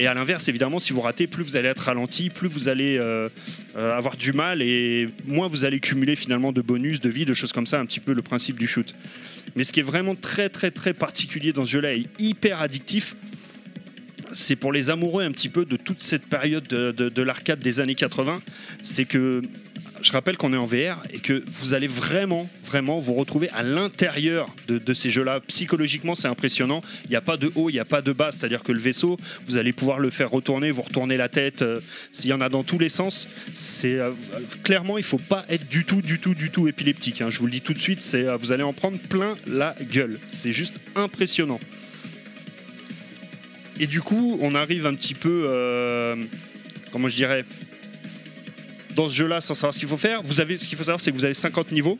[0.01, 2.97] Et à l'inverse, évidemment, si vous ratez, plus vous allez être ralenti, plus vous allez
[2.97, 3.29] euh,
[3.77, 7.35] euh, avoir du mal et moins vous allez cumuler finalement de bonus, de vie, de
[7.35, 8.95] choses comme ça, un petit peu le principe du shoot.
[9.55, 13.15] Mais ce qui est vraiment très très très particulier dans ce jeu-là et hyper addictif,
[14.31, 17.59] c'est pour les amoureux un petit peu de toute cette période de, de- de l'arcade
[17.59, 18.41] des années 80,
[18.81, 19.43] c'est que
[20.01, 23.63] je rappelle qu'on est en VR et que vous allez vraiment, vraiment vous retrouver à
[23.63, 25.39] l'intérieur de, ces jeux-là.
[25.47, 26.81] Psychologiquement, c'est impressionnant.
[27.05, 28.31] Il n'y a pas de haut, il n'y a pas de bas.
[28.31, 29.17] C'est-à-dire que le vaisseau,
[29.47, 31.61] vous allez pouvoir le faire retourner, vous retourner la tête.
[31.61, 31.79] euh,
[32.11, 34.11] S'il y en a dans tous les sens, c'est euh,
[34.63, 37.21] clairement, il faut pas être du tout, du tout, du tout épileptique.
[37.21, 37.29] hein.
[37.29, 39.75] Je vous le dis tout de suite, c'est euh, vous allez en prendre plein la
[39.91, 40.19] gueule.
[40.27, 41.59] C'est juste impressionnant.
[43.79, 45.47] Et du coup, on arrive un petit peu,
[46.91, 47.43] comment je dirais,
[48.95, 50.21] dans ce jeu-là sans savoir ce qu'il faut faire.
[50.23, 51.97] Vous avez, ce qu'il faut savoir, c'est que vous avez 50 niveaux.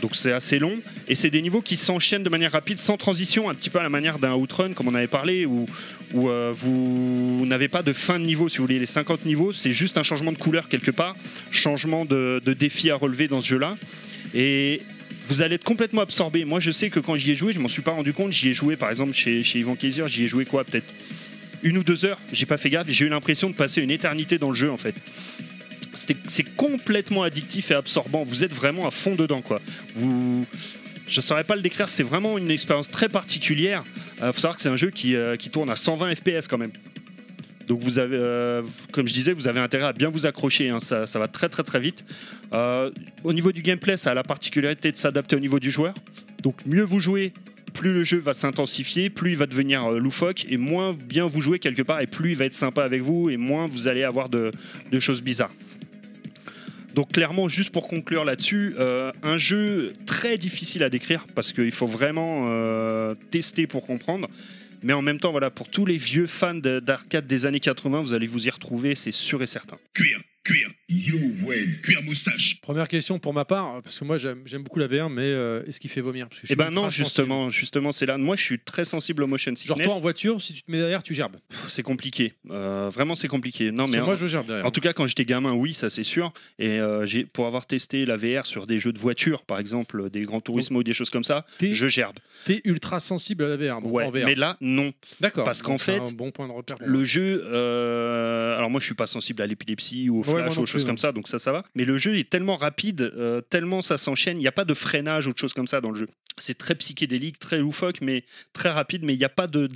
[0.00, 0.74] Donc c'est assez long
[1.08, 3.82] et c'est des niveaux qui s'enchaînent de manière rapide, sans transition, un petit peu à
[3.82, 5.66] la manière d'un outrun comme on avait parlé, où,
[6.14, 8.78] euh, vous n'avez pas de fin de niveau si vous voulez.
[8.78, 11.16] Les 50 niveaux, c'est juste un changement de couleur quelque part,
[11.50, 13.76] changement de, de défi à relever dans ce jeu-là.
[14.34, 14.82] Et
[15.28, 16.44] vous allez être complètement absorbé.
[16.44, 18.32] Moi je sais que quand j'y ai joué, je m'en suis pas rendu compte.
[18.32, 20.92] J'y ai joué par exemple chez, chez Yvan Kaiser, j'y ai joué quoi Peut-être
[21.62, 24.38] une ou deux heures, j'ai pas fait gaffe, j'ai eu l'impression de passer une éternité
[24.38, 24.94] dans le jeu en fait.
[25.96, 28.24] C'est complètement addictif et absorbant.
[28.24, 29.60] Vous êtes vraiment à fond dedans, quoi.
[29.94, 30.46] Vous,
[31.08, 31.88] je saurais pas le décrire.
[31.88, 33.82] C'est vraiment une expérience très particulière.
[34.18, 36.72] Il faut savoir que c'est un jeu qui, euh, tourne à 120 FPS quand même.
[37.68, 38.62] Donc vous avez, euh,
[38.92, 40.70] comme je disais, vous avez intérêt à bien vous accrocher.
[40.70, 40.78] hein.
[40.80, 42.04] Ça, va très très très vite.
[42.52, 42.90] Euh,
[43.24, 45.94] au niveau du gameplay, ça a la particularité de s'adapter au niveau du joueur.
[46.42, 47.32] Donc mieux vous jouez,
[47.74, 51.40] plus le jeu va s'intensifier, plus il va devenir euh, loufoque, et moins bien vous
[51.40, 54.04] jouez quelque part, et plus il va être sympa avec vous, et moins vous allez
[54.04, 54.52] avoir de
[55.00, 55.52] choses bizarres.
[56.96, 61.70] Donc clairement, juste pour conclure là-dessus, euh, un jeu très difficile à décrire parce qu'il
[61.70, 64.28] faut vraiment euh, tester pour comprendre.
[64.82, 68.00] Mais en même temps, voilà, pour tous les vieux fans de- d'arcade des années 80,
[68.00, 69.76] vous allez vous y retrouver, c'est sûr et certain.
[69.94, 72.60] Cuir, cuir, you win, cuir moustache.
[72.60, 75.80] Première question pour ma part, parce que moi j'aime beaucoup la VR, mais euh, est-ce
[75.80, 76.28] qu'il fait vomir?
[76.28, 77.04] Parce que Eh ben non, sensible.
[77.06, 78.16] justement, justement, c'est là.
[78.18, 79.86] Moi, je suis très sensible au motion Genre sickness.
[79.86, 81.36] toi en voiture, si tu te mets derrière, tu gerbes.
[81.68, 82.34] C'est compliqué.
[82.50, 83.70] Euh, vraiment, c'est compliqué.
[83.70, 84.66] Non, Parce mais que moi en- je gerbe derrière.
[84.66, 86.32] En tout cas, quand j'étais gamin, oui, ça c'est sûr.
[86.58, 90.08] Et euh, j'ai, pour avoir testé la VR sur des jeux de voiture, par exemple,
[90.10, 92.16] des Grands Turismo ou des choses comme ça, je gerbe.
[92.44, 93.80] T'es ultra sensible à la VR.
[93.82, 94.24] donc Ouais, en VR.
[94.24, 94.92] mais là, non.
[95.20, 95.44] D'accord.
[95.44, 96.78] parce qu'en fait, un bon point de repère.
[96.78, 97.02] pour Le moi.
[97.04, 100.56] jeu, euh, alors moi je suis pas sensible à l'épilepsie ou au Ouais, Ouais, flash
[100.56, 101.64] non ou choses comme ça, donc ça, ça va.
[101.74, 104.74] Mais le jeu est tellement rapide, euh, tellement ça s'enchaîne, il n'y a pas de
[104.74, 106.08] freinage ou de choses comme ça dans le jeu.
[106.38, 109.68] C'est très psychédélique, très loufoque, mais très rapide, mais il n'y a pas de.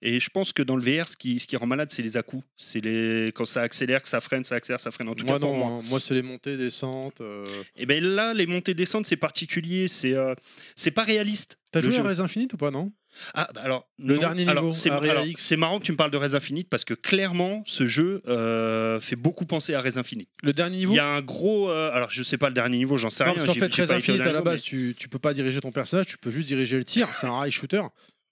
[0.00, 2.16] Et je pense que dans le VR, ce qui, ce qui rend malade, c'est les
[2.16, 2.44] à-coups.
[2.56, 3.32] C'est les...
[3.34, 5.08] quand ça accélère, que ça freine, ça accélère, ça freine.
[5.08, 5.68] En tout Moi cas, pour non, moi.
[5.68, 7.20] moi, moi, c'est les montées, descentes.
[7.20, 7.44] euh.
[7.76, 10.34] Et ben là, les montées descentes, c'est particulier, c'est euh,
[10.76, 11.58] c'est pas réaliste.
[11.72, 12.00] T'as joué jeu.
[12.00, 12.92] à Res Infinite ou pas, non?
[13.34, 14.20] Ah, bah alors, Le non.
[14.20, 14.76] dernier Alors, niveau,
[15.36, 19.00] c'est marrant que tu me parles de Res Infinite parce que clairement, ce jeu euh,
[19.00, 20.28] fait beaucoup penser à Res Infinite.
[20.42, 21.70] Le dernier Il niveau y a un gros.
[21.70, 23.44] euh, alors, je sais pas le dernier niveau, j'en sais Non, rien.
[23.44, 26.06] parce qu'en fait, Res Infinite, à la base, tu, tu peux pas diriger ton personnage,
[26.06, 27.08] tu peux juste diriger le tir.
[27.20, 27.82] C'est un rail shooter.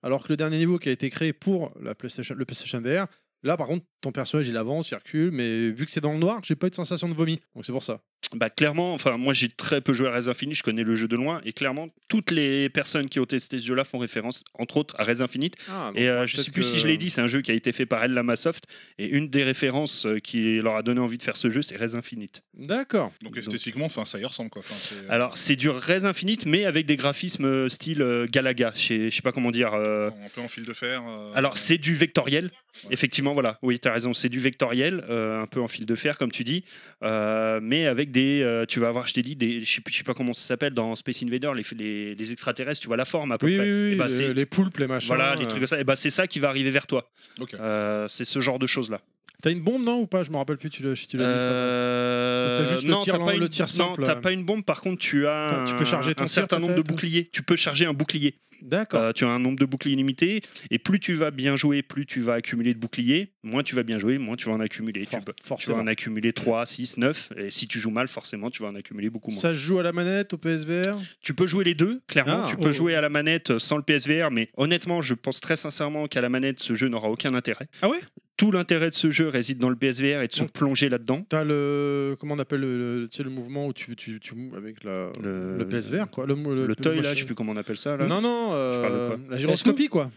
[0.02, 3.06] Alors que le dernier niveau qui a été créé pour la PlayStation, le PlayStation VR,
[3.42, 6.18] là, par contre, ton personnage, il avance, il recule, mais vu que c'est dans le
[6.18, 7.40] noir, j'ai pas eu de sensation de vomi.
[7.54, 8.00] Donc c'est pour ça.
[8.34, 11.06] Bah, clairement, enfin, moi j'ai très peu joué à Res Infinite, je connais le jeu
[11.06, 14.78] de loin, et clairement, toutes les personnes qui ont testé ce jeu-là font référence, entre
[14.78, 15.54] autres, à Res Infinite.
[15.70, 17.54] Ah, Et euh, je sais plus si je l'ai dit, c'est un jeu qui a
[17.54, 18.64] été fait par Lamasoft,
[18.98, 21.76] et une des références euh, qui leur a donné envie de faire ce jeu, c'est
[21.76, 22.42] Res Infinite.
[22.54, 23.12] D'accord.
[23.22, 24.62] Donc esthétiquement, enfin, ça y ressemble quoi.
[24.66, 28.72] C'est- Alors, c'est du Res Infinite, mais avec des graphismes euh, style euh, Galaga.
[28.74, 29.74] Je sais, pas comment dire.
[29.74, 31.02] euh, un peu en fil de fer.
[31.06, 32.50] euh, Alors, c'est du vectoriel.
[32.90, 33.58] Effectivement, voilà.
[33.62, 34.14] Oui, tu as raison.
[34.14, 36.64] C'est du vectoriel, euh, un peu en fil de fer, comme tu dis.
[37.02, 38.40] euh, mais avec des.
[38.42, 40.46] euh, tu vas avoir, je t'ai dit, des, je sais, je sais pas comment ça
[40.46, 43.56] s'appelle dans Space Invader, les, les, les extraterrestres, tu vois la forme à peu Oui,
[43.56, 43.64] près.
[43.64, 45.08] oui, oui, Eh ben, les poulpes, les machins.
[45.08, 45.80] Voilà, les trucs comme ça.
[45.80, 47.10] Et ben, c'est ça qui va arriver vers toi.
[47.40, 47.54] Ok.
[47.54, 49.00] Euh, c'est ce genre de choses-là.
[49.42, 50.22] T'as une bombe, non, ou pas?
[50.24, 51.22] Je me rappelle plus, tu l'as tu dit.
[51.22, 54.44] Euh, T'as juste le non, tir pas le une- tir simple, Non, t'as pas une
[54.44, 54.64] bombe.
[54.64, 57.28] Par contre, tu as tu peux un- charger ton un certain nombre de boucliers.
[57.32, 58.34] Tu peux charger un bouclier.
[58.62, 59.00] D'accord.
[59.02, 60.40] Euh, tu as un nombre de boucliers limité,
[60.70, 63.82] et plus tu vas bien jouer, plus tu vas accumuler de boucliers, moins tu vas
[63.82, 65.00] bien jouer, moins tu vas en accumuler.
[65.04, 65.76] Tu, peux- tu vas forcément.
[65.76, 69.10] en accumuler 3, 6, 9, et si tu joues mal, forcément, tu vas en accumuler
[69.10, 69.38] beaucoup moins.
[69.40, 72.44] Ça se joue à la manette, au PSVR Tu peux jouer les deux, clairement.
[72.46, 72.72] Ah, tu peux oh.
[72.72, 76.30] jouer à la manette sans le PSVR, mais honnêtement, je pense très sincèrement qu'à la
[76.30, 77.68] manette, ce jeu n'aura aucun intérêt.
[77.82, 78.00] Ah ouais?
[78.36, 81.24] Tout l'intérêt de ce jeu réside dans le PSVR et de se Donc- plonger là-dedans.
[81.28, 82.16] T'as le.
[82.20, 85.10] Comment on appelle le, le, tu sais, le mouvement où tu, tu, tu avec la,
[85.22, 86.26] Le- le PSVR, quoi.
[86.26, 86.34] Le,
[86.66, 87.96] Le, toy, là, je sais plus comment on appelle ça.
[87.96, 88.06] Là.
[88.06, 90.10] Non, non, euh, quoi la gyroscopie, quoi.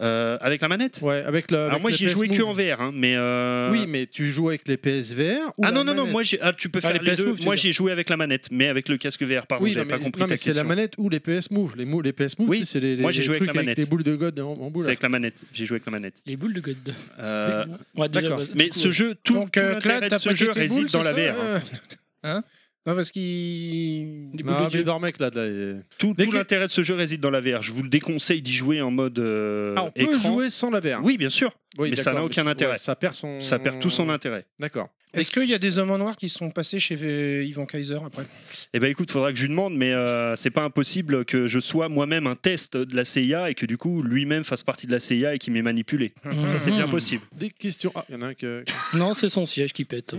[0.00, 0.98] Euh, avec la manette?
[1.02, 1.58] Ouais, avec la.
[1.66, 3.14] Alors avec moi, j'ai joué que en VR, hein, mais.
[3.16, 6.12] euh, Oui, mais tu joues avec les PSVR ou Ah la non, non, non, manette?
[6.12, 6.38] moi j'ai.
[6.40, 7.26] Ah, tu peux Ah, faire les les, PS deux.
[7.28, 9.46] Move, Moi j'ai joué avec la manette, mais avec le casque VR.
[9.46, 11.74] Pardon, Oui, j'avais pas compris non, mais c'est la manette ou les PS Move.
[11.76, 13.78] Les, mou- les PS Move, Oui, c'est les, moi, j'ai joué avec la manette.
[13.78, 14.82] les boules de God en, en boule.
[14.82, 15.40] C'est avec la manette.
[15.52, 16.14] J'ai joué avec la manette.
[16.26, 16.76] Les boules de God.
[17.20, 17.64] Euh,
[17.96, 18.38] Ouais, D'accord.
[18.38, 21.34] bah, mais ce jeu, tout, l'intérêt de ce jeu réside dans la VR.
[22.24, 22.42] hein?
[22.86, 24.30] Hein Non, parce qu'il.
[24.44, 24.82] Non, mais.
[24.82, 27.40] Dormec, là, là, il- Tout, Dès tout que- l'intérêt de ce jeu réside dans la
[27.40, 27.62] VR.
[27.62, 30.18] Je vous le déconseille d'y jouer en mode euh, Ah, on peut écran.
[30.18, 31.02] jouer sans la VR.
[31.02, 31.52] Oui, bien sûr.
[31.78, 32.72] Oui, mais ça n'a aucun intérêt.
[32.72, 33.40] ouais, ça perd son.
[33.42, 34.44] Ça perd tout son intérêt.
[34.60, 34.88] D'accord.
[35.12, 38.24] Est-ce qu'il y a des hommes en noir qui sont passés chez Ivan Kaiser après?
[38.72, 41.60] Eh ben écoute, faudra que je lui demande, mais euh, c'est pas impossible que je
[41.60, 44.92] sois moi-même un test de la CIA et que du coup lui-même fasse partie de
[44.92, 46.14] la CIA et qu'il m'ait manipulé.
[46.48, 46.90] Ça c'est bien Mhm.
[46.90, 47.22] possible.
[47.32, 47.92] Des questions.
[47.94, 48.64] Ah, il y en a un que.
[48.94, 50.16] Non, c'est son siège qui pète.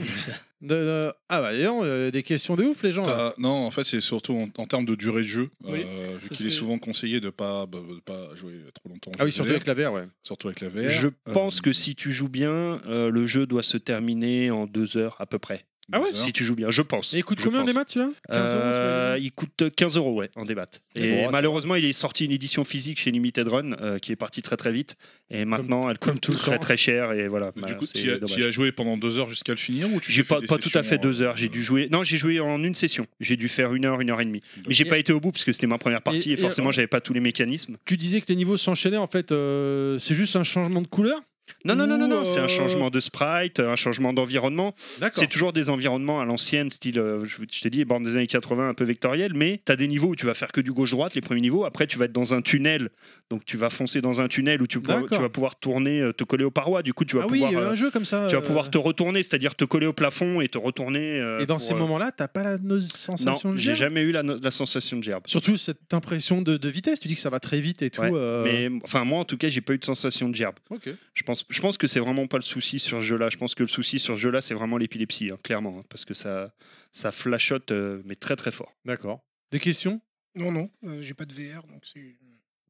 [0.65, 3.05] De- de- Ah, bah, dis donc, euh, des questions de ouf, les gens.
[3.05, 3.33] là.
[3.35, 6.17] T'as- Non, en fait, c'est surtout en, en termes de durée de jeu, Oui, euh,
[6.21, 9.11] vu qu'il est souvent conseillé de pas bah, de pas jouer trop longtemps.
[9.11, 10.03] en Ah oui, jeu surtout avec la VR, ouais.
[10.23, 10.89] surtout avec la VR.
[10.89, 14.65] Je Euh, pense que si tu joues bien, euh, le jeu doit se terminer en
[14.67, 15.65] deux heures à peu près.
[15.93, 16.07] Ah ouais.
[16.15, 17.13] Si tu joues bien, je pense.
[17.13, 17.67] Et il coûte Je combien pense.
[17.67, 18.11] des maths, celui-là?
[18.31, 20.65] 15 euros, Euh, il coûte 15 euros ouais, en débat.
[20.95, 24.11] Et bon, ça malheureusement, il est sorti une édition physique chez Limited Run euh, qui
[24.11, 24.95] est partie très très vite.
[25.29, 26.61] Et maintenant, elle coûte comme tout le très temps.
[26.61, 27.11] très cher.
[27.13, 27.51] Et voilà.
[27.55, 28.33] Mais bah, du coup, c'est tu as, dommage.
[28.35, 30.47] t'y as joué pendant deux heures jusqu'à le finir ou tu J'ai t'es pas, des
[30.47, 31.37] pas tout à fait deux euh, heures.
[31.37, 31.87] J'ai dû jouer.
[31.91, 33.05] Non, j'ai joué en une session.
[33.19, 34.41] J'ai dû faire une heure, une heure et demie.
[34.67, 36.33] Mais j'ai Et- pas été au bout parce que c'était ma première partie Et- et,
[36.33, 37.77] et- forcément, j'avais pas tous les mécanismes.
[37.85, 41.19] Tu disais que les niveaux s'enchaînaient, en fait, euh, c'est juste un changement de couleur?
[41.63, 44.73] Non, non, non, non, non, c'est un changement de sprite, un changement d'environnement.
[45.11, 48.69] C'est toujours des environnements à l'ancienne, style, euh, je t'ai dit, borne des années 80,
[48.69, 51.15] un peu vectoriel, mais tu as des niveaux où tu vas faire que du gauche-droite,
[51.15, 51.65] les premiers niveaux.
[51.65, 52.89] Après, tu vas être dans un tunnel,
[53.29, 55.17] donc tu vas foncer dans un tunnel où tu, pourras- D'accord.
[55.17, 56.83] tu vas pouvoir tourner, euh, te coller aux parois.
[56.83, 57.51] Du coup, tu vas Ah oui, pouvoir.
[57.51, 58.27] il y a euh, un jeu comme ça.
[58.29, 61.19] tu vas euh, pouvoir te retourner, c'est-à-dire te coller au plafond et te retourner.
[61.19, 63.77] euh, Et dans ces euh, moments-là, t'as pas la no- Non, sensation de j'ai gerbe
[63.79, 65.23] jamais eu la, no- la sensation de gerbe.
[65.27, 68.01] Surtout cette impression de, de vitesse, tu dis que ça va très vite et tout.
[68.01, 70.55] Ouais, Mais enfin, moi, en tout cas, j'ai pas eu de sensation de gerbe.
[70.69, 70.89] Ok.
[71.13, 73.29] Je pense, je pense que c'est vraiment pas le souci sur ce jeu-là.
[73.29, 76.05] Je pense que le souci sur ce jeu-là, c'est vraiment l'épilepsie, hein, clairement, hein, parce
[76.05, 76.53] que ça,
[76.91, 78.71] ça flashote, euh, mais très très fort.
[78.85, 79.21] D'accord.
[79.51, 80.01] Des questions?
[80.35, 82.01] Non, non, euh, j'ai pas de VR, donc c'est.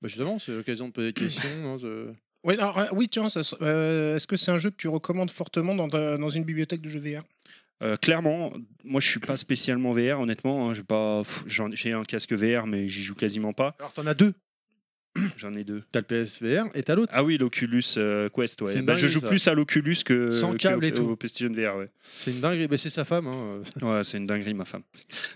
[0.01, 1.77] bah Justement, c'est l'occasion de poser des questions.
[1.79, 2.11] je-
[2.43, 4.87] Oui, alors, euh, oui, tiens, ça se- euh, est-ce que c'est un jeu que tu
[4.87, 7.23] recommandes fortement dans, ta- dans une bibliothèque de jeux VR
[7.83, 10.69] Euh, clairement, moi, je suis pas spécialement VR, honnêtement.
[10.69, 13.75] hein, j'ai pas, pff, j'en- j'ai un casque VR, mais j'y joue quasiment pas.
[13.79, 14.33] Alors, t'en as deux.
[15.37, 15.81] J'en ai deux.
[15.91, 17.11] T'as le PSVR et t'as l'autre.
[17.15, 18.61] Ah oui, l'Oculus euh, Quest.
[18.61, 18.81] Ouais.
[18.81, 19.27] Bah, je joue ça.
[19.27, 21.03] plus à l'Oculus que Sans câble au- et tout.
[21.03, 21.77] au PlayStation VR.
[21.77, 21.89] Ouais.
[22.03, 22.67] C'est une dinguerie.
[22.67, 23.27] Bah, c'est sa femme.
[23.27, 23.61] hein.
[23.81, 24.83] Ouais, c'est une dinguerie, ma femme.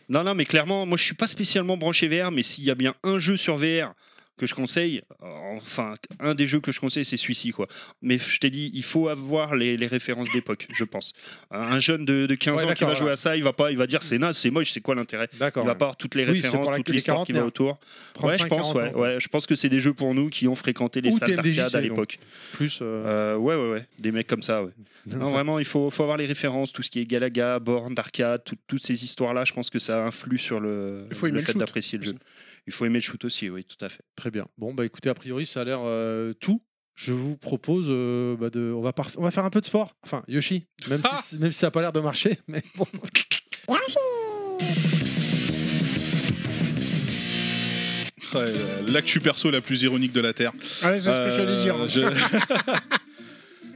[0.09, 2.75] Non, non, mais clairement, moi, je suis pas spécialement branché VR, mais s'il y a
[2.75, 3.93] bien un jeu sur VR
[4.39, 7.67] que je conseille, enfin, un des jeux que je conseille, c'est celui-ci, quoi.
[8.01, 11.13] Mais je t'ai dit, il faut avoir les, les références d'époque, je pense.
[11.51, 13.13] Un jeune de, de 15 Ouais, ans qui va jouer voilà.
[13.13, 15.27] à ça, il va pas, il va dire c'est naze, c'est moche, c'est quoi l'intérêt?
[15.33, 15.65] Il D'accord.
[15.65, 17.77] va pas avoir toutes les Oui, références, toute l'histoire qui va autour.
[18.23, 20.29] Ouais, je 35, pense, 40 ouais, ouais, je pense que c'est des jeux pour nous
[20.29, 22.17] qui ont fréquenté les Ou salles d'arcade à l'époque.
[22.53, 22.79] Plus.
[22.81, 24.71] euh, Euh, ouais, ouais, ouais, des mecs comme ça, ouais.
[25.07, 28.43] Non, vraiment, il faut, faut avoir les références, tout ce qui est Galaga, Born, d'arcade,
[28.45, 32.05] tout- toutes ces histoires-là, je pense que ça influe sur le, le fait d'apprécier le
[32.05, 32.15] jeu.
[32.69, 34.03] Il faut aimer le shoot aussi, oui, tout à fait.
[34.15, 34.45] Très bien.
[34.59, 36.61] Bon, bah écoutez, a priori, ça a l'air euh, tout.
[36.93, 38.71] Je vous propose euh, bah, de.
[38.77, 39.95] On va, par- on va faire un peu de sport.
[40.03, 42.85] Enfin, Yoshi, même, Ah si, même si ça n'a pas l'air de marcher, mais bon.
[43.67, 43.79] Ouais,
[48.87, 50.51] L'actu perso la plus ironique de la Terre.
[50.83, 51.75] Ah c'est ce que j'allais dire.
[51.75, 52.01] Euh, je...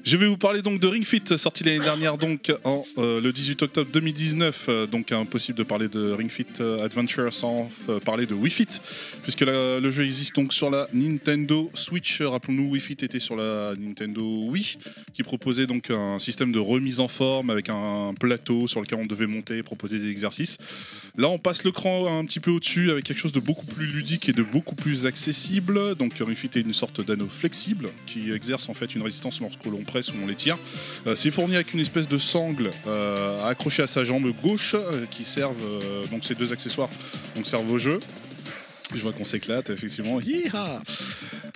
[0.06, 3.61] Je vais vous parler donc de Ring Fit, sorti l'année dernière donc euh, le 18
[3.61, 4.65] octobre 2019.
[4.67, 7.72] euh, donc impossible de parler de Ring Fit euh, Adventure sans
[8.03, 8.67] parler de Wii Fit,
[9.22, 12.22] puisque le jeu existe donc sur la Nintendo Switch.
[12.22, 14.77] Rappelons-nous, Wii Fit était sur la Nintendo Wii,
[15.14, 19.06] qui proposait donc un système de remise en forme avec un plateau sur lequel on
[19.06, 20.57] devait monter et proposer des exercices.
[21.17, 23.85] Là, on passe le cran un petit peu au-dessus avec quelque chose de beaucoup plus
[23.85, 25.95] ludique et de beaucoup plus accessible.
[25.95, 29.64] Donc, Ring Fit est une sorte d'anneau flexible qui exerce en fait une résistance lorsque
[29.65, 30.57] l'on ou on l'étire.
[31.07, 35.05] Euh, c'est fourni avec une espèce de sangle euh, accrochée à sa jambe gauche euh,
[35.09, 35.53] qui servent
[36.11, 36.89] donc ces deux accessoires
[37.43, 37.99] servent au jeu.
[38.95, 40.19] Je vois qu'on s'éclate, effectivement.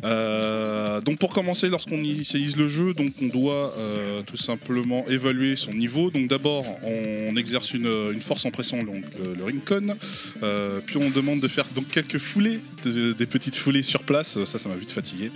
[0.03, 5.55] Euh, donc pour commencer, lorsqu'on initialise le jeu, donc on doit euh, tout simplement évaluer
[5.55, 6.09] son niveau.
[6.11, 9.95] Donc d'abord, on exerce une, une force en pressant donc, le, le Rincon.
[10.43, 14.43] Euh, puis on demande de faire donc quelques foulées, de- des petites foulées sur place.
[14.43, 15.31] Ça, ça m'a vite fatigué.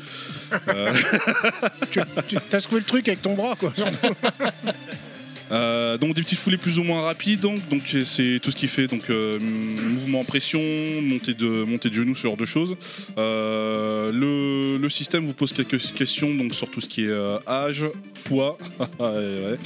[0.69, 0.91] Euh,
[1.91, 1.99] tu
[2.51, 3.73] as secoué le truc avec ton bras, quoi.
[5.51, 8.67] Euh, donc des petites foulées plus ou moins rapides, donc, donc c'est tout ce qui
[8.67, 10.61] fait donc euh, mouvement en pression,
[11.01, 12.75] montée de montée de genoux, ce genre de choses.
[13.17, 17.13] Euh, le, le système vous pose quelques questions donc sur tout ce qui est
[17.47, 17.85] âge,
[18.23, 18.57] poids,
[18.99, 19.57] ouais,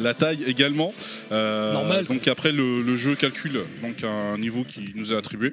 [0.00, 0.94] la taille également.
[1.30, 2.06] Normal.
[2.06, 5.50] Donc après le, le jeu calcule donc un niveau qui nous est attribué.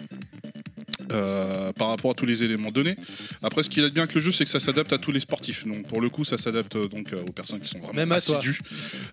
[1.11, 2.95] euh, par rapport à tous les éléments donnés.
[3.41, 5.11] Après, ce qu'il a de bien avec le jeu, c'est que ça s'adapte à tous
[5.11, 5.65] les sportifs.
[5.65, 8.22] Donc, pour le coup, ça s'adapte donc euh, aux personnes qui sont vraiment Même à
[8.22, 8.39] toi.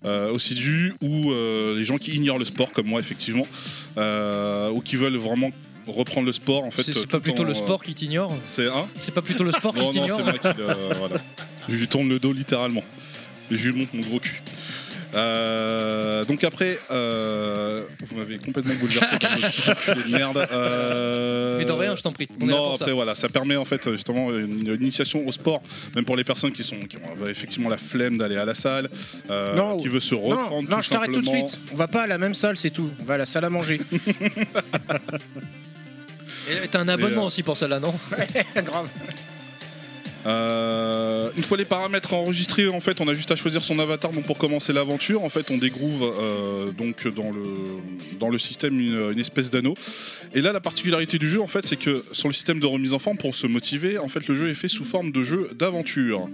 [0.05, 3.47] Euh, assidus ou euh, les gens qui ignorent le sport, comme moi, effectivement,
[3.99, 5.51] euh, ou qui veulent vraiment
[5.87, 6.65] reprendre le sport.
[6.65, 8.89] En fait, C'est pas plutôt en, le sport qui t'ignore C'est un.
[9.01, 10.63] C'est pas plutôt le sport qui Non, non, t'ignore c'est moi qui
[10.99, 11.17] voilà.
[11.69, 12.85] Je lui tourne le dos littéralement.
[13.51, 14.43] Et je lui montre mon gros cul.
[15.17, 20.47] Euh, donc après, euh, vous m'avez complètement bouleversé par votre petit enculé de merde.
[20.53, 22.29] Euh, Mais de rien, je t'en prie.
[22.41, 22.85] On est là Non, pour ça.
[22.85, 25.63] après voilà, ça permet en fait justement une, une initiation au sport,
[25.95, 28.89] même pour les personnes qui sont qui ont effectivement la flemme d'aller à la salle,
[29.31, 31.49] euh, Non, qui veut se reprendre non, non, tout je t'arrête tout de simplement.
[31.49, 31.61] suite.
[31.73, 32.91] On va pas à la même salle, c'est tout.
[33.01, 33.81] On va à la salle à manger.
[36.65, 37.93] Et T'as un abonnement euh, aussi pour celle-là, non?
[38.57, 38.89] Grave.
[40.27, 44.11] Euh, une fois les paramètres enregistrés, en fait, on a juste à choisir son avatar.
[44.11, 47.07] Donc pour commencer l'aventure, en fait, on dégroove euh, donc
[48.19, 49.75] dans le système une, espèce d'anneau.
[50.35, 52.93] Et là, la particularité du jeu, en fait, c'est que sur le système de remise
[52.93, 55.51] en forme, pour se motiver, en fait, le jeu est fait sous forme de jeu
[55.55, 56.29] d'aventure.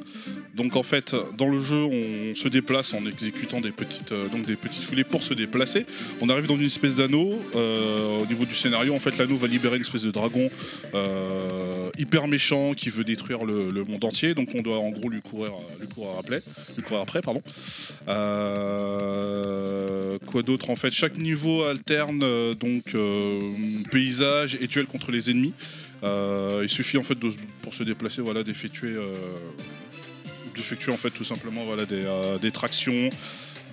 [0.54, 4.28] Donc en fait, dans le jeu, on se déplace en exécutant des petites euh,
[4.86, 5.86] foulées pour se déplacer.
[6.20, 7.40] On arrive dans une espèce d'anneau.
[7.54, 10.50] au niveau du scénario, en fait, l'anneau va libérer une espèce de dragon
[11.98, 14.34] hyper méchant qui veut détruire le, le monde entier.
[14.34, 16.42] Donc on doit en gros lui courir, lui courir après,
[16.76, 17.42] lui courir après, pardon.
[18.08, 19.12] Euh,
[20.26, 20.90] quoi d'autre en fait?
[20.90, 23.40] Chaque niveau alterne euh, donc euh,
[23.90, 25.54] paysage et duel contre les ennemis.
[26.04, 27.30] Euh, il suffit en fait de,
[27.62, 29.14] pour se déplacer, voilà, d'effectuer, euh,
[30.56, 33.10] d'effectuer en fait tout simplement voilà des, euh, des tractions.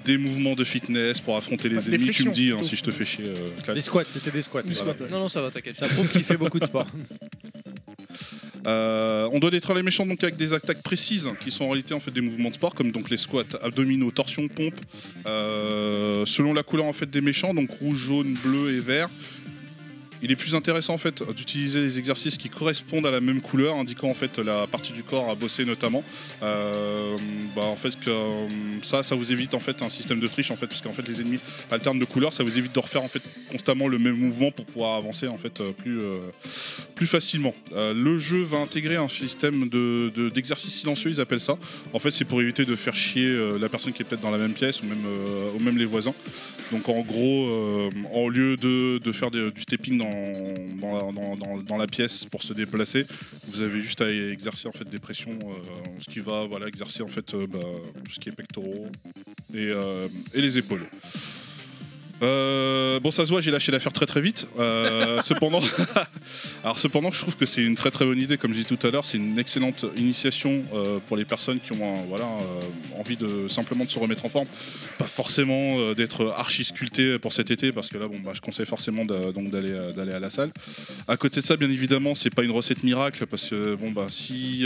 [0.06, 2.12] Des mouvements de fitness pour affronter les Des ennemis.
[2.12, 3.26] Tu me dis hein, si je te fais chier.
[3.28, 3.74] euh.
[3.74, 4.62] Des squats, c'était des squats.
[4.64, 5.10] Des squats, ouais.
[5.12, 5.76] Non, non, ça va, t'inquiète.
[5.76, 6.88] Ça prouve qu'il fait beaucoup de sport.
[8.68, 11.94] Euh, on doit détruire les méchants donc avec des attaques précises qui sont en réalité
[11.94, 14.76] en fait des mouvements de sport comme donc les squats, abdominaux, torsion, pompe.
[15.26, 19.10] euh, selon la couleur en fait des méchants, donc rouge, jaune, bleu et vert.
[20.22, 23.76] Il est plus intéressant en fait d'utiliser les exercices qui correspondent à la même couleur,
[23.78, 26.04] indiquant en fait la partie du corps à bosser notamment.
[26.44, 27.16] Euh,
[27.56, 28.48] bah, en fait euh,
[28.82, 31.08] ça, ça vous évite en fait un système de triche en fait, parce qu'en fait
[31.08, 31.40] les ennemis
[31.72, 34.66] alternent de couleurs, ça vous évite de refaire en fait constamment le même mouvement pour
[34.66, 36.00] pouvoir avancer en fait euh, plus
[36.96, 37.54] plus facilement.
[37.76, 40.12] Le jeu va intégrer un système de-
[40.70, 41.58] silencieux, ils appellent ça.
[41.94, 44.38] En fait, c'est pour éviter de faire chier la personne qui est peut-être dans la
[44.38, 44.86] même pièce ou
[45.64, 46.14] même, les voisins.
[46.72, 50.09] Donc, en gros, en lieu de, faire des- du stepping dans,
[50.80, 53.06] dans, la- pièce pour se déplacer,
[53.48, 55.56] vous avez juste à exercer en fait des pressions, euh,
[56.00, 57.60] ce qui va voilà, exercer en fait euh, bah,
[58.06, 58.88] tout ce qui est pectoraux
[59.54, 60.86] et, euh, et les épaules.
[62.22, 64.48] Euh, bon, ça se voit, j'ai lâché l'affaire très très vite.
[64.60, 65.62] Euh, cependant,
[66.64, 68.88] alors cependant, je trouve que c'est une très très bonne idée, comme je dis tout
[68.88, 72.28] à l'heure, c'est une excellente initiation euh, pour les personnes qui ont voilà
[72.98, 74.48] envie de simplement de se remettre en forme,
[74.98, 78.66] pas forcément d'être archi sculpté pour cet été, parce que là, bon, bah, je conseille
[78.66, 80.52] forcément donc d'aller d'aller à la salle.
[81.08, 84.08] À côté de ça, bien évidemment, c'est pas une recette miracle, parce que bon bah
[84.10, 84.66] si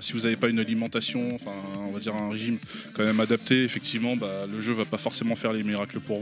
[0.00, 2.58] si vous n'avez pas une alimentation, enfin on va dire un régime
[2.94, 6.21] quand même adapté, effectivement, bah, le jeu va pas forcément faire les miracles pour vous.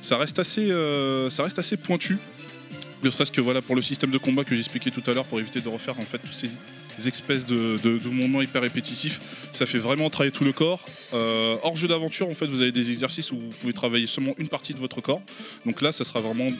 [0.00, 2.18] Ça reste assez, euh, ça reste assez pointu.
[3.02, 5.38] Ne serait-ce que voilà pour le système de combat que j'expliquais tout à l'heure pour
[5.38, 6.50] éviter de refaire en fait tous ces
[6.98, 9.20] ces espèces de, de, de mouvements hyper répétitifs.
[9.52, 10.84] Ça fait vraiment travailler tout le corps.
[11.14, 14.34] Euh, hors jeu d'aventure, en fait, vous avez des exercices où vous pouvez travailler seulement
[14.38, 15.22] une partie de votre corps.
[15.64, 16.50] Donc là, ça sera vraiment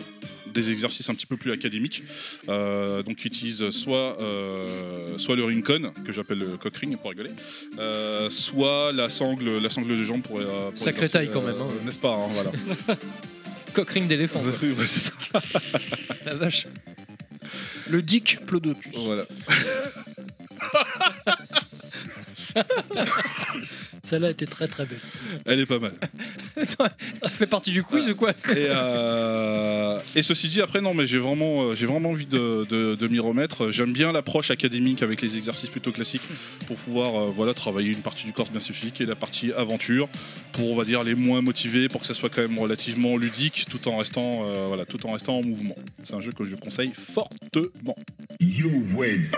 [0.54, 2.02] des exercices un petit peu plus académiques.
[2.48, 7.10] Euh, donc qui utilisent soit, euh, soit le Rincon, que j'appelle le cock ring pour
[7.10, 7.30] rigoler,
[7.78, 11.60] euh, soit la sangle, la sangle de jambe pour, euh, pour Sacrée taille quand même,
[11.60, 11.66] hein.
[11.84, 12.52] N'est-ce pas hein, voilà.
[13.74, 14.40] Cockring d'éléphant.
[14.40, 14.52] quoi.
[14.62, 15.12] Ouais, c'est ça.
[16.24, 16.66] La vache.
[17.90, 18.96] Le Dick Plodocus.
[19.04, 19.24] Voilà.
[24.06, 25.00] Celle-là était très très belle.
[25.46, 25.92] Elle est pas mal.
[26.66, 26.88] Ça
[27.28, 28.34] fait partie du quiz ou quoi Et,
[28.70, 32.94] euh, et ceci dit, après, non, mais j'ai vraiment, euh, j'ai vraiment envie de, de-
[32.94, 33.70] de m'y remettre.
[33.70, 36.22] J'aime bien l'approche académique avec les exercices plutôt classiques
[36.66, 40.08] pour pouvoir euh, voilà, travailler une partie du corps bien spécifique et la partie aventure
[40.52, 43.66] pour, on va dire, les moins motivés, pour que ça soit quand même relativement ludique
[43.68, 45.76] tout en restant, euh, voilà, tout en, restant en mouvement.
[46.04, 47.96] C'est un jeu que je conseille fortement.
[48.40, 49.28] You win.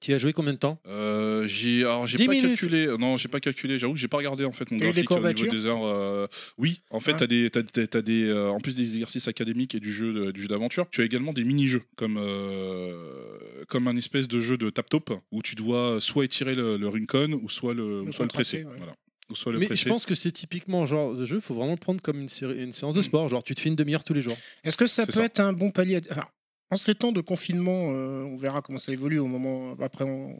[0.00, 0.78] Tu y as joué combien de temps?
[0.86, 2.48] Euh, j'ai alors j'ai 10 pas minutes.
[2.50, 5.10] calculé non j'ai pas calculé j'avoue que j'ai pas regardé en fait mon des graphique
[5.10, 6.26] au niveau des heures euh,
[6.58, 7.18] oui en fait Ah.
[7.20, 10.42] t'as des t'as des euh, en plus des exercices académiques et du jeu de- du
[10.42, 14.70] jeu d'aventure tu as également des mini-jeux comme euh, comme un espèce de jeu de
[14.70, 18.24] tap top où tu dois soit étirer le, le Rincon ou soit le, ou soit
[18.24, 18.74] le presser ouais.
[18.78, 18.94] voilà
[19.28, 21.54] ou soit le Mais je pense que c'est typiquement le genre de jeu, il faut
[21.54, 23.28] vraiment le prendre comme une, série- une séance de sport.
[23.28, 24.36] Genre, tu te fais une demi-heure tous les jours.
[24.62, 25.24] Est-ce que ça peut ça.
[25.24, 26.26] être un bon palier à- enfin,
[26.70, 30.36] En ces temps de confinement, euh, on verra comment ça évolue au moment après on-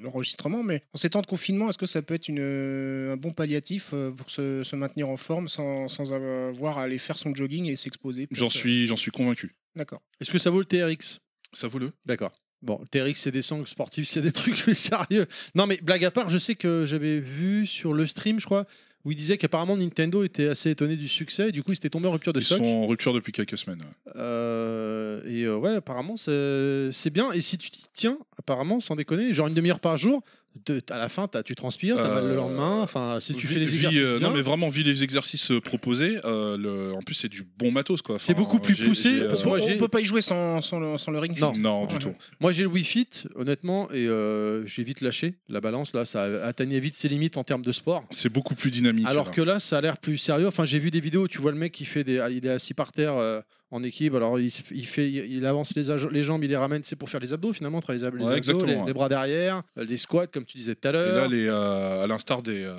[0.00, 3.16] l'enregistrement, mais en ces temps de confinement, est-ce que ça peut être une, euh, un
[3.16, 7.18] bon palliatif euh, pour se, se maintenir en forme sans, sans avoir à aller faire
[7.18, 10.02] son jogging et s'exposer j'en suis j'en suis convaincu D'accord.
[10.20, 11.18] Est-ce que ça vaut le TRX
[11.52, 12.32] ça vaut le D'accord.
[12.62, 15.26] Bon, le TRX, c'est des sangles sportifs, c'est des trucs mais sérieux.
[15.54, 18.66] Non, mais blague à part, je sais que j'avais vu sur le stream, je crois,
[19.06, 21.52] où il disait qu'apparemment Nintendo était assez étonné du succès.
[21.52, 22.58] Du coup, il s'était tombé en rupture de ils stock.
[22.58, 24.12] sont en rupture depuis quelques semaines ouais.
[24.16, 27.30] Euh, et euh, ouais, apparemment, c'est c'est bien.
[27.30, 30.24] Et si tu t'y tiens, apparemment, sans déconner, genre une demi-heure par jour,
[30.66, 32.80] de- à la fin, t'as- tu transpires, t'as mal le Euh, lendemain.
[32.82, 34.00] Enfin, si tu fais des exercices.
[34.00, 37.28] euh, bien, non mais vraiment vu les exercices euh, proposés euh, le- en plus c'est
[37.28, 39.88] du bon matos quoi C'est beaucoup plus poussé, euh, parce que moi, on j'ai- peut
[39.88, 41.52] pas y jouer sans, sans, le, sans le ring Non.
[41.52, 41.60] fit.
[41.60, 42.00] non du Ouais.
[42.00, 45.92] tout Moi, j'ai le Wii Fit, honnêtement, et euh, j'ai vite lâché la balance.
[45.92, 48.04] Là, ça atteignait vite ses limites en termes de sport.
[48.10, 49.32] c'est beaucoup plus dynamique Alors là.
[49.32, 50.46] que là, ça a l'air plus sérieux.
[50.48, 52.50] Enfin, j'ai vu des vidéos où tu vois le mec qui fait des, il est
[52.50, 54.14] assis par terre euh, en équipe.
[54.14, 57.52] Alors, il, fait, il, avance les, jambes, il les ramène, c'est pour faire les abdos
[57.52, 60.74] finalement, travailler les Ouais, abdos, les, les bras derrière, euh, les squats comme tu disais
[60.74, 61.14] tout à Et l'heure.
[61.22, 62.74] là, les, euh, à l'instar des, euh,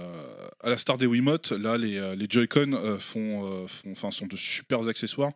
[0.62, 4.88] à l'instar des Wiimote, là, les, euh, les Joy-Con euh, font, enfin, sont de super
[4.88, 5.32] accessoires.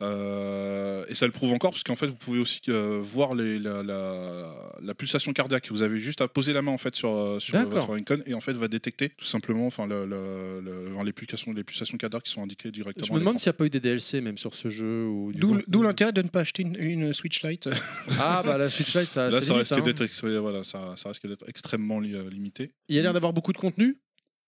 [0.00, 2.60] Et ça le prouve encore, parce qu'en fait, vous pouvez aussi
[3.00, 5.68] voir les, la, la- la pulsation cardiaque.
[5.70, 8.40] Vous avez juste à poser la main en fait sur, sur votre Rincon et en
[8.40, 12.22] fait va détecter tout simplement, enfin, le, le- le- enfin, les pulsations, les pulsations cardiaques
[12.24, 13.06] qui sont indiquées directement.
[13.06, 14.93] Je me demande s'il n'y a pas eu des DLC même sur ce jeu.
[15.06, 15.32] Ou
[15.66, 17.68] D'où l'intérêt de ne pas acheter une, une Switch Lite.
[18.20, 19.80] Ah, bah la Switch Lite, ça, Là, ça limite, risque hein.
[19.82, 22.72] d'être voilà, ça, ça risque d'être extrêmement li- euh, limité.
[22.88, 23.98] Il y a l'air d'avoir beaucoup de contenu.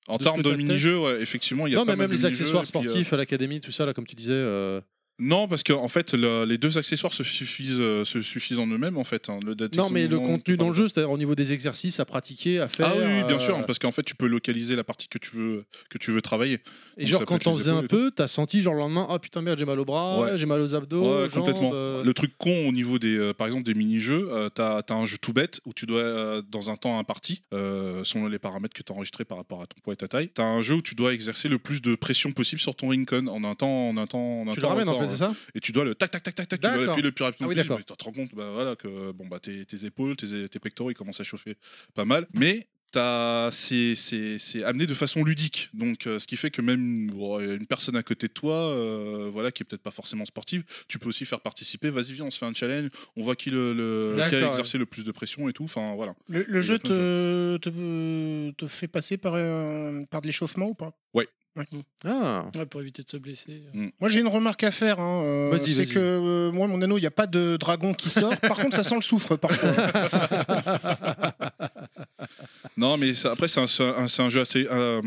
[0.08, 2.22] En termes de mini-jeux, ouais, effectivement, il y a Non, pas mais mal même de
[2.22, 4.32] les mini-jeux, accessoires et puis, euh, sportifs à l'académie, tout ça, là, comme tu disais.
[4.32, 4.80] euh,
[5.18, 8.66] Non, parce qu'en en fait, le- les deux accessoires se suffisent, euh, se suffisent en
[8.66, 9.30] eux-mêmes, en fait.
[9.30, 9.38] hein.
[9.46, 12.04] Le Non, mais le mouvement, contenu dans le jeu, c'est-à-dire au niveau des exercices à
[12.04, 12.88] pratiquer, à faire.
[12.90, 15.16] Ah oui, oui, bien euh, sûr, parce qu'en fait, tu peux localiser la partie que
[15.16, 16.60] tu veux, que tu veux travailler.
[16.98, 18.28] Et Donc, genre, ça peut quand être t'en les faisais épaules un et peu, t'as
[18.28, 20.36] senti, genre, le lendemain, oh putain, merde, j'ai mal au bras, Ouais.
[20.36, 21.70] j'ai mal aux abdos, Ouais, aux jambes, complètement.
[21.72, 24.94] euh, Le truc con au niveau des, euh, par exemple, des mini-jeux, euh, t'as as
[24.94, 28.38] un jeu tout bête où tu dois, euh, dans un temps imparti, euh, selon les
[28.38, 30.60] paramètres que tu as enregistrés par rapport à ton poids et ta taille, t'as un
[30.60, 33.54] jeu où tu dois exercer le plus de pression possible sur ton Rincon en un
[33.54, 35.34] temps, en un temps, en un Tu le temps ramènes, en record, fait, c'est ça
[35.54, 37.46] Et tu dois le tac tac tac tac tac, tu dois appuyer le plus rapidement
[37.46, 37.78] Ah oui, possible, d'accord.
[37.78, 40.58] mais tu te rends compte bah, voilà, que bon, bah, tes, tes épaules, tes, tes
[40.58, 41.56] pectoraux, ils commencent à chauffer
[41.94, 42.26] pas mal.
[42.34, 45.68] Mais c'est c'est- c'est amené de façon ludique.
[45.74, 49.50] Donc, euh, ce qui fait que même une personne à côté de toi, euh, voilà,
[49.52, 51.90] qui est peut-être pas forcément sportive, tu peux aussi faire participer.
[51.90, 52.88] Vas-y, viens, on se fait un challenge.
[53.16, 55.64] On voit qui, le, le- qui a exercé le plus de pression et tout.
[55.64, 56.14] Enfin, voilà.
[56.28, 60.92] Le, jeu te, te, te fait passer par, euh, par de l'échauffement ou pas?
[61.14, 61.26] Ouais.
[62.04, 63.62] Ah, Ouais, pour éviter de se blesser.
[63.98, 65.00] Moi j'ai une remarque à faire.
[65.00, 68.10] hein, euh, c'est que euh, moi mon anneau il n'y a pas de dragon qui
[68.10, 68.36] sort.
[68.40, 69.70] Par contre ça sent le soufre parfois.
[72.76, 75.00] Non, mais ça- après, c'est un, jeu assez, euh,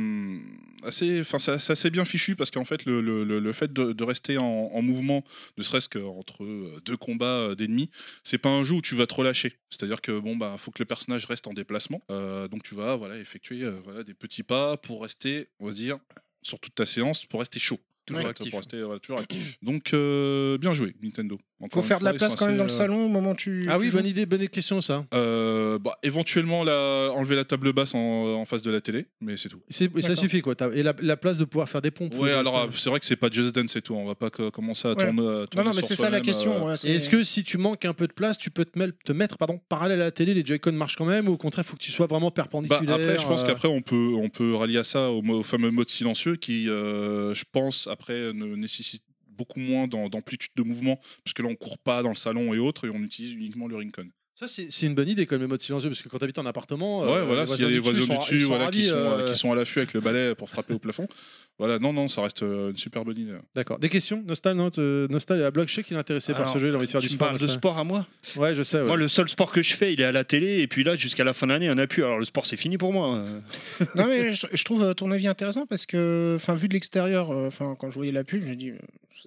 [0.84, 3.94] assez, enfin, c'est assez bien fichu parce qu'en fait, le, le- le- le fait de,
[3.94, 5.24] de rester en, en mouvement,
[5.58, 7.90] ne serait-ce qu'entre euh, deux combats euh, d'ennemis,
[8.24, 9.54] c'est pas un jeu où tu vas te relâcher.
[9.70, 12.02] C'est-à-dire que bon, bah, faut que le personnage reste en déplacement.
[12.10, 15.74] Euh, donc tu vas, voilà, effectuer euh, voilà, des petits pas pour rester, on va
[15.74, 15.98] dire,
[16.42, 17.80] sur toute ta séance, pour rester chaud.
[18.06, 18.54] Toujours Pour actif.
[18.56, 19.58] rester voilà, toujours actif.
[19.62, 21.38] Donc, euh, bien joué, Nintendo.
[21.74, 23.66] Faut faire de la place quand même dans le euh, salon au moment où tu.
[23.70, 23.98] Ah tu oui, joues.
[23.98, 25.06] bonne idée, bonne question ça.
[25.14, 29.36] euh, bah, éventuellement la, enlever la table basse en, en face de la télé, mais
[29.36, 29.60] c'est tout.
[29.70, 30.56] C'est- Ça suffit quoi.
[30.74, 32.16] Et la, la place de pouvoir faire des pompes.
[32.16, 33.94] Ouais, alors euh, c'est vrai que c'est pas Just Dance et tout.
[33.94, 35.04] On va pas co- commencer à Ouais.
[35.04, 35.20] tourner.
[35.20, 36.66] à Non, tourner non, mais c'est ça la question.
[36.68, 39.12] euh, ouais, c'est- est-ce que si tu manques un peu de place, tu peux te,
[39.12, 41.70] mettre pardon, parallèle à la télé, les Joy-Con marchent quand même ou au contraire, il
[41.70, 44.30] faut que tu sois vraiment Bah, perpendiculaire après, je pense euh, qu'après on peut on
[44.30, 49.04] peut rallier à ça au, fameux mode silencieux qui, euh, je pense, après ne nécessite
[49.40, 52.60] beaucoup moins d'am- d'amplitude de mouvement puisque là on court pas dans le salon et
[52.60, 54.08] autres et on utilise uniquement le Rincon.
[54.36, 56.38] Ça, c'est une bonne idée quand même, le mode silencieux, parce que quand tu habites
[56.40, 58.96] en appartement, Ouais, euh, voilà, s'il y a des voisins du dessus voilà, qui, sont,
[58.96, 61.10] euh, qui sont à l'affût avec le balai pour frapper au plafond.
[61.58, 63.34] Voilà, non, non, ça reste euh, une super bonne idée.
[63.54, 63.80] D'accord.
[63.80, 64.24] Des questions?
[64.26, 64.70] Nostal, non
[65.10, 66.86] Nostal est à bloc, je sais qu'il est intéressé par ce jeu, il a envie
[66.88, 67.28] de faire tu du sport.
[67.28, 68.08] parles de sport à moi?
[68.38, 68.78] Ouais, je sais.
[68.80, 68.88] ouais.
[68.88, 70.96] Moi, le seul sport que je fais, il est à la télé, et puis là,
[70.96, 72.06] jusqu'à la fin de l'année, il n'y en a plus.
[72.06, 73.18] Alors, le sport, c'est fini pour moi.
[73.18, 73.40] euh.
[73.96, 77.76] Non, mais je, je trouve ton avis intéressant parce que, enfin, vu de l'extérieur, enfin,
[77.78, 78.72] quand je voyais la pub, je me dis,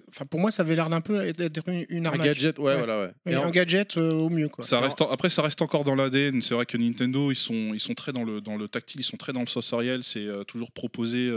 [0.09, 2.25] enfin, pour moi, ça avait l'air d'un peu être une, une un arnaque.
[2.27, 2.77] gadget, ouais, Ouais.
[2.77, 3.11] voilà, ouais.
[3.31, 4.63] Et un en- gadget euh, au mieux, quoi.
[4.65, 6.41] Ça reste en- après, ça reste encore dans l'ADN.
[6.41, 9.05] C'est vrai que Nintendo, ils sont, ils sont très dans le, dans le tactile, ils
[9.05, 10.03] sont très dans le sensoriel.
[10.03, 11.29] C'est euh, toujours proposer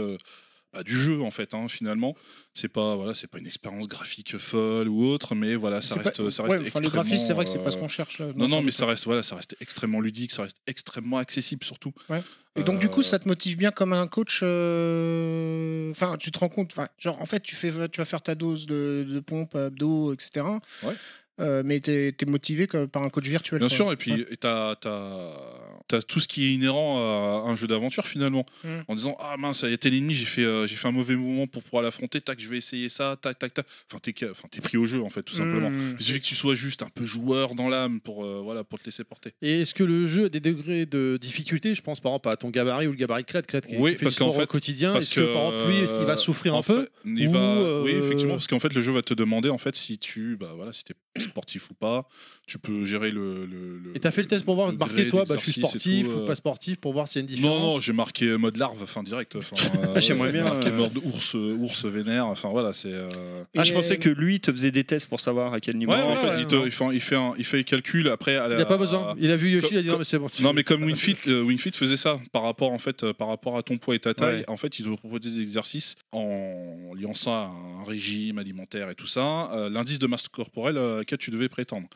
[0.77, 1.53] euh, du jeu en fait.
[1.53, 2.15] hein, finalement,
[2.53, 6.21] c'est pas voilà, c'est pas une expérience graphique folle ou autre, mais voilà, ça reste,
[6.23, 6.87] pas- ça ouais, reste extrêmement.
[6.89, 8.19] les graphismes, c'est vrai que c'est pas ce euh, qu'on cherche.
[8.19, 11.17] là, dans Non, non, mais ça reste voilà, ça reste extrêmement ludique, ça reste extrêmement
[11.17, 11.93] accessible surtout.
[12.09, 12.21] Ouais.
[12.59, 14.39] Et donc, du coup, Euh, ça te motive bien comme un coach.
[14.41, 16.73] euh, Enfin, tu te rends compte.
[16.97, 20.45] Genre, en fait, tu, fais, tu vas faire ta dose de, de pompe, abdos, etc.
[20.83, 20.93] Ouais.
[21.39, 23.59] Euh, mais tu es, motivé comme par un coach virtuel.
[23.59, 23.75] Bien quoi.
[23.75, 24.25] sûr, et puis Ouais.
[24.41, 28.45] tu as, tout ce qui est inhérent à un jeu d'aventure finalement.
[28.63, 28.67] Mm.
[28.87, 30.91] En disant Ah mince, il y a tel ennemi, j'ai fait, euh, j'ai fait un
[30.91, 33.65] mauvais mouvement pour pouvoir l'affronter, tac, je vais essayer ça, tac, tac, tac.
[33.91, 35.69] Enfin, t'es enfin, t'es pris au jeu en fait, tout simplement.
[35.69, 35.95] Mm.
[35.99, 38.79] Il suffit que tu sois juste un peu joueur dans l'âme pour, euh, voilà, pour
[38.79, 39.33] te laisser porter.
[39.41, 42.35] Et est-ce que le jeu a des degrés de difficulté Je pense par exemple à
[42.35, 44.27] ton gabarit ou le gabarit de Clad, Clad qui, Oui, qui fait parce du sport
[44.33, 44.93] qu'en fait- au quotidien.
[44.93, 46.81] Parce Est-ce que, par exemple lui, il va souffrir en un peu?
[46.81, 49.49] fait, il ou, va, euh, Oui, effectivement, parce qu'en fait, le jeu va te demander
[49.49, 50.93] en fait si tu, bah voilà, si t'es
[51.29, 52.07] sportif ou pas.
[52.47, 53.45] Tu peux gérer le.
[53.45, 56.05] le, le- Et t'as fait le test pour voir, marquer toi, bah, je suis sportif
[56.07, 56.25] tout, ou euh.
[56.27, 57.59] pas sportif pour voir s'il y a une différence.
[57.59, 59.35] Non, non, j'ai marqué mode larve, enfin direct.
[59.35, 59.55] Enfin,
[59.95, 62.25] euh, J'aimerais j'ai bien, Marqué euh, mode ours, ours vénère.
[62.27, 62.91] Enfin voilà, c'est.
[62.93, 65.91] euh, Ah, je pensais que lui te faisait des tests pour savoir à quel niveau.
[65.91, 68.37] Ouais, fait, il, te- il fait, un- il fait un, il fait les calculs après.
[68.37, 69.15] À la, Il n'a pas besoin.
[69.19, 70.27] Il a vu Yoshi, il a dit non, mais c'est bon.
[70.41, 73.77] Non, mais comme WinFit, WinFit faisait ça par rapport en fait, par rapport à ton
[73.77, 74.37] poids et ta taille.
[74.39, 74.49] Ouais.
[74.49, 78.95] En fait, ils te proposaient des exercices en liant ça à un régime alimentaire et
[78.95, 79.51] tout ça.
[79.53, 81.87] euh, L'indice de masse corporelle euh, auquel tu devais prétendre.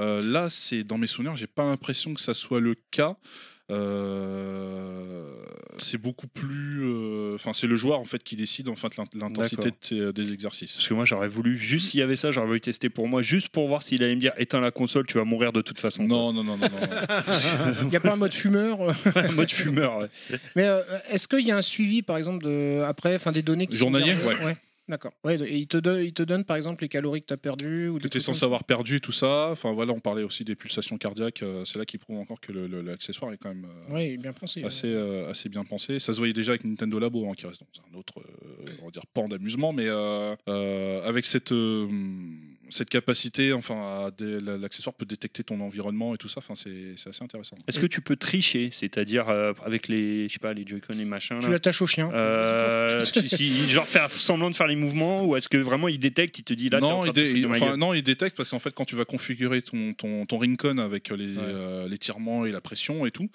[0.00, 3.16] Euh, là, c'est dans mes souvenirs, j'ai pas l'impression que ça soit le cas.
[3.70, 5.24] Euh,
[5.78, 6.80] c'est beaucoup plus.
[6.84, 10.32] euh, Enfin, c'est le joueur en fait qui décide en fait l'in- l'intensité de des
[10.32, 10.76] exercices.
[10.76, 13.20] Parce que moi, j'aurais voulu, juste s'il y avait ça, j'aurais voulu tester pour moi,
[13.22, 15.78] juste pour voir s'il allait me dire éteins la console, tu vas mourir de toute
[15.80, 16.04] façon.
[16.04, 16.78] Non, non, non, non, non.
[17.82, 18.78] Il n'y a pas un mode fumeur.
[19.12, 19.22] quoi.
[19.32, 19.98] mode fumeur.
[19.98, 20.08] ouais.
[20.56, 23.66] Mais euh, est-ce qu'il y a un suivi, par exemple, de, après, enfin, des données
[23.66, 24.56] qui Journalier, sont gardées ouais.
[24.88, 25.12] D'accord.
[25.22, 27.36] Ouais, et il te donne, il te donne, par exemple, les calories que tu as
[27.36, 29.50] perdues ou que tu es censé avoir perdu et tout ça.
[29.50, 31.42] Enfin voilà, on parlait aussi des pulsations cardiaques.
[31.42, 34.64] euh, c'est là qui prouve encore que l'accessoire est quand même euh, Ouais, bien pensé.
[34.64, 35.98] assez, euh, assez bien pensé.
[35.98, 38.22] Ça se voyait déjà avec Nintendo Labo, hein, qui reste dans un autre
[38.80, 41.52] on va dire, pan d'amusement, mais avec cette,
[42.70, 44.10] cette capacité, enfin,
[44.60, 46.38] l'accessoire peut détecter ton environnement et tout ça.
[46.38, 47.56] Enfin, c'est assez intéressant.
[47.66, 51.04] Est-ce que tu peux tricher, c'est-à-dire euh, avec les, je sais pas, les Joy-Con et
[51.04, 52.10] machin Tu l'attaches au chien.
[52.12, 55.98] euh, tu- si- genre faire semblant de faire les mouvements ou est-ce que vraiment il
[55.98, 58.36] détecte, il te dit là t'es en non, train il dé- enfin, non, il détecte
[58.36, 62.44] parce qu'en fait, quand tu vas configurer ton, ton, ton Rincon avec les, euh, l'étirement
[62.46, 63.28] et la pression et tout,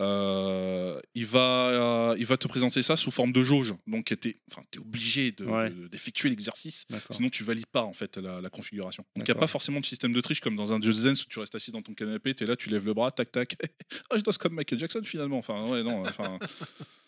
[0.00, 3.74] euh, il, va, euh, il va te présenter ça sous forme de jauge.
[3.86, 4.36] Donc, tu es,
[4.78, 5.70] obligé de- Ouais.
[5.70, 8.73] de- d'effectuer l'exercice, sinon tu valides pas en fait la, la configuration.
[8.82, 11.24] Donc, il n'y a pas forcément de système de triche comme dans un Just Dance
[11.24, 13.30] où tu restes assis dans ton canapé, tu es là, tu lèves le bras, tac,
[13.32, 13.56] tac.
[14.10, 15.38] ah, je danse comme Michael Jackson finalement.
[15.38, 16.38] Enfin, ouais, non, enfin.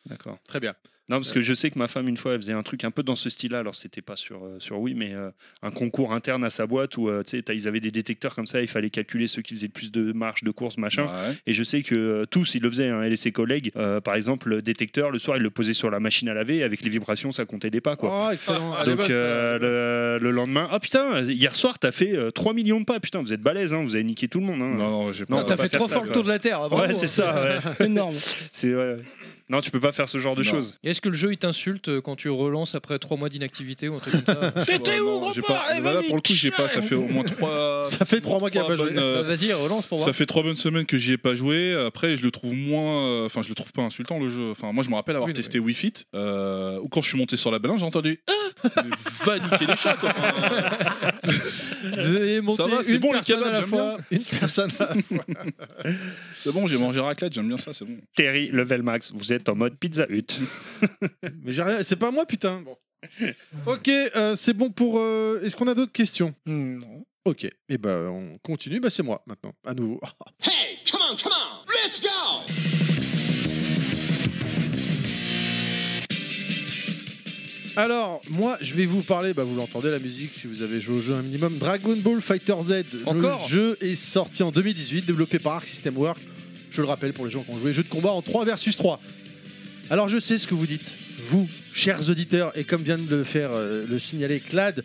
[0.06, 0.38] D'accord.
[0.46, 0.74] Très bien.
[1.08, 2.90] Non, parce que je sais que ma femme, une fois, elle faisait un truc un
[2.90, 3.60] peu dans ce style-là.
[3.60, 5.30] Alors, c'était pas sur, euh, sur Wii, mais euh,
[5.62, 8.34] un concours interne à sa boîte où, euh, tu sais, t'as- ils avaient des détecteurs
[8.34, 11.04] comme ça, il fallait calculer ceux qui faisaient le plus de marches, de courses, machin.
[11.04, 11.34] ouais.
[11.46, 13.70] Et je sais que euh, tous, ils le faisaient, hein, elle et ses collègues.
[13.76, 16.64] Euh, par exemple, le détecteur, le soir, il le posait sur la machine à laver,
[16.64, 18.26] avec les vibrations, ça comptait des pas, quoi.
[18.28, 18.74] Oh, excellent.
[18.82, 19.12] Elle est Donc bonne, ça.
[19.12, 22.98] euh, le, le lendemain, ah putain, hier soir t'as fait euh, 3 millions de pas,
[22.98, 24.60] putain vous êtes balèze, hein, vous avez niqué tout le monde.
[24.60, 24.74] hein.
[24.76, 25.44] Non, non, j'ai Non, pas.
[25.44, 26.58] T'as fait trois fois le tour de la Terre.
[26.68, 26.78] bravo.
[26.82, 27.42] Ouais, c'est ça,
[27.80, 27.86] ouais.
[27.86, 28.14] Énorme.
[28.50, 28.96] C'est ouais.
[29.48, 30.50] Non, tu peux pas faire ce genre de Non.
[30.50, 30.76] choses.
[30.82, 33.88] Et Est-ce que le jeu il t'insulte euh, quand tu relances après 3 mois d'inactivité
[33.88, 36.16] ou un truc comme ça T'étais où, j'ai gros pas- porc Allez, bah vas-y, pour
[36.16, 36.68] le coup, j'ai pas.
[36.68, 37.84] Ça fait au moins trois.
[37.84, 38.92] Ça fait trois mois qu'il a trois pas joué.
[38.94, 40.08] bonnes, euh, Bah, Vas-y, relance pour voir.
[40.08, 41.76] Ça fait trois bonnes semaines que j'y ai pas joué.
[41.86, 43.06] Après, je le trouve moins.
[43.06, 44.50] euh, Enfin, je le trouve pas insultant le jeu.
[44.50, 45.92] Enfin, moi, je me rappelle avoir Oui, non, testé Wii Fit.
[46.16, 48.20] euh, ou quand je suis monté sur la balance, j'ai entendu.
[48.28, 48.32] Ah
[48.84, 48.90] Mais
[49.24, 50.08] va niquer les chats, quoi.
[50.10, 51.12] Enfin,
[51.84, 53.98] Veuillez monter va, c'est une bon, les personne kebabs, à la j'aime fois.
[54.10, 55.24] Une personne à la fois.
[56.38, 57.96] c'est bon, j'ai mangé raclette, j'aime bien ça, c'est bon.
[58.14, 60.26] Terry, level max, vous êtes en mode Pizza Hut.
[61.44, 61.82] Mais j'ai rien.
[61.82, 62.62] C'est pas moi, putain.
[62.62, 62.76] Bon.
[63.66, 64.98] Ok, euh, c'est bon pour.
[64.98, 66.34] euh, Est-ce qu'on a d'autres questions?
[66.46, 67.04] Non.
[67.24, 67.44] Ok.
[67.68, 68.80] Et ben, on continue.
[68.80, 70.00] Bah, c'est moi maintenant, à nouveau.
[70.42, 73.56] Hey, come on, come on, let's go!
[77.78, 80.96] Alors, moi, je vais vous parler, bah, vous l'entendez la musique si vous avez joué
[80.96, 81.58] au jeu un minimum.
[81.58, 82.72] Dragon Ball Fighter Z.
[83.04, 83.42] Encore?
[83.42, 86.22] Le jeu est sorti en 2018, développé par Arc System Works.
[86.70, 87.72] Je le rappelle pour les gens qui ont joué.
[87.74, 88.98] Jeu de combat en 3 versus 3.
[89.90, 90.92] Alors, je sais ce que vous dites,
[91.30, 94.82] vous, chers auditeurs, et comme vient de le faire euh, le signaler Clad,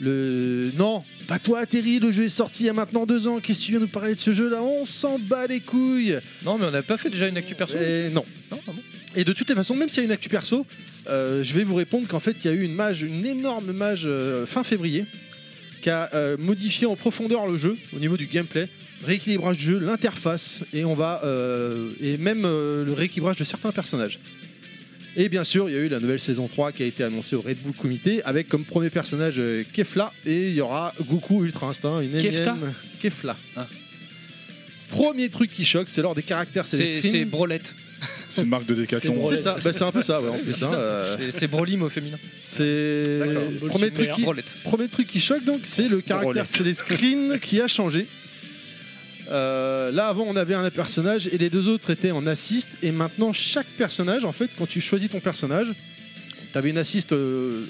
[0.00, 0.70] le.
[0.76, 3.40] Non, pas toi, Terry, le jeu est sorti il y a maintenant deux ans.
[3.40, 4.62] Qu'est-ce que tu viens nous parler de ce jeu là?
[4.62, 7.76] On s'en bat les couilles Non, mais on n'a pas fait déjà une actu perso
[7.76, 8.24] Et non.
[8.50, 8.58] Non,
[9.16, 10.66] Et de toutes les façons, même s'il y a une actu perso,
[11.08, 13.72] euh, je vais vous répondre qu'en fait, il y a eu une mage, une énorme
[13.72, 15.04] mage euh, fin février
[15.82, 18.68] qui a euh, modifié en profondeur le jeu au niveau du gameplay,
[19.04, 23.72] rééquilibrage du jeu, l'interface et on va euh, et même euh, le rééquilibrage de certains
[23.72, 24.18] personnages.
[25.16, 27.36] Et bien sûr, il y a eu la nouvelle saison 3 qui a été annoncée
[27.36, 31.44] au Red Bull Comité avec comme premier personnage euh, Kefla et il y aura Goku
[31.44, 33.36] Ultra Instinct, une Kefta énième Kefla.
[33.56, 33.66] Ah.
[34.88, 37.08] Premier truc qui choque, c'est lors des caractères C'est célestes.
[37.10, 37.74] c'est Brolette.
[38.28, 39.28] C'est une marque de décathlon.
[39.30, 40.52] C'est ça, bah, c'est un peu ça, ouais, en plus.
[40.52, 42.18] C'est hein, euh, C'est- C'est Brolim au féminin.
[42.44, 43.42] c'est D'accord.
[43.68, 44.52] premier truc qui Brolette.
[44.64, 48.06] premier truc qui choque donc c'est le caractère les screens qui a changé.
[49.30, 52.68] Euh, là avant on avait un personnage et les deux autres étaient en assist.
[52.82, 55.68] Et maintenant chaque personnage en fait quand tu choisis ton personnage
[56.52, 57.64] tu avais une assist euh,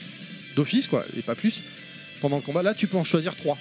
[0.56, 1.62] d'office quoi et pas plus
[2.20, 2.62] pendant le combat.
[2.62, 3.58] Là tu peux en choisir trois.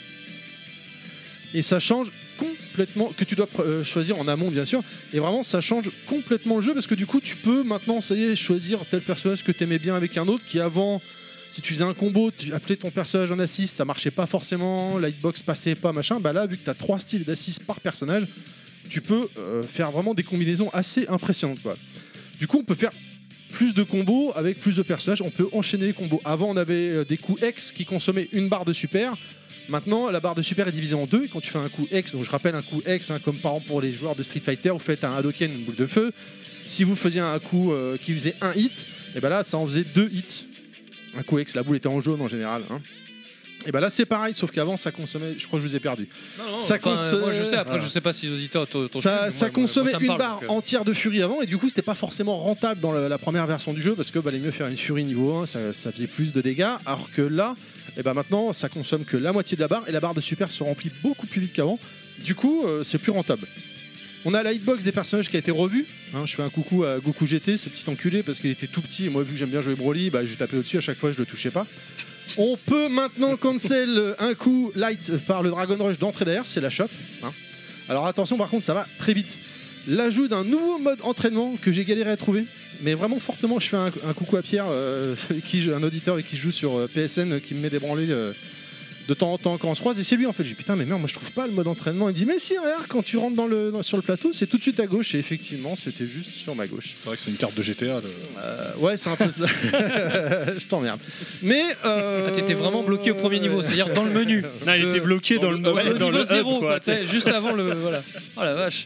[1.53, 4.81] Et ça change complètement que tu dois euh, choisir en amont bien sûr.
[5.13, 8.15] Et vraiment ça change complètement le jeu parce que du coup tu peux maintenant ça
[8.15, 11.01] y est choisir tel personnage que tu aimais bien avec un autre qui avant
[11.53, 14.97] si tu faisais un combo, tu appelais ton personnage en assist, ça marchait pas forcément,
[14.97, 16.19] la hitbox passait pas, machin.
[16.19, 18.23] Bah là, vu que tu as trois styles d'assist par personnage,
[18.89, 21.61] tu peux euh, faire vraiment des combinaisons assez impressionnantes.
[21.61, 21.75] Quoi.
[22.39, 22.89] Du coup, on peut faire
[23.51, 26.19] plus de combos avec plus de personnages, on peut enchaîner les combos.
[26.25, 29.13] Avant, on avait euh, des coups X qui consommaient une barre de super.
[29.69, 31.25] Maintenant, la barre de super est divisée en deux.
[31.25, 33.37] Et quand tu fais un coup X, donc je rappelle un coup X, hein, comme
[33.37, 35.85] par exemple pour les joueurs de Street Fighter, vous faites un Hadoken, une boule de
[35.85, 36.11] feu.
[36.65, 39.67] Si vous faisiez un coup euh, qui faisait un hit, et ben là, ça en
[39.67, 40.47] faisait deux hits.
[41.17, 42.63] Un coup la boule était en jaune en général.
[42.69, 42.81] hein.
[43.65, 45.35] Et ben là, c'est pareil, sauf qu'avant, ça consommait.
[45.37, 46.09] Je crois que je vous ai perdu.
[46.37, 47.85] Non, non, Ça enfin, consomme- Moi je sais, après voilà.
[47.85, 48.67] je sais pas si les auditeurs
[49.01, 51.57] Ça, ça moi- consommait moi, ça me une barre entière de Fury avant et du
[51.57, 54.39] coup c'était pas forcément rentable dans la, la première version du jeu parce que valait
[54.39, 57.55] mieux faire une Fury niveau 1 ça, ça faisait plus de dégâts alors que là
[57.95, 60.19] et ben maintenant ça consomme que la moitié de la barre et la barre de
[60.21, 61.79] super se remplit beaucoup plus vite qu'avant
[62.19, 63.47] du coup euh, c'est plus rentable
[64.25, 65.85] on a la hitbox des personnages qui a été revue
[66.15, 68.81] hein, je fais un coucou à Goku GT ce petit enculé parce qu'il était tout
[68.81, 70.97] petit et moi vu que j'aime bien jouer Broly bah, je tapais au-dessus à chaque
[70.97, 71.65] fois je le touchais pas
[72.37, 76.69] on peut maintenant cancel un coup light par le Dragon Rush d'entrée d'air, c'est la
[76.69, 76.87] shop.
[77.23, 77.31] hein.
[77.89, 79.37] Alors attention, par contre, ça va très vite.
[79.87, 82.45] L'ajout d'un nouveau mode entraînement que j'ai galéré à trouver,
[82.81, 85.15] mais vraiment fortement, je fais un, coucou à Pierre, euh,
[85.75, 88.31] un auditeur et qui joue sur euh, PSN, qui me met des branlées euh,
[89.07, 89.99] de temps en temps quand on se croise.
[89.99, 90.43] Et c'est lui en fait.
[90.43, 92.09] Je dis putain, mais merde, moi je trouve pas le mode entraînement.
[92.09, 94.31] Il me dit, mais si, regarde, quand tu rentres dans le, dans- sur le plateau,
[94.33, 95.13] c'est tout de suite à gauche.
[95.15, 96.95] Et effectivement, c'était juste sur ma gauche.
[96.99, 97.99] C'est vrai que c'est une carte de GTA.
[98.01, 98.03] le-
[98.41, 99.45] Euh, ouais, c'est un peu ça.
[100.57, 100.99] je t'emmerde.
[101.41, 101.63] Mais.
[101.85, 102.25] Euh...
[102.27, 104.43] Ah, T'étais vraiment bloqué au premier niveau, c'est-à-dire dans le menu.
[104.65, 106.79] Non, il était bloqué dans le, Dans ouais, le dans niveau le hub, zéro, quoi,
[106.79, 107.73] quoi, juste avant le.
[107.73, 108.01] Voilà.
[108.37, 108.85] Oh la vache.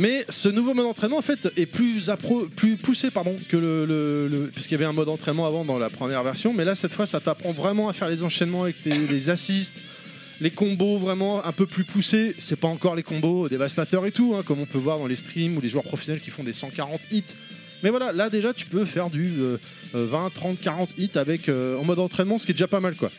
[0.00, 3.84] Mais ce nouveau mode d'entraînement en fait est plus, appro- plus poussé pardon que le,
[3.84, 6.74] le- le- puisqu'il y avait un mode d'entraînement avant dans la première version, mais là
[6.74, 9.82] cette fois ça t'apprend vraiment à faire les enchaînements avec les assists,
[10.40, 12.34] les combos vraiment un peu plus poussés.
[12.38, 15.16] C'est pas encore les combos dévastateurs et tout, hein, comme on peut voir dans les
[15.16, 17.22] streams ou les joueurs professionnels qui font des 140 hits.
[17.82, 19.58] Mais voilà, là déjà tu peux faire du euh,
[19.94, 22.80] euh, 20, 30, 40 hits avec euh, en mode entraînement, ce qui est déjà pas
[22.80, 23.10] mal quoi.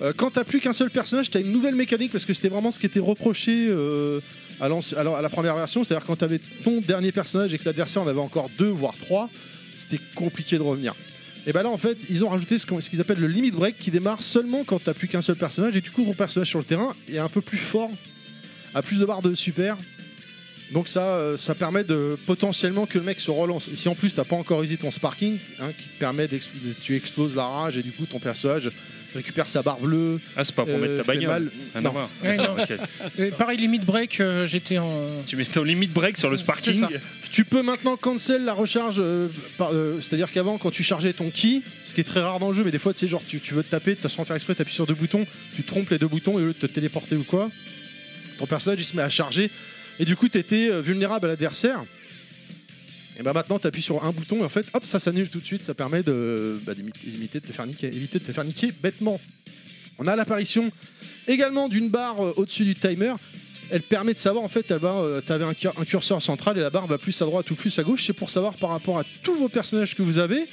[0.00, 2.70] Euh, quand t'as plus qu'un seul personnage, t'as une nouvelle mécanique parce que c'était vraiment
[2.70, 4.20] ce qui était reproché euh,
[4.60, 5.84] à, à la première version.
[5.84, 9.30] C'est-à-dire quand t'avais ton dernier personnage et que l'adversaire en avait encore deux voire trois,
[9.78, 10.94] c'était compliqué de revenir.
[11.46, 13.92] Et bah là en fait ils ont rajouté ce qu'ils appellent le limit break qui
[13.92, 16.64] démarre seulement quand t'as plus qu'un seul personnage et du coup ton personnage sur le
[16.64, 17.90] terrain est un peu plus fort,
[18.74, 19.76] a plus de barres de super.
[20.72, 23.68] Donc ça, euh, permet de potentiellement que le mec se relance.
[23.68, 26.74] Et si en plus t'as pas encore usé ton sparking, hein, qui te permet d'exploser,
[26.82, 28.70] tu exploses la rage et du coup ton personnage
[29.14, 30.20] récupère sa barre bleue.
[30.36, 31.50] Ah, c'est pas pour euh, mettre ta bagnole.
[31.74, 31.94] à Non.
[32.24, 34.92] Ouais, pareil, limite break, euh, j'étais en.
[35.26, 36.74] Tu mets ton limite break sur le C'est sparking.
[36.80, 36.88] ça.
[37.30, 39.28] Tu peux maintenant cancel la recharge, euh,
[39.58, 42.48] par- euh, c'est-à-dire qu'avant, quand tu chargeais ton ki, ce qui est très rare dans
[42.50, 44.24] le jeu, mais des fois, tu sais, genre, tu, tu veux te taper, t'as sans
[44.24, 46.58] faire exprès, t'appuies sur deux boutons, tu trompes les deux boutons et au lieu de
[46.58, 47.50] te téléporter ou quoi,
[48.38, 49.50] ton personnage il se met à charger
[49.98, 51.80] et du coup, t'étais euh, vulnérable à l'adversaire.
[53.18, 55.44] Et bah maintenant, t'appuies sur un bouton et en fait, hop, ça s'annule tout de
[55.44, 58.72] suite, ça permet de bah, d'éviter- de te faire niquer, éviter de te faire niquer
[58.82, 59.18] bêtement.
[59.98, 60.70] On a l'apparition
[61.26, 63.14] également d'une barre euh, au-dessus du timer
[63.70, 66.86] elle permet de savoir en fait, euh, un, cur- un curseur central et la barre
[66.86, 68.04] va plus à droite ou plus à gauche.
[68.06, 70.46] C'est pour savoir par rapport à tous vos personnages que vous avez,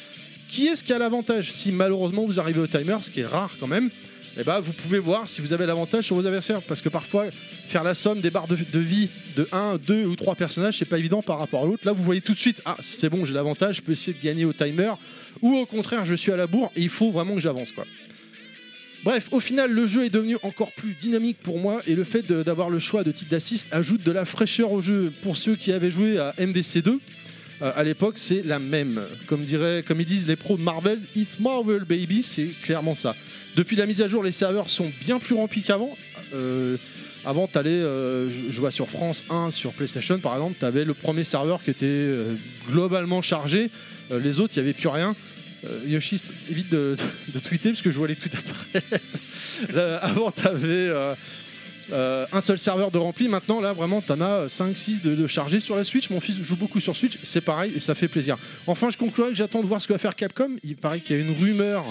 [0.50, 1.52] qui est-ce qui a l'avantage?
[1.52, 3.92] Si malheureusement vous arrivez au timer, ce qui est rare quand même,
[4.38, 6.62] eh ben, vous pouvez voir si vous avez l'avantage sur vos adversaires.
[6.62, 7.26] Parce que parfois,
[7.68, 10.98] faire la somme des barres de, vie de 1, 2 ou 3 personnages, c'est pas
[10.98, 11.86] évident par rapport à l'autre.
[11.86, 14.24] Là, vous voyez tout de suite, ah, c'est bon, j'ai l'avantage, je peux essayer de
[14.24, 14.94] gagner au timer.
[15.42, 17.72] Ou au contraire, je suis à la bourre et il faut vraiment que j'avance.
[17.72, 17.86] quoi.
[19.04, 22.26] Bref, au final, le jeu est devenu encore plus dynamique pour moi et le fait
[22.26, 25.12] d'avoir le choix de titre d'assist ajoute de la fraîcheur au jeu.
[25.24, 27.00] Pour ceux qui avaient joué à MVC2,
[27.62, 29.02] euh, à l'époque, c'est la même.
[29.28, 33.14] Comme, dirait, comme ils disent les pros de Marvel, it's Marvel baby, c'est clairement ça.
[33.56, 35.96] Depuis la mise à jour, les serveurs sont bien plus remplis qu'avant.
[36.34, 36.78] Euh,
[37.26, 40.94] avant, tu allais, je vois sur France 1, sur PlayStation par exemple, tu avais le
[40.94, 42.36] premier serveur qui était euh,
[42.70, 43.70] globalement chargé.
[44.12, 45.16] Euh, les autres, il n'y avait plus rien.
[45.66, 46.98] Euh, Yoshi, évite de,
[47.44, 50.02] tweeter parce que je vois les tweets apparaître.
[50.06, 50.92] Avant, tu avais
[51.94, 53.30] un seul serveur de rempli.
[53.30, 56.10] Maintenant, là, vraiment, tu en as 5-6 de, de chargés sur la Switch.
[56.10, 57.18] Mon fils joue beaucoup sur Switch.
[57.24, 58.38] C'est pareil et ça fait plaisir.
[58.68, 60.58] Enfin, je conclurai que j'attends de voir ce que va faire Capcom.
[60.64, 61.86] Il paraît qu'il y a une rumeur.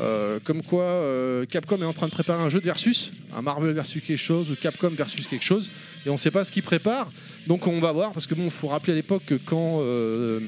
[0.00, 3.42] Euh, comme quoi euh, Capcom est en train de préparer un jeu de versus, un
[3.42, 5.70] Marvel versus quelque chose ou Capcom versus quelque chose,
[6.04, 7.10] et on ne sait pas ce qu'ils préparent.
[7.46, 10.40] Donc on va voir, parce que bon, faut rappeler à l'époque que quand euh,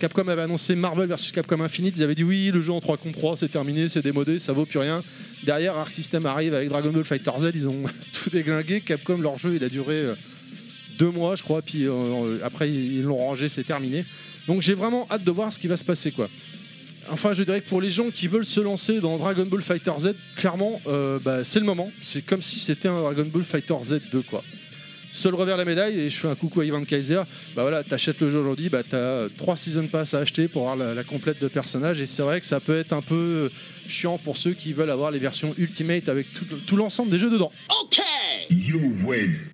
[0.00, 2.98] Capcom avait annoncé Marvel versus Capcom Infinite, ils avaient dit oui, le jeu en 3
[2.98, 5.02] contre 3, c'est terminé, c'est démodé, ça vaut plus rien.
[5.44, 8.80] Derrière, Arc System arrive avec Dragon Ball Fighter Z, ils ont tout déglingué.
[8.80, 10.04] Capcom, leur jeu, il a duré
[10.98, 11.86] deux mois, je crois, puis
[12.42, 14.04] après ils l'ont rangé, c'est terminé.
[14.46, 16.28] Donc j'ai vraiment hâte de voir ce qui va se passer, quoi.
[17.10, 19.92] Enfin, je dirais que pour les gens qui veulent se lancer dans Dragon Ball Fighter
[19.98, 21.90] Z, clairement, euh, bah, c'est le moment.
[22.02, 24.42] C'est comme si c'était un Dragon Ball Fighter Z 2, quoi.
[25.12, 27.22] Seul revers de la médaille, et je fais un coucou à Ivan Kaiser,
[27.54, 30.88] bah voilà, t'achètes le jeu aujourd'hui, bah t'as 3 season pass à acheter pour avoir
[30.88, 33.48] la, la complète de personnages, et c'est vrai que ça peut être un peu
[33.86, 37.30] chiant pour ceux qui veulent avoir les versions Ultimate avec tout, tout l'ensemble des jeux
[37.30, 37.52] dedans.
[37.84, 38.02] Okay!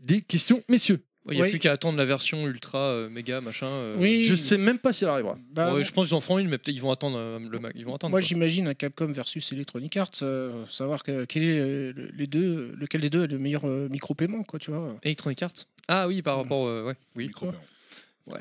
[0.07, 1.51] Des questions, messieurs Il n'y a Oui.
[1.51, 3.67] plus qu'à attendre la version ultra euh, méga machin.
[3.67, 3.95] euh.
[3.99, 4.25] Oui.
[4.25, 5.39] Je sais même pas si elle arrivera.
[5.53, 7.59] Bah, Ouais, je pense qu'ils en feront une, mais peut-être ils vont attendre euh, le
[7.59, 7.73] mag.
[7.77, 8.11] Ils vont attendre.
[8.11, 13.01] Moi, j'imagine un Capcom versus Electronic Arts, euh, savoir que- quel est les deux, lequel
[13.01, 14.97] des deux est le meilleur euh, micro-paiement, quoi, tu vois.
[15.03, 15.53] Electronic Arts?
[15.89, 16.67] Ah oui, par rapport.
[16.67, 17.27] euh, ouais, oui.
[17.29, 17.59] Micro-paiement.
[18.27, 18.39] Ouais,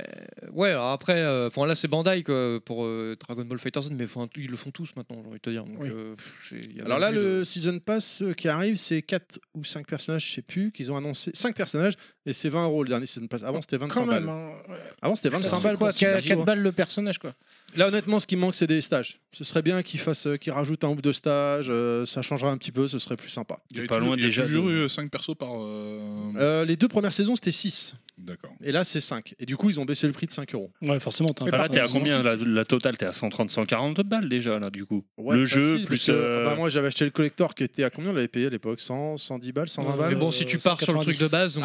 [0.51, 0.69] ouais.
[0.71, 4.47] Alors après, euh, là c'est Bandai quoi, pour euh, Dragon Ball Fighter Z, mais ils
[4.51, 5.63] le font tous maintenant, j'ai envie de te dire.
[5.63, 5.89] Donc, Oui.
[5.91, 9.39] euh, pff, c'est- y a Alors là, de- le Season Pass qui arrive, c'est 4
[9.55, 11.31] ou 5 personnages, je sais plus, qu'ils ont annoncé.
[11.33, 11.93] 5 personnages,
[12.29, 13.43] et c'est 20 euros le dernier Season Pass.
[13.43, 14.35] Avant, c'était 25 Quand même, balles.
[14.35, 14.75] hein, ouais.
[15.01, 15.77] Avant, c'était 25 C'est balles.
[15.77, 16.43] quoi, pour six persos, 4 hein.
[16.43, 17.33] balles le personnage, quoi?
[17.75, 19.19] Là, honnêtement, ce qui me manque, c'est des stages.
[19.31, 21.67] Ce serait bien qu'ils fassent, euh, qu'ils rajoutent un ou deux stages.
[21.69, 23.59] euh, ça changerait un petit peu, ce serait plus sympa.
[23.71, 25.35] Il y a Pas toujours, loin il y a déjà toujours de- eu 5 persos
[25.37, 25.49] par.
[25.53, 27.93] euh, Euh, les deux premières saisons, c'était 6.
[28.17, 28.51] D'accord.
[28.61, 29.33] Et là, c'est 5.
[29.39, 30.71] Et du coup, ils ont baissé le prix de 5 euros.
[30.81, 32.97] Ouais, forcément, un Enfin, là, t'es à combien la, la totale?
[32.97, 35.05] T'es à 130, 140 balles déjà, là, du coup.
[35.17, 36.05] Ouais, le jeu, facile, plus.
[36.07, 38.47] que, euh, bah, moi, j'avais acheté le collector qui était à combien on l'avait payé
[38.47, 38.81] à l'époque?
[38.81, 40.13] 100, 110 balles, 120 Euh, balles?
[40.15, 41.31] Mais bon, si tu euh, pars sur le truc de 190.
[41.31, 41.57] base,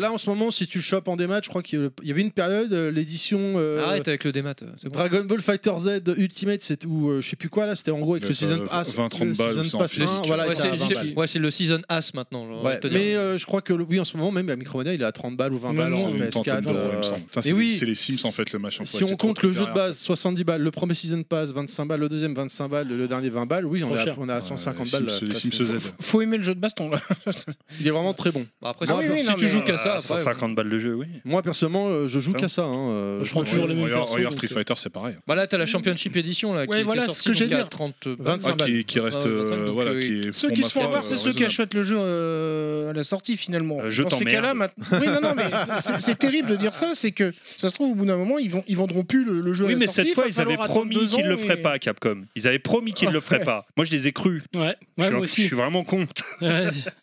[0.00, 1.84] bah là, en ce moment, si tu le chopes en démat, je crois qu'il y
[1.84, 3.38] a- avait une période, euh, l'édition.
[3.56, 4.54] euh, Arrête avec le démat.
[4.60, 4.90] bon.
[4.90, 7.98] Dragon Ball Fighter Z Ultimate, c'est ou euh, je sais plus quoi là, c'était en
[7.98, 8.94] gros avec le Season euh, Pass.
[8.96, 10.08] 20, 30 le balles, Season Pass physique.
[10.08, 11.12] 1, voilà, Ouais, c'est à 20 c'est- balles.
[11.16, 12.62] ouais, c'est le Season As maintenant.
[12.62, 15.00] Ouais, mais euh, je crois que le- oui, en ce moment, même à Micromania, il
[15.02, 16.30] est à 30 balles ou 20 Non, balles non, en C'est une PS4.
[16.30, 17.20] trentaine d'euros, il me euh, semble.
[17.20, 18.84] Putain, et C'est oui, c'est les Sims en fait le machin.
[18.84, 22.00] Si on compte le jeu de base, 70 balles, le premier Season Pass, 25 balles,
[22.00, 23.90] le deuxième, 25 balles, le dernier, 20 balles, oui, on
[24.30, 25.06] à 150 balles.
[26.00, 27.00] Faut- aimer le jeu de baston, là.
[27.80, 28.46] Il est vraiment très bon.
[28.60, 31.06] Bah, après, Ah si- tu joues qu'à ça, à après, 150 balles de jeu, oui.
[31.24, 32.44] Moi, personnellement, euh, je joue Putain.
[32.44, 32.62] qu'à ça.
[32.64, 35.14] hein, euh, Je prends toujours les mêmes persos, regarde Street euh, Fighter, c'est pareil.
[35.26, 37.46] Bah là, t'as la Championship Edition là, qui, Ouais, voilà, est ce sortie que j'ai
[37.46, 37.54] dit.
[37.70, 38.16] 30 balles.
[38.40, 39.16] 25 Ah, qui, qui reste.
[39.24, 41.44] Ouais, euh, 25, donc, voilà, qui est Ceux qui se font avoir, c'est ceux qui
[41.44, 43.80] achètent le jeu euh, à la sortie, finalement.
[43.82, 45.44] Euh, je Dans ces cas-là, maintenant- oui, non, non, mais
[45.80, 48.50] c'est- terrible de dire ça, c'est que ça se trouve, au bout d'un moment, ils,
[48.50, 50.34] vont, ils vendront plus le, le jeu Oui, à la mais cette fois, il ils
[50.34, 52.22] va avaient promis qu'ils le ans feraient pas, Capcom.
[52.36, 53.64] Ils avaient promis qu'ils le feraient pas.
[53.76, 54.42] Moi, je les ai crus.
[54.54, 55.42] Ouais, Je moi Je aussi.
[55.46, 56.06] suis vraiment con.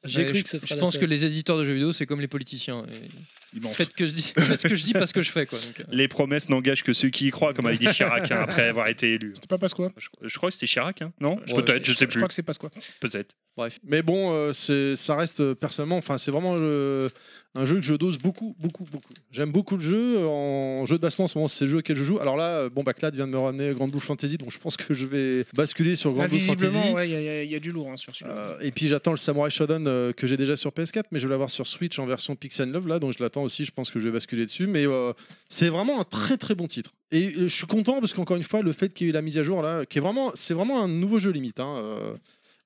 [0.05, 1.93] J'ai cru je- que ça serait Je la pense que les éditeurs de jeux vidéo,
[1.93, 2.66] c'est comme les politiciens.
[2.67, 5.45] Et Faites, que je dis, faites ce que je dis, pas ce que je fais.
[5.45, 5.57] Quoi.
[5.57, 5.83] Donc, euh.
[5.89, 8.87] Les promesses n'engagent que ceux qui y croient, comme avait dit Chirac hein, après avoir
[8.87, 9.31] été élu.
[9.33, 9.89] C'était pas Pasqua.
[9.97, 11.37] Je, je crois que c'était Chirac, hein non?
[11.37, 12.19] Ouais, Peut-être, je sais Je plus.
[12.19, 12.69] crois que c'est Pasqua.
[12.99, 13.35] Peut-être.
[13.55, 13.79] Bref.
[13.83, 17.09] Mais bon, euh, c'est, ça reste euh, personnellement, enfin, c'est vraiment euh,
[17.55, 19.13] un jeu que je dose beaucoup, beaucoup, beaucoup.
[19.31, 20.27] J'aime beaucoup le jeu.
[20.27, 22.19] En jeu de baston, en ce moment, c'est le jeu auquel je joue.
[22.19, 24.59] Alors là, euh, bon, bah, Clad vient de me ramener Grand Blue Fantasy, donc je
[24.59, 26.93] pense que je vais basculer sur Grand Là, Blue Fantasy.
[26.93, 28.37] ouais, il y, a- y du lourd hein, sur celui-là.
[28.37, 31.25] Euh, et puis j'attends le Samurai Shodown euh, que j'ai déjà sur PS4, mais je
[31.27, 33.65] vais l'avoir sur Switch en version Pixel Love là, donc je l'attends aussi.
[33.65, 35.13] Je pense que je vais basculer dessus, mais euh,
[35.49, 36.93] c'est vraiment un très très bon titre.
[37.11, 39.21] Et je suis content parce qu'encore une fois, le fait qu'il y ait eu la
[39.21, 41.59] mise à jour là, qui est vraiment, c'est vraiment un nouveau jeu limite.
[41.59, 41.81] Hein,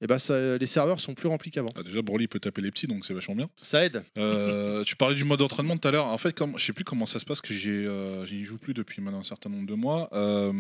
[0.02, 1.70] et ben ça, les serveurs sont plus remplis qu'avant.
[1.76, 3.50] Ah, déjà, Broly peut taper les petits, donc c'est vachement bien.
[3.62, 4.04] Ça aide.
[4.18, 6.08] Euh, tu parlais du mode d'entraînement tout à l'heure.
[6.08, 8.58] En fait, comme, je sais plus comment ça se passe, que j'ai, euh, j'y joue
[8.58, 10.10] plus depuis maintenant un certain nombre de mois.
[10.14, 10.52] Euh,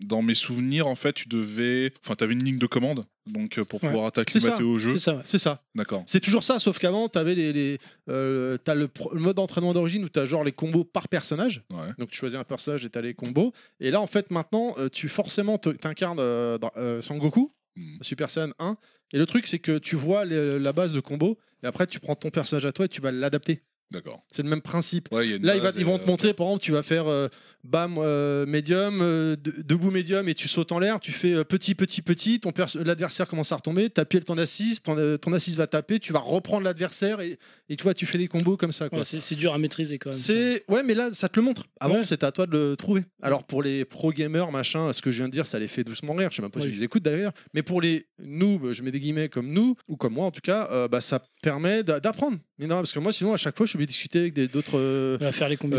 [0.00, 3.58] dans mes souvenirs, en fait, tu devais, enfin, tu avais une ligne de commande, donc
[3.58, 3.90] euh, pour Ouais.
[3.90, 4.92] pouvoir C'est t'acclimater au jeu.
[4.92, 5.22] C'est ça, ouais.
[5.24, 5.62] C'est ça.
[5.74, 6.02] D'accord.
[6.06, 7.78] C'est toujours ça, sauf qu'avant, tu avais les, les,
[8.10, 11.08] euh, t'as le, pro- le mode d'entraînement d'origine où tu as genre les combos par
[11.08, 11.62] personnage.
[11.70, 11.88] Ouais.
[11.98, 13.52] Donc tu choisis un personnage et tu as les combos.
[13.80, 17.52] Et là, en fait, maintenant, euh, tu forcément t'incarnes euh, euh, Sangoku.
[18.00, 18.76] Super Saiyan 1.
[19.12, 21.38] Et le truc, c'est que tu vois la base de combo.
[21.62, 23.62] Et après, tu prends ton personnage à toi et tu vas l'adapter.
[23.92, 24.24] D'accord.
[24.32, 25.08] C'est le même principe.
[25.12, 27.28] Ouais, Là, ils, va- ils vont te montrer, par exemple, tu vas faire euh,
[27.62, 31.44] bam, euh, médium, euh, de- debout médium et tu sautes en l'air, tu fais euh,
[31.44, 32.52] petit, petit, petit, ton
[32.84, 36.12] l'adversaire commence à retomber, tu appuies ton assist, ton, euh, ton assist va taper, tu
[36.12, 38.88] vas reprendre l'adversaire et, et toi, tu fais des combos comme ça.
[38.92, 40.18] Ouais, c'est dur à maîtriser quand même.
[40.18, 40.32] ça.
[40.32, 41.64] C'est ouais, mais là, ça te le montre.
[41.78, 42.04] Avant, Ouais.
[42.04, 43.04] c'était à toi de le trouver.
[43.22, 45.84] Alors pour les pro gamers, machin, ce que je viens de dire, ça les fait
[45.84, 46.28] doucement rire.
[46.32, 46.70] Je sais même pas Oui.
[46.70, 47.32] si ils écoutent d'ailleurs.
[47.54, 50.40] Mais pour les noobs, je mets des guillemets comme nous ou comme moi en tout
[50.40, 52.38] cas, euh, bah ça permet d'a- d'apprendre.
[52.58, 54.34] Mais non, parce que moi, sinon, à chaque fois, je suis obligé de discuter avec
[54.50, 55.16] d'autres euh,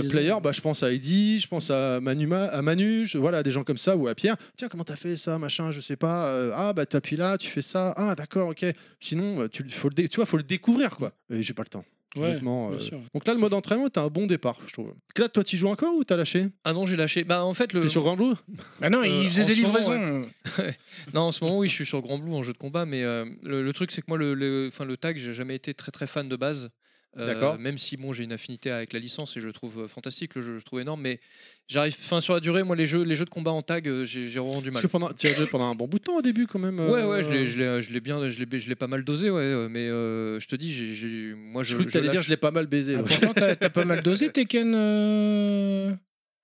[0.10, 0.36] players.
[0.42, 3.64] Bah, je pense à Eddie, je pense à Manu, à Manu, je- voilà, des gens
[3.66, 4.38] comme ça ou à Pierre.
[4.56, 6.28] Tiens, comment t'as fait ça, machin, je sais pas.
[6.30, 7.94] Euh, ah bah tu appuies là, tu fais ça.
[7.98, 8.66] Ah d'accord, ok.
[9.02, 11.12] Sinon, euh, tu faut le, tu vois, faut le découvrir quoi.
[11.30, 11.84] Et j'ai pas le temps.
[12.16, 12.80] Ouais, bien euh.
[12.80, 13.00] sûr.
[13.14, 14.94] Donc là, le mode entraînement, t'as un bon départ, je trouve.
[15.18, 16.48] Là, toi, tu joues encore ou t'as lâché?
[16.64, 17.24] Ah non, j'ai lâché.
[17.24, 17.82] Bah en fait le.
[17.82, 18.34] T'es sur Grand Blue?
[18.80, 20.30] Bah non, Euh, il faisait en des ce moment, livraisons.
[21.14, 23.04] Non, en ce moment, oui, je suis sur Grand Blue en jeu de combat, mais
[23.04, 25.74] euh, le, le truc, c'est que moi, le, le, enfin, le tag, j'ai jamais été
[25.74, 26.70] très très fan de base.
[27.18, 27.58] Euh, D'accord.
[27.58, 30.36] Même si bon, j'ai une affinité avec la licence et je le trouve euh, fantastique,
[30.36, 31.20] le jeu, je le trouve énorme, mais
[31.68, 34.06] j'arrive, enfin, sur la durée, moi, les jeux, les jeux de combat en tag, euh,
[34.06, 34.82] j'ai vraiment du Parce mal.
[34.84, 36.80] que pendant, tu as joué pendant un bon bout de temps au début quand même.
[36.80, 38.86] Ouais, euh, ouais, je l'ai, je l'ai, je l'ai bien, je l'ai, je l'ai pas
[38.88, 41.70] mal dosé, ouais, euh, mais euh, je te dis, j'ai, moi, je.
[41.70, 42.96] Je crois que t'allais dire, je l'ai pas mal baisé.
[42.96, 43.08] Ah, ouais.
[43.10, 44.74] pourtant, t'as t'as pas mal dosé Tekken.
[44.76, 45.96] euh,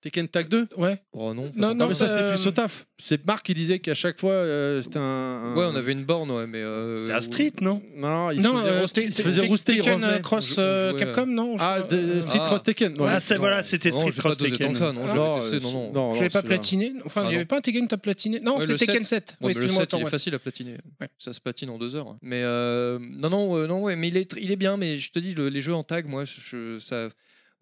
[0.04, 1.00] Tekken Tag 2 Ouais.
[1.14, 1.50] Oh non.
[1.56, 1.74] Non.
[1.74, 2.86] Non, mais ça, c'était euh, plus au taf.
[2.98, 6.04] C'est Marc qui disait qu'à chaque fois, euh, c'était un, un- Ouais, on avait une
[6.04, 6.58] borne, ouais, mais.
[6.58, 7.80] euh, C'était à Street, non?
[7.96, 9.78] Non, il Non, se faisait, euh, roast- Te- il se Te- faisait Te- rooster, il
[9.78, 10.18] Tekken revenait.
[10.18, 11.56] euh, Cross On euh, jouait, Capcom, non?
[11.58, 12.46] Ah, de- euh, Street Ah.
[12.46, 13.00] Cross Tekken.
[13.00, 13.08] ouais.
[13.10, 14.72] Ah, c'est- voilà, c'était Non, Street j'ai Cross pas dosé tant Tekken.
[14.74, 15.92] que ça, non, je Non, l'avais testé, non, non.
[15.92, 16.54] non, Je l'avais pas celui-là.
[16.54, 16.92] platiné.
[17.06, 17.46] Enfin, Ah, il n'y avait non.
[17.46, 18.40] pas un Tekken que t'as platiné.
[18.40, 19.08] Non, Ouais, c'est le Tekken 7.
[19.08, 19.30] 7.
[19.30, 20.10] Ouais, Oui, mais le excuse-moi, 7, il est ouais.
[20.10, 20.76] facile à platiner.
[21.00, 21.08] Ouais.
[21.18, 22.14] Ça se platine en deux heures.
[22.20, 24.76] Mais euh, non, non, euh, non, ouais, mais il est, tr- il est bien.
[24.76, 27.08] Mais je te dis, le- les jeux en tag, moi, je, je- ça,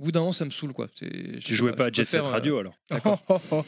[0.02, 0.88] au bout d'un moment, ça me saoule, quoi.
[0.98, 3.22] C'est- Tu jouais pas à je Jet Set euh, Radio alors D'accord.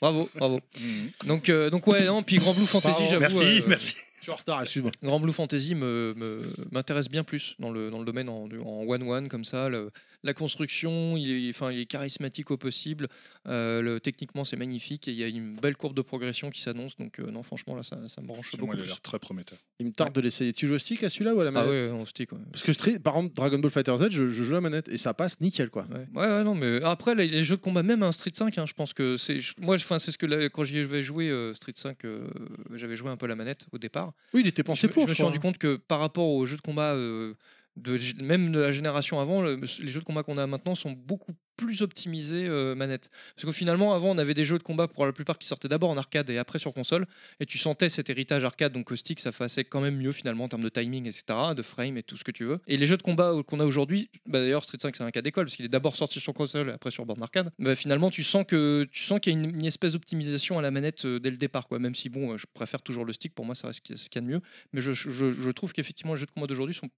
[0.00, 0.60] Bravo, bravo.
[0.80, 1.10] Mhm.
[1.28, 2.24] Donc, euh, donc ouais, non.
[2.24, 3.20] Puis Grand Blue Fantasy, Pardon, j'avoue.
[3.20, 3.94] Merci, euh, merci.
[4.18, 4.90] Je suis en retard, excuse-moi.
[5.00, 6.40] Grand Blue Fantasy me, me-
[6.72, 9.68] m'intéresse bien plus dans le, dans le domaine en, en one-one comme ça.
[9.68, 9.90] le-
[10.24, 13.08] la construction, il est, enfin, il est charismatique au possible.
[13.48, 16.60] Euh, le, techniquement, c'est magnifique et il y a une belle courbe de progression qui
[16.60, 16.96] s'annonce.
[16.96, 18.72] Donc, euh, non, franchement, là, ça, ça me branche Moi, beaucoup.
[18.74, 18.88] il a plus.
[18.88, 19.58] l'air très prometteur.
[19.80, 20.52] Il me tarde de l'essayer.
[20.52, 22.30] Tu joues au stick à celui-là ou à la Ah manette ouais, on stick.
[22.32, 22.38] Ouais.
[22.52, 24.96] Parce que par exemple, Dragon Ball Fighter Z, je, je joue à la manette et
[24.98, 25.86] ça passe nickel quoi.
[25.90, 26.06] Ouais.
[26.14, 28.64] ouais, ouais, non, mais après, les, les jeux de combat, même un Street 5, hein,
[28.66, 29.40] je pense que c'est.
[29.40, 32.28] je- Moi, enfin, c'est ce que quand j'y avais joué, euh, Street 5, euh,
[32.74, 34.12] j'avais joué un peu à la manette au départ.
[34.34, 35.04] Oui, il était Je, pensé pour.
[35.04, 35.40] je me suis rendu hein.
[35.40, 37.34] compte que par rapport aux jeux de combat, euh,
[37.76, 40.92] de, même de la génération avant, le- les jeux de combat qu'on a maintenant sont
[40.92, 43.10] beaucoup plus optimisés manette.
[43.36, 45.68] Parce que finalement, avant, on avait des jeux de combat pour la plupart qui sortaient
[45.68, 47.06] d'abord en arcade et après sur console,
[47.40, 50.44] et tu sentais cet héritage arcade, donc au stick, ça passait quand même mieux finalement
[50.44, 52.58] en termes de timing, etc., de frame et tout ce que tu veux.
[52.66, 55.22] Et les jeux de combat qu'on a aujourd'hui, bah, d'ailleurs Street 5 c'est un cas
[55.22, 57.50] d'école parce qu'il est d'abord sorti sur console et après sur borne arcade.
[57.58, 60.70] Bah, finalement, tu sens que tu sens qu'il y a une, espèce d'optimisation à la
[60.70, 61.78] manette dès le départ, quoi.
[61.78, 64.18] Même si bon, je préfère toujours le stick, pour moi ça reste ce qu'il y
[64.18, 64.40] a de mieux.
[64.72, 66.88] Mais je, je- je trouve qu'effectivement les jeux de combat d'aujourd'hui sont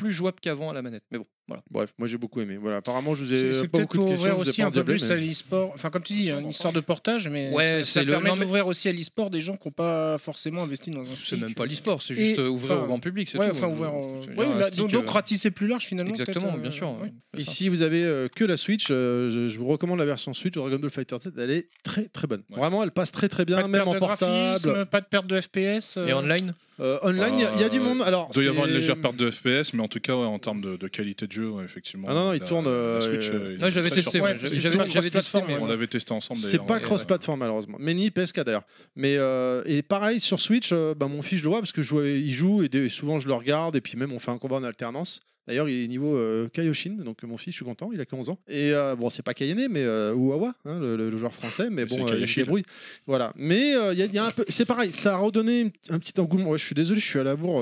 [0.00, 1.04] plus jouables qu'avant à la manette.
[1.10, 1.62] Mais bon, voilà.
[1.70, 2.56] Bref, moi j'ai beaucoup aimé.
[2.60, 4.30] Voilà, apparemment, je vous ai C'est c'est pas peut-être beaucoup de pour questions.
[4.30, 5.72] ouvrir je vous ai aussi pas un peu plus mais- à l'e-sport.
[5.74, 8.28] Enfin, comme tu dis, une histoire de portage, mais Ouais, ça, c'est ça le- permet
[8.30, 11.14] non, mais- d'ouvrir aussi à l'e-sport des gens qui n'ont pas forcément investi dans un
[11.16, 11.40] C'est stick.
[11.40, 13.28] même pas l'e-sport, c'est Et, juste euh, ouvrir enfin, au grand public.
[13.30, 13.56] c'est Ouais, tout.
[13.56, 16.10] enfin, Euh, au- dire, Ouais, là, donc, donc euh, ratisser plus large finalement.
[16.12, 16.90] Exactement, bien euh, sûr.
[17.02, 20.06] ouais, Et si vous avez euh, que la Switch, euh, je, je vous recommande la
[20.06, 21.32] version Switch de Dragon Ball Fighter Z.
[21.36, 22.42] Elle est très très bonne.
[22.50, 22.56] Ouais.
[22.58, 24.86] Vraiment, elle passe très très bien, de même en de portable.
[24.86, 25.96] pas de perte de FPS.
[25.96, 26.54] euh, Et online?
[26.80, 28.00] Euh, online, il y a- il y, a du Euh, monde.
[28.00, 30.38] Alors, Il doit y avoir une légère perte de FPS, mais en tout cas, en
[30.38, 32.06] termes de, de qualité de jeu, ouais, effectivement.
[32.10, 34.20] Ah non, non, il tourne, la euh, Switch, euh, euh, il Ouais, est j'avais testé,
[34.20, 35.58] ouais, j'avais-.
[35.60, 36.38] On l'avait testé ensemble.
[36.38, 36.80] C'est d'ailleurs, pas ouais.
[36.80, 38.64] cross-platform malheureusement, mais ni PS4 d'ailleurs.
[38.96, 41.82] Mais euh, et pareil sur Switch, euh, bah, mon fils je le vois parce que
[41.82, 44.38] je joue- il joue et souvent je le regarde et puis même on fait un
[44.38, 47.90] combat en alternance D'ailleurs, il est niveau euh, Kaioshin, donc mon fils, je suis content,
[47.92, 48.38] il a que 11 ans.
[48.48, 51.96] Et euh, bon, c'est pas Kayane, mais euh, Ouawa, hein, le, joueur français, mais bon,
[51.96, 52.42] euh, il se Kayashil.
[52.44, 52.62] débrouille.
[53.08, 53.32] Voilà.
[53.36, 55.72] Mais euh, il y a- il y, a un peu, c'est pareil, ça a redonné
[55.88, 56.50] un petit engouement.
[56.50, 57.60] Ouais, je suis désolé, je suis à la bourre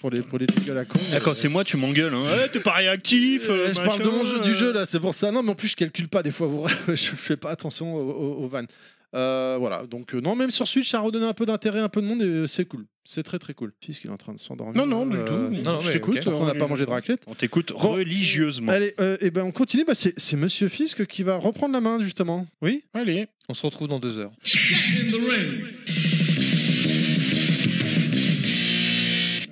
[0.00, 1.00] pour les pour les trucs à la con.
[1.12, 2.14] Ah, Quand c'est moi, tu m'engueules.
[2.14, 2.20] Hein.
[2.20, 3.46] Ouais, t'es pas réactif.
[3.48, 5.32] je parle de mon jeu, du jeu là, c'est pour ça.
[5.32, 6.46] Non, mais en plus, je calcule pas des fois.
[6.46, 8.68] vous- je fais pas attention aux, aux- aux vannes.
[9.14, 11.88] Euh, voilà, donc euh, non, même sur Switch, ça a redonné un peu d'intérêt, un
[11.88, 12.86] peu de monde, et euh, c'est cool.
[13.04, 13.72] C'est très très cool.
[13.80, 14.74] Fils qu'il est en train de s'endormir.
[14.74, 15.62] Non, non, du Euh, tout.
[15.62, 16.26] non, je t'écoute.
[16.26, 16.32] ok.
[16.34, 17.22] on n'a pas mangé de raclette.
[17.28, 18.72] On t'écoute Re- religieusement.
[18.72, 19.84] Allez, euh, et ben on continue.
[19.86, 22.46] Bah, c'est c'est Monsieur Fisk qui va reprendre la main justement.
[22.62, 22.82] Oui?
[22.94, 23.28] Allez.
[23.48, 24.32] On se retrouve dans deux heures.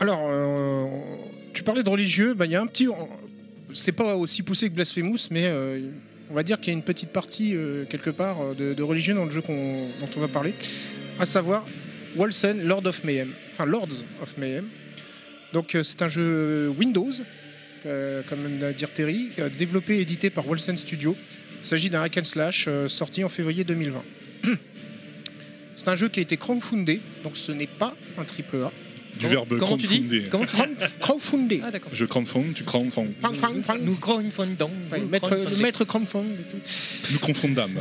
[0.00, 0.86] Alors, euh,
[1.52, 2.88] tu parlais de religieux, bah, il y a un petit.
[3.72, 5.90] C'est pas aussi poussé que Blasphemous, mais euh,
[6.30, 9.14] on va dire qu'il y a une petite partie, euh, quelque part, euh, de, religieux
[9.14, 10.54] dans le jeu dont on va parler.
[11.18, 11.64] À savoir
[12.16, 13.32] Lord of Mayhem.
[13.50, 14.66] Enfin, Lords of Mayhem.
[15.52, 17.12] Donc, euh, c'est un jeu Windows,
[17.84, 21.16] comme à dire Terry, développé et édité par Wolsen Studio.
[21.60, 24.02] Il s'agit d'un hack and slash sorti en février 2020.
[25.74, 28.72] C'est un jeu qui a été crowdfundé, donc ce n'est pas un triple A.
[29.20, 30.28] Du verbe Comment tu dis crowdfunder.
[30.30, 31.60] Comment tu dis Crowdfundé.
[31.64, 31.90] Ah d'accord.
[31.94, 33.12] Je crowdfund, tu crowdfund.
[33.82, 34.70] Nous crowdfundons.
[34.92, 35.56] Ouais, nous maître, crowdfundons.
[35.56, 37.12] le maître crowdfund et tout.
[37.12, 37.80] Nous confondâmes.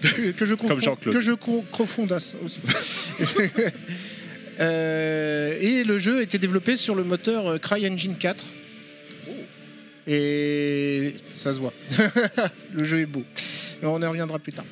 [0.00, 1.14] que, que je Comme Jean-Claude.
[1.14, 2.60] que je cro- crowdfundasse aussi.
[4.60, 8.44] Euh, et le jeu a été développé sur le moteur euh, CryEngine 4.
[10.06, 11.72] Et ça se voit.
[12.72, 13.24] le jeu est beau.
[13.82, 14.64] Mais on y reviendra plus tard.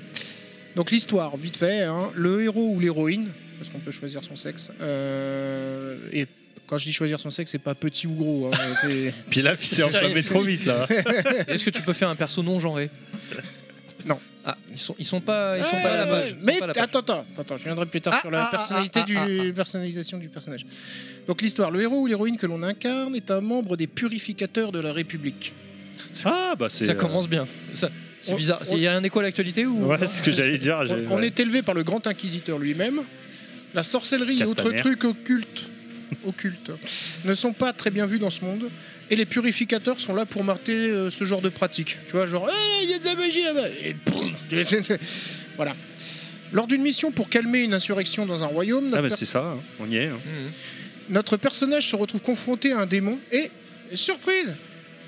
[0.76, 3.28] Donc l'histoire, vite fait, hein, le héros ou l'héroïne,
[3.62, 4.72] parce qu'on peut choisir son sexe.
[4.80, 6.26] euh, et
[6.66, 8.50] quand je dis choisir son sexe, c'est pas petit ou gros.
[8.52, 10.86] hein, c'est- Puis là, il s'est enflammé trop vite là.
[11.48, 12.90] Est-ce que tu peux faire un perso non genré
[14.06, 14.18] Non.
[14.44, 16.28] Ah, ils sont, ils sont pas, ils sont Ouais, pas à la ouais, page.
[16.30, 16.82] Ils sont Mais la page.
[16.82, 19.52] attends, attends, attends, je viendrai plus tard Ah, sur la ah, personnalité ah, ah, du
[19.52, 20.66] personnalisation du personnage.
[21.28, 24.80] Donc l'histoire, le héros ou l'héroïne que l'on incarne est un membre des purificateurs de
[24.80, 25.52] la République.
[26.24, 26.86] Ah, bah c'est.
[26.86, 27.46] Ça euh, commence bien.
[27.72, 28.60] Ça- C'est bizarre.
[28.68, 30.82] on- Il y a un écho à l'actualité ou Ouais, c'est ce que j'allais dire.
[31.10, 33.00] On, est élevé par le grand inquisiteur lui-même.
[33.74, 35.64] La sorcellerie et autres trucs occultes,
[36.26, 36.70] occultes
[37.24, 38.70] ne sont pas très bien vus dans ce monde.
[39.10, 41.98] Et les purificateurs sont là pour marquer euh, ce genre de pratique.
[42.06, 43.68] Tu vois, genre, Hey, il y a de la magie là-bas.
[43.84, 43.94] Et
[45.56, 45.74] voilà.
[46.52, 49.40] Lors d'une mission pour calmer une insurrection dans un royaume, notre Ah, bah c'est ça,
[49.56, 49.58] hein.
[49.80, 50.06] on y est.
[50.08, 50.18] hein.
[50.24, 50.50] Mhm.
[51.14, 53.50] notre personnage se retrouve confronté à un démon et,
[53.90, 54.54] et surprise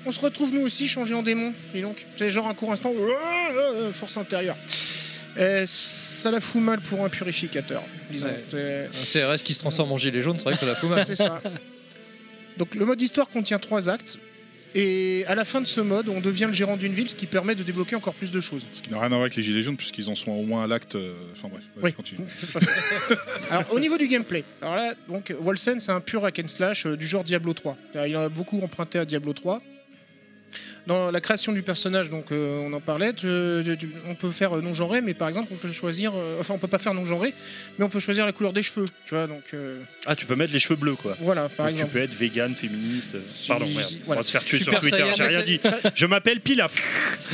[0.07, 2.93] on se retrouve nous aussi changé en démon dis donc c'est genre un court instant
[2.95, 4.57] euh, force intérieure
[5.37, 8.43] Et ça la fout mal pour un purificateur disons Ouais.
[8.49, 10.89] C'est- Un CRS qui se transforme en gilet jaune, c'est vrai que ça la fout
[10.89, 11.05] mal.
[11.05, 11.41] c'est ça
[12.57, 14.17] donc le mode histoire contient trois actes
[14.77, 17.25] et à la fin de ce mode on devient le gérant d'une ville ce qui
[17.27, 19.43] permet de débloquer encore plus de choses Ce qui n'a rien à voir avec les
[19.43, 20.95] Gilets jaunes, puisqu'ils en sont au moins à l'acte.
[20.95, 21.91] euh, Enfin bref, Oui.
[21.93, 22.21] continue.
[23.51, 26.85] Alors au niveau du gameplay, alors là donc Wolsen c'est un pur hack and slash
[26.85, 27.77] euh, du genre Diablo 3.
[28.07, 29.61] Il a beaucoup emprunté à Diablo 3.
[30.87, 33.25] Dans la création du personnage, donc euh, on en parlait, tu-
[33.79, 36.53] tu- on peut faire euh, non genré, mais par exemple on peut choisir, euh, enfin
[36.53, 37.33] on peut pas faire non genré,
[37.79, 40.35] mais on peut choisir la couleur des cheveux, tu vois donc euh, Ah, tu peux
[40.35, 41.17] mettre les cheveux bleus quoi.
[41.19, 41.93] voilà par Donc, tu exemple.
[41.93, 43.15] peux être vegan, féministe.
[43.15, 43.91] euh, Pardon, merde.
[44.07, 45.11] On va se faire tuer Super sur Twitter.
[45.17, 45.59] J'ai rien dit.
[45.95, 46.75] Je m'appelle Pilaf.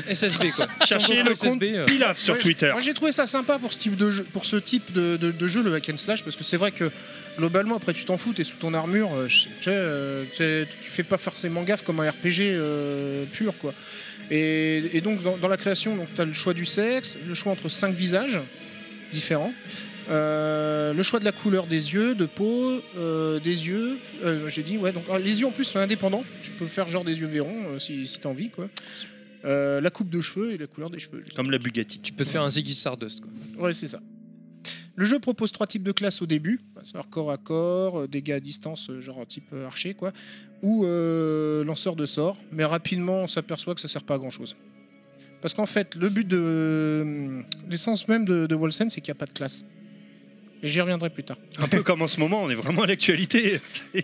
[0.09, 0.67] SSB quoi.
[0.85, 1.83] Cherchez le compte SSB, euh.
[1.85, 2.69] Pilaf sur Ouais, Twitter.
[2.71, 5.31] Moi j'ai trouvé ça sympa pour ce type de jeu, pour ce type de, de-
[5.31, 6.89] de jeu le hack and slash parce que c'est vrai que
[7.37, 11.17] globalement après tu t'en fous, t'es sous ton armure, euh, tu euh, tu fais pas
[11.17, 13.73] forcément gaffe comme un RPG euh, pur quoi.
[14.29, 17.51] Et, et donc dans, dans la création, tu as le choix du sexe, le choix
[17.51, 18.39] entre cinq visages
[19.13, 19.53] différents.
[20.09, 22.81] euh, le choix de la couleur des yeux, de peau,
[23.43, 23.97] des yeux,
[24.47, 26.23] j'ai dit ouais donc ah, les yeux en plus sont indépendants.
[26.43, 28.69] Tu peux faire genre des yeux verrons si, si t'as envie quoi.
[29.43, 31.23] Euh, la coupe de cheveux et la couleur des cheveux.
[31.35, 31.99] Comme la Bugatti.
[31.99, 33.65] Tu peux te faire un Ziggy Stardust quoi.
[33.65, 33.99] Ouais, c'est ça.
[34.95, 38.07] Le jeu propose trois types de classes au début, à savoir corps à corps, euh,
[38.07, 40.11] dégâts à distance, euh, genre type euh, archer, quoi,
[40.61, 42.37] ou euh, lanceur de sorts.
[42.51, 44.55] Mais rapidement, on s'aperçoit que ça sert pas à grand chose.
[45.41, 47.41] Parce qu'en fait, le but de.
[47.69, 49.65] L'essence même de, de Wolsen, c'est qu'il n'y a pas de classe.
[50.61, 51.37] Et j'y reviendrai plus tard.
[51.57, 53.59] Un peu comme en ce moment, on est vraiment à l'actualité.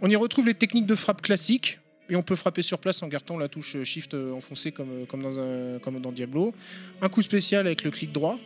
[0.00, 1.78] On y retrouve les techniques de frappe classiques.
[2.10, 5.38] Et on peut frapper sur place en gardant la touche Shift enfoncée comme, comme, dans,
[5.38, 6.54] un, comme dans Diablo.
[7.00, 8.38] Un coup spécial avec le clic droit,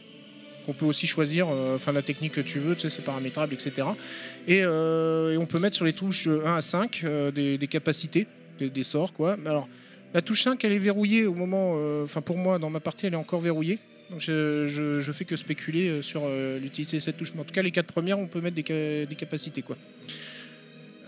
[0.69, 3.89] qu'on peut aussi choisir, euh, enfin la technique que tu veux, c'est paramétrable, etc.
[4.47, 7.67] Et, euh, et on peut mettre sur les touches euh, 1 à 5 euh, des,
[7.69, 8.27] capacités,
[8.61, 9.39] des, sorts, quoi.
[9.47, 9.67] Alors,
[10.13, 13.07] la touche 5, elle est verrouillée au moment, euh, enfin pour moi, dans ma partie,
[13.07, 13.79] elle est encore verrouillée.
[14.11, 17.33] Donc je, je, fais que spéculer euh, sur euh, l'utilité de cette touche.
[17.35, 19.79] Mais en tout cas, les quatre premières, on peut mettre des, ca- des capacités, quoi.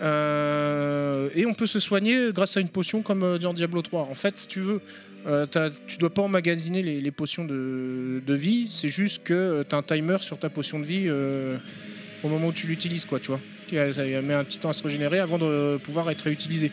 [0.01, 4.09] Euh, et on peut se soigner grâce à une potion comme euh, dans Diablo 3.
[4.11, 4.81] En fait, si tu veux,
[5.27, 5.47] euh,
[5.87, 8.69] tu dois pas emmagasiner les, les potions de, de vie.
[8.71, 11.57] C'est juste que tu as un timer sur ta potion de vie euh,
[12.23, 13.41] au moment où tu l'utilises, quoi, tu vois.
[13.93, 16.73] Ça met un petit temps à se régénérer avant de pouvoir être réutilisé.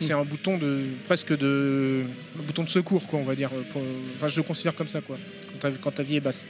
[0.00, 2.02] C'est un bouton de presque de
[2.38, 3.50] un bouton de secours, quoi, on va dire.
[3.72, 3.82] pour-
[4.14, 5.16] Enfin, je le considère comme ça, quoi.
[5.52, 6.44] Quand ta, quand ta vie est basse.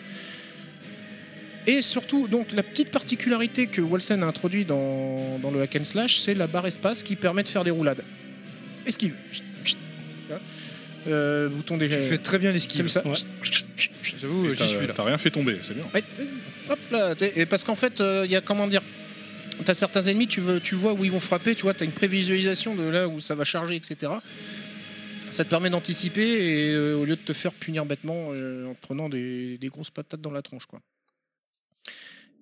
[1.68, 5.84] Et surtout, donc la petite particularité que Wolsen a introduit dans, dans le hack and
[5.84, 8.02] slash, c'est la barre espace qui permet de faire des roulades.
[8.86, 9.14] Esquive.
[11.07, 11.89] Euh, bouton des.
[11.89, 12.81] Tu fais très bien l'esquive.
[12.81, 13.07] Comme ça.
[13.07, 13.15] Ouais.
[14.02, 14.93] J'avoue, j'y T'as suis là.
[14.94, 15.85] t'as rien fait tomber, c'est bien.
[15.94, 16.02] Ouais,
[16.68, 18.83] hop là, et parce qu'en fait, il y a comment dire,
[19.65, 21.93] t'as certains ennemis, tu, veux, tu vois où ils vont frapper, tu vois, t'as une
[21.93, 24.12] prévisualisation de là où ça va charger, etc.
[25.31, 28.75] Ça te permet d'anticiper et euh, au lieu de te faire punir bêtement euh, en
[28.75, 30.81] te prenant des, des grosses patates dans la tronche, quoi.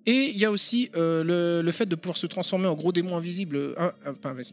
[0.07, 2.91] Et il y a aussi euh, le, le fait de pouvoir se transformer en gros
[2.91, 3.75] démon invisible,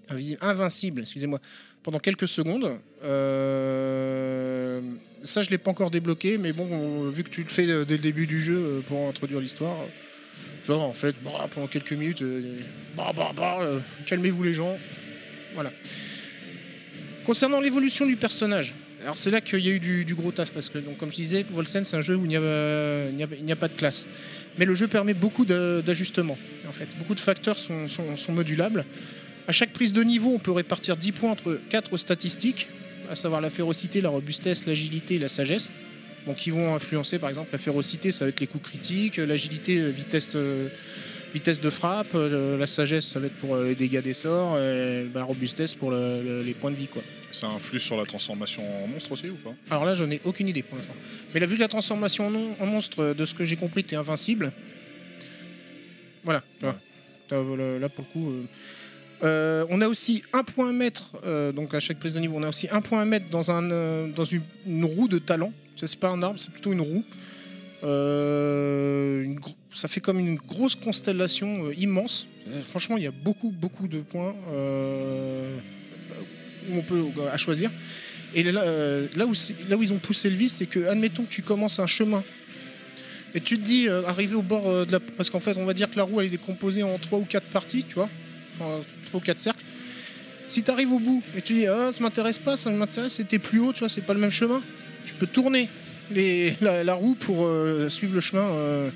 [0.08, 1.40] invisible, invincible, excusez-moi,
[1.82, 2.78] pendant quelques secondes.
[3.02, 4.80] Euh,
[5.22, 7.84] ça, je l'ai pas encore débloqué, mais bon, on- vu que tu le fais euh,
[7.84, 9.76] dès le début du jeu pour introduire l'histoire,
[10.66, 12.22] genre en fait, bah, pendant quelques minutes,
[12.96, 13.58] bah, bah, bah,
[14.06, 14.76] calmez-vous les gens.
[15.54, 15.70] Voilà.
[17.26, 20.68] Concernant l'évolution du personnage, alors c'est là qu'il y a eu du, gros taf, parce
[20.70, 22.36] que, donc, comme je disais, Volsen, c'est un jeu où il n'y
[23.52, 24.08] a pas de classe.
[24.58, 26.38] Mais le jeu permet beaucoup d'ajustements.
[26.68, 27.86] En fait, beaucoup de facteurs sont,
[28.30, 28.84] modulables.
[29.48, 32.68] À chaque prise de niveau, on peut répartir 10 points entre 4 statistiques,
[33.10, 35.72] à savoir la férocité, la robustesse, l'agilité et la sagesse.
[36.26, 39.80] Donc, qui vont influencer, par exemple, la férocité, ça va être les coups critiques, l'agilité,
[39.80, 40.68] euh, vitesse, euh,
[41.34, 45.20] vitesse de frappe, euh, la sagesse, ça va être pour les dégâts des sorts, bah,
[45.20, 46.88] la robustesse pour le- le- les points de vie.
[47.32, 49.54] Ça influe sur la transformation en monstre aussi ou pas?
[49.70, 50.94] Alors là, j'en ai aucune idée pour l'instant.
[51.32, 52.26] Mais là, vu que la transformation
[52.60, 54.52] en, monstre, euh, de ce que j'ai compris, t'es invincible.
[56.24, 56.42] Voilà.
[56.60, 56.74] Là,
[57.30, 58.30] pour le coup.
[58.30, 58.42] euh,
[59.24, 62.36] euh, on a aussi un point à mettre, euh, donc à chaque prise de niveau,
[62.36, 65.18] on a aussi un point à mettre dans, un, euh, dans une, une roue de
[65.18, 65.52] talent.
[65.76, 67.04] C'est pas un arbre, c'est plutôt une roue.
[67.82, 69.40] Une
[69.72, 72.28] ça fait comme une grosse constellation immense.
[72.64, 74.34] Franchement, il y a beaucoup, beaucoup de points
[76.72, 77.70] on peut, à choisir.
[78.34, 81.28] Et là, euh, là, où, où ils ont poussé le vice, c'est que, admettons que
[81.28, 82.22] tu commences un chemin
[83.34, 85.00] et tu te dis, euh, arriver au bord euh, de la.
[85.00, 87.24] Parce qu'en fait, on va dire que la roue elle est décomposée en trois ou
[87.24, 88.08] quatre parties, tu vois,
[88.60, 89.62] en trois ou quatre cercles.
[90.48, 93.38] Si tu arrives au bout et tu dis, ah, ça m'intéresse pas, ça m'intéresse, c'était
[93.38, 94.62] plus haut, tu vois, c'est pas le même chemin,
[95.06, 95.68] tu peux tourner
[96.60, 97.48] la, roue pour
[97.88, 98.90] suivre le chemin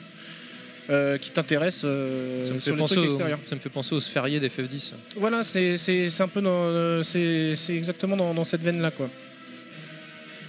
[0.89, 3.39] euh, qui t'intéresse euh, Ça me, sur fait les penser trucs au, extérieurs.
[3.43, 4.93] ça me fait penser aux sphériés des FF10.
[5.17, 9.09] Voilà, c'est un peu dans, euh, c'est exactement dans, dans cette veine là quoi.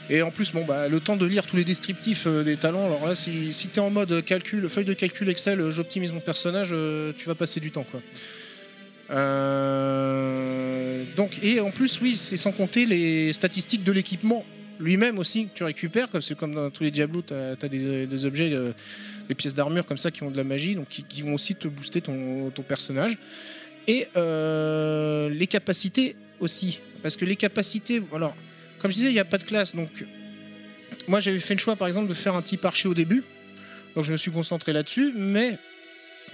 [0.10, 2.86] Et en plus, bon bah le temps de lire tous les descriptifs euh, des talents.
[2.86, 6.22] Alors là, si, si t'es en mode calcul, feuille de calcul Excel, euh, j'optimise mon
[6.22, 8.02] personnage, euh, tu vas passer du temps quoi.
[11.16, 14.46] Donc et en plus, oui, c'est sans compter les statistiques de l'équipement
[14.80, 18.54] lui-même aussi tu récupères, comme c'est comme dans tous les Diablos, t'as as des, objets,
[18.54, 18.72] euh,
[19.28, 21.68] des pièces d'armure comme ça qui ont de la magie, donc qui, vont aussi te
[21.68, 23.18] booster ton, personnage
[23.88, 26.80] et euh, les capacités aussi.
[27.02, 28.36] Parce que les capacités, alors,
[28.80, 29.76] comme je disais, il n'y a pas de classe.
[29.76, 29.90] Donc,
[31.08, 33.24] moi, j'avais fait le choix, par exemple, de faire un type archer au début.
[33.96, 35.14] Donc, je me suis concentré là-dessus.
[35.16, 35.58] Mais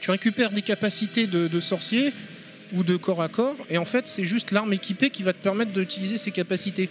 [0.02, 2.12] tu récupères des capacités de sorcier
[2.74, 3.56] ou de corps à corps.
[3.70, 6.90] Et en fait, c'est juste l'arme équipée qui va te permettre d'utiliser ces capacités.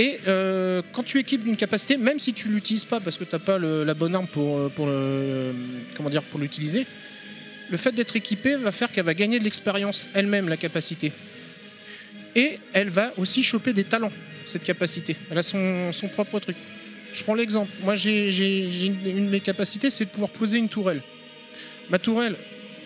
[0.00, 3.32] Et euh, quand tu équipes d'une capacité, même si tu l'utilises pas parce que tu
[3.34, 5.52] n'as pas la bonne arme pour, euh, le,
[5.94, 6.86] comment dire, pour l'utiliser,
[7.68, 11.12] le fait d'être équipée va faire qu'elle va gagner de l'expérience elle-même, la capacité.
[12.34, 14.12] Et elle va aussi choper des talents,
[14.46, 15.16] cette capacité.
[15.30, 16.56] Elle a son, propre truc.
[17.12, 17.70] Je prends l'exemple.
[17.82, 21.02] Moi, j'ai une, de mes capacités, c'est de pouvoir poser une tourelle.
[21.90, 22.36] Ma tourelle,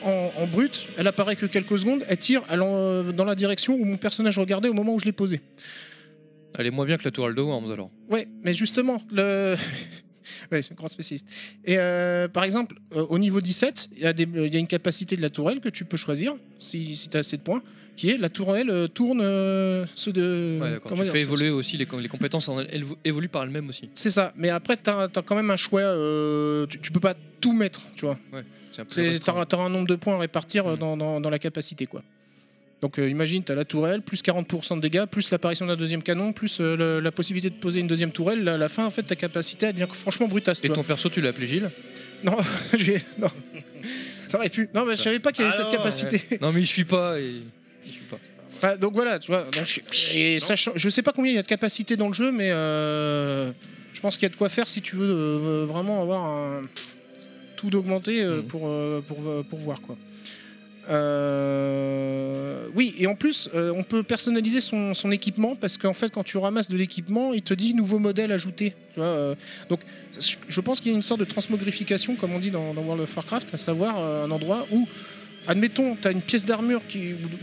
[0.02, 2.04] en, en brut, elle apparaît que quelques secondes.
[2.08, 5.40] Elle tire dans la direction où mon personnage regardait au moment où je l'ai posée.
[6.58, 7.90] Elle est moins bien que la tourelle de Worms alors.
[8.10, 9.56] Ouais, mais justement, le.
[10.52, 11.26] ouais, je suis un grand spécialiste.
[11.64, 15.22] Et euh, par exemple, euh, au niveau 17, il y, a y une capacité de
[15.22, 17.62] la tourelle que tu peux choisir, si, si tu as assez de points,
[17.96, 19.20] qui est la tourelle euh, tourne
[19.94, 20.58] ceux de.
[20.60, 22.98] Ouais, comment Tu dire, fais c'est- évoluer aussi les, com- les compétences, en- elles vo-
[23.04, 23.88] évoluent par elles-mêmes aussi.
[23.94, 25.82] C'est ça, mais après, tu as, quand même un choix.
[26.68, 28.18] tu, tu peux pas tout mettre, tu vois.
[28.32, 32.02] Ouais, Tu auras un nombre de points à répartir dans, dans- dans la capacité, quoi.
[32.82, 36.02] Donc euh, imagine, tu as la tourelle, plus 40% de dégâts, plus l'apparition d'un deuxième
[36.02, 38.46] canon, plus euh, le- la possibilité de poser une deuxième tourelle.
[38.48, 40.60] À la fin, en fait, ta capacité, devient franchement brutasse.
[40.64, 41.70] Et ton perso, tu l'as appelé Gilles?
[42.22, 42.36] Non,
[42.76, 43.30] j'ai- non.
[44.28, 44.68] Ça aurait pu.
[44.74, 46.20] Non, mais je savais pas qu'il y avait Ah cette non, capacité.
[46.30, 46.38] ouais.
[46.42, 47.18] Non, mais il suit pas.
[47.20, 47.32] Et...
[47.86, 48.02] Il suit
[48.60, 48.76] pas.
[48.76, 49.46] Donc voilà, tu vois.
[49.52, 49.80] donc,
[50.14, 52.50] et sachant, je sais pas combien il y a de capacité dans le jeu, mais
[52.50, 53.50] euh,
[53.92, 56.62] je pense qu'il y a de quoi faire si tu veux euh, vraiment avoir un
[57.56, 58.42] tout d'augmenter euh, Mhm.
[58.44, 58.60] pour,
[59.06, 59.96] pour, pour voir quoi.
[60.88, 66.24] Euh, oui, et en plus, euh, on peut personnaliser son, équipement parce qu'en fait, quand
[66.24, 68.74] tu ramasses de l'équipement, il te dit nouveau modèle ajouté.
[68.94, 69.34] Tu euh,
[69.68, 69.80] donc,
[70.48, 73.16] je- pense qu'il y a une sorte de transmogrification, comme on dit dans, World of
[73.16, 74.88] Warcraft, à savoir un endroit où,
[75.46, 76.82] admettons, tu as une pièce d'armure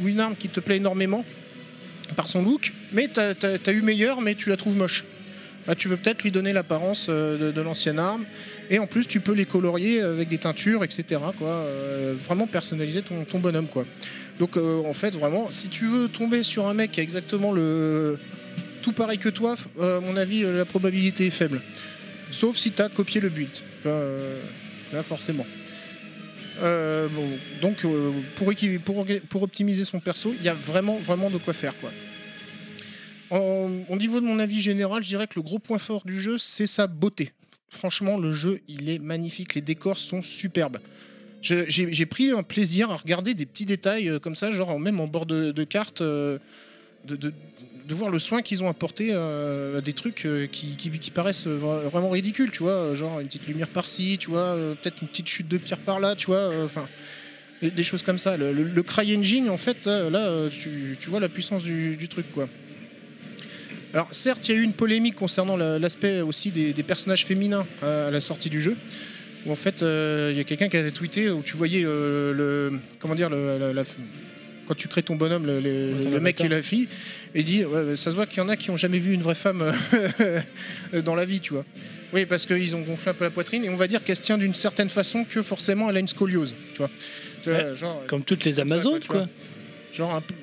[0.01, 1.23] ou une arme qui te plaît énormément.
[2.15, 3.33] par son look, mais t'as
[3.65, 5.05] as, eu meilleur, mais tu la trouves moche.
[5.77, 8.25] Tu peux peut-être lui donner l'apparence de l'ancienne arme,
[8.71, 11.21] et en plus tu peux les colorier avec des teintures, etc.
[11.37, 11.49] Quoi.
[11.49, 13.67] Euh, vraiment personnaliser ton, bonhomme.
[13.67, 13.85] Quoi.
[14.39, 17.51] Donc euh, en fait, vraiment, si tu veux tomber sur un mec qui a exactement
[17.51, 18.17] le
[18.81, 21.61] tout pareil que toi, euh, à mon avis, la probabilité est faible.
[22.31, 23.51] Sauf si tu as copié le build.
[23.85, 25.45] Là, forcément.
[26.61, 27.85] Bon, donc,
[28.35, 31.73] pour, optimiser son perso, il y a vraiment, vraiment de quoi faire.
[31.79, 31.91] Quoi.
[33.37, 36.37] Au niveau de mon avis général, je dirais que le gros point fort du jeu,
[36.37, 37.31] c'est sa beauté.
[37.71, 39.55] Franchement, le jeu, il est magnifique.
[39.55, 40.79] Les décors sont superbes.
[41.41, 45.07] J'ai pris un plaisir à regarder des petits détails euh, comme ça, genre même en
[45.07, 46.37] bord de, carte, euh,
[47.07, 47.33] de,
[47.89, 52.51] voir le soin qu'ils ont apporté euh, à des trucs qui, paraissent vra- vraiment ridicules,
[52.51, 55.79] tu vois, genre une petite lumière par-ci, tu vois, peut-être une petite chute de pierre
[55.79, 56.87] par-là, tu vois, enfin
[57.61, 58.37] des, choses comme ça.
[58.37, 62.31] Le, le, le CryEngine, en fait, là, tu, tu vois la puissance du, du truc,
[62.33, 62.49] quoi.
[63.93, 67.25] Alors certes, il y a eu une polémique concernant la- l'aspect aussi des, des personnages
[67.25, 68.75] féminins euh, à la sortie du jeu.
[69.45, 72.31] Où en fait, euh, il y a quelqu'un qui avait tweeté où tu voyais le,
[72.33, 73.83] le- comment dire le, la- la-
[74.67, 76.87] quand tu crées ton bonhomme, le, mec et la fille,
[77.35, 79.21] et dit ouais, ça se voit qu'il y en a qui ont jamais vu une
[79.23, 79.73] vraie femme
[80.21, 81.65] euh, dans la vie, tu vois.
[82.13, 84.21] Oui, parce qu'ils ont gonflé un peu la poitrine et on va dire qu'elle se
[84.21, 86.89] tient d'une certaine façon que forcément elle a une scoliose, tu vois.
[87.47, 89.17] Ouais, genre, Comme toutes les Amazones, tu quoi.
[89.21, 89.29] vois.
[89.93, 90.33] Genre un peu-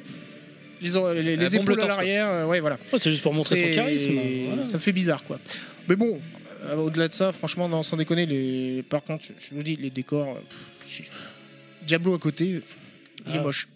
[0.80, 2.78] les, les- les le à l'arrière, euh, ouais, voilà.
[2.92, 4.12] Ouais, c'est juste pour montrer son charisme.
[4.46, 4.64] voilà.
[4.64, 5.38] Ça fait bizarre, quoi.
[5.88, 6.20] Mais bon,
[6.66, 8.82] euh, au-delà de ça, franchement, non, sans déconner, les...
[8.88, 10.36] par contre, je vous dis, les décors.
[10.36, 10.40] euh,
[10.84, 11.02] pff,
[11.86, 12.44] Diablo à côté,
[13.26, 13.42] il est Ah.
[13.42, 13.68] moche.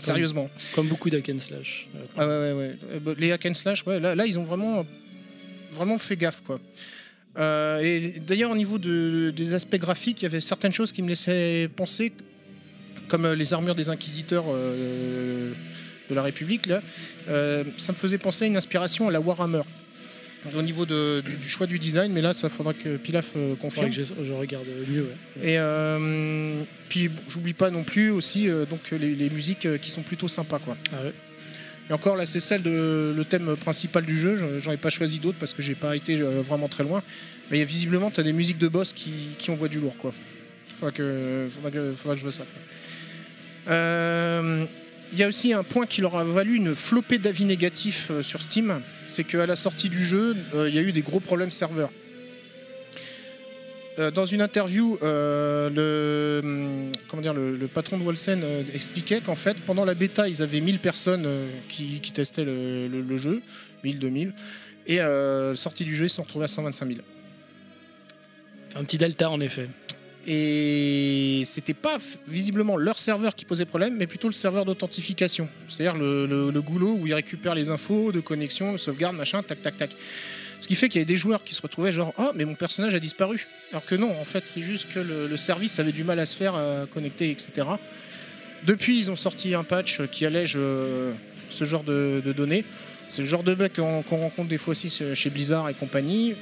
[0.00, 0.48] Sérieusement.
[0.74, 1.88] Comme beaucoup d'hack and slash.
[2.16, 2.76] Ah ouais, ouais, ouais.
[3.00, 4.86] Bah, Les hack and slash, ouais, là, là, ils ont vraiment,
[5.72, 6.60] vraiment fait gaffe, quoi.
[7.38, 11.02] Euh, et d'ailleurs, au niveau de- des aspects graphiques, il y avait certaines choses qui
[11.02, 12.12] me laissaient penser,
[13.08, 15.52] comme les armures des inquisiteurs euh,
[16.08, 16.82] de la République, là,
[17.28, 19.62] euh, ça me faisait penser à une inspiration à la Warhammer.
[20.56, 23.56] Au niveau de- du, du choix du design, mais là, ça faudra que Pilaf euh,
[23.56, 23.88] confirme.
[23.90, 25.08] que je, je regarde mieux.
[25.36, 25.50] Ouais.
[25.50, 30.02] Et euh, puis, j'oublie pas non plus aussi euh, donc les, les musiques qui sont
[30.02, 30.76] plutôt sympas, quoi.
[30.92, 31.12] Ah ouais.
[31.90, 34.36] Et encore là, c'est celle de le thème principal du jeu.
[34.60, 37.02] J'en- ai pas choisi d'autres parce que j'ai pas été vraiment très loin.
[37.50, 40.12] Mais visiblement, tu as des musiques de boss qui, qui envoient du lourd, quoi.
[40.78, 42.44] Faudra que, faudra que, faudra que je vois ça.
[43.66, 43.74] quoi.
[45.12, 48.22] Il y a aussi un point qui leur a valu une flopée d'avis négatifs euh,
[48.22, 51.20] sur Steam, c'est qu'à la sortie du jeu, euh, il y a eu des gros
[51.20, 51.90] problèmes serveurs.
[53.98, 56.92] Euh, dans une interview, le, hum,
[57.24, 61.26] le, patron de Wolsen expliquait qu'en fait, pendant la bêta, ils avaient 1000 personnes
[61.68, 63.42] qui, testaient le, jeu,
[63.82, 64.32] 1000, 2000,
[64.88, 67.00] et euh, sortie du jeu, ils se sont retrouvés à 125 000.
[68.70, 69.68] Fait un petit delta en effet.
[70.26, 75.48] Et c'était pas visiblement leur serveur qui posait problème, mais plutôt le serveur d'authentification.
[75.68, 79.76] C'est-à-dire le, goulot où ils récupèrent les infos de connexion, de sauvegarde, machin, tac, tac,
[79.76, 79.90] tac.
[80.60, 82.56] Ce qui fait qu'il y avait des joueurs qui se retrouvaient genre Ah, mais mon
[82.56, 83.46] personnage a disparu.
[83.70, 86.36] Alors que non, en fait, c'est juste que le, service avait du mal à se
[86.36, 86.54] faire,
[86.92, 87.66] connecter, etc.
[88.64, 91.12] Depuis, ils ont sorti un patch qui allège euh,
[91.48, 92.64] ce genre de, données.
[93.08, 96.34] C'est le genre de bug qu'on rencontre des fois aussi chez Blizzard et compagnie.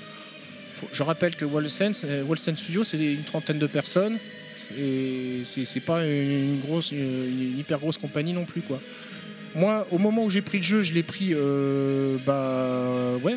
[0.92, 4.18] Je rappelle que Wolsen, c'est- Wolsen Studio, c'est une trentaine de personnes.
[4.78, 8.80] Et c'est pas une grosse, une hyper grosse compagnie non plus, quoi.
[9.54, 13.36] Moi, au moment où j'ai pris le jeu, je l'ai pris euh, bah, ouais,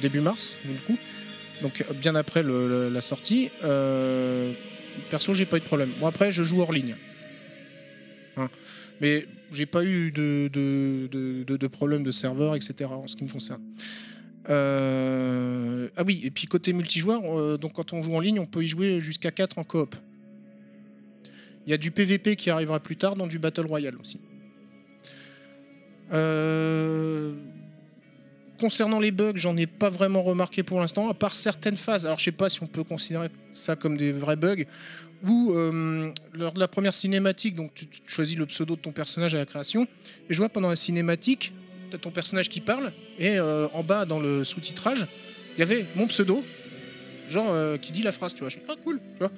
[0.00, 0.98] début, mars, du coup.
[1.62, 3.50] Donc bien après la sortie.
[3.62, 4.52] Euh,
[5.10, 5.90] perso, j'ai pas eu de problème.
[6.00, 6.96] Bon, après, je joue hors ligne.
[8.36, 8.48] Hein.
[9.00, 10.48] Mais j'ai pas eu de-
[11.56, 12.74] de problème de serveur, etc.
[12.90, 13.60] en ce qui me concerne.
[14.48, 18.46] Euh, Ah oui, et puis côté multijoueur, euh, donc quand on joue en ligne, on
[18.46, 19.94] peut y jouer jusqu'à 4 en coop.
[21.66, 24.20] Il y a du PVP qui arrivera plus tard, dans du Battle Royale aussi.
[26.12, 27.34] Euh,
[28.58, 32.04] Concernant les bugs, j'en ai pas vraiment remarqué pour l'instant, à part certaines phases.
[32.04, 34.64] Alors je sais pas si on peut considérer ça comme des vrais bugs,
[35.26, 39.34] euh, lors de la première cinématique, donc tu, tu choisis le pseudo de ton personnage
[39.34, 39.86] à la création,
[40.28, 41.54] et je vois pendant la cinématique,
[41.90, 45.06] tu as ton personnage qui parle, et euh, en bas dans le sous-titrage,
[45.56, 46.44] il y avait mon pseudo,
[47.28, 48.48] genre euh, qui dit la phrase, tu vois.
[48.48, 49.32] Je fais, ah cool, tu vois.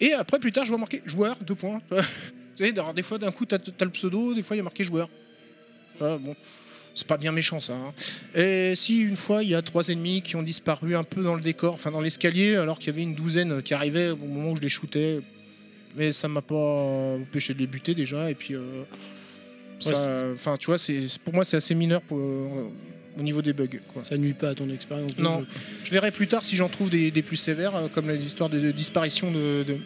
[0.00, 1.80] Et après, plus tard, je vois marqué joueur, deux points.
[2.56, 4.84] tu des fois, d'un coup, tu as, le pseudo, des fois, il y a marqué
[4.84, 5.08] joueur.
[6.00, 6.36] Ah, bon,
[6.94, 7.74] c'est pas bien méchant ça.
[7.74, 7.94] hein.
[8.34, 11.34] Et si une fois, il y a trois ennemis qui ont disparu un peu dans
[11.34, 14.52] le décor, enfin dans l'escalier, alors qu'il y avait une douzaine qui arrivaient au moment
[14.52, 15.20] où je les shootais,
[15.96, 18.30] mais ça m'a pas empêché de les buter déjà.
[18.30, 18.82] Et puis, euh,
[20.34, 22.68] enfin, tu vois, c'est pour moi, c'est assez mineur pour, euh,
[23.18, 23.66] au niveau des bugs.
[23.92, 24.02] Quoi.
[24.02, 25.46] Ça nuit pas à ton expérience Non, jeu.
[25.84, 28.58] je verrai plus tard si j'en trouve des, des plus sévères, euh, comme l'histoire de,
[28.60, 29.78] de disparition de, de-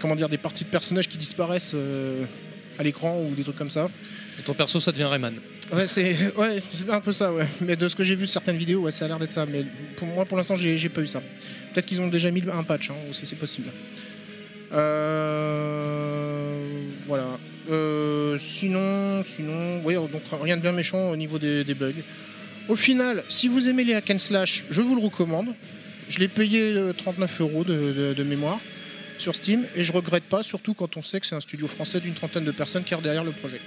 [0.00, 1.72] comment dire, des parties de personnages qui disparaissent.
[1.74, 2.24] euh,
[2.76, 3.88] à l'écran ou des trucs comme ça.
[4.36, 5.36] Et ton perso, ça devient Rayman.
[5.72, 7.46] Ouais, c'est ouais, c'est un peu ça, ouais.
[7.60, 9.46] Mais de ce que j'ai vu certaines vidéos, ouais, ça a l'air d'être ça.
[9.46, 9.64] Mais
[9.96, 11.22] pour moi, pour l'instant, j'ai j'ai pas eu ça.
[11.72, 13.68] Peut-être qu'ils ont déjà mis un patch, hein, aussi, c'est possible.
[15.14, 17.38] Euh, voilà.
[17.70, 21.92] Euh, sinon, sinon, ouais, donc rien de bien méchant au niveau des, des bugs.
[22.68, 25.48] Au final, si vous aimez les hack and slash, je vous le recommande.
[26.08, 28.60] Je l'ai payé euh, 39 euros de, de- de mémoire
[29.16, 32.00] sur Steam et je regrette pas, surtout quand on sait que c'est un studio français
[32.00, 33.60] d'une trentaine de personnes qui est derrière le projet.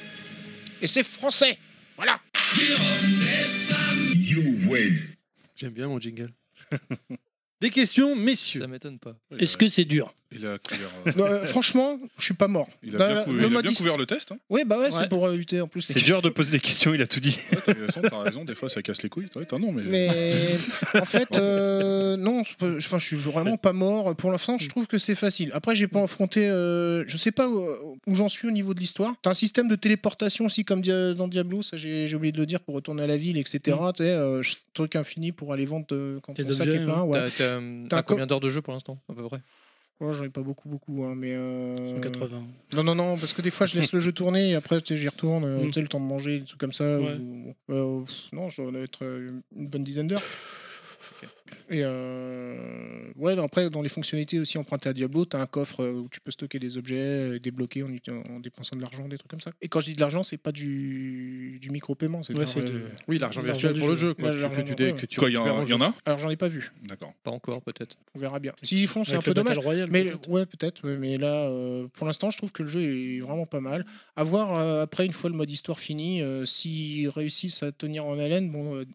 [0.81, 1.57] Et c'est français,
[1.95, 2.19] voilà.
[5.55, 6.31] J'aime bien mon jingle.
[7.61, 8.61] Des questions, messieurs.
[8.61, 9.15] Ça m'étonne pas.
[9.39, 10.13] Est-ce que c'est dur?
[10.31, 12.67] Il a couvert, euh, Non, euh, franchement, je suis pas mort.
[12.83, 14.31] il a Là, bien, là, couvert- le il a mode bien his- couvert le test.
[14.33, 14.37] Hein.
[14.49, 14.91] Oui, bah ouais, Ouais.
[14.91, 15.87] c'est pour éviter en plus.
[15.87, 17.37] les C'est dur de poser des questions, il a tout dit.
[17.53, 19.27] Ouais, t'as raison, t'as raison, des fois ça casse les couilles.
[19.47, 19.83] T'as non, mais.
[19.83, 20.09] Mais
[20.99, 24.15] en fait, euh, non, c'est pas- enfin, je suis vraiment pas mort.
[24.17, 25.49] Pour l'instant, je trouve que c'est facile.
[25.53, 26.47] Après, j'ai pas affronté.
[26.49, 27.65] euh, je sais pas où,
[28.05, 29.13] où j'en suis au niveau de l'histoire.
[29.21, 32.37] T'as un système de téléportation aussi, comme Dia- dans Diablo, ça j'ai j'ai oublié de
[32.37, 33.59] le dire, pour retourner à la ville, etc.
[33.95, 34.41] Tu sais, euh,
[34.73, 37.01] truc infini pour aller vendre euh, quand Tes ton sac objets, est plein.
[37.03, 37.19] ouais.
[37.19, 39.23] T'as- T'as euh, T'as t'as un co- combien d'heures de jeu pour l'instant, à peu
[39.23, 39.39] près?
[39.99, 41.33] Ouais, J'en ai pas beaucoup, beaucoup, hein, mais.
[41.33, 42.43] euh, 180.
[42.75, 45.07] Non, non, non, parce que des fois je laisse le jeu tourner et après j'y
[45.07, 45.67] retourne, euh, Mm.
[45.67, 46.99] tu sais, le temps de manger, des trucs comme ça.
[46.99, 47.15] Ouais.
[47.19, 50.21] ou- euh, pff, non, je dois être euh, une bonne dizaine d'heures.
[51.69, 55.81] Et euh, ouais, après, dans les fonctionnalités aussi empruntées à Diablo, tu as un coffre
[55.83, 59.29] euh, où tu peux stocker des objets, euh, débloquer en, dépensant de l'argent, des trucs
[59.31, 59.51] comme ça.
[59.61, 62.21] Et quand je dis de l'argent, c'est pas du, du micro-paiement.
[62.29, 64.13] Ouais, de- Oui, l'argent virtuel pour le jeu.
[64.13, 64.93] Quoi, Ouais, que- tu, du- dé- ouais.
[64.93, 67.13] que tu Quoi, il y, en- y a Alors j'en ai pas vu, D'accord.
[67.23, 67.97] Pas encore, peut-être.
[68.15, 68.53] on verra bien.
[68.63, 69.57] S'ils font, c'est un peu dommage.
[69.57, 70.29] Royale, Mais peut-être.
[70.29, 73.59] ouais, peut-être, mais là, euh, pour l'instant, je trouve que le jeu est vraiment pas
[73.59, 73.85] mal.
[74.15, 78.05] À voir euh, après, une fois le mode histoire fini, euh, s'ils réussissent à tenir
[78.05, 78.49] en haleine.
[78.51, 78.85] Bon, euh,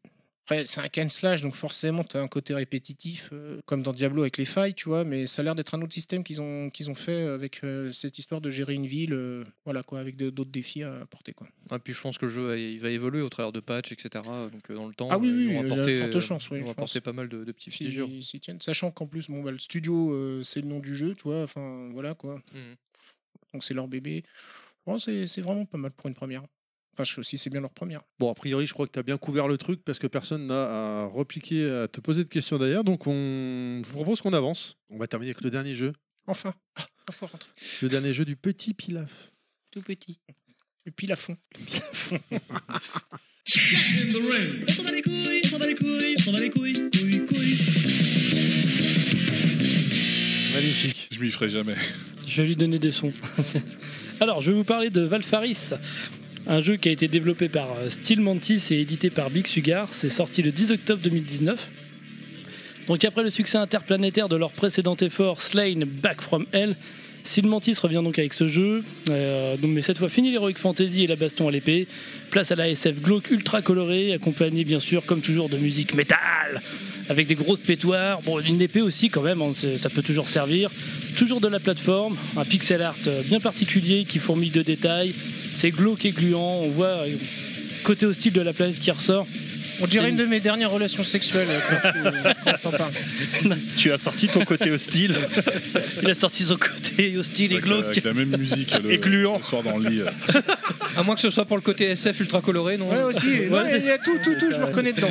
[0.45, 3.93] après, c'est un can slash, donc forcément, tu as un côté répétitif, euh, comme dans
[3.93, 6.41] Diablo avec les failles, tu vois, mais ça a l'air d'être un autre système qu'ils
[6.41, 10.01] ont, qu'ils ont fait avec euh, cette histoire de gérer une ville, euh, voilà quoi,
[10.01, 11.33] avec d'autres défis à apporter.
[11.33, 11.47] Quoi.
[11.71, 14.25] Et puis je pense que le jeu il va évoluer au travers de patchs, etc.
[14.53, 16.65] Donc euh, dans le temps, Ah oui, oui, ils vont apporter, euh, chances, oui, ils
[16.65, 18.09] vont apporter pas mal de, de petits figures.
[18.61, 21.89] sachant qu'en plus, bon, bah, le studio, c'est le nom du jeu, tu vois, enfin
[21.93, 22.43] voilà quoi.
[22.53, 22.75] Mhm.
[23.53, 24.25] Donc c'est leur bébé.
[24.87, 26.43] Bon, c'est c'est vraiment pas mal pour une première.
[26.95, 28.01] Enfin, je- si c'est bien leur première.
[28.19, 30.47] Bon, a priori, je crois que tu as bien couvert le truc parce que personne
[30.47, 32.85] n'a à repliquer, à te poser de questions d'ailleurs.
[32.85, 33.83] Donc, on...
[33.85, 34.77] je vous propose qu'on avance.
[34.91, 35.93] On va terminer avec le dernier jeu.
[36.27, 37.51] Enfin, ah, on peut rentrer.
[37.83, 39.33] Le dernier jeu du petit Pilaf.
[39.71, 40.19] Tout petit.
[40.85, 41.37] Et puis la fond.
[42.11, 42.19] On
[44.73, 47.27] s'en bat les couilles, on s'en bat les couilles, on s'en bat les couilles, couilles,
[47.27, 47.59] couilles.
[50.55, 51.09] Magnifique.
[51.11, 51.75] Je m'y ferai jamais.
[52.27, 53.13] Je vais lui donner des sons.
[54.21, 55.71] Alors, je vais vous parler de Valfaris,
[56.47, 59.89] un jeu qui a été développé par euh, Steel Mantis et édité par Big Sugar.
[59.91, 61.71] C'est sorti le 10 octobre 2019.
[62.89, 66.75] Donc, après le succès interplanétaire de leur précédent effort, Slain Back from Hell,
[67.25, 68.83] Steel Mantis revient donc avec ce jeu.
[69.11, 71.87] Euh, mais cette fois, fini l'Heroic Fantasy et la baston à l'épée.
[72.31, 76.63] Place à la SF glauque ultra colorée, accompagnée bien sûr, comme toujours, de musique métal
[77.09, 78.21] avec des grosses pétoires.
[78.23, 80.71] Bon, une épée aussi quand même, hein, ça peut toujours servir.
[81.17, 85.15] Toujours de la plateforme, un pixel art euh, bien particulier qui fourmille de détails.
[85.53, 87.17] C'est glauque et gluant, on voit euh,
[87.83, 89.27] côté hostile de la planète qui ressort.
[89.81, 92.93] On dirait une de mes dernières relations sexuelles euh, quand tu- parles.
[93.77, 95.15] Tu as sorti ton côté hostile.
[96.03, 97.85] Il a sorti son côté hostile et Avec, la- glauque.
[97.87, 99.39] avec la même musique le, Et gluant.
[99.39, 100.01] le soir dans le lit.
[100.01, 100.41] euh.
[100.97, 103.27] À moins que ce soit pour le côté SF ultra coloré, non Ouais, aussi.
[103.27, 105.09] Il y a tout, tout, tout, je me reconnais dedans.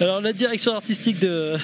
[0.00, 1.54] Alors la direction artistique de,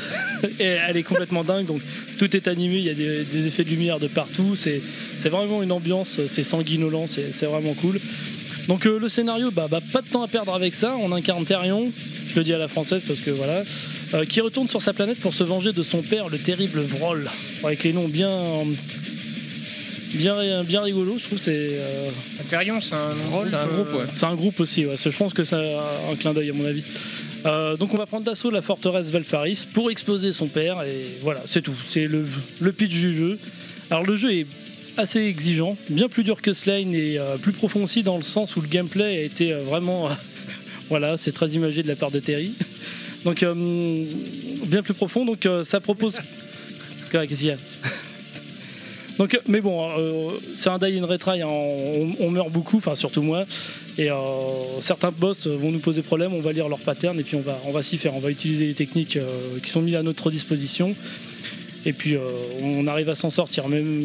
[0.58, 1.66] elle est complètement dingue.
[1.66, 1.80] Donc
[2.18, 4.54] tout est animé, il y a des, des effets de lumière de partout.
[4.56, 4.80] C'est
[5.18, 7.98] c'est vraiment une ambiance, c'est sanguinolent, c'est c'est vraiment cool.
[8.68, 10.94] Donc euh, le scénario, bah, bah, pas de temps à perdre avec ça.
[11.00, 11.84] On incarne Therion,
[12.28, 13.62] je le dis à la française parce que voilà,
[14.14, 17.28] euh, qui retourne sur sa planète pour se venger de son père, le terrible Vrol,
[17.64, 18.38] avec les noms bien
[20.14, 21.18] bien bien rigolos.
[21.18, 22.10] Je trouve c'est euh,
[22.48, 24.06] c'est un nom C'est un euh, groupe, ouais.
[24.12, 24.94] c'est un groupe aussi, ouais.
[24.96, 26.84] je pense que c'est un clin d'œil à mon avis.
[27.44, 31.42] Euh, donc on va prendre d'assaut la forteresse Valfaris pour exploser son père et voilà,
[31.46, 31.74] c'est tout.
[31.88, 32.24] C'est le,
[32.60, 33.38] le pitch du jeu.
[33.90, 34.46] Alors le jeu est
[34.96, 38.56] assez exigeant, bien plus dur que Slane et euh, plus profond aussi dans le sens
[38.56, 40.08] où le gameplay a été euh, vraiment...
[40.88, 42.52] voilà, c'est très imagé de la part de Terry.
[43.24, 43.54] Donc euh,
[44.66, 46.16] bien plus profond, donc euh, ça propose...
[47.10, 47.56] Qu'est-ce qu'il y a
[49.18, 52.94] donc, mais bon, euh, c'est un die in retry, hein, on, on meurt beaucoup, enfin
[52.94, 53.44] surtout moi.
[53.98, 54.16] Et euh,
[54.80, 57.58] certains boss vont nous poser problème, on va lire leur pattern et puis on va,
[57.66, 58.16] on va s'y faire.
[58.16, 59.26] On va utiliser les techniques euh,
[59.62, 60.94] qui sont mises à notre disposition.
[61.84, 62.20] Et puis euh,
[62.62, 63.68] on arrive à s'en sortir.
[63.68, 64.00] Même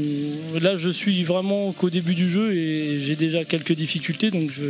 [0.60, 4.64] là, je suis vraiment qu'au début du jeu et j'ai déjà quelques difficultés, donc je,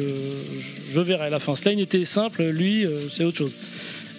[0.92, 1.56] je, verrai à la fin.
[1.56, 3.54] Slane était simple, lui, euh, c'est autre chose.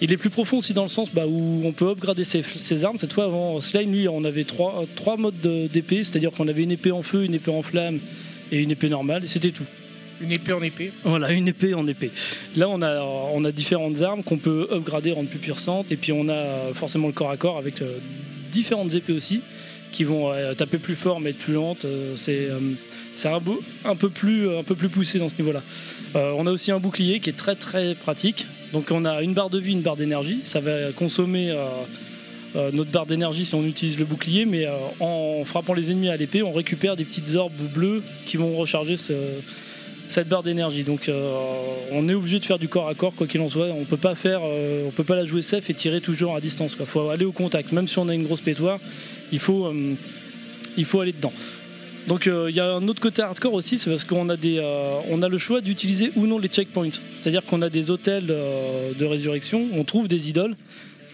[0.01, 2.85] Il est plus profond aussi dans le sens bah, où on peut upgrader ses, ses
[2.85, 2.97] armes.
[2.97, 6.63] Cette fois, avant Slane, lui, on avait trois, trois modes de- d'épée, c'est-à-dire qu'on avait
[6.63, 7.99] une épée en feu, une épée en flamme
[8.51, 9.65] et une épée normale, et c'était tout.
[10.21, 10.91] Une épée en épée.
[11.03, 12.11] Voilà, une épée en épée.
[12.55, 16.11] Là, on a, on a différentes armes qu'on peut upgrader, rendre plus puissantes, et puis
[16.11, 17.99] on a forcément le corps à corps avec euh,
[18.49, 19.41] différentes épées aussi,
[19.91, 21.85] qui vont euh, taper plus fort mais être plus lentes.
[21.85, 22.59] Euh, c'est euh,
[23.13, 23.41] c'est un,
[23.85, 25.61] un, peu plus, un peu plus poussé dans ce niveau-là.
[26.15, 28.45] On a aussi un bouclier qui est très très pratique.
[28.71, 30.39] Donc on a une barre de vie, une barre d'énergie.
[30.43, 31.53] Ça va consommer
[32.55, 34.67] notre barre d'énergie si on utilise le bouclier, mais
[35.01, 38.95] en frappant les ennemis à l'épée, on récupère des petites orbes bleues qui vont recharger
[38.95, 39.13] ce-
[40.09, 40.83] cette barre d'énergie.
[40.83, 41.31] Donc euh,
[41.91, 43.67] on est obligé de faire du corps à corps quoi qu'il en soit.
[43.67, 46.41] On peut pas faire, euh, on peut pas la jouer safe et tirer toujours à
[46.41, 46.75] distance.
[46.79, 47.71] Il faut aller au contact.
[47.71, 48.79] Même si on a une grosse pétoire,
[49.31, 49.93] il faut, euh,
[50.77, 51.31] il faut aller dedans.
[52.07, 54.59] Donc il y a un autre côté hardcore aussi, c'est parce qu'on a des,
[55.09, 56.89] on a le choix d'utiliser ou non les checkpoints.
[57.13, 60.55] C'est-à-dire qu'on a des hôtels de résurrection, on trouve des idoles.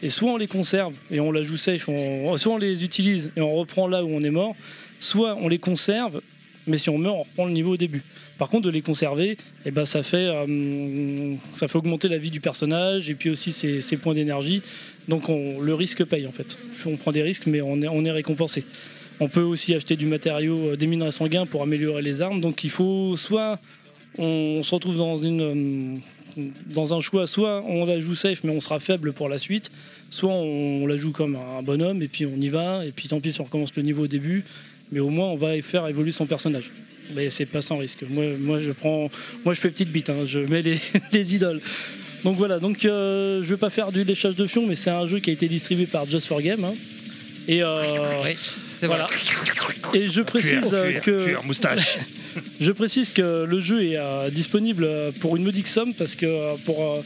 [0.03, 1.89] Et soit on les conserve et on la joue safe,
[2.37, 4.55] soit on les utilise et on reprend là où on est mort,
[5.01, 6.21] soit on les conserve,
[6.67, 8.01] mais si on meurt, on reprend le niveau au début.
[8.37, 12.31] Par contre, de les conserver, eh ben, ça, fait, euh, ça fait augmenter la vie
[12.31, 14.61] du personnage et puis aussi ses, points d'énergie.
[15.07, 16.57] Donc on, le risque paye en fait.
[16.85, 18.65] On prend des risques, mais on est, on est récompensé.
[19.19, 22.41] On peut aussi acheter du matériau, euh, des minerais sanguins pour améliorer les armes.
[22.41, 23.59] Donc il faut soit
[24.17, 26.01] on se retrouve dans, une,
[26.37, 29.37] euh, dans un choix, soit on la joue safe mais on sera faible pour la
[29.37, 29.71] suite,
[30.09, 33.19] soit on la joue comme un bonhomme et puis on y va, et puis tant
[33.19, 34.43] pis si on recommence le niveau au début,
[34.91, 36.71] mais au moins on va faire évoluer son personnage.
[37.15, 38.03] Mais c'est pas sans risque.
[38.09, 39.09] Moi, moi je prends,
[39.43, 40.79] moi je fais petite bite, hein, je mets les,
[41.11, 41.61] les idoles.
[42.23, 45.05] Donc voilà, donc euh, je vais pas faire du léchage de fion, mais c'est un
[45.05, 46.63] jeu qui a été distribué par Just for Game.
[46.63, 46.73] hein.
[47.47, 47.75] Et euh,
[48.81, 49.07] voilà.
[49.93, 51.97] Et je précise Cuir, cuir, que cuir, moustache.
[52.59, 54.89] je précise que le jeu est euh, disponible
[55.19, 57.03] pour une modique somme parce que euh, pour,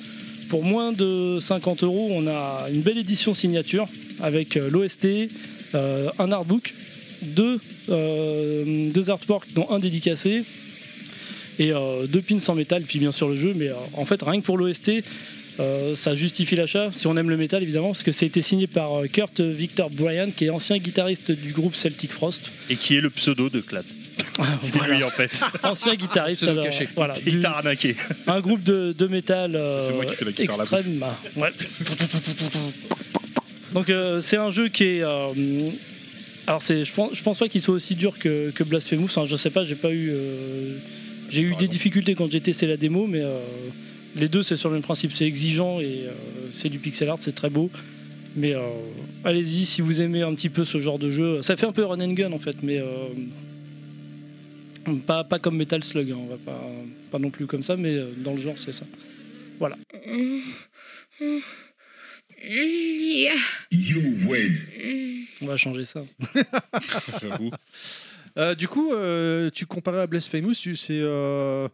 [0.48, 3.88] pour moins de 50 euros, on a une belle édition signature
[4.22, 5.28] avec l'OST,
[5.74, 6.74] un artbook,
[7.22, 10.44] deux, euh, deux artworks, dont un dédicacé,
[11.60, 13.54] et euh, deux pins en métal, puis bien sûr le jeu.
[13.56, 15.04] Mais euh, en fait, rien que pour l'OST,
[15.60, 18.42] euh, ça justifie l'achat, si on aime le métal évidemment, parce que ça a été
[18.42, 22.44] signé par Kurt Victor Bryan, qui est ancien guitariste du groupe Celtic Frost.
[22.70, 23.84] Et qui est le pseudo de Clad.
[24.60, 24.96] C'est Voilà.
[24.96, 25.40] lui en fait.
[25.64, 26.66] Ancien guitariste, alors,
[26.96, 27.96] voilà, Il du- t'a arnaqué.
[28.28, 31.06] un groupe de, de métal euh, C'est moi qui fais la guitare à la extrême.
[31.38, 31.50] Ouais.
[33.74, 35.04] Donc euh, c'est un jeu qui est.
[36.50, 39.10] alors c'est, je pense, je pense pas qu'il soit aussi dur que, que Blasphemous.
[39.18, 40.10] Hein, je sais pas, j'ai pas eu.
[40.12, 40.80] euh,
[41.30, 43.40] j'ai eu des difficultés quand j'ai testé la démo, mais euh,
[44.16, 45.12] les deux c'est sur le même principe.
[45.12, 46.12] C'est exigeant et euh,
[46.50, 47.70] c'est du pixel art, c'est très beau.
[48.36, 48.62] Mais euh,
[49.24, 51.44] allez-y si vous aimez un petit peu ce genre de jeu.
[51.44, 53.10] Ça fait un peu run and gun en fait, mais euh,
[55.06, 56.12] pas, pas comme Metal Slug.
[56.12, 56.68] hein, on va pas,
[57.12, 58.86] pas non plus comme ça, mais euh, dans le genre c'est ça.
[59.60, 59.78] Voilà.
[65.42, 66.02] On va changer ça.
[67.22, 67.52] J'avoue.
[68.38, 71.68] Euh, du coup, euh, tu comparais à Blasphemous, tu- c'est euh,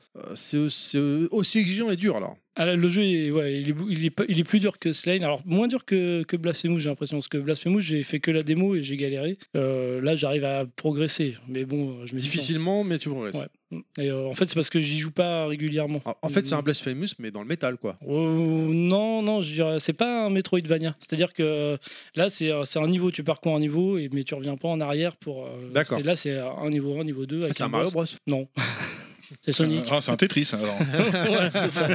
[1.32, 2.38] aussi exigeant et dur alors.
[2.58, 4.80] Ah, le jeu, est, ouais, il, est, bou- il, est, pas- il est plus dur
[4.80, 5.24] que Slane.
[5.24, 7.18] Alors, moins dur que, que Blasphemous, j'ai l'impression.
[7.18, 9.38] Parce que Blasphemous, j'ai fait que la démo et j'ai galéré.
[9.58, 11.36] Euh, là, j'arrive à progresser.
[11.50, 13.36] Mais bon, je me dis- Difficilement, mais tu progresses.
[13.36, 13.82] Ouais.
[14.00, 16.02] Et euh, en fait, c'est parce que j'y joue pas régulièrement.
[16.22, 17.98] En fait, c'est un Blasphemous, mais dans le métal, quoi.
[18.08, 18.14] Euh,
[18.74, 20.96] non, non, je dirais, c'est pas un Metroidvania.
[21.00, 21.78] C'est-à-dire que
[22.16, 25.18] là, c'est euh, un niveau, tu parcours un niveau, mais tu reviens pas en arrière
[25.18, 25.46] pour.
[25.46, 26.00] euh, D'accord.
[26.02, 27.42] Là, c'est un niveau 1, niveau 2.
[27.42, 27.92] avec c'est un Mario.
[27.92, 28.06] Bros.
[28.28, 28.48] Non.
[29.42, 29.84] c'est un- Sonic.
[29.92, 30.78] ah, c'est un Tetris alors.
[30.80, 31.88] Ouais, c'est ça.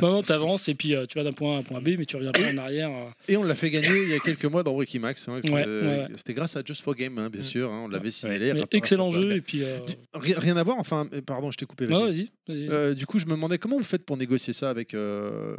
[0.00, 1.90] Non, non, t'avances et puis euh, tu vas d'un point A à un point B,
[1.98, 2.90] mais tu reviens pas en arrière.
[2.90, 3.10] euh.
[3.28, 5.28] Et on l'a fait gagner il y a quelques mois dans Breaking Max.
[5.28, 6.06] hein, c'est- Ouais, ouais.
[6.16, 7.72] C'était grâce à Just for Game, hein, bien sûr.
[7.72, 8.52] hein, on l'avait signalé.
[8.52, 9.62] Mais excellent jeu et puis.
[9.64, 9.78] euh,
[10.14, 11.86] Rien, rien à voir, enfin, euh, pardon, je t'ai coupé.
[11.86, 12.28] Vas-y.
[12.48, 12.68] vas-y.
[12.70, 14.94] Euh, du coup, je me demandais comment vous faites pour négocier ça avec.
[14.94, 15.56] euh,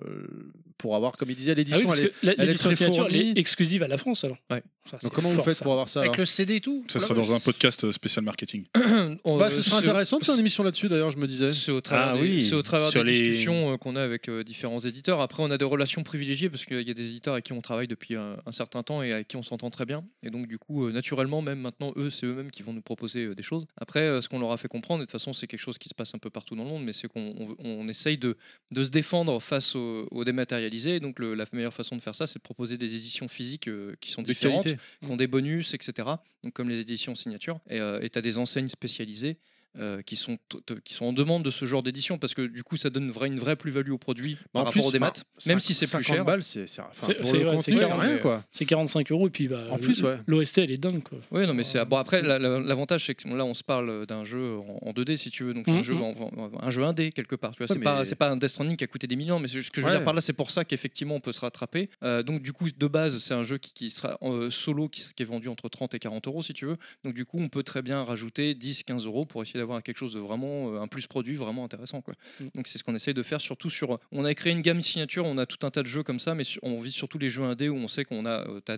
[0.77, 1.88] pour avoir, comme il disait, Ah oui, l'édition.
[1.88, 3.30] parce elle que est- la- elle est l'édition très signature, elle fournie.
[3.35, 4.38] est exclusive à la France alors.
[4.51, 4.61] Ouais.
[4.90, 5.64] Ça, Donc comment vous fort, faites ça.
[5.64, 7.91] pour avoir ça Avec alors le CD et tout Ça sera dans un podcast euh,
[7.91, 8.66] spécial marketing.
[9.24, 11.51] On- Bah, ce serait sur- intéressant de faire une émission là-dessus d'ailleurs, je me disais.
[11.51, 13.95] C'est au travers, Ah des, oui, c'est au travers sur des les- discussions euh, qu'on
[13.95, 15.22] a avec euh, différents éditeurs.
[15.22, 17.61] Après, on a des relations privilégiées parce qu'il y a des éditeurs avec qui on
[17.61, 20.03] travaille depuis un, un certain temps et avec qui on s'entend très bien.
[20.24, 23.25] Et donc, du coup, euh, naturellement, même maintenant, eux, c'est eux-mêmes qui vont nous proposer
[23.25, 23.66] euh, des choses.
[23.80, 25.77] Après, euh, ce qu'on leur a fait comprendre, et de toute façon, c'est quelque chose
[25.77, 28.17] qui se passe un peu partout dans le monde, mais c'est qu'on on, on essaye
[28.17, 28.38] de,
[28.72, 30.95] de se défendre face au, au dématérialisé.
[30.95, 33.67] Et donc, le- la meilleure façon de faire ça, c'est de proposer des éditions physiques
[33.67, 34.76] euh, qui sont différentes, qualité.
[35.03, 36.07] Qui ont des bonus, etc.
[36.53, 37.59] Comme les éditions signature.
[37.69, 39.39] Et tu as des enseignes spécialisées
[39.80, 40.38] euh, qui, sont,
[40.83, 43.11] qui sont en demande de ce genre d'édition parce que du coup ça donne une
[43.11, 45.14] vraie, une vraie plus-value au produit Bah, en par plus, rapport au démat,
[45.45, 46.25] même si c'est plus 50 cher.
[46.25, 48.19] balles, c'est c'est- enfin, C'est- pour c'est- le ouais, contenu, c'est c'est clair, rien mais-
[48.19, 48.43] quoi.
[48.51, 50.17] C'est 45 euros et puis bah, En plus, ouais.
[50.27, 51.19] l'OST elle est dingue quoi.
[51.31, 51.97] Oui, non, mais c'est bon.
[51.97, 55.17] Après, la- la- l'avantage, c'est que là, on se parle d'un jeu en, en 2D,
[55.17, 55.81] si tu veux, donc un Mhm.
[55.83, 56.15] jeu, en-
[56.61, 57.51] un jeu 1D quelque part.
[57.51, 59.39] Tu vois, Ouais, c'est pas, c'est pas un Death Stranding qui a coûté des millions,
[59.39, 59.97] mais ce que je veux Ouais.
[59.97, 61.89] dire par là, c'est pour ça qu'effectivement, on peut se rattraper.
[62.03, 65.03] Euh, donc, du coup, de base, c'est un jeu qui, qui sera euh, solo, qui,
[65.15, 66.77] qui est vendu entre 30 et 40 euros, si tu veux.
[67.03, 69.97] Donc, du coup, on peut très bien rajouter 10, 15 euros pour essayer avoir quelque
[69.97, 72.13] chose de vraiment euh, un plus produit vraiment intéressant quoi.
[72.39, 72.47] Mm.
[72.55, 75.25] Donc c'est ce qu'on essaye de faire surtout sur on a créé une gamme signature,
[75.25, 77.43] on a tout un tas de jeux comme ça mais on vise surtout les jeux
[77.43, 78.77] indés où on sait qu'on a euh, t'as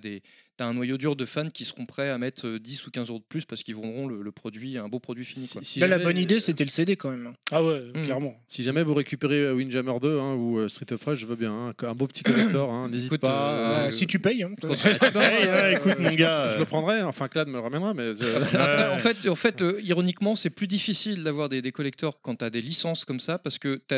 [0.60, 2.92] des t'as un noyau dur de fans qui seront prêts à mettre euh, 10 ou
[2.92, 5.62] 15 euros de plus parce qu'ils vendront le, le produit un beau produit fini quoi.
[5.64, 7.28] Si- si Là, la bonne idée, c'était le CD quand même.
[7.28, 7.34] hein.
[7.52, 8.02] Ah ouais, Mm.
[8.04, 8.36] clairement.
[8.48, 11.36] Si jamais vous récupérez euh, Windjammer 2 hein, ou euh, Street of Rage, je veux
[11.38, 11.52] bien.
[11.54, 13.54] hein, un beau petit collector, n'hésite pas.
[13.54, 14.44] euh, Bah, euh, si tu payes.
[14.44, 14.52] hein.
[14.64, 14.70] non,
[15.16, 17.94] Ouais, ouais, écoute, mon je- gars, Je euh, le prendrai, enfin Clad me le ramènera,
[17.94, 18.14] mais.
[18.16, 22.20] je- Après, en fait, en fait euh, ironiquement, c'est plus difficile d'avoir des, des collecteurs
[22.22, 23.96] quand tu as des licences comme ça parce que tu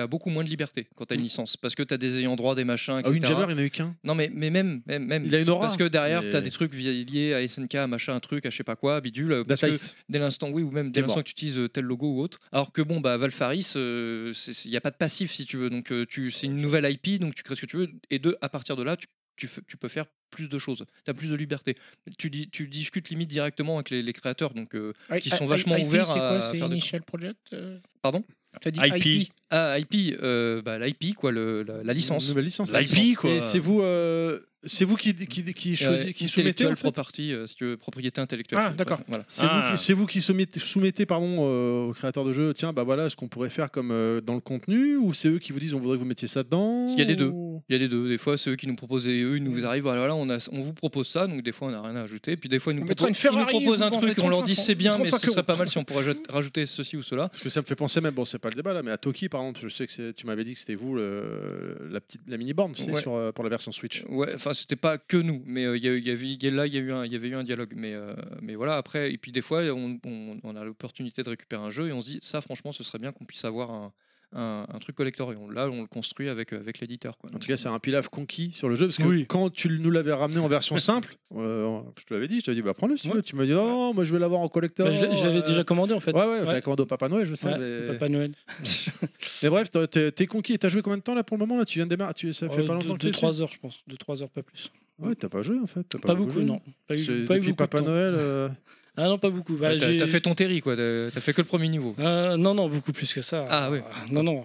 [0.00, 1.56] as, beaucoup moins de liberté quand tu as une licence.
[1.56, 3.12] Parce que tu as des ayants droit, des machins, Ah, etc.
[3.14, 3.94] Windjammer, il n'y en a eu qu'un?
[4.04, 5.24] non, mais, mais même, même, même.
[5.26, 5.66] Il a une aura.
[5.66, 8.56] Parce que derrière, tu as des trucs liés à SNK, machin, un truc, à je
[8.56, 9.32] sais pas quoi, bidule.
[9.32, 9.66] euh, Parce que
[10.08, 12.38] dès l'instant, oui, ou même dès l'instant que tu utilises euh, tel logo ou autre.
[12.52, 15.70] Alors que bon, bah, Valfaris, il n'y a pas de passif si tu veux.
[15.70, 17.88] Donc, euh, tu, c'est une nouvelle IP, donc tu crées ce que tu veux.
[18.10, 20.84] Et deux, à partir de là, tu, tu, f- tu peux faire plus de choses.
[21.04, 21.76] Tu as plus de liberté.
[22.18, 25.48] Tu, dis- tu discutes limite directement avec les, les créateurs, donc, euh, qui sont I-
[25.48, 26.36] vachement IP, ouverts C'est à, quoi?
[26.36, 27.78] À C'est des Initial Project euh?
[28.02, 28.22] Pardon?
[28.60, 29.04] T'as dit IP.
[29.06, 29.32] IP.
[29.50, 32.24] Ah, IP, euh, bah, l'IP, quoi, le, la, la licence.
[32.24, 32.72] Une nouvelle licence.
[32.72, 33.30] L'IP, quoi.
[33.30, 35.76] Et c'est vous, euh, c'est vous qui, qui, qui,
[36.14, 38.60] qui soumettez en fait property, euh, si tu veux, propriété intellectuelle.
[38.62, 39.00] Ah, d'accord.
[39.06, 39.24] Voilà.
[39.28, 39.70] C'est vous, Ah.
[39.72, 43.08] qui- c'est vous qui soumettez, soumettez pardon, euh, aux créateurs de jeux, tiens, bah voilà
[43.08, 45.74] ce qu'on pourrait faire comme euh, dans le contenu, ou c'est eux qui vous disent
[45.74, 47.28] on voudrait que vous mettiez ça dedans Il y a les deux.
[47.28, 48.08] ou- Il y a les deux.
[48.08, 50.28] Des fois, c'est eux qui nous proposent, et eux, ils nous arrivent, voilà, voilà, on,
[50.30, 52.36] a, on vous propose ça, donc des fois, on n'a rien à ajouter.
[52.36, 54.38] Puis des fois, ils nous, proposent, une ils nous Ferrari, proposent un truc, on leur
[54.40, 56.66] 35 dit c'est bien, mais 35 ce serait pas mal si on pourrait aj- rajouter
[56.66, 57.28] ceci ou cela.
[57.28, 58.98] Parce que ça me fait penser même, bon, c'est pas le débat là, mais à
[58.98, 62.36] Toki par exemple, je sais que tu m'avais dit que c'était vous la, petite, la
[62.36, 63.00] mini borne, tu sais, Ouais.
[63.00, 64.04] sur, euh, pour la version Switch.
[64.08, 67.72] Ouais, c'était pas que nous, mais euh, il y, y avait, eu un- dialogue.
[67.76, 71.30] Mais, euh, mais voilà, après, et puis des fois, on, on- on a l'opportunité de
[71.30, 73.70] récupérer un jeu et on se dit, ça, franchement, ce serait bien qu'on puisse avoir
[73.70, 73.92] un,
[74.34, 75.32] un, un truc collector.
[75.32, 77.16] Et on- là, on le construit avec, euh, avec l'éditeur.
[77.18, 77.30] quoi.
[77.34, 79.26] En tout cas, c'est un pilaf conquis sur le jeu, parce que Oui.
[79.26, 82.56] quand tu nous l'avais ramené en version simple, euh, je te l'avais dit, je t'avais
[82.56, 83.22] dit, bah prends-le si tu veux.
[83.22, 84.86] Tu m'as dit, oh, moi je vais l'avoir en collector.
[84.86, 86.12] Bah, je je l'avais euh, déjà commandé en fait.
[86.12, 86.46] Ouais, ouais, Ouais.
[86.46, 86.60] ouais.
[86.62, 87.46] commandé au Papa Noël, je sais.
[87.48, 87.92] Ouais, mais...
[87.94, 88.32] Papa Noël.
[89.42, 90.54] mais bref, t'es- conquis.
[90.54, 91.64] Et t'as joué combien de temps là pour le moment là?
[91.64, 93.50] Tu viens de démarrer tu, Ça fait Ouais, pas longtemps que tu es 2-3 heures,
[93.52, 93.80] je pense.
[93.88, 94.70] 2-3 heures, pas plus.
[94.98, 95.84] Ouais, t'as pas joué en fait.
[95.88, 96.44] t'as Pas, beaucoup beaucoup, joué.
[96.44, 96.60] non.
[96.88, 97.84] Pas eu, pas eu depuis beaucoup de Papa temps.
[97.86, 98.50] Noël.
[98.98, 99.54] euh, Ah non, pas beaucoup.
[99.56, 100.76] Bah, Ouais, t'as, fait ton terry, quoi.
[100.76, 101.94] T'as, fait que le premier niveau.
[101.98, 103.46] Euh, non, non, beaucoup plus que ça.
[103.48, 103.78] Ah oui.
[104.10, 104.44] Non, non.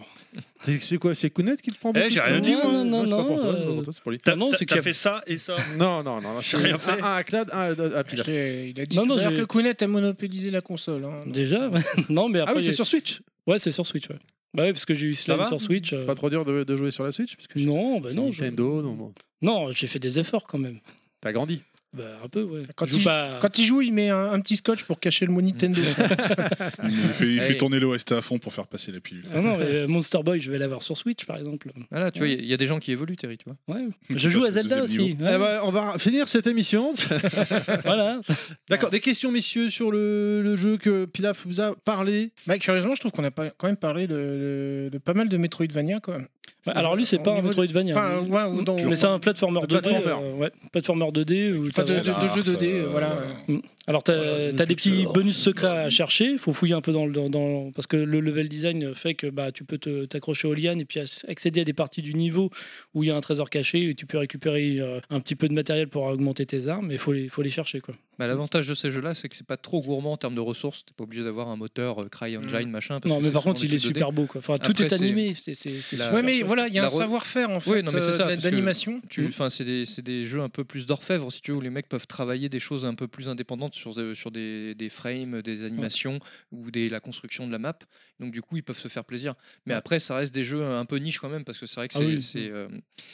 [0.64, 2.64] C'est quoi C'est Kounet qui te prend Eh, beaucoup j'ai rien dit, moi.
[2.72, 4.20] Non, non, c'est pas non, pour toi, c'est pas euh, pour toi, c'est pour lui.
[4.20, 5.56] T'as non, c'est fait ça et ça.
[5.78, 6.40] Non, non, non.
[6.42, 7.02] J'ai c'est rien fait.
[7.02, 8.04] Un à Clad, un à-.
[8.14, 11.06] Je- Il a dit Non, non, que Kounet a monopolisé la console.
[11.06, 11.24] hein.
[11.28, 11.70] Déjà
[12.10, 12.56] Non, mais Ah après.
[12.58, 13.22] oui, c'est sur Switch.
[13.46, 14.18] Ouais, c'est sur Switch, ouais.
[14.56, 15.90] Bah oui, parce que j'ai eu Slime sur Switch.
[15.90, 18.14] C'est euh, pas trop dur de, de jouer sur la Switch parce que Non, bah
[18.14, 18.32] non.
[18.32, 19.14] je- Nintendo, non.
[19.42, 20.80] Non, j'ai fait des efforts quand même.
[21.22, 21.62] T'as grandi.
[21.96, 22.64] Bah un peu, ouais.
[22.76, 25.26] Quand joue il, pas- quand il joue, il met un, un petit scotch pour cacher
[25.28, 25.80] le mot Nintendo.
[26.84, 29.24] Il fait, il fait tourner l'OST à fond pour faire passer la pilule.
[29.34, 31.72] Ah non, mais euh, Monster Boy, je vais l'avoir sur Switch, par exemple.
[31.92, 33.46] Voilà, tu vois, il y, a- il y a des gens qui évoluent, Terry, tu
[33.46, 33.76] vois.
[33.76, 33.88] Ouais.
[34.10, 35.12] Je joue à Zelda aussi.
[35.20, 36.94] Eh ben, on va finir cette émission.
[37.84, 38.22] Voilà.
[38.70, 42.32] D'accord, des questions, messieurs, sur le, le jeu que Pilaf vous a parlé?
[42.48, 45.30] bah, curieusement, je trouve qu'on a pas, quand même parlé de, de- de pas mal
[45.30, 46.00] de Metroidvania.
[46.00, 46.22] Quoi.
[46.66, 47.94] Ouais, alors lui, c'est pas un Metroidvania.
[47.98, 49.82] Enfin, ouais, ou dans- mais c'est un platformer Un 2D.
[49.82, 50.08] platformer.
[50.08, 51.52] euh, ouais, platformer 2D.
[51.54, 53.08] Où Pas de, t'as- de, de jeux 2D, euh, voilà.
[53.48, 53.62] voilà.
[53.86, 56.32] Alors, t'as Voilà, t'as des petits bonus secrets à chercher.
[56.32, 57.12] Il faut fouiller un peu dans le.
[57.12, 60.80] Dans, dans- parce que le level design fait que bah, tu peux t'accrocher aux lianes
[60.80, 62.50] et puis accéder à des parties du niveau
[62.94, 65.48] où il y a un trésor caché et tu peux récupérer euh, un petit peu
[65.50, 66.88] de matériel pour augmenter tes armes.
[66.88, 67.82] Mais il faut les, faut les chercher.
[67.82, 67.94] Quoi.
[68.18, 70.86] Bah, L'avantage de ces jeux-là, c'est que c'est pas trop gourmand en termes de ressources.
[70.86, 73.02] T'es pas obligé d'avoir un moteur euh, CryEngine, machin.
[73.02, 73.96] parce Non, que mais par contre, il est trucs 2D.
[73.96, 74.28] super beau.
[74.28, 74.40] Quoi.
[74.40, 75.34] Enfin, tout Après, est animé.
[76.14, 78.22] Ouais, mais voilà, il y a un re- savoir-faire en fait Oui, non, mais c'est
[78.22, 79.02] euh, d'animation.
[79.10, 81.62] Tu- Enfin, c'est des, c'est des jeux un peu plus d'orfèvre, si tu veux, où
[81.62, 84.90] les mecs peuvent travailler des choses un peu plus indépendantes sur, des- sur des, des
[84.90, 86.20] frames, des animations
[86.52, 87.78] ou des, la construction de la map.
[88.20, 89.36] Donc, du coup, ils peuvent se faire plaisir.
[89.66, 89.78] Mais Ouais.
[89.78, 91.98] après, ça reste des jeux un peu niche quand même, parce que c'est vrai que
[91.98, 92.20] Ah oui.
[92.36, 92.68] euh,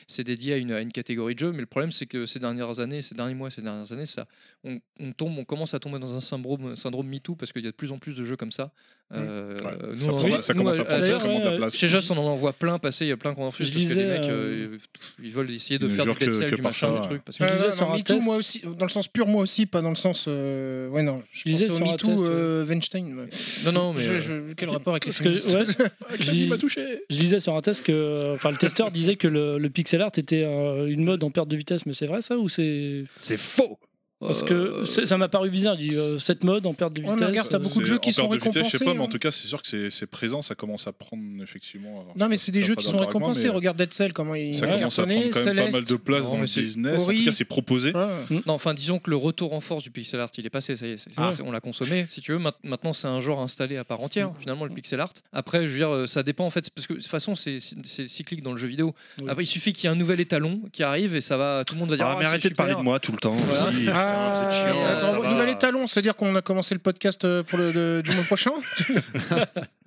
[0.08, 1.52] c'est dédié à une, à une catégorie de jeux.
[1.52, 4.28] Mais le problème, c'est que ces dernières années, ces derniers mois, ces dernières années, ça,
[4.64, 7.68] on, on tombe, on commence à tomber dans un syndrome, syndrome MeToo, parce qu'il y
[7.68, 8.72] a de plus en plus de jeux comme ça.
[9.12, 11.40] Euh, Ouais, nous, ça on en voit- ça nous, commence à à- prendre d'ailleurs, vraiment
[11.40, 11.76] de la ouais, place.
[11.78, 13.84] chez Just, on en envoie plein passer, il y a plein qu'on refuse Je parce
[13.86, 14.78] que les lisais, mecs, euh, euh,
[15.24, 17.22] ils veulent essayer de faire du Dead Cell, du machin, du truc.
[17.26, 18.92] Parce Je que Euh, lisais non, sur non, un MeToo, test- moi aussi, dans le
[18.92, 20.26] sens pur, moi aussi, pas dans le sens.
[20.28, 23.28] euh, Ouais, non, je, Je lisais sur un MeToo test, euh, Weinstein.
[23.66, 24.02] Non, non, mais.
[24.02, 25.64] Je- euh, je- quel rapport avec les féministes ouais,
[26.20, 26.82] je, lis- touché.
[27.10, 30.12] je lisais sur un test que, enfin, le testeur disait que le, le pixel art
[30.18, 33.38] était euh, une mode en perte de vitesse, mais c'est vrai ça ou c'est C'est
[33.40, 33.80] faux.
[34.20, 35.78] Parce euh, que c'est- ça m'a paru bizarre.
[35.78, 37.16] Dit, euh, cette mode en perte de vitesse.
[37.20, 38.70] mais regarde, t'as euh, beaucoup de C'est- jeux qui en sont perte de vitesse, Je
[38.72, 39.08] sais récompensés, pas, mais en hein.
[39.10, 42.02] tout cas, c'est sûr que c'est présent, ça commence à prendre effectivement.
[42.02, 43.44] alors, Non, mais c'est des je jeux qui sont moi, récompensés.
[43.46, 45.84] mais Regarde Dead Cell, comment il Ça a commence à prendre quand même pas mal
[45.84, 47.02] de place Non, dans le business.
[47.02, 47.94] En tout cas, c'est proposé.
[47.94, 48.42] Ouais.
[48.46, 50.86] Non, enfin, disons que le retour en force du pixel art, il est passé, ça
[50.88, 51.32] y est, c'est- Ah.
[51.46, 52.40] on l'a consommé, si tu veux.
[52.40, 55.14] Maint- Maintenant, c'est un genre installé à part entière, finalement, le pixel art.
[55.34, 57.60] Après, je veux dire, euh, ça dépend en fait, parce que de toute façon, c'est
[58.08, 58.94] cyclique dans le jeu vidéo.
[59.28, 61.74] Après, il suffit qu'il y ait un nouvel étalon qui arrive et ça va, tout
[61.76, 63.36] le monde va dire Ah, Ah, mais arrêtez de parler de moi tout le temps.
[64.12, 64.50] Voilà.
[64.50, 64.60] aussi.
[64.60, 65.44] Ah, vous êtes chiant, attends, ça vous va.
[65.44, 68.52] allez talons, c'est-à-dire qu'on a commencé le podcast euh, pour le de- du mois prochain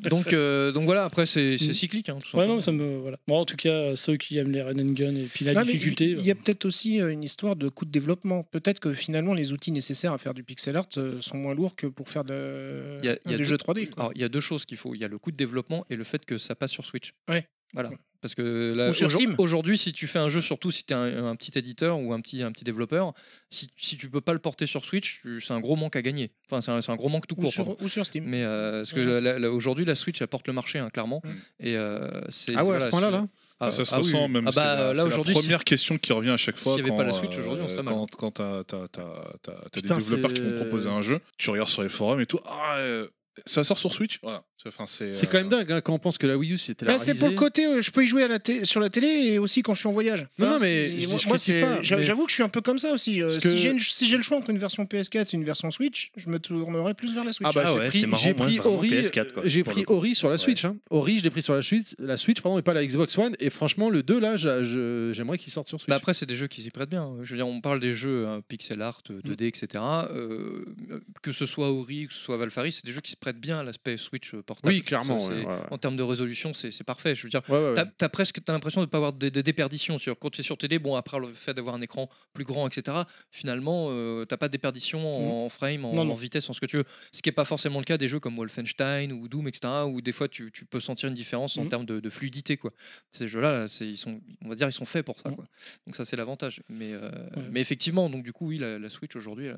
[0.00, 2.08] Donc, euh, donc voilà, après c'est c'est cyclique.
[2.08, 2.54] hein, tout Ouais, simplement.
[2.54, 2.98] non, ça me.
[2.98, 3.16] Voilà.
[3.28, 5.60] Bon, en tout cas, ceux qui aiment les run and gun et puis la Non,
[5.60, 6.06] mais difficulté.
[6.10, 8.42] Il il y a peut-être aussi euh, une histoire de coût de développement.
[8.44, 11.76] Peut-être que finalement les outils nécessaires à faire du pixel art euh, sont moins lourds
[11.76, 13.86] que pour faire de, Il y a- il y a des deux- jeux 3D.
[13.90, 14.02] quoi.
[14.04, 14.94] Alors, il y a deux choses qu'il faut.
[14.94, 17.12] Il y a le coût de développement et le fait que ça passe sur Switch.
[17.28, 17.46] Ouais.
[17.72, 17.90] Voilà.
[18.20, 19.34] Parce que là, Ou sur aujourd- Steam.
[19.38, 22.12] aujourd'hui, si tu fais un jeu, surtout si tu es un, un petit éditeur ou
[22.12, 23.14] un petit, un petit développeur,
[23.50, 26.02] si, si tu peux pas le porter sur Switch, tu- c'est un gros manque à
[26.02, 26.30] gagner.
[26.48, 27.52] Enfin, c'est un, c'est un gros manque tout Ou court.
[27.52, 28.22] sur, ou sur Steam.
[28.24, 31.20] Mais euh, parce que aujourd'hui, la Switch apporte le marché, hein, clairement.
[31.24, 31.30] Mm.
[31.66, 33.26] Et euh, c'est Ah ouais, à ce point-là, là
[33.58, 34.30] Ah, ça se ah oui, ressent oui.
[34.32, 34.46] même.
[34.46, 36.74] Ah c'est bah, la, là c'est la aujourd'hui, première question qui revient à chaque fois.
[36.76, 37.92] s'il avait pas la Switch, euh, aujourd'hui, on serait mal.
[37.94, 41.50] Quand, quand t'as, t'as- t'as- t'as- t'as des développeurs qui vont proposer un jeu, tu
[41.50, 42.38] regardes sur les forums et tout.
[42.46, 43.08] Ah, euh,
[43.46, 44.44] ça sort sur Switch Voilà.
[44.62, 46.52] C'est, enfin, c'est, C'est quand même euh, dingue hein, quand on pense que la Wii
[46.52, 48.38] U c'était la Bah, c'est pour le côté, euh, je peux y jouer à la
[48.38, 50.28] té- sur la télé et aussi quand je suis en voyage.
[50.38, 52.34] Non, non, mais je- moi, je moi, critique c'est- pas, j'a- mais- j'avoue que je
[52.34, 53.20] suis un peu comme ça aussi.
[53.22, 55.36] euh, Parce si que- j'ai une- si j'ai le choix entre une version PS4 et
[55.36, 57.48] une version Switch, je me tournerai plus vers la Switch.
[57.50, 59.42] Ah bah Ah j'ai ouais, pris, c'est marrant, j'ai moi, pris vraiment Ori, PS4, quoi,
[59.46, 59.92] j'ai pour pris le coup.
[59.94, 60.64] Ori sur la Switch.
[60.64, 60.76] Hein.
[60.90, 63.34] Ori, je l'ai pris sur la Switch, la Switch pardon, et pas la Xbox One.
[63.40, 65.88] Et franchement, le 2 là, je- j'aimerais qu'il sorte sur Switch.
[65.88, 67.10] Bah après, c'est des jeux qui s'y prêtent bien.
[67.22, 69.82] Je veux dire, on parle des jeux hein, pixel art, euh, 2D, etc.
[70.10, 70.64] euh,
[71.22, 73.60] que ce soit Ori, que ce soit Valfaris, c'est des jeux qui se prêtent bien
[73.60, 74.74] à l'aspect Switch euh, portable.
[74.74, 75.66] Oui, clairement, Ça, ouais, c'est- ouais, ouais.
[75.70, 77.14] En termes de résolution, c'est parfait.
[77.14, 77.84] Je veux dire, Ouais, ouais, ouais.
[77.96, 79.96] t'as as presque t'as l'impression de pas avoir des, des déperditions.
[79.98, 82.66] Sur, quand tu es sur télé, bon, après le fait d'avoir un écran plus grand,
[82.68, 82.98] etc.
[83.30, 86.12] Finalement, euh, t'as pas de déperdition en, en frame, en, Non, non.
[86.12, 86.84] en vitesse, en ce que tu veux.
[87.12, 89.72] Ce qui est pas forcément le cas des jeux comme Wolfenstein ou Doom, etc.
[89.86, 91.68] Où des fois tu, tu peux sentir une différence en Mhm.
[91.68, 92.72] termes de, de fluidité, quoi.
[93.12, 95.36] Ces jeux-là, ils sont, on va dire, ils sont faits pour ça, Mhm.
[95.36, 95.44] quoi.
[95.86, 96.60] Donc ça, c'est l'avantage.
[96.68, 97.42] Mais, euh, Ouais.
[97.52, 99.48] mais effectivement, donc du coup, oui, la, la Switch aujourd'hui,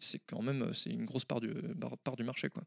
[0.00, 1.48] c'est quand même euh, c'est une grosse part du,
[1.80, 2.62] part, part du marché, quoi.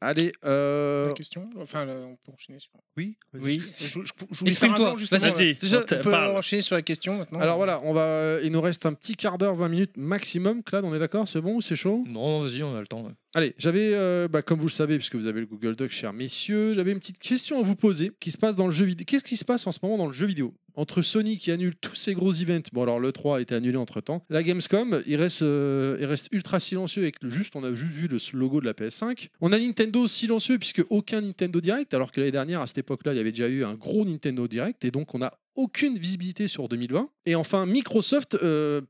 [0.00, 1.08] Allez, euh...
[1.08, 2.70] La question Enfin, là, on peut enchaîner sur.
[2.96, 3.16] oui.
[3.34, 4.94] Oui, je, je, je Exprime-toi.
[4.98, 5.20] justement.
[5.20, 5.56] Vas-y.
[5.62, 6.36] On peut parle.
[6.36, 7.40] enchaîner sur la question maintenant.
[7.40, 8.38] Alors voilà, on va.
[8.42, 10.62] Il nous reste un petit quart d'heure, 20 minutes maximum.
[10.62, 11.26] Claude, on est d'accord?
[11.28, 12.04] C'est bon ou c'est chaud?
[12.06, 13.02] Non, non, vas-y, on a le temps.
[13.02, 13.12] ouais.
[13.36, 16.12] Allez, j'avais, euh, bah, comme vous le savez, puisque vous avez le Google Doc, chers
[16.12, 19.04] messieurs, j'avais une petite question à vous poser qui se passe dans le jeu vidéo.
[19.06, 20.54] Qu'est-ce qui se passe en ce moment dans le jeu vidéo?
[20.76, 23.76] Entre Sony qui annule tous ses gros events, bon alors le 3 a été annulé
[23.76, 27.62] entre temps, la Gamescom, il reste, euh, il reste ultra silencieux avec le juste, on
[27.62, 29.28] a juste vu le logo de la PS5.
[29.40, 33.12] On a Nintendo silencieux puisque aucun Nintendo Direct, alors que l'année dernière, à cette époque-là,
[33.12, 36.48] il y avait déjà eu un gros Nintendo Direct et donc on a aucune visibilité
[36.48, 37.08] sur 2020.
[37.26, 38.80] Et enfin, Microsoft, euh,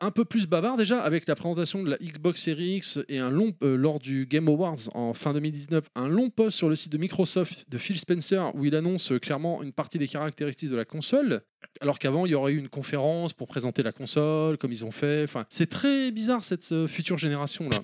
[0.00, 3.30] un peu plus bavard déjà, avec la présentation de la Xbox Series X et un
[3.30, 6.92] long, euh, lors du Game Awards en fin 2019, un long post sur le site
[6.92, 10.76] de Microsoft de Phil Spencer où il annonce euh, clairement une partie des caractéristiques de
[10.76, 11.42] la console.
[11.80, 14.90] Alors qu'avant, il y aurait eu une conférence pour présenter la console, comme ils ont
[14.90, 15.24] fait.
[15.24, 17.78] Enfin, c'est très bizarre cette future génération là.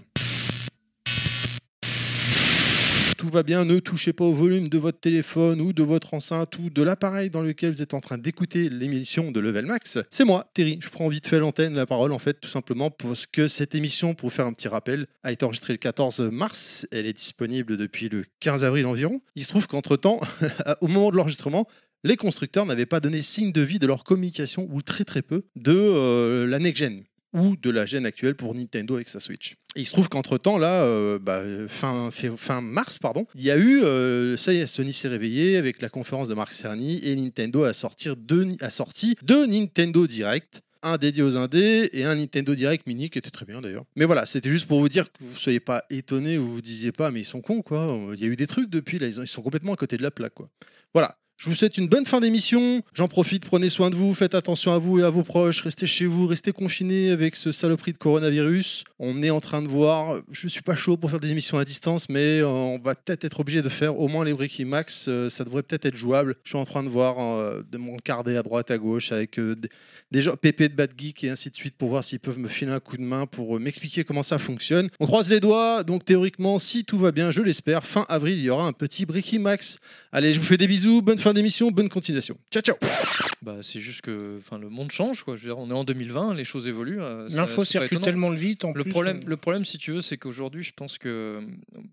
[3.19, 6.57] Tout va bien, ne touchez pas au volume de votre téléphone ou de votre enceinte
[6.61, 9.99] ou de l'appareil dans lequel vous êtes en train d'écouter l'émission de Level Max.
[10.09, 10.79] C'est moi, Terry.
[10.81, 14.15] Je prends vite fait l'antenne, la parole en fait, tout simplement parce que cette émission,
[14.15, 16.87] pour faire un petit rappel, a été enregistrée le 14 mars.
[16.93, 19.21] Elle est disponible depuis le 15 avril environ.
[19.35, 20.21] Il se trouve qu'entre-temps,
[20.81, 21.67] au moment de l'enregistrement,
[22.05, 25.43] les constructeurs n'avaient pas donné signe de vie de leur communication, ou très très peu,
[25.57, 29.53] de euh, la next-gen ou de la gêne actuelle pour Nintendo avec sa Switch.
[29.77, 33.57] Et il se trouve qu'entre-temps, là, euh, bah, fin, fin- mars, pardon, il y a
[33.57, 37.15] eu, euh, ça y est, Sony s'est réveillé avec la conférence de Mark Cerny et
[37.15, 40.63] Nintendo a, sortir deux, a sorti deux Nintendo Direct.
[40.81, 43.85] Un dédié aux indés et un Nintendo Direct Mini qui était très bien d'ailleurs.
[43.97, 46.93] Mais voilà, c'était juste pour vous dire que vous soyez pas étonnés ou vous disiez
[46.93, 47.99] pas, mais ils sont cons quoi.
[48.15, 50.13] Il y a eu des trucs depuis, là, ils sont complètement à côté de la
[50.13, 50.49] plaque quoi.
[50.95, 52.83] Voilà, je vous souhaite une bonne fin d'émission.
[52.95, 55.87] J'en profite, prenez soin de vous, faites attention à vous et à vos proches, restez
[55.87, 58.83] chez vous, restez confinés avec ce saloperie de coronavirus.
[58.99, 61.65] On est en train de voir, je suis pas chaud pour faire des émissions à
[61.65, 65.07] distance, mais euh, on va peut-être être obligé de faire au moins les Breaking Max.
[65.07, 66.35] euh, ça devrait peut-être être jouable.
[66.43, 69.39] Je suis en train de voir euh, de m'encarder à droite, à gauche avec
[70.11, 72.49] des, gens, Pépé de Bad Geek et ainsi de suite pour voir s'ils peuvent me
[72.49, 74.89] filer un coup de main pour m'expliquer comment ça fonctionne.
[74.99, 78.45] On croise les doigts, donc théoriquement, si tout va bien, je l'espère, fin avril, il
[78.45, 79.79] y aura un petit Breaking Max.
[80.11, 82.39] Allez, je vous fais des bisous, bonne fin d'émission, bonne continuation.
[82.51, 82.77] Ciao, ciao
[83.43, 85.23] Bah, c'est juste que enfin, le monde change.
[85.25, 85.37] Quoi.
[85.37, 87.01] Je veux dire, on est en 2020, les choses évoluent.
[87.01, 88.91] euh, L'info circule tellement vite en Le plus.
[88.91, 91.41] problème, euh, le problème, si tu veux, c'est qu'aujourd'hui, je pense que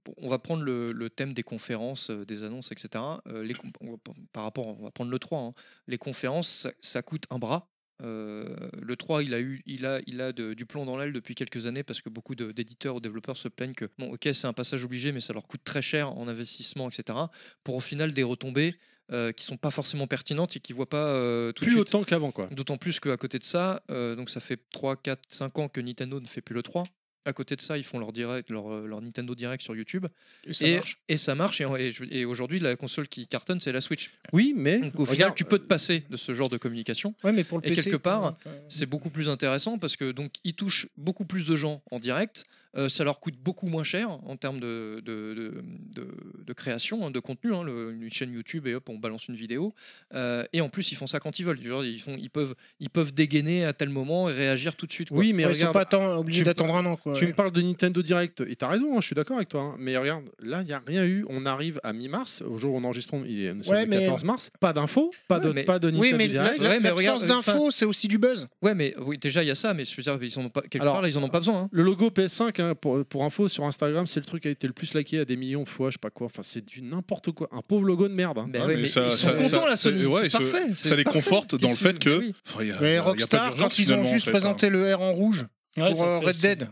[0.06, 3.04] bon, on va prendre le, le thème des conférences, euh, des annonces, etc.
[3.28, 3.98] euh, les, on
[4.34, 5.40] par rapport, on va prendre le 3.
[5.42, 5.54] hein.
[5.88, 7.70] Les conférences, ça, ça coûte un bras.
[8.02, 11.14] Euh, le 3, il a eu, il a, il a de- du plomb dans l'aile
[11.14, 14.48] depuis quelques années parce que beaucoup d'éditeurs ou développeurs se plaignent que bon, ok, c'est
[14.48, 17.18] un passage obligé, mais ça leur coûte très cher en investissement, etc.
[17.64, 18.76] Pour au final des retombées
[19.12, 21.88] euh, qui sont pas forcément pertinentes et qui voient pas euh, tout de Plus suite.
[21.90, 22.48] autant qu'avant, quoi.
[22.52, 25.80] D'autant plus qu'à côté de ça, euh, donc ça fait 3, 4, 5 ans que
[25.82, 26.84] Nintendo ne fait plus le 3.
[27.28, 30.06] À côté de ça, ils font leur direct, leur, leur Nintendo Direct sur YouTube.
[30.46, 31.00] Et ça et, marche.
[31.08, 31.60] et ça marche.
[31.60, 34.12] Et, et je- et aujourd'hui, la console qui cartonne, c'est la Switch.
[34.32, 37.16] Oui, mais Donc au final, regarde, tu peux te passer de ce genre de communication.
[37.24, 37.86] Ouais, mais pour le Et PC.
[37.86, 38.38] quelque part,
[38.70, 42.46] C'est beaucoup plus intéressant parce que donc ils touchent beaucoup plus de gens en direct.
[42.78, 45.62] Euh, ça leur coûte beaucoup moins cher en termes de, de, de-
[45.96, 47.54] de- de création, hein, de contenu.
[47.54, 49.74] hein, le- une chaîne YouTube et hop, on balance une vidéo.
[50.14, 51.60] Euh, et en plus, ils font ça quand ils veulent.
[51.86, 55.10] Ils, font, ils, peuvent, ils peuvent dégainer à tel moment et réagir tout de suite.
[55.10, 55.18] quoi.
[55.20, 56.98] Oui, mais ouais, ils sont regarde, pas tant obligés tu- d'attendre un an.
[56.98, 57.14] Quoi.
[57.14, 59.62] Tu me parles de Nintendo Direct, et t'as raison, hein, je suis d'accord avec toi.
[59.62, 61.26] hein, mais regarde, là, il n'y a rien eu.
[61.30, 64.24] On arrive à mi-mars, au jour où on enregistre, il est Ouais, le mais- 14
[64.26, 64.52] mars.
[64.60, 66.60] Pas d'infos, pas, de, Ouais, mais- pas de Nintendo Oui, Direct.
[66.62, 68.48] l'absence regarde, d'infos, c'est aussi du buzz.
[68.62, 70.50] Ouais, mais oui, déjà, il y a ça, mais je veux dire, ils en ont
[70.50, 71.62] pas, quelque Alors, part, là, ils en ont pas besoin.
[71.62, 71.70] hein.
[71.72, 74.68] Le logo PS5, hein, pour, pour info, sur Instagram, c'est le truc qui a été
[74.68, 76.26] le plus liké à des millions de fois, je sais pas quoi.
[76.28, 77.48] Enfin, c'est du n'importe quoi.
[77.52, 78.38] Un pauvre logo de merde.
[78.40, 78.48] hein.
[78.50, 80.02] Ben ouais, mais mais ça- ils sont ça- contents, ça- la Sony.
[80.04, 80.68] ça- ouais, c'est ça- parfait.
[80.70, 81.20] ça c'est les parfait.
[81.20, 82.34] conforte dans le fait que- oui.
[82.66, 85.46] Y a- y a Rockstar, quand ils ont juste présenté le R en rouge
[85.76, 86.68] pour euh, Red Dead,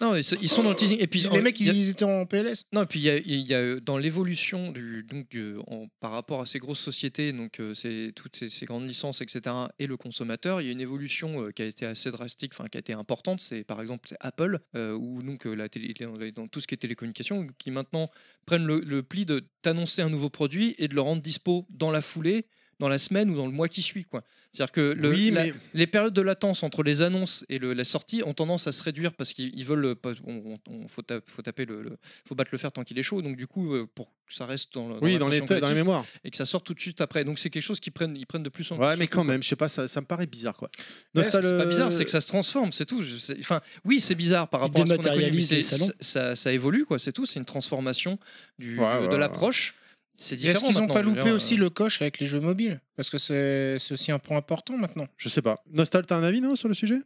[0.00, 0.98] Non, ils, sont dans le teasing.
[1.00, 2.64] Et puis, les mecs, a- ils étaient en PLS.
[2.72, 5.88] Non, et puis il y a, il y a, dans l'évolution du, donc du- en-
[6.00, 7.74] par rapport à ces grosses sociétés, donc euh,
[8.14, 11.50] toutes ces, ces grandes licences, etc., et le consommateur, il y a une évolution euh,
[11.50, 13.40] qui a été assez drastique, enfin qui a été importante.
[13.40, 15.92] C'est par exemple Apple, euh, ou donc euh, la télé,
[16.34, 18.10] dans tout ce qui est télécommunication, qui maintenant
[18.46, 21.90] prennent le, le pli de t'annoncer un nouveau produit et de le rendre dispo dans
[21.90, 22.46] la foulée,
[22.78, 24.22] dans la semaine ou dans le mois qui suit, quoi.
[24.52, 27.74] C'est-à-dire que le, oui, la- mais les périodes de latence entre les annonces et le-
[27.74, 29.84] la sortie ont tendance à se réduire parce qu'ils ils veulent.
[29.84, 29.94] euh,
[30.24, 32.98] On, on- on- faut, ta- faut taper le, le- faut battre le fer tant qu'il
[32.98, 33.20] est chaud.
[33.20, 36.04] Donc du coup, euh, pour que ça reste dans, le- oui, dans les, dans mémoires.
[36.24, 37.24] et que ça sorte tout de suite après.
[37.24, 38.84] Donc c'est quelque chose qu'ils prennent, ils prennent de plus en plus.
[38.84, 40.70] Ouais, mais quand même, je sais pas, ça, ça me paraît bizarre quoi.
[41.14, 43.02] Ouais, c'est pas bizarre, c'est que ça se transforme, c'est tout.
[43.40, 45.62] Enfin, oui, c'est bizarre par rapport à ce qu'on a connu, mais
[46.00, 46.98] ça, ça évolue, quoi.
[46.98, 47.26] C'est tout.
[47.26, 48.18] C'est une transformation
[48.58, 49.18] du, Ouais, de, ouais, de ouais.
[49.18, 49.74] l'approche.
[50.20, 50.66] C'est différent.
[50.66, 52.80] Est-ce qu'ils n'ont pas loupé dire, aussi euh, le coche avec les jeux mobiles?
[52.96, 55.06] Parce que c'est c'est aussi un point important maintenant.
[55.16, 55.62] Je sais pas.
[55.72, 56.98] Nostal, t'as un avis non sur le sujet?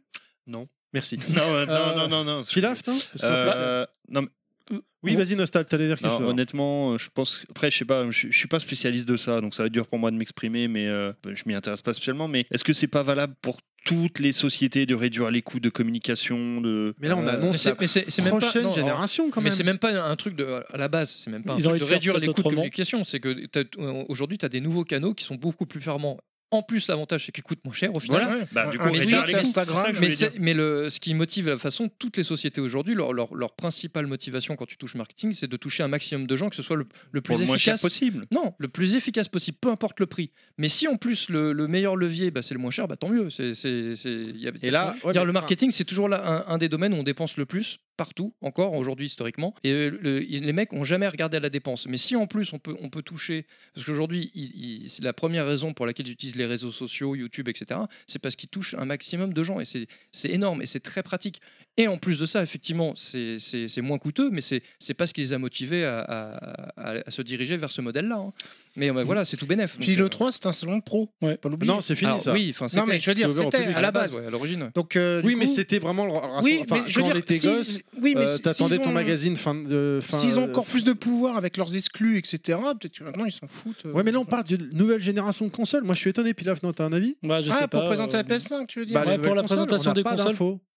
[0.47, 0.67] Non.
[0.93, 1.17] Merci.
[1.29, 2.43] Non, euh, Euh, non, non, non, non?
[2.43, 6.21] Pilaf, non Euh, non, mais Oui, vas-y, Nostal, t'allais dire quelque chose.
[6.27, 7.43] honnêtement, euh, je pense.
[7.49, 9.73] Après, je sais pas, je, je suis pas spécialiste de ça, donc ça va être
[9.73, 12.27] dur pour moi de m'exprimer, mais euh, je m'y intéresse pas spécialement.
[12.27, 15.69] Mais est-ce que c'est pas valable pour toutes les sociétés de réduire les coûts de
[15.69, 16.93] communication de...
[16.99, 18.71] Mais là, on Euh, mais annonce c'est- la mais c'est- c'est même pas- prochaine non,
[18.71, 19.53] génération quand Mais même.
[19.57, 21.79] c'est même pas un truc de à la base, c'est même pas un Ils truc
[21.79, 23.03] de réduire les coûts de communication.
[23.03, 26.19] C'est que t'as- euh, aujourd'hui, tu as des nouveaux canaux qui sont beaucoup plus performants.
[26.53, 28.21] En plus, l'avantage, c'est qu'ils coûtent moins cher au final.
[28.21, 28.37] Voilà.
[28.41, 28.47] Ouais.
[28.51, 29.95] Bah, du Un coup, mais ça, Instagram,
[30.39, 34.05] Mais, le, ce qui motive la façon, toutes les sociétés aujourd'hui, leur, leur, leur principale
[34.05, 36.75] motivation quand tu touches marketing, c'est de toucher un maximum de gens, que ce soit
[36.75, 38.25] le, le plus Pour le moins cher efficace possible.
[38.31, 40.31] Non, le plus efficace possible, peu importe le prix.
[40.59, 43.09] Mais si en plus le, le meilleur levier, bah, c'est le moins cher, bah, tant
[43.09, 43.29] mieux.
[43.31, 46.45] C'est, c'est, c'est- y a- Et là, ouais, Dire, mais- le marketing, c'est toujours là
[46.47, 49.53] un, un des domaines où on dépense le plus partout, encore aujourd'hui historiquement.
[49.63, 51.87] Et euh, le- les mecs ont jamais regardé à la dépense.
[51.87, 54.31] Mais si en plus on peut, on peut toucher, parce qu'aujourd'hui,
[54.89, 58.49] c'est la première raison pour laquelle j'utilise les réseaux sociaux, YouTube, etc., c'est parce qu'ils
[58.49, 61.41] touchent un maximum de gens et c'est énorme et c'est très pratique.
[61.75, 65.21] Et en plus de ça, effectivement, c'est moins coûteux, mais c'est c'est pas ce qui
[65.21, 66.35] les a motivés à, à-
[66.77, 68.15] à- à se diriger vers ce modèle-là.
[68.17, 68.31] hein.
[68.75, 69.77] Mais euh, voilà, c'est tout bénef.
[69.79, 71.09] Puis le euh, 3, c'est un salon de pro.
[71.21, 71.35] Ouais.
[71.37, 71.71] Pas l'oublier.
[71.73, 72.31] Non, c'est fini alors, ça.
[72.33, 74.15] Oui, Non, mais je veux dire, c'était à la base.
[74.15, 74.71] ouais, à l'origine.
[74.75, 76.11] Donc, euh, Oui, mais c'était vraiment le.
[76.43, 78.93] Oui, mais je veux dire, on était si- gosse, oui, mais euh, t'attendais ton ont-
[78.93, 79.99] magazine fin de.
[80.03, 83.25] fin, S'ils ont euh, encore plus de pouvoir avec leurs exclus, etc., peut-être que maintenant
[83.25, 83.85] ils s'en foutent.
[83.87, 83.91] euh.
[83.93, 85.83] Ouais, mais là on parle d'une nouvelle génération de consoles.
[85.83, 87.15] Moi je suis étonné, Pilaf, non, t'as un avis?
[87.23, 89.03] Bah, je ah, sais pour pas, présenter euh, la PS5, tu veux dire?
[89.03, 90.35] Bah, pour la présentation des consoles.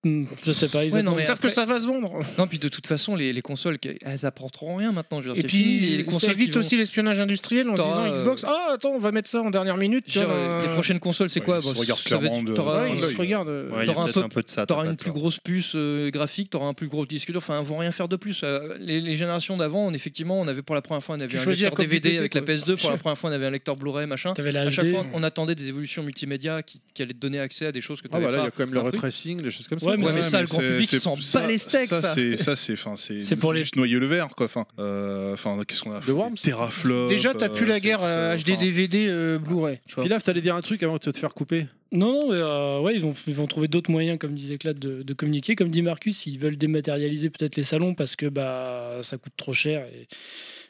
[0.09, 1.17] Hmm, Je sais pas, ils Ouais, attendent.
[1.19, 2.21] Ils savent que ça va se vendre.
[2.39, 5.23] Non, puis de toute façon, les, les consoles, elles apporteront rien maintenant.
[5.23, 7.83] Je veux dire, Et fini, puis, les ça évite vont- aussi l'espionnage industriel en se
[7.83, 10.05] disant euh, Xbox, ah attends, on va mettre ça en dernière minute.
[10.17, 12.93] Euh, les prochaines consoles, c'est Ouais, quoi ils se Bon, regardent clairement de- t'auras- ouais,
[12.95, 14.67] ils se euh, un un peu de ça.
[14.67, 17.59] T'auras t'as une plus grosse puce euh, graphique, t'auras un plus gros disque dur, enfin,
[17.59, 18.45] elles vont rien faire de plus.
[18.81, 21.37] Les, les générations d'avant, on, effectivement, on avait pour la première fois, on avait Tu
[21.39, 22.55] un lecteur DVD avec la quoi.
[22.55, 24.33] PS2, pour la première fois, on avait un lecteur Blu-ray, machin.
[24.35, 27.67] T'avais la À chaque fois, on attendait des évolutions multimédia qui, allaient te donner accès
[27.67, 29.43] à des choses que tu Ah bah là, il y a quand même le retracing,
[29.43, 29.96] les choses comme ça.
[30.05, 30.21] Ouais, mais.
[30.21, 32.03] Ouais, mais ça, le grand c'est- public, c'est- s'en bat les steaks, ça.
[32.15, 34.47] c'est ça, c'est, enfin, c'est, C'est pour c'est les- juste noyer le verre, quoi.
[34.47, 37.09] Enfin, euh, enfin, qu'est-ce qu'on a The Worms Teraflop.
[37.09, 39.81] Déjà, t'as plus euh, la c'est- guerre euh, c'est- HD enfin, DVD euh, Blu-ray.
[40.03, 41.67] Pilaf, t'allais dire un truc avant de te faire couper.
[41.93, 44.79] Non, non, mais euh, ouais, ils vont, ils vont trouver d'autres moyens, comme disait Claude,
[44.79, 45.55] de, de communiquer.
[45.55, 49.53] Comme dit Marcus, ils veulent dématérialiser peut-être les salons parce que bah, ça coûte trop
[49.53, 50.07] cher et,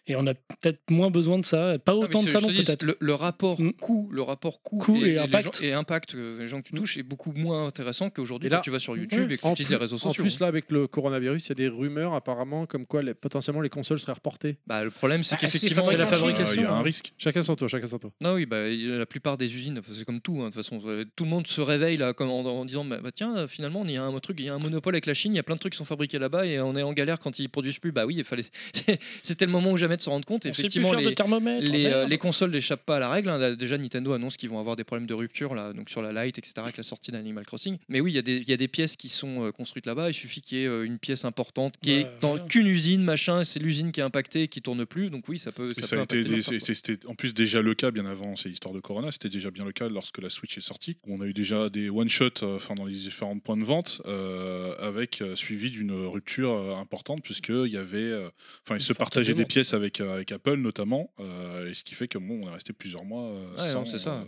[0.06, 1.78] et on a peut-être moins besoin de ça.
[1.78, 2.82] Pas Ah, autant de salons peut-être.
[2.84, 3.72] Le, le rapport Mm.
[3.74, 5.56] coût, le rapport coût, Coût et les impact.
[5.58, 6.78] gens- et impact que les gens que tu Mm.
[6.78, 9.52] touches est beaucoup moins intéressant qu'aujourd'hui quand tu vas sur YouTube et que tu En
[9.52, 10.22] utilises les réseaux en sociaux.
[10.22, 13.60] plus, là, avec le coronavirus, il y a des rumeurs apparemment comme quoi les- potentiellement
[13.62, 14.56] les consoles seraient reportées.
[14.66, 16.60] Bah, le problème, c'est Ah, qu'effectivement, c'est la en fabrication.
[16.60, 16.82] Il y a un hein.
[16.82, 17.12] risque.
[17.18, 18.12] Chacun son tour, chacun son tour.
[18.20, 20.80] Non, oui, bah, la plupart des usines, c'est comme tout, hein, de toute façon.
[20.86, 23.46] euh, Tout le monde se réveille là, comme en, en disant bah, bah, tiens, euh,
[23.46, 25.36] finalement, il y a un truc, il y a un monopole avec la Chine, il
[25.36, 27.38] y a plein de trucs qui sont fabriqués là-bas et on est en galère quand
[27.38, 27.92] ils produisent plus.
[27.92, 28.44] Bah oui, il fallait.
[28.72, 30.46] c'est- C'était le moment ou jamais permet de se rendre compte.
[30.46, 33.30] On Effectivement, faire de les, les, euh, les consoles n'échappent pas à la règle.
[33.30, 33.54] hein.
[33.54, 36.38] Déjà, Nintendo annonce qu'ils vont avoir des problèmes de rupture là, donc sur la Lite,
[36.38, 37.78] etc., avec la sortie d'Animal Crossing.
[37.88, 39.86] Mais oui, il y, a des- il y a des pièces qui sont euh, construites
[39.86, 40.10] là-bas.
[40.10, 43.02] Il suffit qu'il y ait euh, une pièce importante qui Ouais, est dans qu'une usine,
[43.02, 43.44] machin.
[43.44, 45.10] C'est l'usine qui est impactée et qui tourne plus.
[45.10, 45.70] Donc oui, ça peut.
[45.76, 48.36] Et Ça, ça peut a été des- c'était en plus déjà le cas bien avant
[48.36, 49.10] ces histoires de Corona.
[49.12, 50.96] C'était déjà bien le cas lorsque la Switch est sortie.
[51.06, 54.02] où On a eu déjà des one shot, enfin dans les différents points de vente,
[54.06, 58.28] euh, avec euh, suivi d'une rupture euh, importante puisque il y avait, euh,
[58.66, 61.94] enfin ils se partageaient des pièces avec euh, avec Apple notamment, euh, et ce qui
[61.94, 64.10] fait que bon, on est resté plusieurs mois euh, Ouais, sans, ça.
[64.14, 64.24] euh,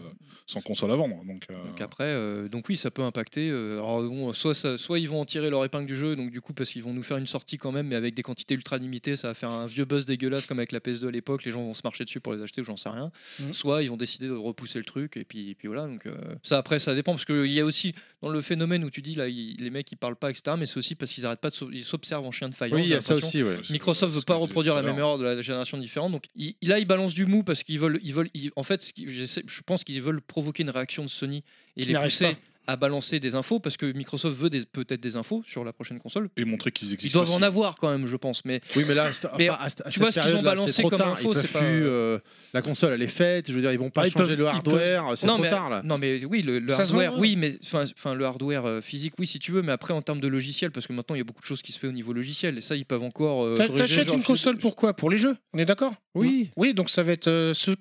[0.46, 1.22] sans console à vendre.
[1.24, 3.48] Donc, euh, Donc après, euh, donc oui, ça peut impacter.
[3.50, 6.30] euh, alors bon, soit, ça- soit ils vont en tirer leur épingle du jeu, donc
[6.30, 8.54] du coup parce qu'ils vont nous faire une sortie quand même, mais avec des quantités
[8.54, 11.44] ultra limitées, ça va faire un vieux buzz dégueulasse comme avec la PS2 à l'époque.
[11.44, 13.10] Les gens vont se marcher dessus pour les acheter ou j'en sais rien.
[13.40, 13.52] Mhm.
[13.52, 15.86] Soit ils vont décider de repousser le truc et puis, et puis voilà.
[15.86, 18.90] Donc euh, ça après ça dépend parce qu'il y a aussi dans le phénomène où
[18.90, 20.56] tu dis là ils- les mecs ils parlent pas etc.
[20.58, 22.76] Mais c'est aussi parce qu'ils arrêtent pas de ils s'observent en chien de faïence.
[22.78, 23.56] Oui, il y a ça aussi, ouais.
[23.70, 26.12] Microsoft veut pas reproduire la même erreur de la génération différente.
[26.12, 28.92] Donc il- là, ils balancent du mou parce qu'ils veulent, ils veulent, ils- en fait,
[28.96, 31.42] je pense qu'ils veulent provoquer une réaction de Sony
[31.76, 32.38] et Qui les pousser pas.
[32.68, 36.28] À balancer des infos parce que Microsoft veut peut-être des infos sur la prochaine console.
[36.36, 37.18] et montrer qu'ils Ils existent.
[37.24, 38.44] doivent en avoir quand même, je pense.
[38.44, 40.82] Mais Oui, mais là, Mais enfin, à cette- à tu vois ce qu'ils ont balancé
[40.82, 41.12] comme tard.
[41.14, 42.18] info, Ils c'est pas- plus, euh,
[42.52, 43.48] la console, elle est faite.
[43.48, 45.12] Je veux dire, ils vont pas Ah, ils changer peuvent- le ils hardware.
[45.16, 45.82] C'est non, trop mais, tard là.
[45.82, 49.50] non, mais oui, le, hardware, oui, mais enfin, le hardware euh, physique, oui, si tu
[49.50, 49.62] veux.
[49.62, 51.62] Mais après, en termes de logiciel, parce que maintenant, il y a beaucoup de choses
[51.62, 53.44] qui se fait au niveau logiciel, et ça, ils peuvent encore.
[53.46, 54.92] euh, T'achètes une console pour quoi?
[54.94, 55.94] Pour les jeux On est d'accord?
[56.14, 56.50] Oui.
[56.56, 57.76] Oui, donc ça va être euh, ceux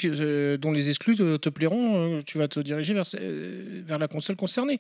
[0.60, 2.22] dont les exclus te, te plairont.
[2.26, 3.04] tu vas te diriger vers,
[3.86, 4.77] vers la console concernée.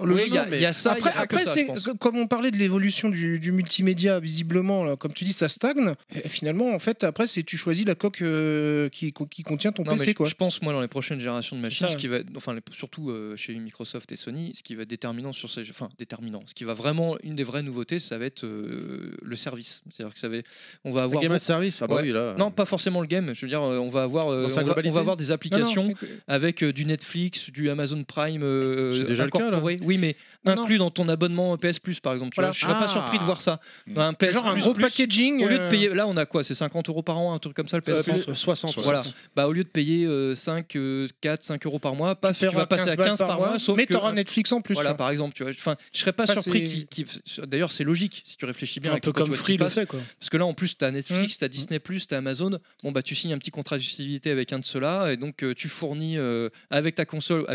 [0.00, 0.90] Oui, il y, a- il y a ça.
[0.90, 1.60] y après, a après ça,
[1.98, 5.94] comme on parlait de l'évolution du, du multimédia, visiblement, là, comme tu dis, ça stagne.
[6.24, 9.84] Et finalement, en fait, après, c'est tu choisis la coque euh, qui, qui contient ton
[9.84, 10.26] Non, PC, je, quoi.
[10.28, 13.36] je pense moi dans les prochaines générations de machines, ce qui va, enfin surtout euh,
[13.36, 16.64] chez Microsoft et Sony, ce qui va être déterminant sur ces, enfin déterminant, ce qui
[16.64, 19.82] va vraiment une des vraies nouveautés, ça va être euh, le service.
[19.90, 20.36] C'est-à-dire que ça va,
[20.84, 22.02] on va Le avoir Game as Service, ah bah Ouais.
[22.02, 22.34] oui, là.
[22.38, 23.30] non pas forcément le game.
[23.34, 25.28] Je veux dire, on va avoir, euh, on, va, on globalité va avoir des Non,
[25.28, 25.94] non, applications
[26.26, 29.58] avec euh, du Netflix, du Amazon Prime euh, C'est déjà le cas, là.
[29.82, 30.62] Oui, mais Non, non.
[30.62, 32.30] inclus dans ton abonnement PS Plus par exemple.
[32.32, 32.50] tu Voilà.
[32.50, 32.54] vois.
[32.54, 32.88] Je serais pas Ah.
[32.88, 33.60] surpris de voir ça.
[33.86, 33.98] Mm.
[33.98, 35.42] Un PS Genre un gros plus, packaging.
[35.44, 37.38] Au lieu de euh, payer, là on a quoi C'est 50 euros par an, un
[37.38, 38.24] truc comme ça le PS Plus?
[38.24, 38.76] plus- 60.
[38.78, 39.02] Voilà.
[39.34, 42.40] Bah, au lieu de payer euh, 5, euh, 4, 5 euros par mois, pas, tu,
[42.40, 44.74] paieras vas passer à 15 balles 15 par mois, sauf mais t'auras Netflix en plus.
[44.74, 44.94] voilà, hein.
[44.94, 45.52] par exemple, tu vois.
[45.52, 47.06] Enfin, je serais pas surpris qu'il-
[47.46, 48.92] D'ailleurs, c'est logique si tu réfléchis bien.
[48.94, 49.74] un peu comme tu Free le passe.
[49.76, 50.00] fait quoi.
[50.20, 50.90] Parce que là, en plus, tu as.
[50.90, 52.58] Netflix, tu as Disney, tu as Amazon.
[52.82, 55.54] Bon, bah, tu signes un petit contrat d'exclusivité avec un de ceux-là, et donc euh,
[55.54, 57.46] tu fournis euh, avec ta console,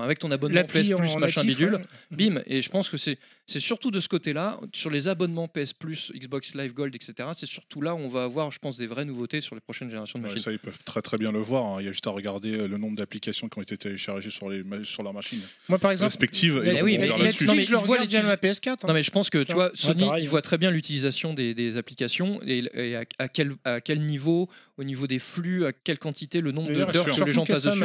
[0.00, 1.82] avec ton abonnement PS Plus, machin bidule, ouais.
[2.30, 2.42] bim.
[2.46, 6.12] Et je pense que c'est c'est surtout de ce côté-là, sur les abonnements PS Plus,
[6.14, 7.28] Xbox Live Gold, etc.
[7.34, 9.88] C'est surtout là où on va avoir, je pense, des vraies nouveautés sur les prochaines
[9.90, 10.44] générations de Ouais, machines.
[10.44, 11.64] ça, ils peuvent très très bien le voir.
[11.66, 11.76] hein.
[11.80, 14.48] Il y a juste à regarder euh, le nombre d'applications qui ont été téléchargées sur,
[14.48, 16.60] les, sur leur machine Moi, par exemple, respective.
[16.64, 17.44] Mais Et oui, mais là-dessus.
[17.62, 18.68] je le regarde via ma PS4.
[18.70, 18.76] hein.
[18.86, 20.30] Non mais je pense que tu vois, Sony pareil, il hein.
[20.30, 24.48] voit très bien l'utilisation des, des applications et, et à, à quel, à quel niveau,
[24.78, 27.82] au niveau des flux, à quelle quantité, le nombre d'heures que les gens passent dessus.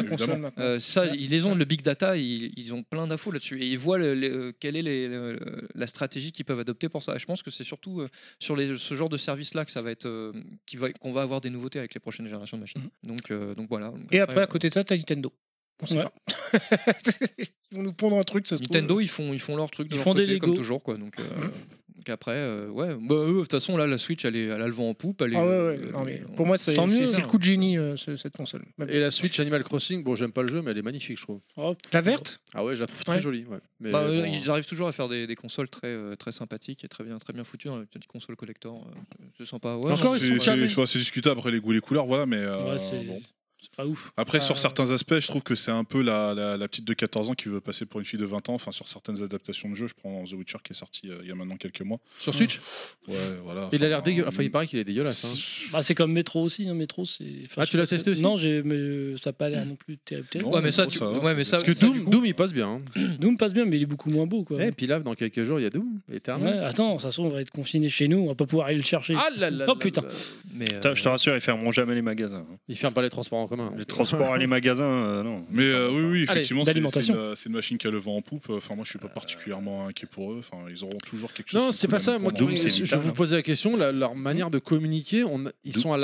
[0.57, 3.67] Euh, ça, ils les ont, le big data, ils, ils ont plein d'infos là-dessus et
[3.67, 7.15] ils voient le- le- quelle est les- le- la stratégie qu'ils peuvent adopter pour ça.
[7.15, 8.09] Et je pense que c'est surtout euh,
[8.39, 10.31] sur les, ce genre de service-là que ça va être, euh,
[10.75, 12.89] va- qu'on va avoir des nouveautés avec les prochaines générations de machines.
[13.03, 13.87] Donc, euh, donc voilà.
[13.89, 15.31] Donc Et après, à côté de ça, Nintendo.
[15.81, 16.03] On sait Ouais.
[16.03, 16.11] pas.
[17.71, 19.03] Ils vont nous pondre un truc, ça se Nintendo, trouve.
[19.03, 20.57] ils font, ils font leur truc de Ils leur font des côté, comme Lego.
[20.61, 20.97] toujours quoi.
[20.97, 21.15] Donc,
[22.09, 24.67] après, euh, ouais, bah, eux, de toute façon là, la Switch, elle, est, elle a
[24.67, 25.21] le vent en poupe.
[25.21, 25.79] Elle est, Ah ouais, ouais.
[25.83, 27.29] euh, Non, mais on- pour moi, c'est Tant c'est- mieux, c'est le hein.
[27.29, 28.63] coup de génie, euh, ce- cette console.
[28.89, 31.23] Et la Switch Animal Crossing, bon, j'aime pas le jeu, mais elle est magnifique, je
[31.23, 31.39] trouve.
[31.57, 32.39] Oh, La verte?
[32.53, 33.21] Ah ouais, je la trouve très Ouais.
[33.21, 33.45] jolie.
[33.45, 33.57] Ouais.
[33.79, 36.31] Mais Bah, euh, bon, ils arrivent toujours à faire des, des consoles très, euh, très
[36.31, 38.87] sympathiques et très bien, très bien foutues dans les petites consoles collector.
[38.87, 39.75] euh, c'est sympa.
[39.75, 42.57] Ouais, Encore, C'est- discutable après les goûts et les couleurs, voilà, mais euh,
[43.05, 43.19] bon.
[43.59, 44.11] C'est pas ouf.
[44.17, 46.85] Après, sur Euh, certains aspects, je trouve que c'est un peu la, la, la petite
[46.85, 48.53] de 14 ans qui veut passer pour une fille de 20 ans.
[48.53, 51.27] Enfin, sur certaines adaptations de jeux, je prends The Witcher qui est sorti euh, il
[51.27, 51.99] y a maintenant quelques mois.
[52.19, 52.59] Sur Switch
[53.07, 53.69] Ouais, voilà.
[53.73, 54.33] Il a l'air dégueulasse.
[54.33, 55.23] Enfin, il paraît qu'il est dégueulasse.
[55.25, 55.69] hein.
[55.73, 56.67] Bah, c'est comme Métro aussi.
[56.69, 56.73] Hein.
[56.75, 57.23] Métro, c'est.
[57.45, 59.75] enfin, Ah, tu l'as testé si- aussi Non, j'ai, mais ça n'a pas l'air non
[59.75, 60.27] plus terrible.
[60.27, 60.49] terrible.
[60.49, 62.25] Non, Ouais, mais ça, tu- ça ouais, mais ça- Parce que ça, Doom, coup- Doom,
[62.25, 62.81] il passe bien.
[62.95, 63.15] hein.
[63.19, 64.43] Doom passe bien, mais il est beaucoup moins beau.
[64.43, 64.63] Quoi.
[64.63, 66.63] Et puis là, dans quelques jours, il y a Doom, Ouais, Eternal.
[66.63, 68.77] attends, ça se trouve, on va être confiné chez nous, on va pas pouvoir aller
[68.77, 69.15] le chercher.
[69.17, 70.03] Ah là là Oh, là putain.
[70.53, 72.45] mais, euh, Je te rassure, ils fermeront jamais les magasins.
[72.49, 72.57] hein.
[72.67, 73.71] Il ferme pas les transports en commun.
[73.77, 75.45] Les transports et les magasins, euh, non.
[75.51, 76.73] Mais euh, oui, oui, effectivement, c'est-
[77.35, 78.49] c'est une, machine qui a le vent en poupe.
[78.49, 80.37] Enfin, moi, je suis pas particulièrement inquiet pour eux.
[80.39, 81.61] Enfin, ils auront toujours quelque chose.
[81.61, 82.19] Non, c'est pas ça.
[82.19, 83.75] Moi, je vital, vous posais la question.
[83.77, 85.81] la- leur manière de communiquer, on, ils Doom.
[85.81, 85.97] sont à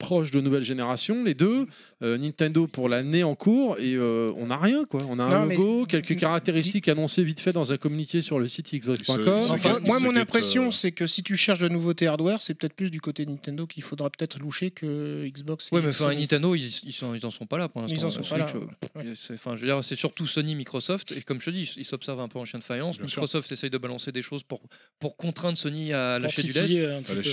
[0.00, 1.66] l'approche de nouvelles générations, les deux.
[2.02, 5.00] Euh, Nintendo pour l'année en cours et euh, on n'a rien quoi.
[5.08, 8.46] On a un Non, logo, quelques caractéristiques annoncées vite fait dans un communiqué sur le
[8.46, 9.44] site xbox.com.
[9.50, 12.74] Enfin, moi, mon impression, euh, c'est que si tu cherches de nouveautés hardware, c'est peut-être
[12.74, 15.70] plus du côté de Nintendo qu'il faudra peut-être loucher que Xbox.
[15.72, 16.22] Ouais, mais enfin, Sony.
[16.22, 17.96] Nintendo, ils, ils, sont, ils en sont pas là pour l'instant.
[17.96, 18.46] Ils en sont pas là,
[19.32, 22.20] Enfin, je veux dire, c'est surtout Sony, Microsoft, et comme je te dis, ils s'observent
[22.20, 22.98] un peu en chien de faïence.
[22.98, 23.22] Bien sûr.
[23.22, 24.60] Microsoft essaye de balancer des choses pour,
[24.98, 26.74] pour contraindre Sony à lâcher du lest.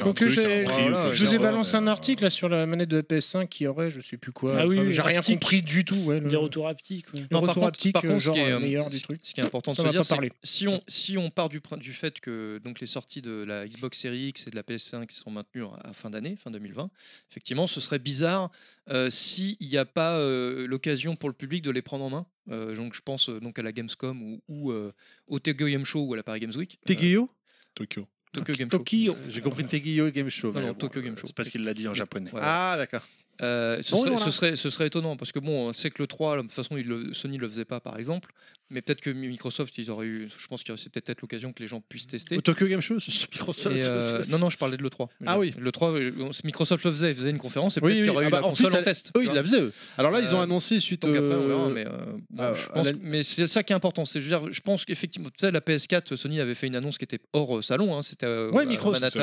[0.04, 3.66] Donc, je vous ai balancé un article là sur la manette de la PS5 qui
[3.68, 4.56] aurait, je sais plus quoi.
[4.60, 5.36] Ah oui, Enfin, oui, J'ai rien haptique.
[5.40, 5.96] compris du tout.
[5.96, 7.06] Ouais, le- Des retours haptiques.
[7.14, 7.22] ouais.
[7.22, 9.02] Non, par retour contre, haptique, par contre, ce genre qui est, euh, euh, meilleur du
[9.02, 9.20] truc.
[9.24, 11.30] Ce qui est important de Ça se m'a dire, pas c'est si on, si on
[11.30, 14.56] part du, du fait que donc, les sorties de la Xbox Series X et de
[14.56, 16.90] la PS5 sont maintenues à fin d'année, fin 2020,
[17.30, 18.52] effectivement, ce serait bizarre
[18.90, 22.26] euh, s'il n'y a pas euh, l'occasion pour le public de les prendre en main.
[22.50, 24.92] Euh, donc, je pense euh, donc à la Gamescom ou, ou euh,
[25.30, 26.80] au Tokyo Game Show ou à la Paris Games Week.
[26.86, 27.30] Tegio
[27.76, 28.08] Tokyo.
[28.34, 28.78] Tokyo Game Show.
[28.78, 29.16] Tokyo.
[29.28, 30.52] J'ai compris Tegio Game Show.
[30.54, 30.74] Non, non.
[30.74, 31.28] Tokyo Game Show.
[31.28, 32.32] C'est parce qu'il l'a dit en japonais.
[32.42, 33.02] Ah, d'accord.
[33.42, 34.26] Euh, ce, Bon, serait, voilà.
[34.26, 36.54] ce, serait, ce serait étonnant parce que bon, on sait que le 3, de toute
[36.54, 38.32] façon, il le- Sony ne le faisait pas par exemple,
[38.72, 41.68] mais peut-être que Microsoft, ils auraient eu, je pense que c'est peut-être l'occasion que les
[41.68, 42.38] gens puissent tester.
[42.38, 43.78] Au Tokyo Game Show, c'est Microsoft.
[43.78, 45.08] Et, euh, non, non, je parlais de l'E3.
[45.26, 45.54] Ah oui.
[45.60, 46.12] Le 3, euh,
[46.44, 48.16] Microsoft le faisait, ils faisaient une conférence et peut-être Oui, qu'il y oui.
[48.16, 49.12] aurait Ah eu bah, la en plus, en test.
[49.18, 49.74] Eux, ils la faisaient, eux.
[49.98, 51.02] Alors là, ils ont Euh, annoncé suite.
[51.04, 51.90] Donc après, on verra, mais, euh,
[52.30, 54.06] bon, ah, je à pense, la- mais c'est ça qui est important.
[54.06, 56.76] C'est, je veux dire, je pense qu'effectivement, tu sais, la PS4, Sony avait fait une
[56.76, 57.96] annonce qui était hors salon.
[57.98, 59.18] Hein, c'était Ouais, Microsoft,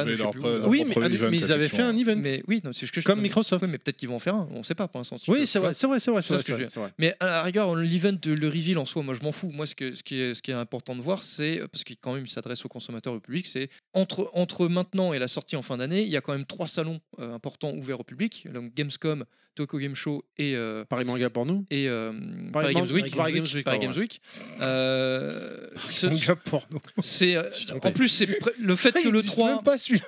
[0.67, 2.17] Oui, mais, ils avaient fait un event.
[2.17, 2.63] Mais oui,
[3.05, 3.65] Comme Microsoft.
[3.65, 4.49] Oui, mais peut-être qu'ils vont en faire un.
[4.53, 5.17] On ne sait pas pour l'instant.
[5.29, 6.91] Oui, c'est vrai, c'est vrai, c'est vrai.
[6.99, 9.95] Mais à la rigueur, l'event, le reveal en soi, moi je m'en Moi, ce, que,
[9.95, 12.65] ce, qui est, ce qui est important de voir, c'est, parce qu'il quand même s'adresse
[12.65, 16.03] aux consommateurs et au public, c'est entre, entre maintenant et la sortie en fin d'année,
[16.03, 18.47] il y a quand même trois salons euh, importants ouverts au public.
[18.53, 21.65] Donc Gamescom, Tokyo Game Show et, euh, Paris Manga pour nous.
[21.71, 22.13] et euh,
[22.53, 23.17] Paris Paris, Games Week.
[23.17, 23.79] Paris Games Week, Paris.
[23.81, 24.21] Games Week.
[24.61, 26.81] Euh, ce- Manga porno.
[27.03, 27.89] c'est, euh, trompé.
[27.89, 29.55] en plus, c'est le fait que le existe 3.
[29.55, 30.07] même pas celui-là.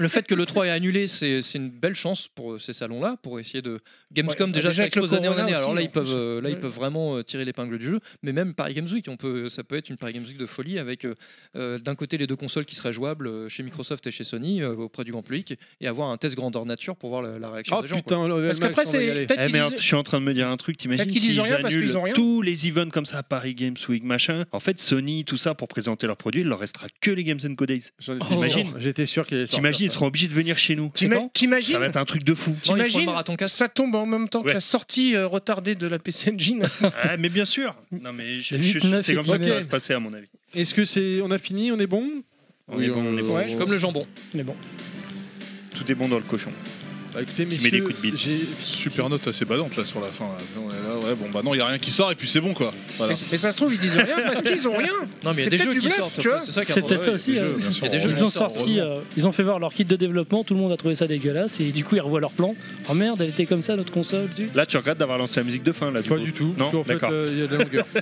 [0.00, 2.72] Le fait que le 3 est annulé, c'est c'est une belle chance pour euh, ces
[2.72, 3.78] salons-là, pour essayer de.
[4.12, 5.56] Gamescom, Ouais, déjà, déjà ça avec le explose d'année en Corona année.
[5.56, 6.14] Alors aussi, là, en ils peuvent, plus.
[6.16, 6.60] euh, là, ils Ouais.
[6.60, 8.00] peuvent vraiment euh, tirer l'épingle du jeu.
[8.24, 10.46] Mais même Paris Games Week, on peut, ça peut être une Paris Games Week de
[10.46, 11.14] folie avec euh,
[11.56, 14.62] euh, d'un côté les deux consoles qui seraient jouables euh, chez Microsoft et chez Sony
[14.62, 17.50] euh, auprès du grand public et avoir un test grandeur nature pour voir la, la
[17.50, 18.00] réaction Oh des gens.
[18.00, 18.16] quoi.
[18.16, 19.26] putain, le Parce qu'après, c'est.
[19.26, 21.04] peut-être Eh qu'ils merde, disent- je suis en train de me dire un truc, t'imagines
[21.04, 22.14] Peut-être qu'ils disent rien parce qu'ils annulent ont rien.
[22.14, 24.44] tous les events comme ça à Paris Games Week, machin.
[24.50, 27.38] En fait, Sony, tout ça, pour présenter leurs produits, il leur restera que les Games
[27.56, 27.90] Co Days.
[28.00, 28.64] J'en étais sûr.
[28.78, 29.94] J'étais sûr qu'il allait sortir T'imagines, ils ça.
[29.96, 30.90] seront obligés de venir chez nous.
[30.94, 32.56] C'est T'ima- quand T'imagines Ça va être un truc de fou.
[32.62, 33.36] T'imagines marathon.
[33.46, 34.50] Ça tombe en même temps Ouais.
[34.50, 36.68] que la sortie euh, retardée de la PC Engine.
[36.82, 37.74] Ah, mais bien sûr.
[37.92, 39.92] Non, mais je, Le je suis 8-9 c'est comme ça que ça va se passer,
[39.94, 40.28] à mon avis.
[40.54, 41.20] Est-ce que c'est.
[41.22, 42.08] On a fini On est bon?
[42.68, 43.34] On est bon, on est bon.
[43.34, 44.06] Ouais, comme le jambon.
[44.34, 44.54] Mais bon.
[45.74, 46.52] Tout est bon dans le cochon.
[47.12, 48.16] Bah, écoutez, met messieurs, des coups de bite.
[48.16, 50.24] j'ai- Super note assez badante là sur la fin.
[50.26, 50.30] là.
[50.56, 52.28] On est là, ouais, bon bah non, il y a rien qui sort et puis
[52.28, 52.72] c'est bon quoi.
[52.98, 53.14] Voilà.
[53.14, 54.88] mais, mais ça se trouve, ils disent rien parce qu'ils ont rien.
[55.24, 56.20] Non, mais il y a C'est des peut-être jeux du qui bluff, sortent.
[56.20, 56.40] tu vois.
[56.46, 57.36] C'est ça peut-être ça aussi.
[57.38, 60.44] euh, jeux, sûr, Ils ont sorti, euh, ils ont fait voir leur kit de développement,
[60.44, 62.54] tout le monde a trouvé ça dégueulasse et du coup ils revoient leur plan.
[62.88, 64.28] Oh merde, elle était comme ça notre console.
[64.54, 66.22] Là, tu regrettes d'avoir lancé la musique de fin, là, du Pas coup.
[66.24, 67.10] du tout, Non, parce qu'en fait, d'accord.
[67.12, 67.86] euh, il y a de la longueur.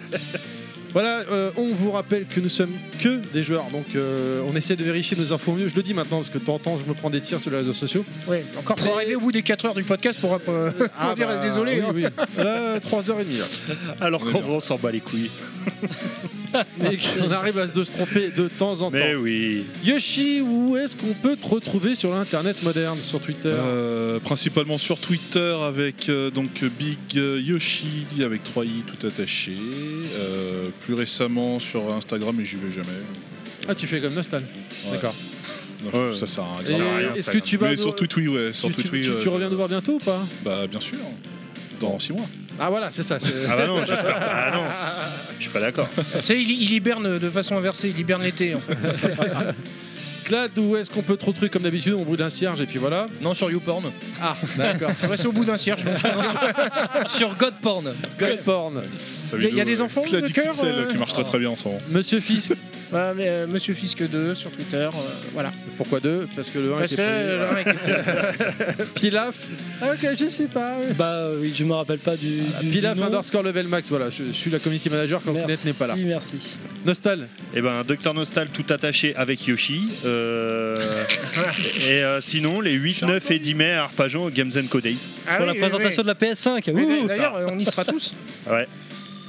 [0.98, 4.74] voilà, euh, on vous rappelle que nous sommes que des joueurs, donc euh, on essaie
[4.74, 5.68] de vérifier nos infos mieux.
[5.68, 7.40] Je le dis maintenant parce que de temps en temps, je me prends des tirs
[7.40, 8.04] sur les réseaux sociaux.
[8.26, 10.38] Ouais, encore faut arriver au bout des 4 heures du podcast pour, euh,
[10.72, 11.80] pour Ah, dire bah, désolé.
[11.94, 12.10] oui, hein.
[12.18, 12.42] oui.
[12.42, 13.38] Là, 3h30.
[13.68, 13.74] Là.
[14.00, 15.30] Alors qu'en vrai, on s'en bat les couilles.
[16.80, 18.90] Mais on arrive à se se tromper de temps en temps.
[18.92, 19.64] Mais oui.
[19.84, 24.98] Yoshi, où est-ce qu'on peut te retrouver sur l'internet moderne, sur Twitter Euh, principalement sur
[24.98, 29.52] Twitter avec euh, donc Big Yoshi avec 3 i tout attaché.
[30.16, 32.88] Euh, plus récemment sur Instagram mais j'y vais jamais.
[33.68, 34.42] Ah, tu fais comme Nostal.
[34.86, 34.92] Ouais.
[34.92, 35.14] D'accord.
[35.84, 36.16] Non, Ouais.
[36.16, 37.14] Ça sert à rien.
[37.14, 37.68] Est-ce que tu vas.
[37.68, 39.68] Mais nous- sur Twitter, ouais, sur tu, tu- Twitter, tu- tu euh, reviens nous voir
[39.68, 40.26] bientôt ou pas?
[40.44, 40.96] Bah bien sûr.
[41.80, 42.26] Dans 6 mois.
[42.58, 43.18] Ah, voilà, c'est ça.
[43.48, 44.16] Ah bah non, j'espère.
[44.20, 44.62] Ah non,
[45.38, 45.88] je suis pas d'accord.
[45.94, 48.76] Tu sais, il, il hiberne de façon inversée, il hiberne l'été en fait.
[50.26, 52.78] Glad, où est-ce qu'on peut te retrouver comme d'habitude On brûle d'un cierge et puis
[52.78, 53.06] voilà.
[53.22, 53.84] Non, sur YouPorn.
[54.20, 54.90] Ah, d'accord.
[55.08, 55.84] Ouais, c'est au bout d'un cierge.
[55.84, 57.94] donc je- sur Godporn.
[58.18, 58.82] God porn.
[59.36, 61.24] Il y a- il y a des enfants de cœur, XXL euh qui marche très
[61.24, 61.80] très bien en ce moment.
[61.90, 62.52] Monsieur Fisk,
[62.90, 64.88] Bah, mais, euh, Monsieur Fisk 2 sur Twitter, euh,
[65.34, 65.52] voilà.
[65.76, 66.26] pourquoi deux?
[66.34, 67.64] Parce que le 1 Parce que était euh, pris.
[67.64, 67.76] le mec
[68.78, 69.34] est- Pilaf?
[69.82, 70.78] Ah, Ok, je sais pas.
[70.78, 70.94] ouais.
[70.96, 72.40] Bah oui, je me rappelle pas du.
[72.62, 73.06] du Pilaf du nom.
[73.08, 75.96] underscore level max, voilà, je, je suis la community manager quand Knet n'est pas là.
[75.98, 76.56] Merci, merci.
[76.86, 79.88] Nostal, Eh ben, Docteur Nostal tout attaché avec Yoshi.
[80.06, 80.74] Euh,
[81.86, 85.08] et euh, sinon, les 8, 9 et 10 mai à Arpajon, Games Co Days.
[85.26, 86.04] Ah Pour oui, la oui, présentation oui.
[86.04, 86.72] de la PS5.
[86.72, 88.14] Mais ouh, D'ailleurs, euh, on y sera tous.
[88.50, 88.66] Ouais.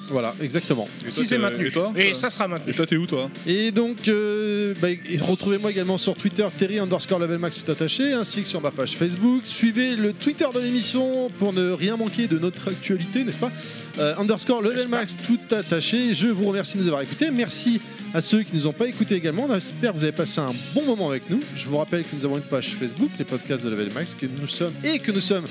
[0.10, 0.88] Voilà, exactement.
[1.06, 1.68] Et si c'est maintenu.
[1.68, 2.72] Et toi Et ça- ça sera maintenu.
[2.72, 6.80] Et toi t'es où toi Et donc, euh, bah, et retrouvez-moi également sur Twitter, Terry
[6.80, 9.42] underscore level max tout attaché, ainsi que sur ma page Facebook.
[9.44, 13.52] Suivez le Twitter de l'émission pour ne rien manquer de notre actualité, n'est-ce pas
[13.98, 16.14] Euh, Underscore level max tout attaché.
[16.14, 17.30] Je vous remercie de nous avoir écoutés.
[17.32, 17.82] Merci
[18.14, 19.46] à ceux qui ne nous ont pas écoutés également.
[19.50, 21.42] On espère que vous avez passé un bon moment avec nous.
[21.58, 24.26] Je vous rappelle que nous avons une page Facebook, les podcasts de level max, que
[24.26, 25.46] nous sommes et que nous sommes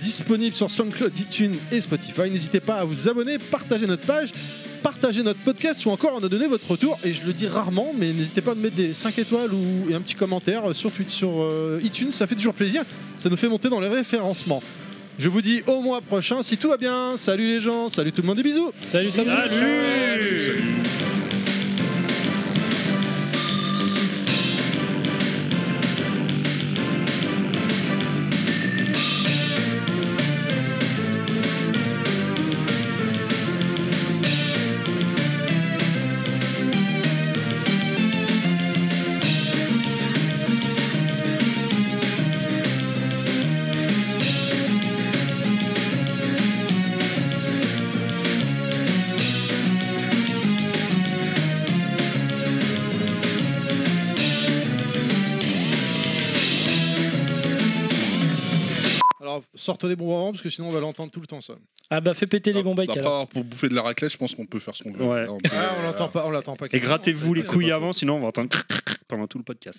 [0.00, 2.30] disponibles sur SoundCloud, iTunes et Spotify.
[2.30, 4.32] N'hésitez pas à vous abonner, partager notre page
[4.78, 6.98] partager notre podcast ou encore à nous donner votre retour.
[7.04, 9.90] Et je le dis rarement, mais n'hésitez pas à nous mettre des 5 étoiles ou
[9.90, 12.84] et un petit commentaire sur, Twitter, sur euh, iTunes, ça fait toujours plaisir.
[13.18, 14.62] Ça nous fait monter dans les référencements.
[15.18, 17.16] Je vous dis au mois prochain si tout va bien.
[17.16, 18.70] Salut les gens, salut tout le monde, des bisous.
[18.78, 19.30] Salut, salut.
[19.30, 21.17] Salut
[59.68, 61.52] sors-toi des bons moments parce que sinon on va l'entendre tout le temps ça.
[61.90, 63.26] Ah bah fais péter les bombes Après, alors.
[63.28, 65.04] pour bouffer de la raclette, je pense qu'on peut faire ce qu'on veut.
[65.04, 65.24] Ouais.
[65.24, 66.66] Là, on peut- Ah, on l'entend pas, on l'entend pas.
[66.72, 68.48] Et grattez-vous les couilles avant, sinon on va entendre
[69.08, 69.78] pendant tout le podcast.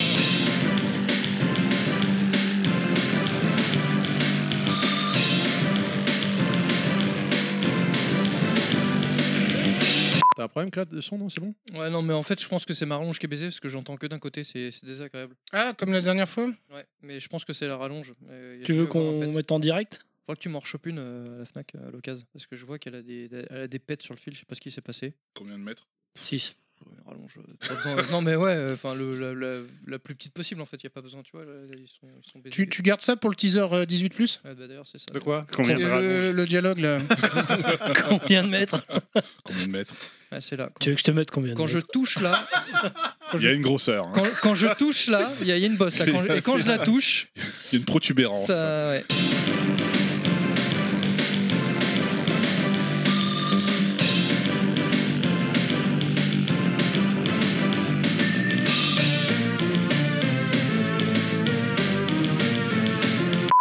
[10.39, 11.53] T'as un problème là de son non c'est bon?
[11.73, 13.59] Ouais, non, mais en fait, je pense que c'est ma rallonge qui est baisée parce
[13.59, 15.35] que j'entends que d'un côté, c'est c'est désagréable.
[15.51, 16.45] Ah, comme la dernière fois?
[16.73, 18.13] Ouais, mais je pense que c'est la rallonge.
[18.29, 19.99] Euh, y a Tu veux qu'on mette en direct?
[20.21, 22.55] Faudra que tu m'en rechopes une euh, à la Fnac euh, à l'occasion parce que
[22.55, 24.55] je vois qu'elle a des, elle a des pets sur le fil, je sais pas
[24.55, 25.13] ce qui s'est passé.
[25.33, 25.89] Combien de mètres?
[26.21, 26.55] 6.
[27.05, 27.37] Rallonge.
[27.37, 30.65] euh, besoin- non mais ouais, euh, enfin le la, la- la plus petite possible en
[30.65, 32.51] fait, y a pas besoin, tu vois, là, ils sont, ils sont baisés.
[32.51, 34.39] tu, tu gardes ça pour le teaser euh, 18 plus?
[34.45, 35.05] Ouais, bah, d'ailleurs c'est ça.
[35.11, 35.47] De quoi?
[35.55, 36.99] Combien de le, le dialogue là.
[38.09, 38.81] Combien de mètres?
[39.43, 39.95] Combien de mètres?
[40.31, 40.65] Ouais, c'est là.
[40.67, 42.47] Quand, Tu veux que je te mette combien de quand je touche là,
[43.33, 44.05] Il y a une grosseur.
[44.07, 44.11] hein.
[44.13, 46.05] quand, quand je touche là, il y, a il y a une bosse là.
[46.11, 47.41] Quand je- et quand je la touche, Il
[47.73, 48.47] y a une protubérance.
[48.47, 49.03] ça, ouais.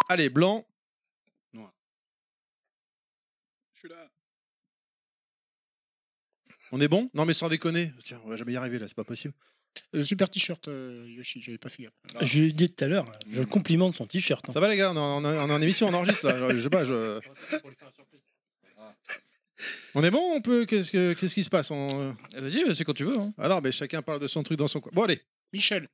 [0.09, 0.65] Allez, blanc.
[1.53, 1.59] Je
[3.79, 4.09] suis là.
[6.73, 7.07] On est bon?
[7.13, 7.93] Non mais sans déconner.
[8.03, 9.33] Tiens, on va jamais y arriver là, c'est pas possible.
[9.95, 11.93] Euh, super t-shirt, euh, Yoshi, j'avais pas fait gaffe.
[12.21, 14.43] Je lui ai dit tout à l'heure, je complimente son t-shirt.
[14.49, 14.51] hein.
[14.51, 16.49] Ça va les gars, on est en, on est en émission, on enregistre là.
[16.49, 17.19] Je, je sais pas, je...
[19.93, 21.69] On est bon On peut Qu'est-ce que- qu'est-ce qui se passe?
[21.71, 23.17] On- Eh, Vas-y, c'est quand tu veux.
[23.17, 23.33] hein.
[23.37, 24.91] Alors, mais chacun parle de son truc dans son coin.
[24.93, 25.21] Bon allez.
[25.51, 25.87] Michel.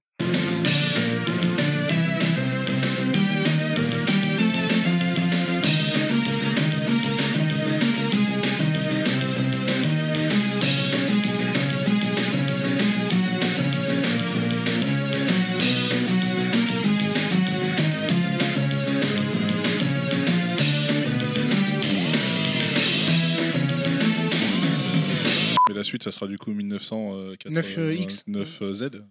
[25.75, 28.23] La suite, ça sera du coup 1989 9X.
[28.27, 29.03] 9Z.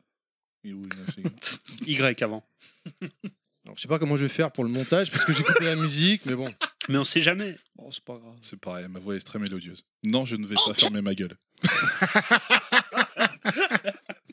[0.65, 1.59] Et où 9X.
[1.87, 2.47] Y avant.
[3.65, 5.65] Alors, je sais pas comment je vais faire pour le montage parce que j'ai coupé
[5.65, 6.47] la musique, mais bon.
[6.91, 7.57] Mais on sait jamais.
[7.77, 8.37] Bon, c'est pas grave.
[8.43, 9.85] C'est pareil, ma voix est très mélodieuse.
[10.03, 11.35] Non, je ne vais pas fermer ma gueule.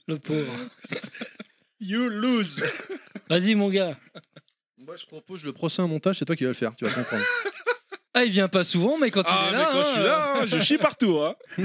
[0.07, 0.53] Le pauvre.
[1.79, 2.61] You lose.
[3.29, 3.97] Vas-y mon gars.
[4.77, 7.23] Moi je propose le prochain montage, c'est toi qui vas le faire, tu vas comprendre.
[8.13, 9.69] Ah, il vient pas souvent, mais quand il Ah, est mais là.
[9.71, 11.19] quand hein, je suis là, hein, je chie partout.
[11.19, 11.35] Hein.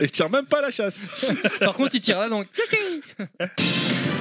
[0.00, 1.02] Et je tire même pas la chasse.
[1.60, 2.46] Par contre, il tire la langue.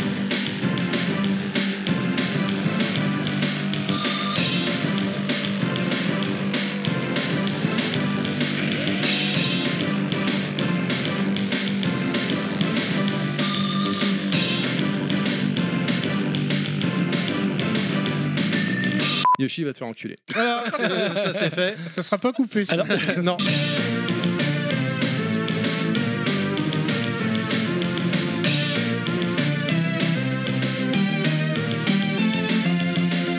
[19.40, 20.18] Yoshi va te faire enculer.
[20.34, 21.78] Voilà, c'est- ça c'est fait.
[21.92, 22.66] Ça sera pas coupé.
[22.66, 22.74] ça.
[22.74, 22.88] Alors,
[23.24, 23.38] Non.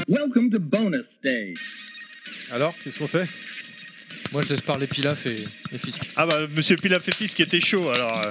[0.09, 1.55] Welcome to bonus day.
[2.51, 3.29] Alors, qu'est-ce qu'on fait?
[4.33, 6.03] Moi, je laisse parler Pilaf et, et Fisk.
[6.17, 8.19] Ah bah Monsieur Pilaf et Fils qui était chaud alors.
[8.19, 8.31] euh,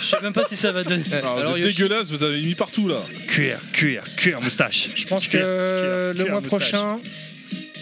[0.00, 1.02] je sais même pas si ça va donner.
[1.12, 2.96] Alors, Alors, vous êtes Yoshi- dégueulasse, vous avez mis partout là.
[3.28, 4.88] cuir, cuir, cuir, moustache.
[4.94, 6.48] Je pense que Cuir, cuir, le cuir, mois moustache.
[6.70, 6.98] prochain,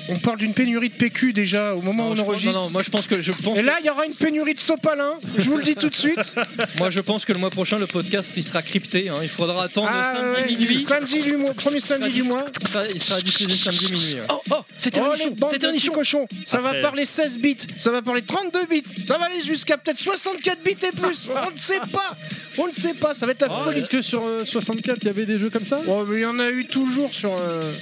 [0.08, 2.58] on parle d'une pénurie de PQ déjà au moment Non, où on pense- enregistre.
[2.58, 4.54] non, non, moi je pense que je pense Et là, il y aura une pénurie
[4.54, 5.12] de sopalin.
[5.38, 6.34] Je vous le dis tout de suite.
[6.78, 9.08] Moi, je pense que le mois prochain, le podcast, il sera crypté.
[9.08, 9.16] hein.
[9.22, 10.84] Il faudra attendre Ah, samedi ouais, minuit.
[10.84, 12.44] samedi du mois, premier samedi du mois.
[12.60, 14.14] Il sera, il sera diffusé samedi minuit.
[14.14, 14.26] ouais.
[14.30, 15.16] Oh, oh, c'était Oh un
[15.48, 15.92] c'était de un nichon.
[15.92, 16.26] cochons.
[16.44, 19.98] Ça va parler 16 bits, ça va parler 32 bits, ça va aller jusqu'à peut-être
[19.98, 21.28] 64 bits et plus.
[21.30, 22.16] On ne sait pas.
[22.58, 23.14] On ne sait pas.
[23.14, 23.78] Ça va être la Oh, folie.
[23.80, 25.80] Est-ce que sur euh, 64 il y avait des jeux comme ça?
[25.86, 27.72] Oh, mais il y en a eu toujours sur, euh,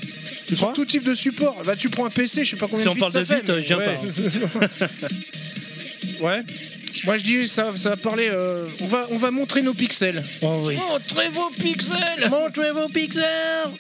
[0.49, 1.63] Tu sur tout type de support.
[1.65, 3.21] Bah, tu prends un PC, je sais pas combien Si de on bits parle ça
[3.21, 3.43] de fait.
[3.43, 4.49] bits, euh, mais- je viens ouais.
[4.79, 4.87] pas.
[6.21, 6.43] Ouais.
[7.05, 8.29] Moi, je dis, ça, ça va parler.
[8.33, 10.23] euh, on, va, on va montrer nos pixels.
[10.41, 10.77] Oh oui.
[10.77, 13.25] Montrez vos pixels Montrez vos pixels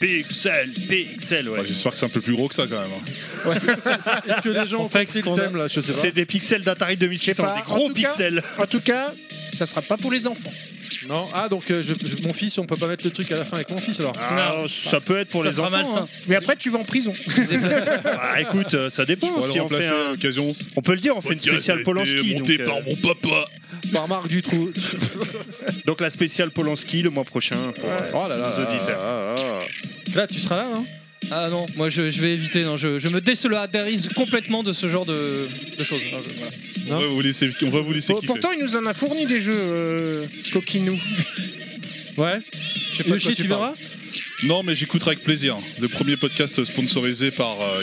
[0.00, 1.60] Pixel, pixel, ouais.
[1.60, 2.90] Ouais, J'espère que c'est un peu plus gros que ça quand même.
[2.90, 3.54] hein.
[4.28, 5.44] Est-ce que les gens On ont fait compris ce qu'on le a.
[5.46, 5.68] thème là?
[5.68, 5.98] Je sais pas.
[5.98, 7.54] C'est des pixels d'Atari Je sais 2600, pas.
[7.54, 8.42] des En gros tout cas- pixels.
[8.58, 9.12] En tout cas,
[9.66, 10.52] ça sera pas pour les enfants.
[11.08, 11.26] Non.
[11.34, 13.44] Ah donc euh, je- je- mon fils, on peut pas mettre le truc à la
[13.44, 14.12] fin avec mon fils alors.
[14.20, 15.76] Ah, ça peut être pour ça les sera enfants.
[15.76, 16.00] malsain.
[16.02, 16.08] hein.
[16.28, 17.12] Mais après, tu vas en prison.
[18.04, 19.26] Bah écoute, euh, ça dépend.
[19.28, 20.54] Si on, fait remplacer à un- l'occasion.
[20.76, 22.34] on peut le dire, on fait une spéciale Polanski.
[22.34, 23.46] Donc, euh, mon papa.
[23.92, 24.70] Par Marc Dutroux.
[25.86, 27.56] donc la spéciale Polanski le mois prochain.
[27.80, 28.48] pour, euh, Oh là là.
[28.58, 29.66] auditeurs.
[30.14, 30.84] Là, tu seras là, hein
[31.30, 35.06] ah non, moi je, vais éviter, non, je, je me désolidarise complètement de ce genre
[35.06, 35.46] de,
[35.82, 36.00] choses.
[36.88, 39.26] On va vous laisser, on va vous laisser oh, pourtant, il nous en a fourni
[39.26, 40.98] des jeux euh, coquinou.
[42.18, 42.40] Ouais.
[42.92, 43.74] Je sais pas de quoi Yoshi, tu verras
[44.42, 45.56] Non, mais j'écouterai avec plaisir.
[45.80, 47.82] Le premier podcast sponsorisé par euh,